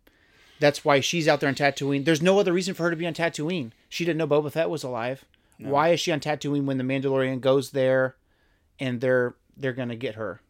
That's 0.59 0.85
why 0.85 0.99
she's 0.99 1.27
out 1.27 1.39
there 1.39 1.49
on 1.49 1.55
Tatooine. 1.55 2.05
There's 2.05 2.21
no 2.21 2.37
other 2.39 2.53
reason 2.53 2.75
for 2.75 2.83
her 2.83 2.91
to 2.91 2.95
be 2.95 3.07
on 3.07 3.15
Tatooine. 3.15 3.71
She 3.89 4.05
didn't 4.05 4.19
know 4.19 4.27
Boba 4.27 4.51
Fett 4.51 4.69
was 4.69 4.83
alive. 4.83 5.25
Why 5.57 5.89
is 5.89 5.99
she 5.99 6.11
on 6.11 6.19
Tatooine 6.19 6.65
when 6.65 6.77
the 6.77 6.83
Mandalorian 6.83 7.39
goes 7.41 7.71
there 7.71 8.15
and 8.79 8.99
they're 9.01 9.33
they're 9.57 9.73
gonna 9.73 9.95
get 9.95 10.15
her? 10.15 10.41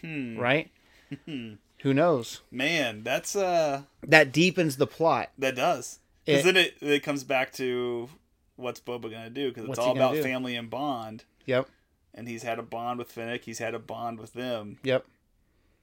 Hmm. 0.00 0.38
Right? 0.38 0.70
Hmm. 1.24 1.54
Who 1.82 1.94
knows? 1.94 2.40
Man, 2.50 3.02
that's 3.04 3.36
uh 3.36 3.82
That 4.02 4.32
deepens 4.32 4.76
the 4.76 4.86
plot. 4.86 5.30
that 5.38 5.54
does. 5.56 5.98
Because 6.26 6.44
then 6.44 6.56
it, 6.56 6.74
it 6.80 7.02
comes 7.02 7.24
back 7.24 7.52
to 7.54 8.08
what's 8.56 8.80
Boba 8.80 9.10
gonna 9.10 9.30
do? 9.30 9.48
Because 9.52 9.68
it's 9.68 9.78
all 9.78 9.92
about 9.96 10.14
do? 10.14 10.22
family 10.22 10.56
and 10.56 10.68
bond. 10.68 11.24
Yep. 11.46 11.68
And 12.14 12.28
he's 12.28 12.42
had 12.42 12.58
a 12.58 12.62
bond 12.62 12.98
with 12.98 13.10
Fennec. 13.12 13.44
He's 13.44 13.58
had 13.60 13.74
a 13.74 13.78
bond 13.78 14.18
with 14.18 14.32
them. 14.34 14.78
Yep. 14.82 15.06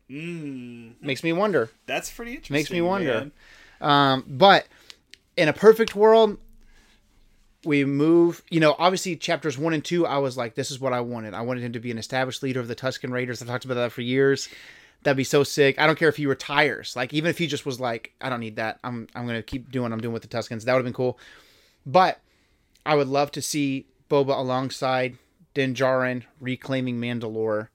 Mm, 0.09 0.93
Makes 1.01 1.23
me 1.23 1.33
wonder. 1.33 1.69
that's 1.87 2.11
pretty 2.11 2.31
interesting. 2.31 2.53
Makes 2.53 2.71
me 2.71 2.81
wonder. 2.81 3.31
Um, 3.81 4.23
but 4.27 4.67
in 5.35 5.47
a 5.47 5.53
perfect 5.53 5.95
world, 5.95 6.37
we 7.63 7.85
move. 7.85 8.43
You 8.51 8.59
know, 8.59 8.75
obviously, 8.77 9.15
chapters 9.15 9.57
one 9.57 9.73
and 9.73 9.83
two, 9.83 10.05
I 10.05 10.19
was 10.19 10.37
like, 10.37 10.53
this 10.55 10.69
is 10.69 10.79
what 10.79 10.93
I 10.93 11.01
wanted. 11.01 11.33
I 11.33 11.41
wanted 11.41 11.63
him 11.63 11.73
to 11.73 11.79
be 11.79 11.89
an 11.89 11.97
established 11.97 12.43
leader 12.43 12.59
of 12.59 12.67
the 12.67 12.75
Tusken 12.75 13.11
Raiders. 13.11 13.41
I've 13.41 13.47
talked 13.47 13.65
about 13.65 13.75
that 13.75 13.91
for 13.91 14.01
years. 14.01 14.47
That'd 15.05 15.15
be 15.17 15.23
so 15.23 15.43
sick. 15.43 15.79
I 15.79 15.85
don't 15.87 15.97
care 15.97 16.09
if 16.09 16.17
he 16.17 16.25
retires. 16.25 16.95
Like, 16.95 17.13
even 17.13 17.29
if 17.29 17.37
he 17.37 17.47
just 17.47 17.65
was 17.65 17.79
like, 17.79 18.11
I 18.19 18.27
don't 18.29 18.39
need 18.41 18.57
that. 18.57 18.79
I'm 18.83 19.07
I'm 19.15 19.25
gonna 19.25 19.41
keep 19.43 19.71
doing 19.71 19.83
what 19.83 19.93
I'm 19.93 20.01
doing 20.01 20.13
with 20.13 20.23
the 20.23 20.27
Tuskens. 20.27 20.65
That 20.65 20.73
would 20.73 20.79
have 20.79 20.83
been 20.85 20.93
cool. 20.93 21.17
But 21.85 22.19
I 22.85 22.95
would 22.95 23.07
love 23.07 23.31
to 23.31 23.41
see 23.41 23.85
Boba 24.09 24.37
alongside 24.37 25.17
Din 25.53 25.73
Djarin 25.73 26.23
reclaiming 26.41 26.99
Mandalore. 26.99 27.69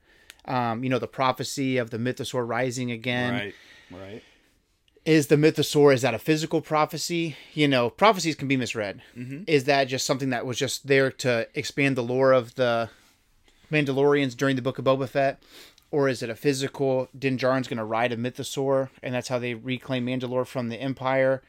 Um, 0.45 0.83
you 0.85 0.91
know, 0.91 0.99
the 0.99 1.07
prophecy 1.07 1.78
of 1.78 1.91
the 1.91 1.99
Mythosaur 1.99 2.47
rising 2.47 2.91
again 2.91 3.33
Right. 3.33 3.55
Right. 3.93 4.22
is 5.05 5.28
the 5.28 5.37
mythosaur 5.37 5.95
is 5.95 6.03
that 6.03 6.14
a 6.14 6.18
physical 6.18 6.61
prophecy 6.61 7.37
you 7.55 7.66
know 7.66 7.91
prophecies 7.91 8.35
can 8.37 8.47
be 8.49 8.57
misread 8.57 9.01
is 9.47 9.64
that 9.64 9.85
just 9.85 10.05
something 10.07 10.31
that 10.31 10.45
was 10.47 10.59
just 10.59 10.87
there 10.87 11.11
to 11.11 11.47
expand 11.55 11.97
the 11.97 12.03
lore 12.03 12.33
of 12.33 12.55
the 12.57 12.89
mandalorians 13.70 14.37
during 14.37 14.57
the 14.57 14.62
book 14.62 14.78
of 14.78 14.85
boba 14.85 15.09
fett 15.09 15.43
or 15.91 16.09
is 16.09 16.22
it 16.22 16.30
a 16.30 16.34
physical? 16.34 17.09
Din 17.18 17.36
Djarin's 17.36 17.68
going 17.68 17.78
to 17.78 17.84
ride 17.84 18.12
a 18.12 18.16
mythosaur 18.16 18.91
and 19.03 19.14
that's 19.14 19.28
how 19.28 19.38
they 19.38 19.55
reclaim 19.55 20.07
mandalore 20.07 20.47
from 20.47 20.68
the 20.68 20.76
empire. 20.76 21.43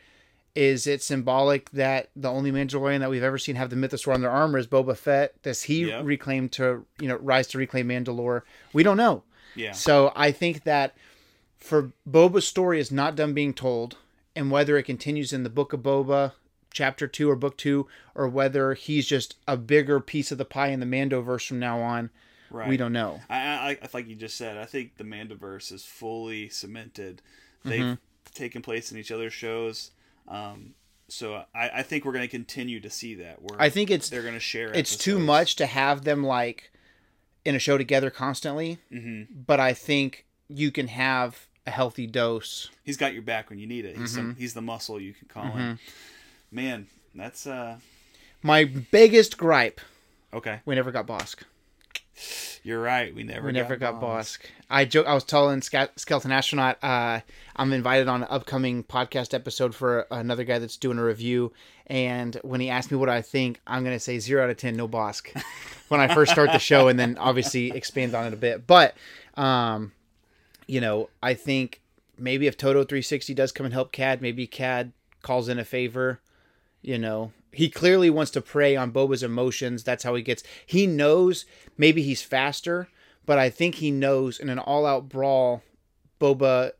Is 0.53 0.85
it 0.85 1.01
symbolic 1.01 1.69
that 1.71 2.09
the 2.15 2.29
only 2.29 2.51
mandalorian 2.51 2.99
that 2.99 3.09
we've 3.09 3.23
ever 3.23 3.37
seen 3.37 3.55
have 3.55 3.69
the 3.69 3.75
mythosaur 3.77 4.13
on 4.13 4.21
their 4.21 4.31
armor 4.31 4.57
is 4.57 4.67
boba 4.67 4.97
fett? 4.97 5.41
Does 5.43 5.63
he 5.63 5.93
reclaim 5.93 6.49
to 6.49 6.85
you 6.99 7.07
know 7.07 7.17
rise 7.17 7.47
to 7.47 7.57
reclaim 7.57 7.87
mandalore? 7.87 8.41
We 8.73 8.83
don't 8.83 8.97
know. 8.97 9.23
Yeah. 9.55 9.73
so 9.73 10.13
I 10.15 10.31
think 10.31 10.63
that 10.63 10.95
for 11.61 11.91
Boba's 12.09 12.47
story 12.47 12.79
is 12.79 12.91
not 12.91 13.15
done 13.15 13.33
being 13.33 13.53
told, 13.53 13.97
and 14.35 14.49
whether 14.51 14.77
it 14.77 14.83
continues 14.83 15.31
in 15.31 15.43
the 15.43 15.49
book 15.49 15.73
of 15.73 15.81
Boba, 15.81 16.33
chapter 16.73 17.07
two 17.07 17.29
or 17.29 17.35
book 17.35 17.55
two, 17.57 17.87
or 18.15 18.27
whether 18.27 18.73
he's 18.73 19.05
just 19.05 19.35
a 19.47 19.55
bigger 19.55 19.99
piece 19.99 20.31
of 20.31 20.37
the 20.37 20.45
pie 20.45 20.69
in 20.69 20.79
the 20.79 20.85
Mandoverse 20.85 21.47
from 21.47 21.59
now 21.59 21.79
on, 21.81 22.09
Right. 22.51 22.67
we 22.67 22.77
don't 22.77 22.93
know. 22.93 23.19
I, 23.29 23.37
I, 23.39 23.69
I 23.81 23.87
like 23.93 24.07
you 24.07 24.15
just 24.15 24.37
said. 24.37 24.57
I 24.57 24.65
think 24.65 24.97
the 24.97 25.03
Mandiverse 25.03 25.71
is 25.71 25.83
fully 25.85 26.49
cemented. 26.49 27.21
They've 27.63 27.81
Mm-hmm. 27.81 28.33
taken 28.33 28.61
place 28.61 28.91
in 28.91 28.97
each 28.97 29.11
other's 29.11 29.33
shows. 29.33 29.91
Um, 30.27 30.73
so 31.07 31.43
I, 31.55 31.69
I 31.75 31.83
think 31.83 32.05
we're 32.05 32.13
going 32.13 32.23
to 32.25 32.27
continue 32.31 32.79
to 32.81 32.89
see 32.89 33.15
that. 33.15 33.41
Where 33.41 33.61
I 33.61 33.69
think 33.69 33.91
it's 33.91 34.09
they're 34.09 34.21
going 34.21 34.33
to 34.33 34.39
share. 34.39 34.71
it's 34.73 34.95
too 34.95 35.19
much 35.19 35.55
to 35.57 35.65
have 35.65 36.03
them 36.03 36.23
like 36.23 36.71
in 37.45 37.55
a 37.55 37.59
show 37.59 37.77
together 37.77 38.09
constantly, 38.09 38.77
Mm-hmm. 38.91 39.41
but 39.45 39.59
I 39.59 39.73
think 39.73 40.25
you 40.47 40.71
can 40.71 40.87
have 40.87 41.47
a 41.67 41.71
healthy 41.71 42.07
dose. 42.07 42.69
He's 42.83 42.97
got 42.97 43.13
your 43.13 43.21
back 43.23 43.49
when 43.49 43.59
you 43.59 43.67
need 43.67 43.85
it. 43.85 43.97
He's 43.97 44.11
Mm-hmm. 44.13 44.29
some, 44.29 44.35
he's 44.35 44.53
the 44.53 44.61
muscle 44.61 44.99
you 44.99 45.13
can 45.13 45.27
call 45.27 45.51
him. 45.51 45.79
Man, 46.51 46.87
that's 47.15 47.45
uh 47.47 47.77
My 48.43 48.63
biggest 48.65 49.37
gripe: 49.37 49.81
okay. 50.33 50.59
we 50.65 50.75
never 50.75 50.91
got 50.91 51.07
Bossk. 51.07 51.43
You're 52.63 52.81
right. 52.81 53.13
We 53.13 53.23
never 53.23 53.47
We 53.47 53.53
never 53.53 53.75
got. 53.75 54.01
Bossk. 54.01 54.39
I 54.69 54.85
joke. 54.85 55.07
I 55.07 55.13
was 55.13 55.23
telling 55.23 55.61
Skeleton 55.61 56.31
Astronaut. 56.31 56.77
Uh, 56.83 57.21
I'm 57.55 57.73
invited 57.73 58.07
on 58.07 58.23
an 58.23 58.27
upcoming 58.29 58.83
podcast 58.83 59.33
episode 59.33 59.75
for 59.75 60.07
another 60.11 60.43
guy 60.43 60.59
that's 60.59 60.77
doing 60.77 60.97
a 60.97 61.03
review. 61.03 61.51
And 61.87 62.35
when 62.43 62.61
he 62.61 62.69
asked 62.69 62.91
me 62.91 62.97
what 62.97 63.09
I 63.09 63.21
think, 63.21 63.59
I'm 63.67 63.83
gonna 63.83 63.99
say 63.99 64.19
zero 64.19 64.43
out 64.43 64.49
of 64.49 64.57
ten, 64.57 64.75
no 64.75 64.87
Bossk. 64.87 65.41
when 65.89 65.99
I 65.99 66.13
first 66.13 66.31
start 66.31 66.51
the 66.51 66.59
show, 66.59 66.87
and 66.87 66.99
then 66.99 67.17
obviously 67.17 67.71
expand 67.71 68.15
on 68.15 68.25
it 68.25 68.33
a 68.33 68.37
bit. 68.37 68.65
But, 68.65 68.95
um, 69.35 69.91
you 70.67 70.79
know, 70.79 71.09
I 71.21 71.33
think 71.33 71.81
maybe 72.17 72.47
if 72.47 72.55
Todo 72.55 72.83
360 72.83 73.33
does 73.33 73.51
come 73.51 73.65
and 73.65 73.73
help 73.73 73.91
Cad, 73.91 74.21
maybe 74.21 74.47
Cad 74.47 74.93
calls 75.21 75.49
in 75.49 75.59
a 75.59 75.65
favor. 75.65 76.21
You 76.81 76.97
know, 76.97 77.31
he 77.51 77.69
clearly 77.69 78.09
wants 78.09 78.31
to 78.31 78.41
prey 78.41 78.75
on 78.75 78.91
Boba's 78.91 79.23
emotions. 79.23 79.83
That's 79.83 80.03
how 80.03 80.15
he 80.15 80.21
gets. 80.23 80.43
He 80.65 80.87
knows 80.87 81.45
maybe 81.77 82.01
he's 82.01 82.21
faster, 82.21 82.87
but 83.25 83.37
I 83.37 83.49
think 83.49 83.75
he 83.75 83.91
knows 83.91 84.39
in 84.39 84.49
an 84.49 84.59
all-out 84.59 85.09
brawl, 85.09 85.61
Boba 86.19 86.71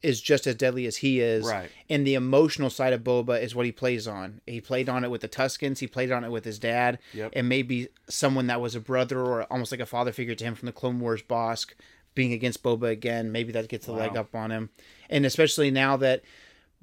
is 0.00 0.20
just 0.20 0.46
as 0.46 0.54
deadly 0.54 0.86
as 0.86 0.98
he 0.98 1.20
is. 1.20 1.44
Right. 1.44 1.68
And 1.90 2.06
the 2.06 2.14
emotional 2.14 2.70
side 2.70 2.92
of 2.92 3.02
Boba 3.02 3.42
is 3.42 3.54
what 3.54 3.66
he 3.66 3.72
plays 3.72 4.06
on. 4.06 4.40
He 4.46 4.60
played 4.60 4.88
on 4.88 5.02
it 5.02 5.10
with 5.10 5.22
the 5.22 5.28
Tuskens. 5.28 5.78
He 5.80 5.88
played 5.88 6.12
on 6.12 6.22
it 6.22 6.30
with 6.30 6.44
his 6.44 6.58
dad, 6.60 6.98
Yep. 7.14 7.32
and 7.34 7.48
maybe 7.48 7.88
someone 8.08 8.46
that 8.46 8.60
was 8.60 8.76
a 8.76 8.80
brother 8.80 9.20
or 9.20 9.42
almost 9.44 9.72
like 9.72 9.80
a 9.80 9.86
father 9.86 10.12
figure 10.12 10.36
to 10.36 10.44
him 10.44 10.54
from 10.54 10.66
the 10.66 10.72
Clone 10.72 11.00
Wars 11.00 11.22
Bossk 11.22 11.72
being 12.14 12.32
against 12.32 12.62
Boba 12.62 12.90
again. 12.90 13.32
Maybe 13.32 13.50
that 13.52 13.68
gets 13.68 13.86
the 13.86 13.92
leg 13.92 14.16
up 14.16 14.34
on 14.34 14.50
him, 14.52 14.70
and 15.10 15.26
especially 15.26 15.70
now 15.70 15.96
that 15.96 16.22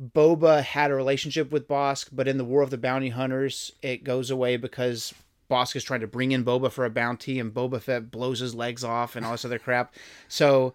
Boba 0.02 0.62
had 0.62 0.92
a 0.92 0.96
relationship 0.96 1.52
with 1.52 1.68
Bossk, 1.68 2.10
but 2.12 2.28
in 2.28 2.38
the 2.38 2.44
War 2.44 2.62
of 2.62 2.70
the 2.70 2.78
Bounty 2.78 3.10
Hunters, 3.10 3.72
it 3.82 4.04
goes 4.04 4.30
away 4.30 4.58
because 4.58 5.14
Bossk 5.50 5.76
is 5.76 5.84
trying 5.84 6.02
to 6.02 6.08
bring 6.08 6.32
in 6.32 6.44
Boba 6.44 6.72
for 6.72 6.86
a 6.86 6.90
bounty, 6.90 7.40
and 7.40 7.54
Boba 7.54 7.82
Fett 7.82 8.12
blows 8.12 8.40
his 8.40 8.54
legs 8.54 8.84
off 8.84 9.16
and 9.16 9.26
all 9.26 9.32
this 9.32 9.46
other 9.46 9.60
crap. 9.60 9.94
So 10.28 10.74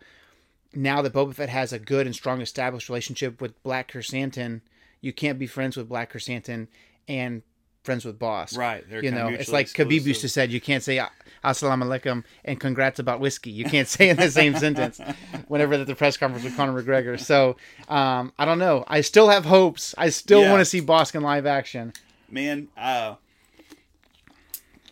now 0.74 1.02
that 1.02 1.12
Boba 1.12 1.34
Fett 1.34 1.48
has 1.48 1.72
a 1.72 1.78
good 1.78 2.06
and 2.06 2.14
strong 2.14 2.40
established 2.40 2.88
relationship 2.88 3.40
with 3.40 3.62
Black 3.62 3.92
Krrsantan, 3.92 4.62
you 5.00 5.12
can't 5.12 5.38
be 5.38 5.46
friends 5.46 5.76
with 5.76 5.88
Black 5.88 6.12
Krrsantan 6.12 6.68
and 7.08 7.42
friends 7.82 8.04
with 8.04 8.18
Bossk. 8.18 8.56
Right. 8.56 8.84
You 8.88 9.10
know, 9.10 9.28
it's 9.28 9.50
like 9.50 9.66
Khabib 9.68 10.04
used 10.04 10.20
to 10.22 10.28
said, 10.28 10.50
you 10.52 10.60
can't 10.60 10.82
say 10.82 10.98
"Ah, 10.98 11.10
"Assalamu 11.44 11.84
alaikum" 11.84 12.24
and 12.44 12.60
"Congrats 12.60 12.98
about 12.98 13.20
whiskey." 13.20 13.50
You 13.50 13.64
can't 13.64 13.88
say 13.96 14.08
in 14.10 14.16
the 14.16 14.30
same 14.30 14.56
sentence. 14.56 15.00
Whenever 15.48 15.74
at 15.74 15.86
the 15.86 15.94
press 15.94 16.16
conference 16.16 16.44
with 16.44 16.56
Conor 16.56 16.82
McGregor, 16.82 17.18
so 17.18 17.56
um, 17.88 18.32
I 18.38 18.44
don't 18.44 18.58
know. 18.58 18.84
I 18.88 19.00
still 19.00 19.28
have 19.28 19.44
hopes. 19.44 19.94
I 19.98 20.10
still 20.10 20.42
Yeah. 20.42 20.50
want 20.50 20.60
to 20.60 20.64
see 20.64 20.80
Bossk 20.80 21.14
in 21.14 21.22
live 21.22 21.46
action. 21.46 21.92
man 22.28 22.68
uh 22.76 23.14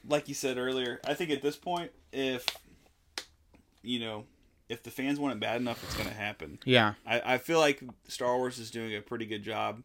like 0.08 0.26
you 0.28 0.34
said 0.34 0.56
earlier 0.58 1.00
i 1.06 1.12
think 1.14 1.30
at 1.30 1.42
this 1.42 1.54
point 1.56 1.90
if 2.12 2.44
you 3.82 4.00
know 4.00 4.24
if 4.68 4.82
the 4.82 4.90
fans 4.90 5.18
want 5.20 5.32
it 5.34 5.40
bad 5.40 5.60
enough 5.60 5.82
it's 5.84 5.94
going 5.94 6.08
to 6.08 6.14
happen 6.14 6.58
Yeah, 6.64 6.94
I, 7.06 7.34
I 7.34 7.38
feel 7.38 7.58
like 7.58 7.82
star 8.08 8.36
wars 8.36 8.58
is 8.58 8.70
doing 8.70 8.94
a 8.96 9.00
pretty 9.00 9.24
good 9.26 9.42
job 9.42 9.82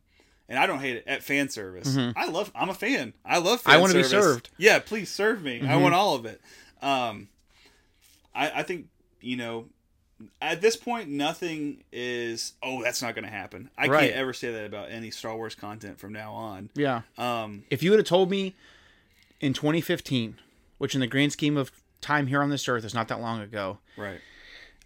and 0.50 0.58
i 0.60 0.66
don't 0.68 0.80
hate 0.80 0.98
it 0.98 1.04
at 1.08 1.24
fan 1.24 1.50
service 1.50 1.98
i 2.16 2.28
love 2.28 2.52
i'm 2.56 2.70
a 2.70 2.74
fan 2.74 3.14
i 3.26 3.38
love 3.38 3.62
fan 3.62 3.72
Mm-hmm. 3.74 3.78
I 3.78 3.82
wanna 3.82 3.94
be 3.94 4.04
served. 4.04 4.46
Mm-hmm. 4.54 4.64
yeah 4.64 4.80
please 4.80 5.10
serve 5.10 5.42
me 5.44 5.66
i 5.68 5.76
want 5.76 5.94
all 5.94 6.16
of 6.16 6.26
it 6.26 6.42
um 6.82 7.28
i 8.36 8.50
i 8.60 8.64
think 8.64 8.88
you 9.22 9.38
know 9.38 9.66
at 10.42 10.62
this 10.62 10.76
point 10.78 11.10
nothing 11.10 11.84
is 11.92 12.54
oh 12.64 12.82
that's 12.84 13.02
not 13.02 13.14
going 13.16 13.26
to 13.26 13.32
happen 13.32 13.70
i 13.78 13.88
Right. 13.88 14.06
can't 14.08 14.14
ever 14.16 14.32
say 14.34 14.52
that 14.54 14.66
about 14.66 14.90
any 14.92 15.12
star 15.12 15.36
wars 15.36 15.56
content 15.56 16.00
from 16.00 16.14
now 16.14 16.34
on 16.34 16.70
yeah. 16.76 17.02
um 17.18 17.64
If 17.70 17.84
you 17.84 17.90
would 17.92 18.00
have 18.00 18.08
told 18.08 18.30
me 18.30 18.56
in 19.42 19.52
2015, 19.54 20.40
which 20.78 20.96
in 20.96 21.02
the 21.02 21.08
grand 21.08 21.34
scheme 21.34 21.58
of 21.58 21.72
time 22.00 22.28
here 22.28 22.42
on 22.42 22.50
this 22.50 22.68
earth 22.70 22.86
is 22.86 22.94
not 22.94 23.10
that 23.10 23.20
long 23.20 23.42
ago, 23.42 23.80
right 23.98 24.20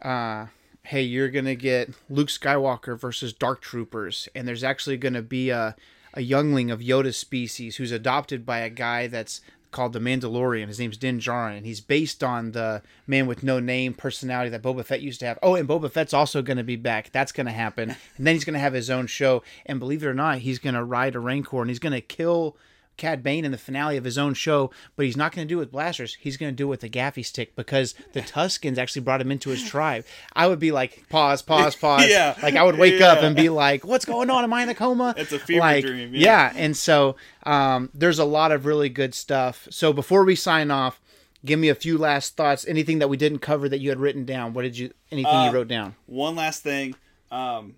uh, 0.02 0.48
hey, 0.88 1.02
you're 1.02 1.30
gonna 1.30 1.56
get 1.56 1.94
Luke 2.10 2.30
Skywalker 2.30 2.98
versus 3.00 3.34
Dark 3.34 3.62
Troopers, 3.62 4.30
and 4.34 4.48
there's 4.48 4.64
actually 4.64 4.98
gonna 4.98 5.22
be 5.22 5.50
a 5.50 5.76
a 6.14 6.22
youngling 6.22 6.72
of 6.72 6.80
Yoda's 6.80 7.18
species 7.18 7.76
who's 7.76 7.92
adopted 7.92 8.46
by 8.46 8.60
a 8.60 8.70
guy 8.72 9.06
that's 9.06 9.42
called 9.72 9.94
the 9.94 10.00
Mandalorian. 10.00 10.68
His 10.68 10.80
name's 10.80 10.98
Din 10.98 11.20
Djarin, 11.20 11.58
and 11.58 11.66
he's 11.66 11.82
based 11.82 12.24
on 12.24 12.54
the 12.54 12.82
man 13.06 13.28
with 13.28 13.44
no 13.44 13.60
name 13.60 13.94
personality 13.94 14.50
that 14.50 14.64
Boba 14.64 14.84
Fett 14.84 15.02
used 15.02 15.20
to 15.20 15.28
have. 15.28 15.38
Oh, 15.44 15.56
and 15.56 15.70
Boba 15.70 15.92
Fett's 15.92 16.14
also 16.14 16.42
going 16.42 16.58
to 16.58 16.64
be 16.64 16.76
back. 16.76 17.12
That's 17.12 17.32
going 17.32 17.46
to 17.46 17.52
happen, 17.52 17.96
and 18.18 18.26
then 18.26 18.34
he's 18.34 18.46
going 18.46 18.56
to 18.56 18.60
have 18.60 18.74
his 18.74 18.90
own 18.90 19.06
show. 19.08 19.44
And 19.66 19.80
believe 19.80 20.02
it 20.02 20.08
or 20.08 20.14
not, 20.14 20.40
he's 20.40 20.58
going 20.58 20.76
to 20.76 20.84
ride 20.84 21.16
a 21.16 21.20
Rancor, 21.20 21.62
and 21.62 21.70
he's 21.70 21.80
going 21.80 21.94
to 21.94 22.02
kill 22.02 22.58
Cad 22.98 23.24
Bane 23.24 23.46
in 23.46 23.52
the 23.52 23.58
finale 23.58 23.96
of 23.98 24.04
his 24.04 24.18
own 24.18 24.34
show, 24.34 24.72
but 24.96 25.06
he's 25.06 25.16
not 25.16 25.32
going 25.32 25.48
to 25.48 25.50
do 25.54 25.58
it 25.58 25.62
with 25.62 25.72
blasters. 25.72 26.16
He's 26.20 26.36
going 26.36 26.52
to 26.52 26.56
do 26.56 26.66
it 26.66 26.70
with 26.70 26.84
a 26.84 26.90
gaffi 26.90 27.24
stick 27.24 27.56
because 27.56 27.94
the 28.14 28.22
Tuskens 28.22 28.78
actually 28.78 29.04
brought 29.04 29.22
him 29.22 29.32
into 29.32 29.50
his 29.52 29.64
tribe. 29.64 30.04
I 30.34 30.48
would 30.48 30.60
be 30.60 30.72
like, 30.72 31.08
pause, 31.10 31.42
pause, 31.42 31.76
pause. 31.78 32.10
Yeah. 32.10 32.36
Like 32.42 32.56
I 32.56 32.64
would 32.64 32.78
wake 32.78 33.00
up 33.02 33.20
and 33.20 33.36
be 33.36 33.50
like, 33.50 33.86
what's 33.86 34.06
going 34.06 34.30
on? 34.30 34.44
Am 34.44 34.52
I 34.52 34.64
in 34.64 34.70
a 34.70 34.76
coma? 34.76 35.14
It's 35.18 35.32
a 35.32 35.40
fever 35.40 35.60
like, 35.60 35.86
dream, 35.86 36.14
Yeah. 36.14 36.52
yeah. 36.52 36.54
And 36.56 36.76
so 36.76 37.16
um, 37.44 37.90
there's 37.94 38.20
a 38.20 38.26
lot 38.26 38.52
of 38.52 38.66
really 38.66 38.90
good 38.90 39.14
stuff. 39.14 39.68
So 39.70 39.94
before 39.94 40.24
we 40.26 40.36
sign 40.36 40.72
off, 40.72 41.00
give 41.46 41.60
me 41.60 41.70
a 41.70 41.76
few 41.76 41.98
last 41.98 42.36
thoughts. 42.36 42.66
Anything 42.68 43.00
that 43.00 43.08
we 43.10 43.18
didn't 43.18 43.40
cover 43.40 43.70
that 43.70 43.80
you 43.80 43.90
had 43.90 44.00
written 44.00 44.26
down? 44.26 44.54
What 44.54 44.64
did 44.64 44.78
you? 44.78 44.92
Anything 45.12 45.32
Uh, 45.34 45.46
you 45.46 45.52
wrote 45.52 45.68
down? 45.68 45.96
One 46.08 46.36
last 46.36 46.64
thing. 46.64 46.96
Um, 47.32 47.76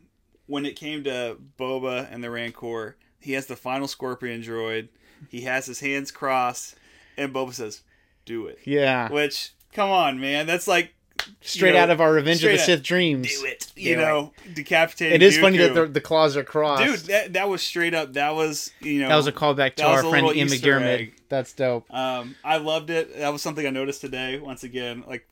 when 0.47 0.65
it 0.65 0.75
came 0.75 1.03
to 1.03 1.37
Boba 1.59 2.07
and 2.11 2.23
the 2.23 2.31
Rancor, 2.31 2.95
he 3.19 3.33
has 3.33 3.45
the 3.47 3.55
final 3.55 3.87
Scorpion 3.87 4.41
droid. 4.41 4.87
He 5.29 5.41
has 5.41 5.65
his 5.65 5.79
hands 5.81 6.11
crossed, 6.11 6.75
and 7.17 7.33
Boba 7.33 7.53
says, 7.53 7.81
"Do 8.25 8.47
it." 8.47 8.59
Yeah. 8.65 9.09
Which, 9.11 9.51
come 9.73 9.89
on, 9.89 10.19
man, 10.19 10.47
that's 10.47 10.67
like 10.67 10.93
Straight 11.41 11.69
you 11.69 11.73
know, 11.75 11.81
out 11.81 11.89
of 11.89 11.99
our 11.99 12.13
Revenge 12.13 12.43
of 12.45 12.49
the 12.51 12.59
out, 12.59 12.65
Sith 12.65 12.81
dreams. 12.81 13.27
Do 13.39 13.45
it. 13.45 13.71
You 13.75 13.95
Do 13.95 14.01
know, 14.01 14.33
decapitating. 14.53 15.15
It 15.15 15.21
is 15.21 15.37
funny 15.37 15.57
that 15.57 15.75
the, 15.75 15.85
the 15.85 16.01
claws 16.01 16.37
are 16.37 16.43
crossed. 16.45 16.83
dude, 16.83 16.99
that 17.11 17.33
that 17.33 17.49
was 17.49 17.61
straight 17.61 17.93
up. 17.93 18.13
That 18.13 18.35
was 18.35 18.71
you 18.79 19.01
know 19.01 19.09
that 19.09 19.15
was 19.17 19.27
a 19.27 19.31
callback 19.33 19.75
to 19.75 19.85
our 19.85 20.01
friend 20.03 20.27
Ian 20.35 20.47
McDiarmid. 20.47 20.81
egg. 20.85 21.13
That's 21.27 21.51
dope. 21.53 21.93
Um, 21.93 22.35
I 22.43 22.57
loved 22.57 22.89
it. 22.89 23.17
That 23.17 23.29
was 23.33 23.41
something 23.41 23.67
I 23.67 23.69
noticed 23.69 24.01
today. 24.01 24.39
Once 24.39 24.63
again, 24.63 25.03
like 25.07 25.27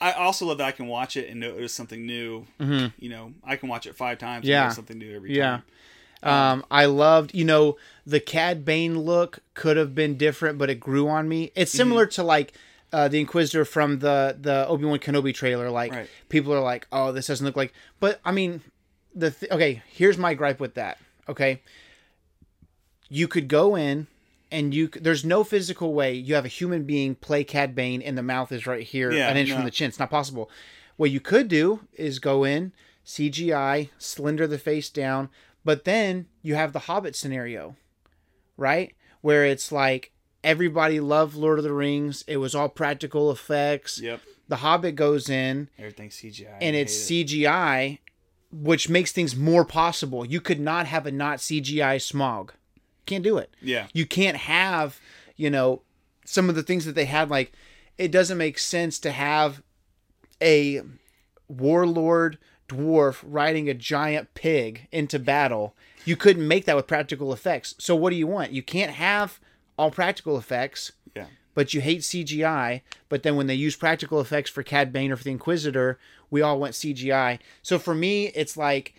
I 0.00 0.12
also 0.12 0.46
love 0.46 0.58
that 0.58 0.66
I 0.68 0.72
can 0.72 0.86
watch 0.86 1.16
it 1.16 1.28
and 1.28 1.40
notice 1.40 1.72
something 1.72 2.06
new. 2.06 2.46
You 2.60 3.08
know, 3.08 3.32
I 3.44 3.56
can 3.56 3.68
watch 3.68 3.86
it 3.86 3.96
five 3.96 4.18
times. 4.18 4.44
Mm-hmm. 4.44 4.50
Yeah. 4.50 4.56
and 4.58 4.64
notice 4.66 4.76
something 4.76 4.98
new 4.98 5.14
every 5.16 5.36
Yeah. 5.36 5.50
time. 5.50 5.62
Um, 6.24 6.64
I 6.70 6.86
loved, 6.86 7.34
you 7.34 7.44
know, 7.44 7.76
the 8.06 8.20
Cad 8.20 8.64
Bane 8.64 8.98
look 9.00 9.40
could 9.54 9.76
have 9.76 9.94
been 9.94 10.16
different, 10.16 10.58
but 10.58 10.70
it 10.70 10.80
grew 10.80 11.08
on 11.08 11.28
me. 11.28 11.52
It's 11.54 11.70
Mm-hmm. 11.72 11.76
similar 11.76 12.06
to 12.06 12.22
like 12.22 12.52
uh, 12.92 13.08
the 13.08 13.18
Inquisitor 13.20 13.64
from 13.64 13.98
the 13.98 14.36
the 14.40 14.66
Obi 14.68 14.84
Wan 14.84 14.98
Kenobi 14.98 15.34
trailer. 15.34 15.68
Like 15.70 15.92
Right. 15.92 16.08
people 16.28 16.52
are 16.54 16.60
like, 16.60 16.86
"Oh, 16.92 17.12
this 17.12 17.26
doesn't 17.26 17.44
look 17.44 17.56
like," 17.56 17.72
but 18.00 18.20
I 18.24 18.30
mean, 18.32 18.60
the 19.14 19.30
th- 19.32 19.50
okay. 19.52 19.82
Here's 19.88 20.16
my 20.16 20.34
gripe 20.34 20.60
with 20.60 20.74
that. 20.74 20.98
Okay, 21.28 21.60
you 23.08 23.28
could 23.28 23.48
go 23.48 23.74
in 23.76 24.06
and 24.50 24.72
you 24.74 24.88
there's 24.88 25.24
no 25.24 25.42
physical 25.44 25.94
way 25.94 26.14
you 26.14 26.34
have 26.34 26.44
a 26.44 26.48
human 26.48 26.84
being 26.84 27.14
play 27.14 27.44
Cad 27.44 27.74
Bane 27.74 28.00
and 28.02 28.16
the 28.16 28.22
mouth 28.22 28.52
is 28.52 28.66
right 28.66 28.82
here, 28.86 29.10
Yeah, 29.12 29.28
an 29.28 29.36
inch 29.36 29.48
no. 29.50 29.56
from 29.56 29.64
the 29.64 29.70
chin. 29.70 29.88
It's 29.88 29.98
not 29.98 30.10
possible. 30.10 30.50
What 30.96 31.10
you 31.10 31.20
could 31.20 31.48
do 31.48 31.80
is 31.94 32.18
go 32.18 32.44
in 32.44 32.72
CGI, 33.04 33.90
slender 33.98 34.46
the 34.46 34.58
face 34.58 34.88
down, 34.88 35.28
but 35.64 35.84
then 35.84 36.26
you 36.42 36.54
have 36.54 36.72
the 36.72 36.80
Hobbit 36.80 37.16
scenario, 37.16 37.76
right? 38.56 38.94
Where 39.20 39.44
it's 39.44 39.72
like 39.72 40.12
everybody 40.42 41.00
loved 41.00 41.34
Lord 41.34 41.58
of 41.58 41.64
the 41.64 41.72
Rings. 41.72 42.24
It 42.26 42.36
was 42.36 42.54
all 42.54 42.68
practical 42.68 43.30
effects. 43.30 44.00
Yep. 44.00 44.20
The 44.46 44.56
Hobbit 44.56 44.94
goes 44.94 45.30
in 45.30 45.70
Everything's 45.78 46.16
CGI. 46.16 46.58
and 46.60 46.76
it's 46.76 47.10
it. 47.10 47.26
CGI, 47.26 47.98
which 48.52 48.88
makes 48.90 49.10
things 49.10 49.34
more 49.34 49.64
possible. 49.64 50.24
You 50.24 50.40
could 50.40 50.60
not 50.60 50.86
have 50.86 51.06
a 51.06 51.10
not 51.10 51.38
CGI 51.38 51.96
Smaug. 51.96 52.50
Can't 53.06 53.24
do 53.24 53.38
it. 53.38 53.54
Yeah. 53.62 53.86
You 53.94 54.06
can't 54.06 54.36
have, 54.36 55.00
you 55.36 55.48
know, 55.50 55.82
some 56.26 56.48
of 56.48 56.54
the 56.54 56.62
things 56.62 56.84
that 56.84 56.94
they 56.94 57.06
had. 57.06 57.30
Like, 57.30 57.52
it 57.96 58.10
doesn't 58.12 58.38
make 58.38 58.58
sense 58.58 58.98
to 59.00 59.10
have 59.12 59.62
a 60.42 60.82
warlord 61.48 62.38
dwarf 62.68 63.22
riding 63.22 63.68
a 63.68 63.74
giant 63.74 64.34
pig 64.34 64.88
into 64.92 65.18
battle. 65.18 65.74
You 66.04 66.16
couldn't 66.16 66.46
make 66.46 66.64
that 66.66 66.76
with 66.76 66.86
practical 66.86 67.32
effects. 67.32 67.74
So 67.78 67.94
what 67.96 68.10
do 68.10 68.16
you 68.16 68.26
want? 68.26 68.52
You 68.52 68.62
can't 68.62 68.92
have 68.92 69.40
all 69.78 69.90
practical 69.90 70.36
effects 70.38 70.92
Yeah. 71.14 71.26
but 71.54 71.72
you 71.74 71.80
hate 71.80 72.00
CGI. 72.02 72.82
But 73.08 73.22
then 73.22 73.36
when 73.36 73.46
they 73.46 73.54
use 73.54 73.76
practical 73.76 74.20
effects 74.20 74.50
for 74.50 74.62
Cad 74.62 74.92
Bane 74.92 75.10
or 75.12 75.16
for 75.16 75.24
the 75.24 75.30
Inquisitor, 75.30 75.98
we 76.30 76.42
all 76.42 76.58
went 76.58 76.74
CGI. 76.74 77.38
So 77.62 77.78
for 77.78 77.94
me, 77.94 78.26
it's 78.28 78.56
like 78.56 78.94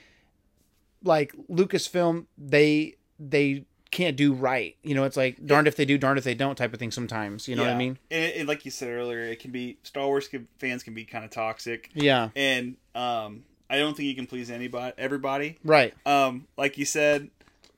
like 1.04 1.34
Lucasfilm, 1.50 2.26
they 2.38 2.96
they 3.20 3.66
can't 3.92 4.18
do 4.18 4.34
right. 4.34 4.76
You 4.84 4.96
know, 4.96 5.04
it's 5.04 5.16
like 5.16 5.46
darned 5.46 5.68
if 5.68 5.76
they 5.76 5.86
do, 5.86 5.98
darned 5.98 6.18
if 6.18 6.24
they 6.26 6.34
don't 6.34 6.56
type 6.56 6.74
of 6.74 6.80
thing 6.80 6.92
sometimes. 6.92 7.48
You 7.48 7.56
know 7.56 7.64
what 7.64 7.72
I 7.72 7.78
mean? 7.78 7.98
And, 8.12 8.34
and 8.34 8.48
like 8.48 8.66
you 8.66 8.72
said 8.72 8.90
earlier, 8.90 9.20
it 9.20 9.40
can 9.40 9.52
be 9.52 9.78
Star 9.84 10.08
Wars 10.08 10.28
can, 10.28 10.48
fans 10.60 10.84
can 10.84 10.94
be 10.94 11.06
kind 11.06 11.24
of 11.24 11.32
toxic, 11.32 11.92
Yeah. 11.94 12.30
and 12.36 12.76
um, 12.94 13.44
I 13.76 13.80
don't 13.80 13.96
think 13.96 14.08
you 14.08 14.16
can 14.16 14.26
please 14.26 14.50
anybody, 14.50 14.94
everybody. 14.98 15.58
Right. 15.64 15.94
Um, 16.06 16.48
like 16.58 16.78
you 16.78 16.86
said, 16.86 17.30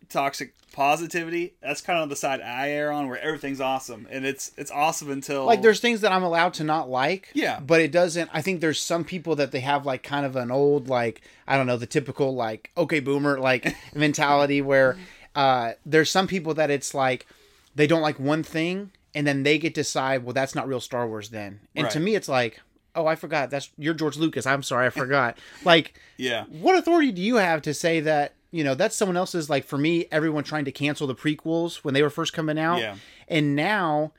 toxic 0.09 0.53
positivity. 0.71 1.55
That's 1.59 1.81
kind 1.81 1.97
of 1.97 2.09
the 2.09 2.15
side 2.15 2.39
I 2.39 2.69
err 2.69 2.91
on, 2.91 3.09
where 3.09 3.19
everything's 3.19 3.59
awesome, 3.59 4.07
and 4.11 4.23
it's 4.23 4.51
it's 4.57 4.69
awesome 4.69 5.09
until 5.09 5.45
Like 5.45 5.63
there's 5.63 5.79
things 5.79 6.01
that 6.01 6.11
I'm 6.11 6.21
allowed 6.21 6.53
to 6.55 6.63
not 6.63 6.87
like. 6.87 7.31
Yeah. 7.33 7.59
But 7.59 7.81
it 7.81 7.91
doesn't 7.91 8.29
I 8.31 8.43
think 8.43 8.61
there's 8.61 8.79
some 8.79 9.03
people 9.03 9.35
that 9.37 9.51
they 9.51 9.61
have 9.61 9.87
like 9.87 10.03
kind 10.03 10.23
of 10.23 10.35
an 10.35 10.51
old 10.51 10.87
like 10.87 11.21
I 11.47 11.57
don't 11.57 11.65
know, 11.65 11.77
the 11.77 11.87
typical 11.87 12.35
like 12.35 12.69
okay 12.77 12.99
boomer 12.99 13.39
like 13.39 13.75
mentality 13.95 14.61
where 14.61 14.97
uh 15.35 15.73
there's 15.83 16.11
some 16.11 16.27
people 16.27 16.53
that 16.53 16.69
it's 16.69 16.93
like 16.93 17.25
they 17.73 17.87
don't 17.87 18.01
like 18.01 18.19
one 18.19 18.43
thing 18.43 18.91
and 19.15 19.25
then 19.25 19.41
they 19.41 19.57
get 19.57 19.73
to 19.73 19.81
decide, 19.81 20.23
well 20.23 20.33
that's 20.33 20.53
not 20.53 20.67
real 20.67 20.79
Star 20.79 21.07
Wars 21.07 21.29
then. 21.29 21.59
And 21.75 21.89
to 21.89 21.99
me 21.99 22.13
it's 22.13 22.29
like, 22.29 22.61
oh 22.97 23.05
I 23.07 23.15
forgot, 23.15 23.49
that's 23.49 23.69
you're 23.77 23.93
George 23.93 24.17
Lucas. 24.17 24.45
I'm 24.45 24.63
sorry, 24.63 24.87
I 24.87 24.89
forgot. 24.89 25.37
like 25.63 25.97
yeah, 26.17 26.43
what 26.45 26.75
authority 26.77 27.11
do 27.13 27.21
you 27.21 27.35
have 27.37 27.61
to 27.61 27.73
say 27.73 27.99
that 28.01 28.33
you 28.51 28.63
know 28.63 28.75
that's 28.75 28.95
someone 28.95 29.17
else's 29.17 29.49
like 29.49 29.63
for 29.65 29.77
me 29.77 30.07
everyone 30.11 30.43
trying 30.43 30.65
to 30.65 30.71
cancel 30.71 31.05
the 31.07 31.15
prequels 31.15 31.77
when 31.77 31.93
they 31.93 32.01
were 32.01 32.09
first 32.09 32.33
coming 32.33 32.57
out 32.59 32.79
Yeah. 32.79 32.95
and 33.27 33.55
now 33.55 34.13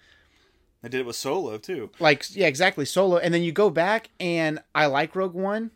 I 0.85 0.89
did 0.89 1.01
it 1.01 1.07
with 1.07 1.17
Solo 1.17 1.57
too. 1.59 1.91
like 1.99 2.25
yeah 2.37 2.47
exactly 2.47 2.85
solo 2.85 3.17
and 3.17 3.33
then 3.35 3.43
you 3.43 3.53
go 3.53 3.71
back 3.71 4.11
and 4.21 4.61
i 4.75 4.85
like 4.87 5.17
rogue 5.17 5.33
one 5.35 5.71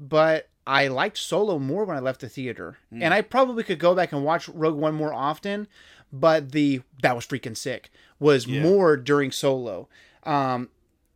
but 0.00 0.48
i 0.66 0.88
liked 0.88 1.18
solo 1.18 1.58
more 1.58 1.84
when 1.84 1.96
i 1.96 2.00
left 2.00 2.22
the 2.22 2.28
theater 2.30 2.78
Hmm. 2.90 3.02
and 3.02 3.14
i 3.14 3.20
probably 3.20 3.62
could 3.62 3.78
go 3.78 3.94
back 3.94 4.10
and 4.12 4.24
watch 4.24 4.48
rogue 4.48 4.74
one 4.76 4.94
more 4.94 5.12
often 5.12 5.68
but 6.12 6.52
the 6.52 6.80
that 7.02 7.14
was 7.14 7.26
freaking 7.26 7.56
sick 7.56 7.90
was 8.18 8.46
Yeah. 8.46 8.62
more 8.62 8.96
during 8.96 9.30
solo 9.32 9.88
um 10.24 10.70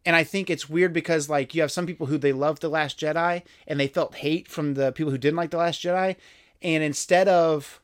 and 0.06 0.16
i 0.16 0.24
think 0.24 0.48
it's 0.48 0.68
weird 0.70 0.92
because 0.94 1.28
like 1.28 1.54
you 1.54 1.60
have 1.60 1.70
some 1.70 1.86
people 1.86 2.06
who 2.06 2.16
they 2.16 2.32
loved 2.32 2.62
the 2.62 2.68
last 2.70 2.98
jedi 2.98 3.42
and 3.66 3.78
they 3.78 3.88
felt 3.88 4.14
hate 4.16 4.48
from 4.48 4.72
the 4.74 4.92
people 4.92 5.10
who 5.10 5.18
didn't 5.18 5.36
like 5.36 5.50
the 5.50 5.56
last 5.58 5.82
jedi. 5.82 6.16
And 6.62 6.82
instead 6.82 7.28
of 7.28 7.80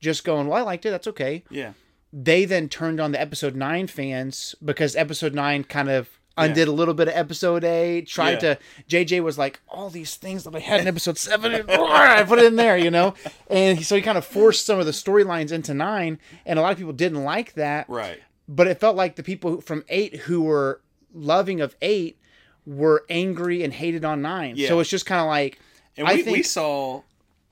just 0.00 0.24
going 0.24 0.48
well 0.48 0.58
i 0.58 0.62
liked 0.62 0.84
it. 0.84 0.90
That's 0.90 1.06
okay. 1.06 1.44
Yeah, 1.50 1.72
they 2.12 2.44
then 2.44 2.68
turned 2.68 3.00
on 3.00 3.12
the 3.12 3.20
episode 3.20 3.54
9 3.54 3.86
fans 3.86 4.54
because 4.64 4.96
episode 4.96 5.32
9 5.34 5.64
kind 5.64 5.88
of 5.88 6.08
undid 6.38 6.68
a 6.68 6.72
little 6.72 6.92
bit 6.92 7.08
of 7.08 7.14
episode 7.14 7.64
8 7.64 8.06
tried 8.06 8.42
Yeah. 8.42 8.54
to 8.54 8.58
jj 8.90 9.22
was 9.22 9.38
like 9.38 9.60
all 9.68 9.88
these 9.88 10.16
things 10.16 10.44
that 10.44 10.54
i 10.54 10.58
had 10.58 10.80
in 10.80 10.86
episode 10.86 11.16
7 11.18 11.50
and 11.54 11.70
I 11.70 12.24
put 12.24 12.38
it 12.40 12.44
in 12.44 12.56
there 12.56 12.76
you 12.76 12.90
know? 12.90 13.14
And 13.48 13.82
so 13.84 13.96
he 13.96 14.02
kind 14.02 14.18
of 14.18 14.24
forced 14.26 14.66
some 14.66 14.78
of 14.78 14.84
the 14.86 14.92
storylines 14.92 15.50
into 15.52 15.72
9 15.72 16.18
and 16.44 16.58
a 16.58 16.62
lot 16.62 16.72
of 16.72 16.78
people 16.78 16.92
didn't 16.92 17.24
like 17.24 17.54
that. 17.54 17.88
Right. 17.88 18.20
but 18.48 18.66
it 18.66 18.80
felt 18.80 18.96
like 18.96 19.16
the 19.16 19.22
people 19.22 19.60
from 19.62 19.82
8 19.88 20.16
who 20.26 20.42
were 20.42 20.80
loving 21.16 21.60
of 21.60 21.74
8 21.80 22.18
were 22.66 23.04
angry 23.08 23.62
and 23.64 23.72
hated 23.72 24.04
on 24.04 24.22
9 24.22 24.54
Yeah. 24.56 24.68
so 24.68 24.80
it's 24.80 24.90
just 24.90 25.06
kind 25.06 25.20
of 25.20 25.26
like 25.26 25.58
And 25.96 26.06
we, 26.06 26.22
think 26.22 26.36
we 26.36 26.42
saw 26.42 27.02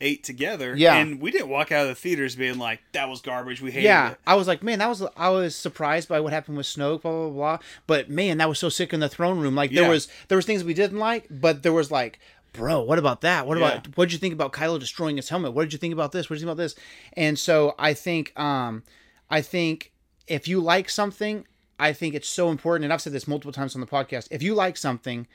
eight 0.00 0.22
together. 0.24 0.74
Yeah. 0.76 0.96
and 0.96 1.20
we 1.20 1.30
didn't 1.30 1.48
walk 1.48 1.72
out 1.72 1.82
of 1.82 1.88
the 1.88 1.94
theaters 1.94 2.34
being 2.36 2.58
like 2.58 2.80
that 2.92 3.08
was 3.08 3.20
garbage. 3.22 3.62
We 3.62 3.70
hated 3.70 3.84
yeah, 3.84 4.10
it. 4.10 4.18
I 4.26 4.34
was 4.34 4.46
like, 4.46 4.62
man, 4.62 4.80
that 4.80 4.88
was 4.88 5.02
I 5.16 5.30
was 5.30 5.54
surprised 5.56 6.08
by 6.08 6.20
what 6.20 6.32
happened 6.32 6.56
with 6.58 6.66
Snoke, 6.66 7.02
blah 7.02 7.12
blah 7.12 7.30
blah. 7.30 7.58
But 7.86 8.10
man, 8.10 8.38
that 8.38 8.48
was 8.48 8.58
so 8.58 8.68
sick 8.68 8.92
in 8.92 9.00
the 9.00 9.08
throne 9.08 9.38
room. 9.38 9.54
Like 9.54 9.70
there 9.72 9.84
Yeah. 9.84 9.88
was 9.88 10.08
there 10.28 10.36
was 10.36 10.44
things 10.46 10.62
we 10.64 10.74
didn't 10.74 10.98
like, 10.98 11.26
but 11.30 11.62
there 11.62 11.72
was 11.72 11.90
like, 11.90 12.18
bro, 12.52 12.82
what 12.82 12.98
about 12.98 13.20
that? 13.22 13.46
What 13.46 13.56
Yeah. 13.56 13.68
about 13.68 13.96
what 13.96 14.06
did 14.06 14.12
you 14.14 14.18
think 14.18 14.34
about 14.34 14.52
Kylo 14.52 14.78
destroying 14.80 15.16
his 15.16 15.28
helmet? 15.28 15.52
What 15.54 15.62
did 15.62 15.72
you 15.72 15.78
think 15.78 15.94
about 15.94 16.12
this? 16.12 16.28
What 16.28 16.34
did 16.36 16.40
you 16.42 16.46
think 16.48 16.54
about 16.54 16.62
this? 16.62 16.74
And 17.16 17.38
so 17.38 17.74
I 17.78 17.94
think 17.94 18.38
um 18.38 18.82
I 19.30 19.40
think 19.40 19.92
if 20.26 20.48
you 20.48 20.60
like 20.60 20.90
something, 20.90 21.46
I 21.78 21.92
think 21.92 22.14
it's 22.14 22.28
so 22.28 22.50
important, 22.50 22.84
and 22.84 22.92
I've 22.92 23.02
said 23.02 23.12
this 23.12 23.26
multiple 23.28 23.52
times 23.52 23.74
on 23.74 23.80
the 23.80 23.86
podcast. 23.86 24.28
If 24.30 24.42
you 24.42 24.54
like 24.54 24.76
something, 24.76 25.26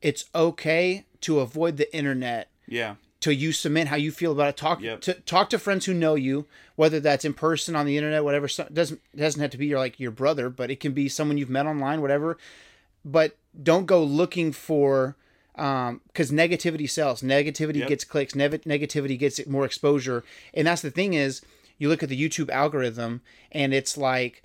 it's 0.00 0.24
okay 0.34 1.04
to 1.22 1.40
avoid 1.40 1.76
the 1.76 1.94
internet 1.94 2.48
Yeah, 2.66 2.96
till 3.20 3.32
you 3.34 3.52
submit 3.52 3.88
how 3.88 3.96
you 3.96 4.10
feel 4.10 4.32
about 4.32 4.48
it. 4.48 4.56
Talk 4.56 4.80
Yep. 4.80 5.00
to 5.02 5.14
talk 5.14 5.50
to 5.50 5.58
friends 5.58 5.84
who 5.86 5.94
know 5.94 6.14
you, 6.14 6.46
whether 6.76 6.98
that's 6.98 7.24
in 7.24 7.34
person 7.34 7.76
on 7.76 7.86
the 7.86 7.96
internet, 7.96 8.24
whatever. 8.24 8.48
So, 8.48 8.66
doesn't 8.72 9.00
doesn't 9.14 9.40
have 9.40 9.50
to 9.50 9.58
be 9.58 9.66
your 9.66 9.78
like 9.78 10.00
your 10.00 10.10
brother, 10.10 10.48
but 10.50 10.70
it 10.70 10.80
can 10.80 10.92
be 10.92 11.08
someone 11.08 11.38
you've 11.38 11.50
met 11.50 11.66
online, 11.66 12.00
whatever. 12.00 12.38
But 13.04 13.36
don't 13.62 13.86
go 13.86 14.02
looking 14.02 14.52
for 14.52 15.16
um 15.56 16.00
because 16.06 16.30
negativity 16.30 16.88
sells. 16.88 17.20
Negativity 17.22 17.76
Yep. 17.80 17.88
gets 17.88 18.04
clicks. 18.04 18.34
Nev- 18.34 18.62
negativity 18.62 19.18
gets 19.18 19.44
more 19.46 19.64
exposure, 19.66 20.24
and 20.54 20.66
that's 20.66 20.82
the 20.82 20.90
thing 20.90 21.12
is 21.14 21.42
you 21.78 21.88
look 21.88 22.02
at 22.02 22.08
the 22.08 22.20
YouTube 22.28 22.48
algorithm 22.50 23.20
and 23.50 23.74
it's 23.74 23.96
like 23.98 24.42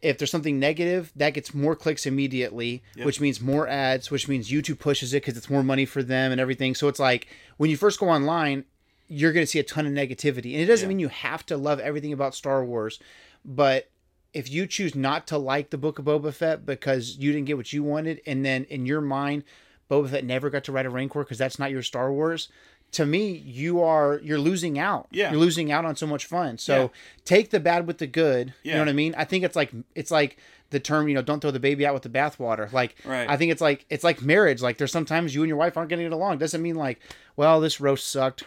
if 0.00 0.16
there's 0.18 0.30
something 0.30 0.58
negative, 0.60 1.12
that 1.16 1.30
gets 1.34 1.52
more 1.54 1.74
clicks 1.74 2.06
immediately, 2.06 2.82
which 3.02 3.20
means 3.20 3.40
more 3.40 3.66
ads, 3.66 4.10
which 4.10 4.28
means 4.28 4.48
YouTube 4.50 4.78
pushes 4.78 5.12
it 5.12 5.22
because 5.22 5.36
it's 5.36 5.50
more 5.50 5.62
money 5.64 5.84
for 5.84 6.02
them 6.02 6.30
and 6.32 6.40
everything. 6.40 6.74
So 6.74 6.86
it's 6.88 7.00
like 7.00 7.26
when 7.56 7.68
you 7.70 7.76
first 7.76 7.98
go 7.98 8.08
online, 8.08 8.64
you're 9.08 9.32
going 9.32 9.42
to 9.44 9.50
see 9.50 9.58
a 9.58 9.64
ton 9.64 9.86
of 9.86 9.92
negativity. 9.92 10.52
And 10.52 10.62
it 10.62 10.66
doesn't 10.66 10.84
Yeah. 10.84 10.88
mean 10.88 10.98
you 11.00 11.08
have 11.08 11.44
to 11.46 11.56
love 11.56 11.80
everything 11.80 12.12
about 12.12 12.34
Star 12.34 12.64
Wars, 12.64 13.00
but 13.44 13.90
if 14.34 14.50
you 14.50 14.66
choose 14.66 14.94
not 14.94 15.26
to 15.28 15.38
like 15.38 15.70
the 15.70 15.78
Book 15.78 15.98
of 15.98 16.04
Boba 16.04 16.32
Fett 16.34 16.66
because 16.66 17.16
you 17.16 17.32
didn't 17.32 17.46
get 17.46 17.56
what 17.56 17.72
you 17.72 17.82
wanted, 17.82 18.20
and 18.26 18.44
then 18.44 18.64
in 18.64 18.84
your 18.86 19.00
mind, 19.00 19.42
Boba 19.90 20.10
Fett 20.10 20.24
never 20.24 20.50
got 20.50 20.64
to 20.64 20.72
ride 20.72 20.84
a 20.84 20.90
Rancor 20.90 21.20
because 21.24 21.38
that's 21.38 21.58
not 21.58 21.70
your 21.70 21.82
Star 21.82 22.12
Wars. 22.12 22.50
To 22.92 23.04
me, 23.06 23.32
you 23.32 23.82
are 23.82 24.18
you're 24.22 24.38
losing 24.38 24.78
out. 24.78 25.08
Yeah. 25.10 25.30
you're 25.30 25.40
losing 25.40 25.70
out 25.70 25.84
on 25.84 25.94
so 25.96 26.06
much 26.06 26.24
fun. 26.26 26.56
So 26.58 26.82
Yeah. 26.82 26.88
take 27.24 27.50
the 27.50 27.60
bad 27.60 27.86
with 27.86 27.98
the 27.98 28.06
good. 28.06 28.54
yeah. 28.62 28.72
You 28.72 28.74
know 28.78 28.82
what 28.82 28.88
I 28.88 28.92
mean? 28.94 29.14
I 29.16 29.24
think 29.24 29.44
it's 29.44 29.54
like 29.56 29.72
it's 29.94 30.10
like 30.10 30.38
the 30.70 30.80
term 30.80 31.06
you 31.08 31.14
know 31.14 31.22
don't 31.22 31.40
throw 31.40 31.50
the 31.50 31.60
baby 31.60 31.84
out 31.86 31.92
with 31.94 32.02
the 32.02 32.08
bathwater. 32.08 32.72
Like 32.72 32.96
Right. 33.04 33.28
I 33.28 33.36
think 33.36 33.52
it's 33.52 33.60
like 33.60 33.84
it's 33.90 34.04
like 34.04 34.22
marriage. 34.22 34.62
Like 34.62 34.78
there's 34.78 34.92
sometimes 34.92 35.34
you 35.34 35.42
and 35.42 35.48
your 35.48 35.58
wife 35.58 35.76
aren't 35.76 35.90
getting 35.90 36.06
it 36.06 36.12
along. 36.12 36.38
Doesn't 36.38 36.62
mean 36.62 36.76
like 36.76 36.98
well 37.36 37.60
this 37.60 37.78
roast 37.80 38.08
sucked 38.10 38.44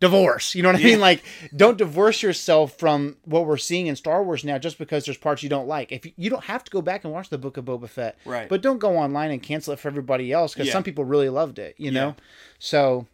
divorce. 0.00 0.54
You 0.54 0.62
know 0.62 0.70
what 0.70 0.76
I 0.76 0.80
Yeah. 0.80 0.86
mean? 0.86 1.00
Like, 1.00 1.22
don't 1.56 1.78
divorce 1.78 2.22
yourself 2.22 2.76
from 2.78 3.16
what 3.24 3.46
we're 3.46 3.56
seeing 3.56 3.86
in 3.86 3.96
Star 3.96 4.22
Wars 4.22 4.44
now 4.44 4.58
just 4.58 4.76
because 4.76 5.04
there's 5.06 5.16
parts 5.16 5.42
you 5.42 5.48
don't 5.48 5.68
like. 5.68 5.92
If 5.92 6.04
you, 6.04 6.12
you 6.16 6.28
don't 6.30 6.44
have 6.44 6.64
to 6.64 6.70
go 6.70 6.82
back 6.82 7.04
and 7.04 7.12
watch 7.12 7.30
the 7.30 7.38
Book 7.38 7.56
of 7.56 7.64
Boba 7.64 7.88
Fett, 7.88 8.18
Right. 8.26 8.48
But 8.48 8.60
don't 8.60 8.78
go 8.78 8.96
online 8.96 9.30
and 9.30 9.42
cancel 9.42 9.72
it 9.72 9.78
for 9.78 9.88
everybody 9.88 10.32
else 10.32 10.52
because 10.52 10.70
some 10.70 10.82
people 10.82 11.04
really 11.04 11.28
loved 11.28 11.58
it. 11.58 11.74
You 11.78 11.90
know. 11.92 12.16
So, 12.58 13.06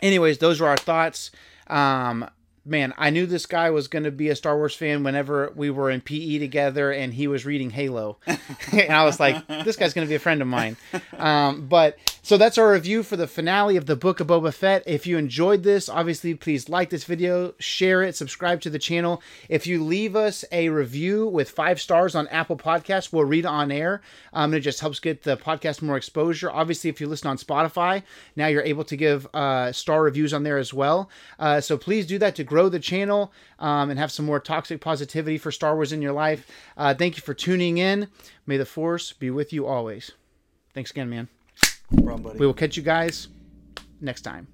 anyways, 0.00 0.38
those 0.38 0.60
were 0.60 0.68
our 0.68 0.76
thoughts. 0.76 1.30
Um, 1.66 2.28
man, 2.64 2.92
I 2.98 3.10
knew 3.10 3.26
this 3.26 3.46
guy 3.46 3.70
was 3.70 3.88
going 3.88 4.04
to 4.04 4.10
be 4.10 4.28
a 4.28 4.36
Star 4.36 4.56
Wars 4.56 4.74
fan 4.74 5.02
whenever 5.02 5.52
we 5.54 5.70
were 5.70 5.90
in 5.90 6.00
PE 6.00 6.38
together 6.38 6.92
and 6.92 7.14
he 7.14 7.26
was 7.26 7.44
reading 7.46 7.70
Halo. 7.70 8.18
and 8.26 8.92
I 8.92 9.04
was 9.04 9.18
like, 9.18 9.46
this 9.46 9.76
guy's 9.76 9.94
going 9.94 10.06
to 10.06 10.08
be 10.08 10.14
a 10.14 10.20
friend 10.20 10.42
of 10.42 10.48
mine. 10.48 10.76
Um, 11.16 11.66
but 11.66 11.98
so 12.28 12.36
that's 12.36 12.58
our 12.58 12.72
review 12.72 13.02
for 13.02 13.16
the 13.16 13.26
finale 13.26 13.78
of 13.78 13.86
the 13.86 13.96
Book 13.96 14.20
of 14.20 14.26
Boba 14.26 14.52
Fett. 14.52 14.82
If 14.84 15.06
you 15.06 15.16
enjoyed 15.16 15.62
this, 15.62 15.88
obviously, 15.88 16.34
please 16.34 16.68
like 16.68 16.90
this 16.90 17.04
video, 17.04 17.54
share 17.58 18.02
it, 18.02 18.16
subscribe 18.16 18.60
to 18.60 18.68
the 18.68 18.78
channel. 18.78 19.22
If 19.48 19.66
you 19.66 19.82
leave 19.82 20.14
us 20.14 20.44
a 20.52 20.68
review 20.68 21.26
with 21.26 21.48
five 21.48 21.80
stars 21.80 22.14
on 22.14 22.28
Apple 22.28 22.58
Podcasts, 22.58 23.14
we'll 23.14 23.24
read 23.24 23.46
on 23.46 23.72
air. 23.72 24.02
Um, 24.34 24.52
it 24.52 24.60
just 24.60 24.80
helps 24.80 25.00
get 25.00 25.22
the 25.22 25.38
podcast 25.38 25.80
more 25.80 25.96
exposure. 25.96 26.50
Obviously, 26.50 26.90
if 26.90 27.00
you 27.00 27.06
listen 27.06 27.28
on 27.28 27.38
Spotify, 27.38 28.02
now 28.36 28.48
you're 28.48 28.60
able 28.60 28.84
to 28.84 28.96
give 28.98 29.26
uh, 29.32 29.72
star 29.72 30.02
reviews 30.02 30.34
on 30.34 30.42
there 30.42 30.58
as 30.58 30.74
well. 30.74 31.08
Uh, 31.38 31.62
so 31.62 31.78
please 31.78 32.06
do 32.06 32.18
that 32.18 32.34
to 32.34 32.44
grow 32.44 32.68
the 32.68 32.78
channel 32.78 33.32
um, 33.58 33.88
and 33.88 33.98
have 33.98 34.12
some 34.12 34.26
more 34.26 34.38
toxic 34.38 34.82
positivity 34.82 35.38
for 35.38 35.50
Star 35.50 35.74
Wars 35.76 35.94
in 35.94 36.02
your 36.02 36.12
life. 36.12 36.46
Uh, 36.76 36.92
thank 36.92 37.16
you 37.16 37.22
for 37.22 37.32
tuning 37.32 37.78
in. 37.78 38.08
May 38.44 38.58
the 38.58 38.66
Force 38.66 39.14
be 39.14 39.30
with 39.30 39.50
you 39.50 39.64
always. 39.64 40.12
Thanks 40.74 40.90
again, 40.90 41.08
man. 41.08 41.28
Problem. 42.04 42.36
We 42.38 42.46
will 42.46 42.54
catch 42.54 42.76
you 42.76 42.82
guys 42.82 43.28
next 44.00 44.22
time. 44.22 44.46